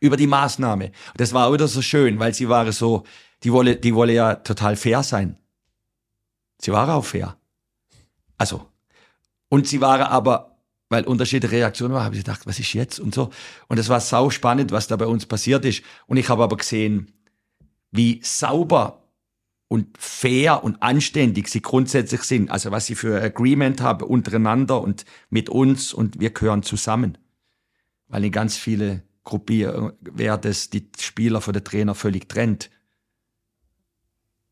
über 0.00 0.16
die 0.16 0.26
Maßnahme. 0.26 0.90
Das 1.16 1.32
war 1.32 1.46
auch 1.46 1.52
wieder 1.52 1.68
so 1.68 1.82
schön, 1.82 2.18
weil 2.18 2.34
sie 2.34 2.48
waren 2.48 2.72
so, 2.72 3.04
die 3.42 3.52
wolle, 3.52 3.76
die 3.76 3.94
wolle 3.94 4.12
ja 4.12 4.34
total 4.34 4.76
fair 4.76 5.02
sein. 5.02 5.38
Sie 6.60 6.72
waren 6.72 6.90
auch 6.90 7.04
fair. 7.04 7.36
Also. 8.38 8.66
Und 9.48 9.68
sie 9.68 9.80
waren 9.80 10.02
aber, 10.02 10.58
weil 10.88 11.04
unterschiedliche 11.04 11.54
Reaktionen 11.54 11.94
waren, 11.94 12.04
habe 12.04 12.16
ich 12.16 12.24
gedacht, 12.24 12.46
was 12.46 12.58
ist 12.58 12.72
jetzt 12.72 12.98
und 12.98 13.14
so. 13.14 13.30
Und 13.68 13.78
es 13.78 13.88
war 13.88 14.00
sau 14.00 14.30
spannend, 14.30 14.72
was 14.72 14.88
da 14.88 14.96
bei 14.96 15.06
uns 15.06 15.26
passiert 15.26 15.64
ist. 15.64 15.82
Und 16.06 16.16
ich 16.16 16.28
habe 16.28 16.42
aber 16.42 16.56
gesehen, 16.56 17.12
wie 17.92 18.20
sauber 18.22 19.05
und 19.68 19.98
fair 19.98 20.62
und 20.62 20.82
anständig 20.82 21.48
sie 21.48 21.60
grundsätzlich 21.60 22.22
sind. 22.22 22.50
Also 22.50 22.70
was 22.70 22.86
sie 22.86 22.94
für 22.94 23.20
Agreement 23.20 23.80
haben 23.80 24.06
untereinander 24.06 24.80
und 24.80 25.04
mit 25.28 25.48
uns 25.48 25.92
und 25.92 26.20
wir 26.20 26.30
gehören 26.30 26.62
zusammen. 26.62 27.18
Weil 28.08 28.24
in 28.24 28.32
ganz 28.32 28.56
viele 28.56 29.02
Gruppieren 29.24 29.92
werden 30.00 30.50
es 30.50 30.70
die 30.70 30.88
Spieler 30.98 31.40
von 31.40 31.52
der 31.52 31.64
Trainer 31.64 31.96
völlig 31.96 32.28
trennt. 32.28 32.70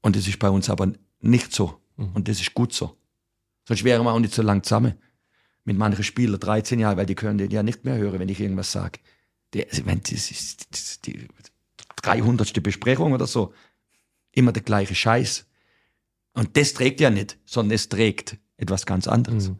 Und 0.03 0.17
das 0.17 0.27
ist 0.27 0.41
bei 0.41 0.51
uns 0.51 0.69
aber 0.69 0.93
nicht 1.21 1.53
so. 1.53 1.81
Mhm. 1.97 2.11
Und 2.15 2.29
das 2.29 2.41
ist 2.41 2.55
gut 2.55 2.73
so. 2.73 2.97
Sonst 3.67 3.85
wären 3.85 4.05
wir 4.05 4.13
auch 4.13 4.19
nicht 4.19 4.35
so 4.35 4.43
lang 4.43 4.63
zusammen. 4.65 4.95
Mit 5.65 5.79
manchen 5.79 6.05
Spielern, 6.05 6.41
13 6.41 6.81
Jahre, 6.81 6.97
weil 6.97 7.07
die 7.07 7.15
können 7.15 7.51
ja 7.51 7.63
nicht 7.63 7.85
mehr 7.85 7.97
hören, 7.97 8.19
wenn 8.19 8.29
ich 8.29 8.41
irgendwas 8.41 8.73
sage. 8.73 8.99
Die, 9.55 9.67
also 9.67 9.87
wenn 9.87 10.01
das 10.03 10.31
ist 10.31 11.07
die 11.07 11.29
300. 12.03 12.63
Besprechung 12.63 13.13
oder 13.13 13.27
so 13.27 13.55
immer 14.35 14.53
der 14.53 14.63
gleiche 14.63 14.95
Scheiß. 14.95 15.47
Und 16.35 16.57
das 16.57 16.75
trägt 16.75 17.01
ja 17.01 17.11
nicht, 17.11 17.39
sondern 17.45 17.75
es 17.75 17.89
trägt 17.89 18.39
etwas 18.57 18.87
ganz 18.87 19.07
anderes. 19.07 19.51
Mhm. 19.51 19.59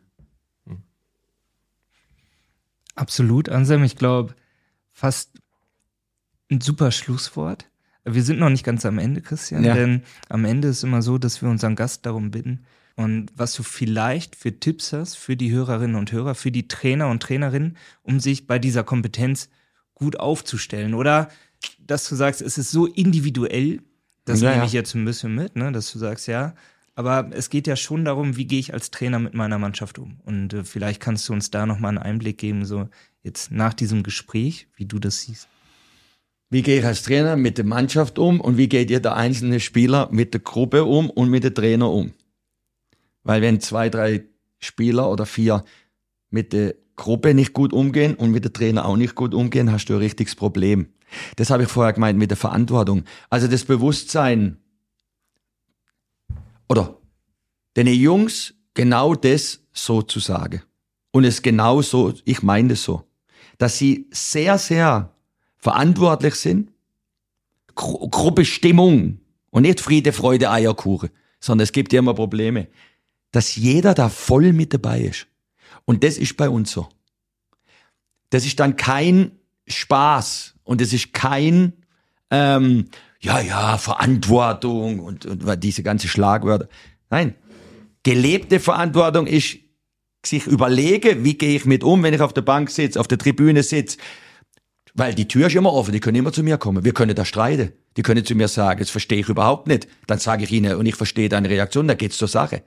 mhm. 0.67 0.83
Absolut, 2.95 3.49
Anselm. 3.49 3.85
Ich 3.85 3.97
glaube, 3.97 4.35
fast 4.93 5.31
ein 6.51 6.61
super 6.61 6.91
Schlusswort. 6.91 7.67
Wir 8.05 8.23
sind 8.23 8.39
noch 8.39 8.51
nicht 8.51 8.65
ganz 8.65 8.85
am 8.85 8.99
Ende, 8.99 9.23
Christian, 9.23 9.65
ja. 9.65 9.75
denn 9.75 10.03
am 10.29 10.45
Ende 10.45 10.69
ist 10.69 10.85
immer 10.85 11.01
so, 11.01 11.17
dass 11.17 11.41
wir 11.41 11.49
unseren 11.49 11.75
Gast 11.75 12.05
darum 12.05 12.31
bitten. 12.31 12.67
Und 12.97 13.33
was 13.35 13.55
du 13.55 13.63
vielleicht 13.63 14.37
für 14.37 14.61
Tipps 14.61 14.93
hast 14.93 15.17
für 15.17 15.37
die 15.37 15.51
Hörerinnen 15.51 15.97
und 15.97 16.13
Hörer, 16.13 16.35
für 16.35 16.53
die 16.53 16.69
Trainer 16.69 17.09
und 17.09 17.23
Trainerinnen, 17.23 17.77
um 18.03 18.21
sich 18.21 18.47
bei 18.47 18.59
dieser 18.59 18.85
Kompetenz 18.85 19.49
gut 19.95 20.21
aufzustellen. 20.21 20.95
Oder 20.95 21.29
dass 21.79 22.09
du 22.09 22.15
sagst, 22.15 22.43
es 22.43 22.59
ist 22.59 22.71
so 22.71 22.87
individuell, 22.87 23.81
das 24.25 24.41
ja, 24.41 24.53
nehme 24.53 24.67
ich 24.67 24.73
jetzt 24.73 24.95
ein 24.95 25.05
bisschen 25.05 25.35
mit, 25.35 25.57
ne, 25.57 25.73
dass 25.73 25.93
du 25.93 25.99
sagst, 25.99 26.27
ja. 26.29 26.55
Aber 26.97 27.31
es 27.33 27.51
geht 27.51 27.67
ja 27.67 27.75
schon 27.77 28.05
darum, 28.05 28.37
wie 28.37 28.47
gehe 28.47 28.61
ich 28.61 28.73
als 28.73 28.91
Trainer 28.91 29.19
mit 29.19 29.35
meiner 29.35 29.59
Mannschaft 29.59 29.99
um. 29.99 30.21
Und 30.25 30.55
äh, 30.55 30.65
vielleicht 30.65 31.01
kannst 31.01 31.29
du 31.29 31.33
uns 31.33 31.51
da 31.51 31.67
nochmal 31.67 31.91
einen 31.91 31.99
Einblick 31.99 32.39
geben, 32.39 32.65
so 32.65 32.89
jetzt 33.23 33.51
nach 33.51 33.75
diesem 33.75 34.03
Gespräch, 34.03 34.69
wie 34.77 34.87
du 34.87 34.99
das 34.99 35.23
siehst. 35.23 35.49
Wie 36.51 36.63
gehe 36.63 36.79
ich 36.79 36.85
als 36.85 37.03
Trainer 37.03 37.37
mit 37.37 37.59
der 37.59 37.65
Mannschaft 37.65 38.19
um 38.19 38.41
und 38.41 38.57
wie 38.57 38.69
geht 38.69 38.91
jeder 38.91 39.17
einzelne 39.17 39.59
Spieler 39.59 40.09
mit 40.13 40.35
der 40.35 40.41
Gruppe 40.41 40.85
um 40.85 41.11
und 41.11 41.31
mit 41.31 41.43
dem 41.43 41.55
Trainer 41.55 41.91
um? 41.91 42.13
Weil 43.25 43.43
wenn 43.43 43.61
zwei, 43.61 43.89
drei 43.89 44.25
Spieler 44.61 45.11
oder 45.11 45.27
vier 45.27 45.65
mit 46.31 46.53
der 46.53 46.75
Gruppe 46.97 47.35
nicht 47.35 47.55
gut 47.55 47.73
umgehen 47.73 48.15
und 48.15 48.31
mit 48.31 48.45
der 48.45 48.53
Trainer 48.53 48.85
auch 48.85 48.97
nicht 48.97 49.15
gut 49.15 49.35
umgehen, 49.35 49.73
hast 49.73 49.87
du 49.87 49.95
ein 49.95 49.99
richtiges 49.99 50.37
Problem. 50.37 50.89
Das 51.37 51.51
habe 51.51 51.65
ich 51.65 51.69
vorher 51.69 51.93
gemeint 51.93 52.19
mit 52.19 52.31
der 52.31 52.37
Verantwortung. 52.37 53.05
Also 53.31 53.49
das 53.49 53.65
Bewusstsein 53.65 54.59
oder 56.69 56.97
den 57.77 57.87
Jungs 57.89 58.55
genau 58.75 59.15
das 59.15 59.61
so 59.73 60.03
zu 60.03 60.21
sagen. 60.21 60.63
Und 61.11 61.25
es 61.25 61.43
genau 61.43 61.83
so, 61.83 62.13
ich 62.25 62.43
meine 62.43 62.71
das 62.71 62.83
so, 62.83 63.05
dass 63.59 63.79
sie 63.79 64.09
sehr, 64.11 64.59
sehr 64.59 65.15
verantwortlich 65.59 66.35
sind. 66.35 66.73
Gru 67.75 68.09
Gruppe 68.09 68.45
Stimmung 68.45 69.21
und 69.51 69.63
nicht 69.63 69.81
Friede, 69.81 70.13
Freude, 70.13 70.51
Eierkuchen, 70.51 71.11
sondern 71.41 71.65
es 71.65 71.73
gibt 71.73 71.93
ja 71.93 72.01
immer 72.01 72.15
Probleme. 72.15 72.69
Dass 73.31 73.57
jeder 73.57 73.95
da 73.95 74.09
voll 74.09 74.53
mit 74.53 74.75
dabei 74.75 75.03
ist. 75.03 75.27
Und 75.85 76.05
das 76.05 76.19
ist 76.19 76.37
bei 76.37 76.49
uns 76.49 76.71
so. 76.71 76.89
Das 78.31 78.45
ist 78.45 78.59
dann 78.61 78.77
kein 78.77 79.33
Spaß 79.67 80.54
und 80.65 80.81
das 80.81 80.93
ist 80.93 81.13
kein, 81.13 81.75
ähm, 82.31 82.87
ja, 83.21 83.41
ja, 83.41 83.79
Verantwortung 83.79 85.01
und, 85.01 85.27
und 85.27 85.63
diese 85.63 85.83
ganze 85.83 86.09
Schlagwörter. 86.09 86.69
Nein, 87.11 87.35
gelebte 88.03 88.61
Verantwortung 88.61 89.27
ist, 89.27 89.59
sich 90.27 90.47
überlege, 90.47 91.25
wie 91.25 91.35
gehe 91.35 91.57
ich 91.57 91.65
mit 91.65 91.85
um, 91.85 92.03
wenn 92.03 92.15
ich 92.15 92.21
auf 92.21 92.33
der 92.33 92.43
Bank 92.43 92.71
sitze, 92.71 92.99
auf 92.99 93.09
der 93.09 93.19
Tribüne 93.19 93.63
sitze. 93.63 93.99
Weil 94.95 95.15
die 95.15 95.29
Tür 95.29 95.49
ist 95.49 95.57
immer 95.57 95.73
offen, 95.73 95.93
die 95.93 96.01
können 96.01 96.17
immer 96.17 96.33
zu 96.33 96.43
mir 96.43 96.57
kommen. 96.57 96.85
Wir 96.85 96.95
können 96.95 97.15
da 97.15 97.25
streiten. 97.25 97.73
Die 97.97 98.03
können 98.03 98.25
zu 98.25 98.35
mir 98.35 98.49
sagen, 98.49 98.81
das 98.81 98.91
verstehe 98.91 99.21
ich 99.21 99.29
überhaupt 99.29 99.67
nicht. 99.67 99.89
Dann 100.07 100.19
sage 100.19 100.45
ich 100.45 100.53
ihnen, 100.53 100.77
und 100.77 100.87
ich 100.87 100.95
verstehe 100.95 101.29
deine 101.29 101.51
Reaktion, 101.51 101.89
da 101.89 101.95
geht's 101.95 102.17
zur 102.17 102.29
Sache. 102.29 102.63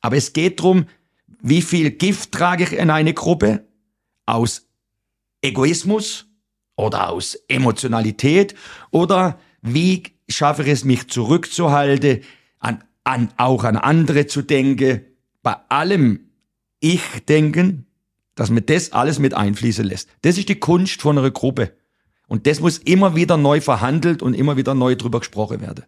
Aber 0.00 0.16
es 0.16 0.32
geht 0.32 0.60
drum, 0.60 0.86
wie 1.40 1.62
viel 1.62 1.90
Gift 1.90 2.32
trage 2.32 2.64
ich 2.64 2.72
in 2.72 2.90
eine 2.90 3.14
Gruppe 3.14 3.66
aus 4.24 4.68
Egoismus 5.42 6.26
oder 6.82 7.08
aus 7.10 7.34
Emotionalität 7.48 8.54
oder 8.90 9.38
wie 9.62 10.02
schaffe 10.28 10.62
ich 10.62 10.68
es, 10.68 10.84
mich 10.84 11.08
zurückzuhalten, 11.08 12.22
an, 12.58 12.84
an, 13.04 13.32
auch 13.36 13.64
an 13.64 13.76
andere 13.76 14.26
zu 14.26 14.42
denken, 14.42 15.02
bei 15.42 15.56
allem 15.68 16.28
Ich 16.80 17.02
denken, 17.28 17.86
dass 18.34 18.50
man 18.50 18.66
das 18.66 18.92
alles 18.92 19.18
mit 19.18 19.34
einfließen 19.34 19.84
lässt. 19.84 20.08
Das 20.22 20.38
ist 20.38 20.48
die 20.48 20.58
Kunst 20.58 21.02
von 21.02 21.18
einer 21.18 21.30
Gruppe. 21.30 21.72
Und 22.26 22.46
das 22.46 22.60
muss 22.60 22.78
immer 22.78 23.14
wieder 23.14 23.36
neu 23.36 23.60
verhandelt 23.60 24.22
und 24.22 24.34
immer 24.34 24.56
wieder 24.56 24.74
neu 24.74 24.96
drüber 24.96 25.20
gesprochen 25.20 25.60
werden. 25.60 25.84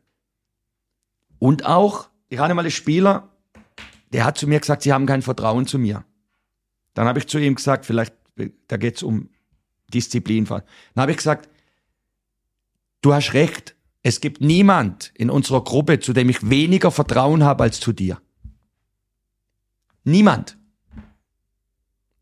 Und 1.38 1.64
auch, 1.64 2.08
ich 2.28 2.38
hatte 2.38 2.54
mal 2.54 2.62
einen 2.62 2.70
Spieler, 2.70 3.30
der 4.12 4.24
hat 4.24 4.38
zu 4.38 4.46
mir 4.46 4.60
gesagt, 4.60 4.82
sie 4.82 4.92
haben 4.92 5.06
kein 5.06 5.22
Vertrauen 5.22 5.66
zu 5.66 5.78
mir. 5.78 6.04
Dann 6.92 7.08
habe 7.08 7.18
ich 7.18 7.26
zu 7.26 7.38
ihm 7.38 7.54
gesagt, 7.54 7.86
vielleicht, 7.86 8.14
da 8.68 8.76
geht's 8.76 9.02
um 9.02 9.30
Disziplin. 9.94 10.44
Dann 10.44 10.62
habe 10.96 11.12
ich 11.12 11.16
gesagt, 11.16 11.48
du 13.00 13.14
hast 13.14 13.32
recht, 13.32 13.74
es 14.02 14.20
gibt 14.20 14.40
niemand 14.40 15.12
in 15.14 15.30
unserer 15.30 15.64
Gruppe, 15.64 16.00
zu 16.00 16.12
dem 16.12 16.28
ich 16.28 16.50
weniger 16.50 16.90
Vertrauen 16.90 17.42
habe 17.42 17.64
als 17.64 17.80
zu 17.80 17.92
dir. 17.92 18.20
Niemand. 20.04 20.58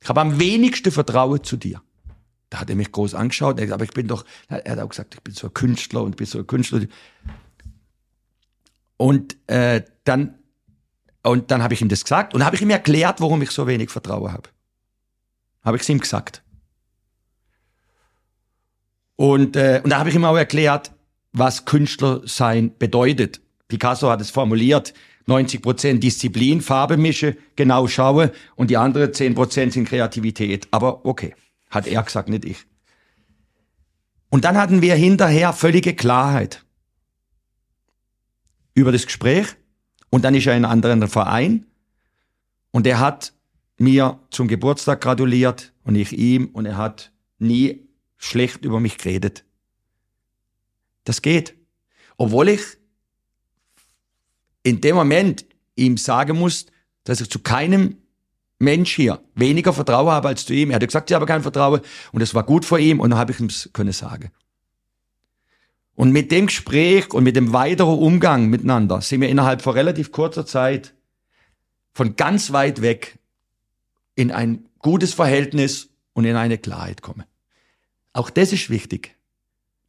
Ich 0.00 0.08
habe 0.08 0.20
am 0.20 0.38
wenigsten 0.38 0.92
Vertrauen 0.92 1.42
zu 1.42 1.56
dir. 1.56 1.82
Da 2.50 2.60
hat 2.60 2.70
er 2.70 2.76
mich 2.76 2.92
groß 2.92 3.14
angeschaut, 3.14 3.58
er 3.58 3.72
aber 3.72 3.84
ich 3.84 3.92
bin 3.92 4.06
doch, 4.06 4.24
er 4.48 4.72
hat 4.72 4.78
auch 4.78 4.88
gesagt, 4.88 5.14
ich 5.14 5.22
bin 5.22 5.34
so 5.34 5.48
ein 5.48 5.54
Künstler 5.54 6.02
und 6.02 6.16
bin 6.16 6.26
so 6.26 6.38
ein 6.38 6.46
Künstler. 6.46 6.82
Und 8.96 9.36
äh, 9.48 9.82
dann, 10.04 10.38
und 11.22 11.50
dann 11.50 11.62
habe 11.62 11.74
ich 11.74 11.80
ihm 11.80 11.88
das 11.88 12.04
gesagt 12.04 12.34
und 12.34 12.44
habe 12.44 12.54
ich 12.54 12.62
ihm 12.62 12.70
erklärt, 12.70 13.20
warum 13.20 13.42
ich 13.42 13.50
so 13.50 13.66
wenig 13.66 13.90
Vertrauen 13.90 14.32
habe. 14.32 14.50
Habe 15.62 15.76
ich 15.76 15.82
es 15.82 15.88
ihm 15.88 15.98
gesagt. 15.98 16.41
Und, 19.16 19.56
äh, 19.56 19.80
und 19.82 19.90
da 19.90 19.98
habe 19.98 20.08
ich 20.08 20.14
ihm 20.14 20.24
auch 20.24 20.36
erklärt, 20.36 20.92
was 21.32 21.64
Künstler 21.64 22.22
sein 22.24 22.76
bedeutet. 22.78 23.40
Picasso 23.68 24.10
hat 24.10 24.20
es 24.20 24.30
formuliert, 24.30 24.92
90% 25.26 26.00
Disziplin, 26.00 26.60
Farbe 26.60 26.96
mische, 26.96 27.36
genau 27.56 27.86
schaue 27.86 28.32
und 28.56 28.70
die 28.70 28.76
andere 28.76 29.06
10% 29.06 29.70
sind 29.70 29.88
Kreativität. 29.88 30.68
Aber 30.70 31.04
okay, 31.06 31.34
hat 31.70 31.86
er 31.86 32.02
gesagt, 32.02 32.28
nicht 32.28 32.44
ich. 32.44 32.58
Und 34.30 34.44
dann 34.44 34.56
hatten 34.56 34.82
wir 34.82 34.94
hinterher 34.94 35.52
völlige 35.52 35.94
Klarheit 35.94 36.64
über 38.74 38.92
das 38.92 39.06
Gespräch 39.06 39.46
und 40.10 40.24
dann 40.24 40.34
ist 40.34 40.46
er 40.46 40.56
in 40.56 40.64
einem 40.64 40.72
anderen 40.72 41.08
Verein 41.08 41.66
und 42.70 42.86
er 42.86 42.98
hat 42.98 43.34
mir 43.78 44.18
zum 44.30 44.48
Geburtstag 44.48 45.00
gratuliert 45.00 45.72
und 45.84 45.94
ich 45.94 46.12
ihm 46.12 46.46
und 46.46 46.66
er 46.66 46.76
hat 46.76 47.12
nie 47.38 47.88
schlecht 48.22 48.64
über 48.64 48.80
mich 48.80 48.98
geredet. 48.98 49.44
Das 51.04 51.22
geht. 51.22 51.56
Obwohl 52.16 52.48
ich 52.48 52.62
in 54.62 54.80
dem 54.80 54.94
Moment 54.94 55.44
ihm 55.74 55.96
sagen 55.96 56.38
muss, 56.38 56.66
dass 57.04 57.20
ich 57.20 57.28
zu 57.28 57.40
keinem 57.40 57.96
Mensch 58.60 58.94
hier 58.94 59.20
weniger 59.34 59.72
Vertrauen 59.72 60.12
habe 60.12 60.28
als 60.28 60.46
zu 60.46 60.54
ihm. 60.54 60.70
Er 60.70 60.76
hat 60.76 60.86
gesagt, 60.86 61.10
ich 61.10 61.14
habe 61.14 61.26
kein 61.26 61.42
Vertrauen 61.42 61.80
und 62.12 62.20
das 62.20 62.32
war 62.32 62.44
gut 62.44 62.64
vor 62.64 62.78
ihm 62.78 63.00
und 63.00 63.10
dann 63.10 63.18
habe 63.18 63.32
ich 63.32 63.40
ihm 63.40 63.48
können 63.72 63.92
sagen. 63.92 64.30
Und 65.94 66.12
mit 66.12 66.30
dem 66.30 66.46
Gespräch 66.46 67.12
und 67.12 67.24
mit 67.24 67.34
dem 67.34 67.52
weiteren 67.52 67.98
Umgang 67.98 68.48
miteinander 68.48 69.00
sind 69.00 69.20
wir 69.20 69.28
innerhalb 69.28 69.62
von 69.62 69.74
relativ 69.74 70.12
kurzer 70.12 70.46
Zeit 70.46 70.94
von 71.92 72.14
ganz 72.14 72.52
weit 72.52 72.82
weg 72.82 73.18
in 74.14 74.30
ein 74.30 74.68
gutes 74.78 75.12
Verhältnis 75.12 75.90
und 76.12 76.24
in 76.24 76.36
eine 76.36 76.56
Klarheit 76.56 77.02
kommen. 77.02 77.24
Auch 78.12 78.30
das 78.30 78.52
ist 78.52 78.70
wichtig. 78.70 79.16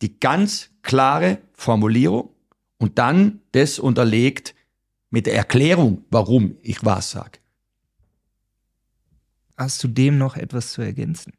Die 0.01 0.19
ganz 0.19 0.71
klare 0.81 1.39
Formulierung 1.53 2.29
und 2.77 2.97
dann 2.97 3.41
das 3.51 3.79
unterlegt 3.79 4.55
mit 5.09 5.25
der 5.25 5.35
Erklärung, 5.35 6.05
warum 6.09 6.57
ich 6.61 6.83
was 6.83 7.11
sage. 7.11 7.39
Hast 9.55 9.83
du 9.83 9.87
dem 9.87 10.17
noch 10.17 10.35
etwas 10.35 10.73
zu 10.73 10.81
ergänzen? 10.81 11.33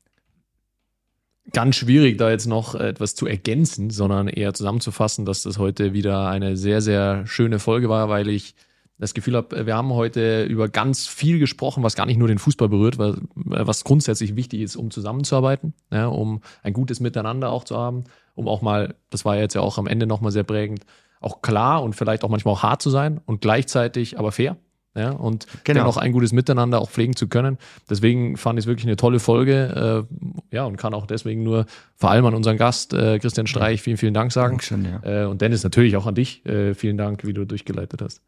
Ganz 1.52 1.76
schwierig, 1.76 2.16
da 2.16 2.30
jetzt 2.30 2.46
noch 2.46 2.74
etwas 2.74 3.14
zu 3.14 3.26
ergänzen, 3.26 3.90
sondern 3.90 4.28
eher 4.28 4.54
zusammenzufassen, 4.54 5.26
dass 5.26 5.42
das 5.42 5.58
heute 5.58 5.92
wieder 5.92 6.28
eine 6.28 6.56
sehr, 6.56 6.80
sehr 6.80 7.26
schöne 7.26 7.58
Folge 7.58 7.88
war, 7.88 8.08
weil 8.08 8.28
ich 8.28 8.54
das 8.98 9.14
Gefühl 9.14 9.36
habe, 9.36 9.66
wir 9.66 9.74
haben 9.74 9.92
heute 9.92 10.44
über 10.44 10.68
ganz 10.68 11.06
viel 11.06 11.38
gesprochen, 11.38 11.82
was 11.82 11.96
gar 11.96 12.06
nicht 12.06 12.18
nur 12.18 12.28
den 12.28 12.38
Fußball 12.38 12.68
berührt, 12.68 12.96
was 12.98 13.84
grundsätzlich 13.84 14.36
wichtig 14.36 14.60
ist, 14.60 14.76
um 14.76 14.90
zusammenzuarbeiten, 14.90 15.74
ja, 15.90 16.06
um 16.06 16.42
ein 16.62 16.72
gutes 16.72 17.00
Miteinander 17.00 17.50
auch 17.50 17.64
zu 17.64 17.76
haben, 17.76 18.04
um 18.34 18.48
auch 18.48 18.62
mal, 18.62 18.94
das 19.10 19.24
war 19.24 19.36
jetzt 19.36 19.54
ja 19.54 19.62
auch 19.62 19.78
am 19.78 19.86
Ende 19.86 20.06
nochmal 20.06 20.32
sehr 20.32 20.44
prägend, 20.44 20.84
auch 21.20 21.42
klar 21.42 21.82
und 21.82 21.94
vielleicht 21.94 22.22
auch 22.22 22.28
manchmal 22.28 22.54
auch 22.54 22.62
hart 22.62 22.82
zu 22.82 22.90
sein 22.90 23.20
und 23.26 23.40
gleichzeitig 23.40 24.18
aber 24.18 24.30
fair. 24.30 24.56
Ja, 24.96 25.10
und 25.10 25.48
genau. 25.64 25.80
dennoch 25.80 25.96
ein 25.96 26.12
gutes 26.12 26.32
Miteinander 26.32 26.80
auch 26.80 26.88
pflegen 26.88 27.16
zu 27.16 27.26
können. 27.26 27.58
Deswegen 27.90 28.36
fand 28.36 28.60
ich 28.60 28.64
es 28.64 28.68
wirklich 28.68 28.86
eine 28.86 28.94
tolle 28.94 29.18
Folge. 29.18 30.06
Äh, 30.52 30.54
ja, 30.54 30.64
und 30.66 30.76
kann 30.76 30.94
auch 30.94 31.06
deswegen 31.06 31.42
nur 31.42 31.66
vor 31.96 32.12
allem 32.12 32.24
an 32.26 32.34
unseren 32.34 32.58
Gast, 32.58 32.94
äh, 32.94 33.18
Christian 33.18 33.48
Streich, 33.48 33.82
vielen, 33.82 33.96
vielen 33.96 34.14
Dank 34.14 34.30
sagen. 34.30 34.52
Dankeschön, 34.52 34.84
ja. 34.84 35.24
Äh, 35.24 35.26
und 35.26 35.40
Dennis 35.40 35.64
natürlich 35.64 35.96
auch 35.96 36.06
an 36.06 36.14
dich. 36.14 36.46
Äh, 36.46 36.74
vielen 36.74 36.96
Dank, 36.96 37.26
wie 37.26 37.32
du 37.32 37.44
durchgeleitet 37.44 38.02
hast. 38.02 38.22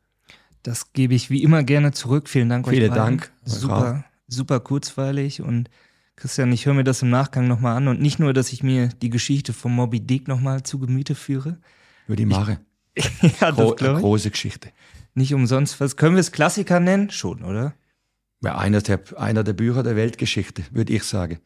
Das 0.66 0.92
gebe 0.92 1.14
ich 1.14 1.30
wie 1.30 1.44
immer 1.44 1.62
gerne 1.62 1.92
zurück. 1.92 2.28
Vielen 2.28 2.48
Dank 2.48 2.68
Vielen 2.68 2.90
euch 2.90 2.96
Dank. 2.96 3.30
Super, 3.44 4.04
super 4.26 4.58
kurzweilig 4.58 5.40
und 5.40 5.70
Christian, 6.16 6.50
ich 6.50 6.66
höre 6.66 6.74
mir 6.74 6.82
das 6.82 7.02
im 7.02 7.10
Nachgang 7.10 7.46
nochmal 7.46 7.76
an 7.76 7.86
und 7.86 8.00
nicht 8.00 8.18
nur, 8.18 8.32
dass 8.32 8.52
ich 8.52 8.64
mir 8.64 8.88
die 8.88 9.10
Geschichte 9.10 9.52
von 9.52 9.72
Moby 9.72 10.00
Dick 10.00 10.26
nochmal 10.26 10.64
zu 10.64 10.80
Gemüte 10.80 11.14
führe. 11.14 11.58
Über 12.08 12.16
die 12.16 12.26
Mare. 12.26 12.58
ja, 13.40 13.52
Gro 13.52 13.74
das 13.74 13.88
Eine 13.88 14.00
große 14.00 14.32
Geschichte. 14.32 14.70
Nicht 15.14 15.32
umsonst. 15.34 15.78
Was 15.78 15.96
können 15.96 16.16
wir 16.16 16.20
es 16.20 16.32
Klassiker 16.32 16.80
nennen? 16.80 17.10
Schon, 17.10 17.44
oder? 17.44 17.74
Ja, 18.42 18.58
einer 18.58 18.80
der, 18.80 19.00
einer 19.16 19.44
der 19.44 19.52
Bücher 19.52 19.84
der 19.84 19.94
Weltgeschichte, 19.94 20.64
würde 20.72 20.92
ich 20.94 21.04
sagen. 21.04 21.38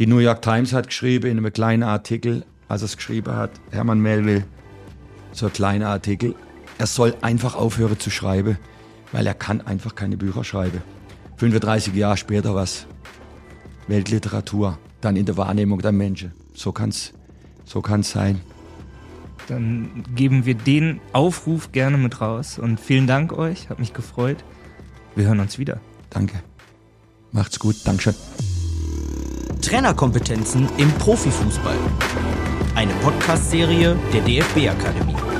Die 0.00 0.08
New 0.08 0.18
York 0.18 0.42
Times 0.42 0.72
hat 0.72 0.88
geschrieben 0.88 1.30
in 1.30 1.38
einem 1.38 1.52
kleinen 1.52 1.84
Artikel, 1.84 2.44
als 2.66 2.82
er 2.82 2.86
es 2.86 2.96
geschrieben 2.96 3.36
hat, 3.36 3.52
Hermann 3.70 4.00
Melville, 4.00 4.44
so 5.30 5.46
ein 5.46 5.52
kleiner 5.52 5.90
Artikel, 5.90 6.34
er 6.82 6.86
soll 6.86 7.14
einfach 7.20 7.54
aufhören 7.54 8.00
zu 8.00 8.10
schreiben, 8.10 8.58
weil 9.12 9.24
er 9.24 9.34
kann 9.34 9.60
einfach 9.60 9.94
keine 9.94 10.16
Bücher 10.16 10.42
schreiben. 10.42 10.82
35 11.36 11.94
Jahre 11.94 12.16
später 12.16 12.56
was. 12.56 12.86
Weltliteratur, 13.86 14.78
dann 15.00 15.14
in 15.14 15.24
der 15.24 15.36
Wahrnehmung 15.36 15.78
der 15.78 15.92
Menschen. 15.92 16.32
So 16.54 16.72
kann's, 16.72 17.12
so 17.64 17.82
kann's 17.82 18.10
sein. 18.10 18.40
Dann 19.46 20.02
geben 20.16 20.44
wir 20.44 20.56
den 20.56 21.00
Aufruf 21.12 21.70
gerne 21.70 21.98
mit 21.98 22.20
raus 22.20 22.58
und 22.58 22.80
vielen 22.80 23.06
Dank 23.06 23.32
euch, 23.32 23.70
hat 23.70 23.78
mich 23.78 23.92
gefreut. 23.92 24.38
Wir 25.14 25.26
hören 25.26 25.38
uns 25.38 25.60
wieder. 25.60 25.80
Danke. 26.10 26.42
Macht's 27.30 27.60
gut, 27.60 27.76
Dankeschön. 27.84 28.16
Trainerkompetenzen 29.60 30.68
im 30.78 30.90
Profifußball. 30.94 31.76
Eine 32.74 32.92
Podcast-Serie 32.94 33.96
der 34.12 34.20
DFB 34.22 34.68
Akademie. 34.68 35.31